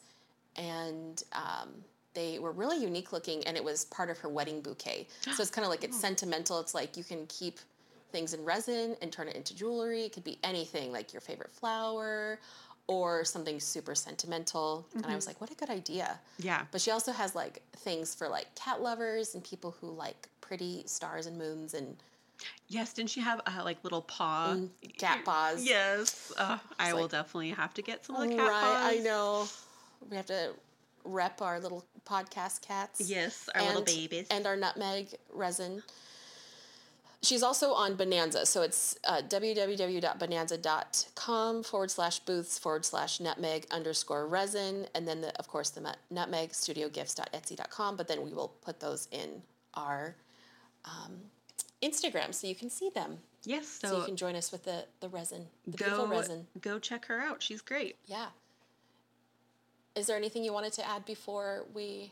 and 0.56 1.24
um, 1.34 1.70
they 2.14 2.40
were 2.40 2.52
really 2.52 2.82
unique 2.82 3.12
looking, 3.12 3.46
and 3.46 3.56
it 3.56 3.64
was 3.64 3.86
part 3.86 4.10
of 4.10 4.18
her 4.20 4.30
wedding 4.30 4.62
bouquet. 4.62 5.08
So 5.22 5.42
it's 5.42 5.52
kind 5.52 5.66
of 5.66 5.70
like 5.70 5.84
it's 5.84 6.00
sentimental. 6.00 6.60
It's 6.60 6.74
like 6.74 6.98
you 6.98 7.04
can 7.04 7.26
keep 7.28 7.60
things 8.12 8.34
in 8.34 8.44
resin 8.44 8.96
and 9.02 9.12
turn 9.12 9.28
it 9.28 9.36
into 9.36 9.56
jewelry. 9.56 10.04
It 10.04 10.14
could 10.14 10.24
be 10.24 10.40
anything, 10.44 10.92
like 10.92 11.14
your 11.14 11.22
favorite 11.22 11.52
flower, 11.52 12.40
or 12.88 13.24
something 13.24 13.60
super 13.60 13.94
sentimental. 13.94 14.88
And 14.96 15.06
I 15.06 15.14
was 15.14 15.28
like, 15.28 15.40
what 15.40 15.52
a 15.52 15.54
good 15.54 15.70
idea. 15.70 16.20
Yeah. 16.40 16.64
But 16.72 16.82
she 16.82 16.90
also 16.90 17.12
has 17.12 17.36
like 17.36 17.62
things 17.78 18.16
for 18.16 18.28
like 18.28 18.54
cat 18.56 18.82
lovers 18.82 19.36
and 19.36 19.44
people 19.44 19.76
who 19.80 19.92
like 19.92 20.28
pretty 20.50 20.82
stars 20.88 21.28
and 21.28 21.38
moons 21.38 21.76
and 21.76 21.96
Yes, 22.68 22.94
didn't 22.94 23.12
she 23.12 23.22
have 23.22 23.42
uh, 23.46 23.62
like 23.64 23.78
little 23.84 24.02
paw? 24.02 24.58
cat 24.98 25.24
paws. 25.26 25.64
Yes. 25.64 26.32
Uh, 26.38 26.58
I 26.80 26.94
will 26.94 27.08
definitely 27.08 27.52
have 27.52 27.74
to 27.76 27.82
get 27.82 28.06
some 28.06 28.16
of 28.16 28.28
the 28.30 28.36
cat 28.36 28.48
right, 28.48 28.62
paws. 28.62 28.94
I 28.94 28.98
know. 29.04 29.48
We 30.10 30.16
have 30.16 30.28
to 30.28 30.52
rep 31.04 31.42
our 31.42 31.60
little 31.60 31.84
podcast 32.08 32.62
cats. 32.62 33.02
Yes, 33.02 33.50
our 33.54 33.66
little 33.66 33.82
babies. 33.84 34.28
And 34.32 34.48
our 34.48 34.56
nutmeg 34.56 35.16
resin. 35.34 35.84
She's 37.22 37.44
also 37.44 37.74
on 37.74 37.96
Bonanza, 37.96 38.46
so 38.46 38.62
it's 38.62 38.98
uh, 39.04 39.22
www.bonanza.com 39.28 41.64
forward 41.64 41.92
slash 41.92 42.20
booths 42.20 42.58
forward 42.58 42.86
slash 42.86 43.20
nutmeg 43.20 43.68
underscore 43.72 44.26
resin, 44.26 44.88
and 44.96 45.06
then 45.06 45.20
the, 45.20 45.38
of 45.38 45.50
course 45.50 45.70
the 45.72 45.82
nut- 45.82 45.98
nutmeg 46.10 46.54
studio 46.54 46.88
gifts.etsy.com. 46.88 47.98
But 47.98 48.08
then 48.08 48.22
we 48.22 48.32
will 48.32 48.54
put 48.62 48.80
those 48.80 49.10
in 49.12 49.42
our 49.74 50.16
um, 50.90 51.14
Instagram 51.82 52.34
so 52.34 52.48
you 52.48 52.56
can 52.56 52.70
see 52.70 52.90
them. 52.90 53.20
yes, 53.44 53.68
So, 53.68 53.88
so, 53.90 53.98
you 54.00 54.06
can 54.06 54.16
join 54.18 54.36
us 54.36 54.52
with 54.52 54.64
the, 54.64 54.86
the 55.00 55.10
resin, 55.10 55.46
the 55.68 55.78
beautiful 55.78 56.08
go 56.08 56.12
resin. 56.12 56.48
go 56.62 56.80
check 56.80 57.06
her 57.06 57.20
out. 57.20 57.42
She's 57.42 57.62
great. 57.62 57.96
Yeah. 58.06 58.28
Is 59.96 60.08
there 60.08 60.18
anything 60.18 60.44
you 60.44 60.54
wanted 60.54 60.74
to 60.74 60.88
add 60.88 61.06
before 61.06 61.66
we 61.74 62.12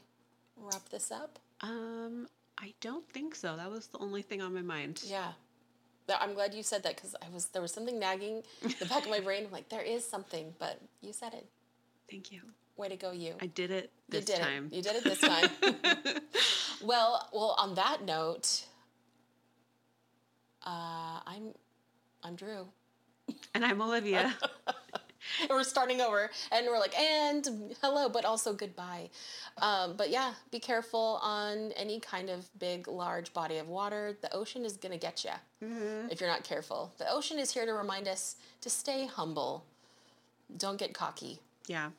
wrap 0.58 0.88
this 0.90 1.12
up? 1.12 1.40
Um, 1.62 2.28
I 2.58 2.74
don't 2.82 3.08
think 3.10 3.36
so. 3.36 3.56
That 3.56 3.70
was 3.70 3.88
the 3.88 4.00
only 4.00 4.22
thing 4.22 4.42
on 4.42 4.54
my 4.54 4.62
mind. 4.62 5.02
Yeah. 5.06 5.32
I'm 6.22 6.34
glad 6.34 6.54
you 6.54 6.64
said 6.64 6.84
that 6.84 6.96
because 6.96 7.16
I 7.22 7.26
was 7.34 7.48
there 7.48 7.62
was 7.62 7.74
something 7.74 8.00
nagging 8.00 8.42
in 8.62 8.74
the 8.80 8.86
back 8.86 9.04
of 9.04 9.10
my 9.10 9.20
brain. 9.20 9.46
I'm 9.46 9.52
like, 9.52 9.68
there 9.70 9.82
is 9.82 10.08
something, 10.08 10.54
but 10.58 10.80
you 11.02 11.12
said 11.12 11.34
it. 11.34 11.46
Thank 12.10 12.32
you. 12.32 12.42
Way 12.78 12.90
to 12.90 12.96
go, 12.96 13.12
you. 13.12 13.34
I 13.42 13.48
did 13.48 13.72
it 13.72 13.92
you 14.08 14.20
this 14.20 14.26
did 14.26 14.40
time. 14.40 14.70
it. 14.72 14.76
You 14.78 14.82
did 14.84 14.96
it 14.96 15.04
this 15.04 15.20
time. 15.20 15.50
well, 16.84 17.28
well. 17.34 17.56
On 17.60 17.76
that 17.76 18.06
note, 18.06 18.67
uh, 20.68 21.20
I'm, 21.26 21.54
I'm 22.24 22.36
Drew. 22.36 22.68
and 23.56 23.66
I'm 23.66 23.82
Olivia. 23.82 24.36
we're 25.50 25.64
starting 25.64 26.00
over 26.00 26.30
and 26.54 26.68
we're 26.68 26.80
like 26.80 26.98
and 26.98 27.76
hello 27.82 28.08
but 28.08 28.24
also 28.24 28.54
goodbye 28.54 29.10
um, 29.58 29.94
but 29.98 30.10
yeah 30.10 30.32
be 30.52 30.60
careful 30.60 31.20
on 31.22 31.74
any 31.74 32.00
kind 32.00 32.30
of 32.30 32.48
big 32.60 32.88
large 32.88 33.34
body 33.34 33.58
of 33.58 33.68
water 33.68 34.16
the 34.22 34.34
ocean 34.34 34.64
is 34.64 34.78
going 34.78 34.92
to 34.92 34.98
get 34.98 35.26
you 35.26 35.68
if 36.10 36.22
you're 36.22 36.30
not 36.30 36.46
careful 36.46 36.94
the 36.98 37.12
ocean 37.12 37.40
is 37.40 37.52
here 37.52 37.66
to 37.66 37.74
remind 37.74 38.08
us 38.08 38.38
to 38.62 38.70
stay 38.70 39.06
humble 39.06 39.66
don't 40.58 40.78
get 40.78 40.94
cocky 40.94 41.42
yeah. 41.68 41.90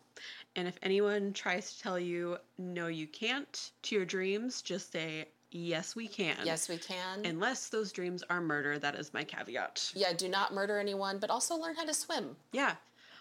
And 0.57 0.67
if 0.67 0.79
anyone 0.83 1.33
tries 1.33 1.75
to 1.75 1.83
tell 1.83 1.99
you 1.99 2.39
no 2.57 2.89
you 2.89 3.07
can't 3.07 3.71
to 3.83 3.95
your 3.95 4.05
dreams, 4.05 4.63
just 4.63 4.91
say 4.91 5.29
yes 5.51 5.97
we 5.97 6.07
can. 6.09 6.37
yes 6.45 6.69
we 6.69 6.77
can 6.79 7.25
Unless 7.25 7.69
those 7.71 7.93
dreams 7.93 8.23
are 8.31 8.41
murder, 8.41 8.79
that 8.79 8.95
is 8.95 9.13
my 9.15 9.25
caveat. 9.25 9.93
yeah 9.95 10.13
do 10.13 10.29
not 10.29 10.53
murder 10.53 10.79
anyone 10.79 11.19
but 11.19 11.31
also 11.31 11.57
learn 11.57 11.75
how 11.75 11.85
to 11.85 11.95
swim 11.95 12.37
Yeah. 12.53 12.75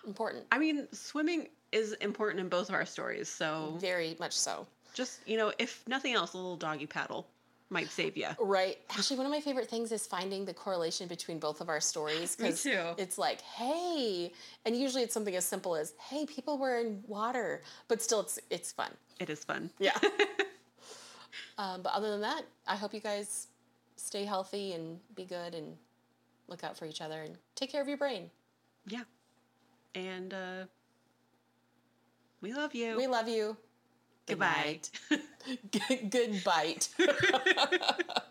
important 0.06 0.46
I 0.52 0.58
mean, 0.60 0.88
swimming 0.92 1.48
is 1.72 1.94
important 1.94 2.40
in 2.40 2.50
both 2.50 2.70
of 2.70 2.76
our 2.76 2.86
stories, 2.86 3.28
so 3.30 3.78
very 3.80 4.16
much 4.20 4.34
so 4.34 4.68
just, 4.94 5.20
you 5.28 5.38
know, 5.38 5.52
if 5.60 5.84
nothing 5.88 6.14
else, 6.16 6.34
a 6.34 6.38
little 6.38 6.58
doggy 6.58 6.88
paddle 6.88 7.28
might 7.70 7.90
save 7.92 8.18
you. 8.18 8.30
Right. 8.40 8.80
Actually, 8.90 9.18
one 9.18 9.26
of 9.28 9.32
my 9.32 9.42
favorite 9.42 9.70
things 9.70 9.92
is 9.92 10.08
finding 10.08 10.44
the 10.44 10.54
correlation 10.56 11.08
between 11.08 11.38
both 11.38 11.62
of 11.62 11.70
our 11.70 11.80
stories. 11.80 12.36
Me 12.42 12.52
too. 12.52 12.82
It's 12.98 13.18
like, 13.20 13.42
hey, 13.42 14.32
and 14.66 14.76
usually 14.76 15.04
it's 15.04 15.14
something 15.14 15.36
as 15.36 15.46
simple 15.46 15.76
as, 15.76 15.94
hey, 16.10 16.26
people 16.26 16.58
were 16.58 16.80
in 16.80 17.04
water, 17.06 17.62
but 17.90 18.02
still, 18.02 18.22
it's 18.22 18.40
it's 18.50 18.72
fun. 18.72 18.90
It 19.20 19.30
is 19.30 19.44
fun. 19.44 19.70
Yeah. 19.78 19.98
um, 21.58 21.82
but 21.82 21.94
other 21.94 22.10
than 22.12 22.22
that, 22.22 22.44
I 22.68 22.76
hope 22.76 22.94
you 22.94 23.00
guys 23.00 23.48
stay 23.96 24.26
healthy 24.26 24.74
and 24.74 25.00
be 25.16 25.26
good 25.26 25.56
and 25.56 25.76
look 26.48 26.64
out 26.64 26.78
for 26.78 26.86
each 26.86 27.02
other 27.02 27.22
and 27.22 27.38
take 27.56 27.72
care 27.72 27.82
of 27.82 27.88
your 27.88 27.98
brain. 27.98 28.30
Yeah. 28.88 29.04
And 29.96 30.34
uh 30.34 30.66
we 32.42 32.54
love 32.54 32.76
you. 32.76 32.96
We 32.96 33.08
love 33.08 33.28
you. 33.28 33.58
Good 34.28 34.34
Goodbye. 34.40 34.80
night. 35.10 36.12
good 36.12 36.44
bite. 36.44 36.90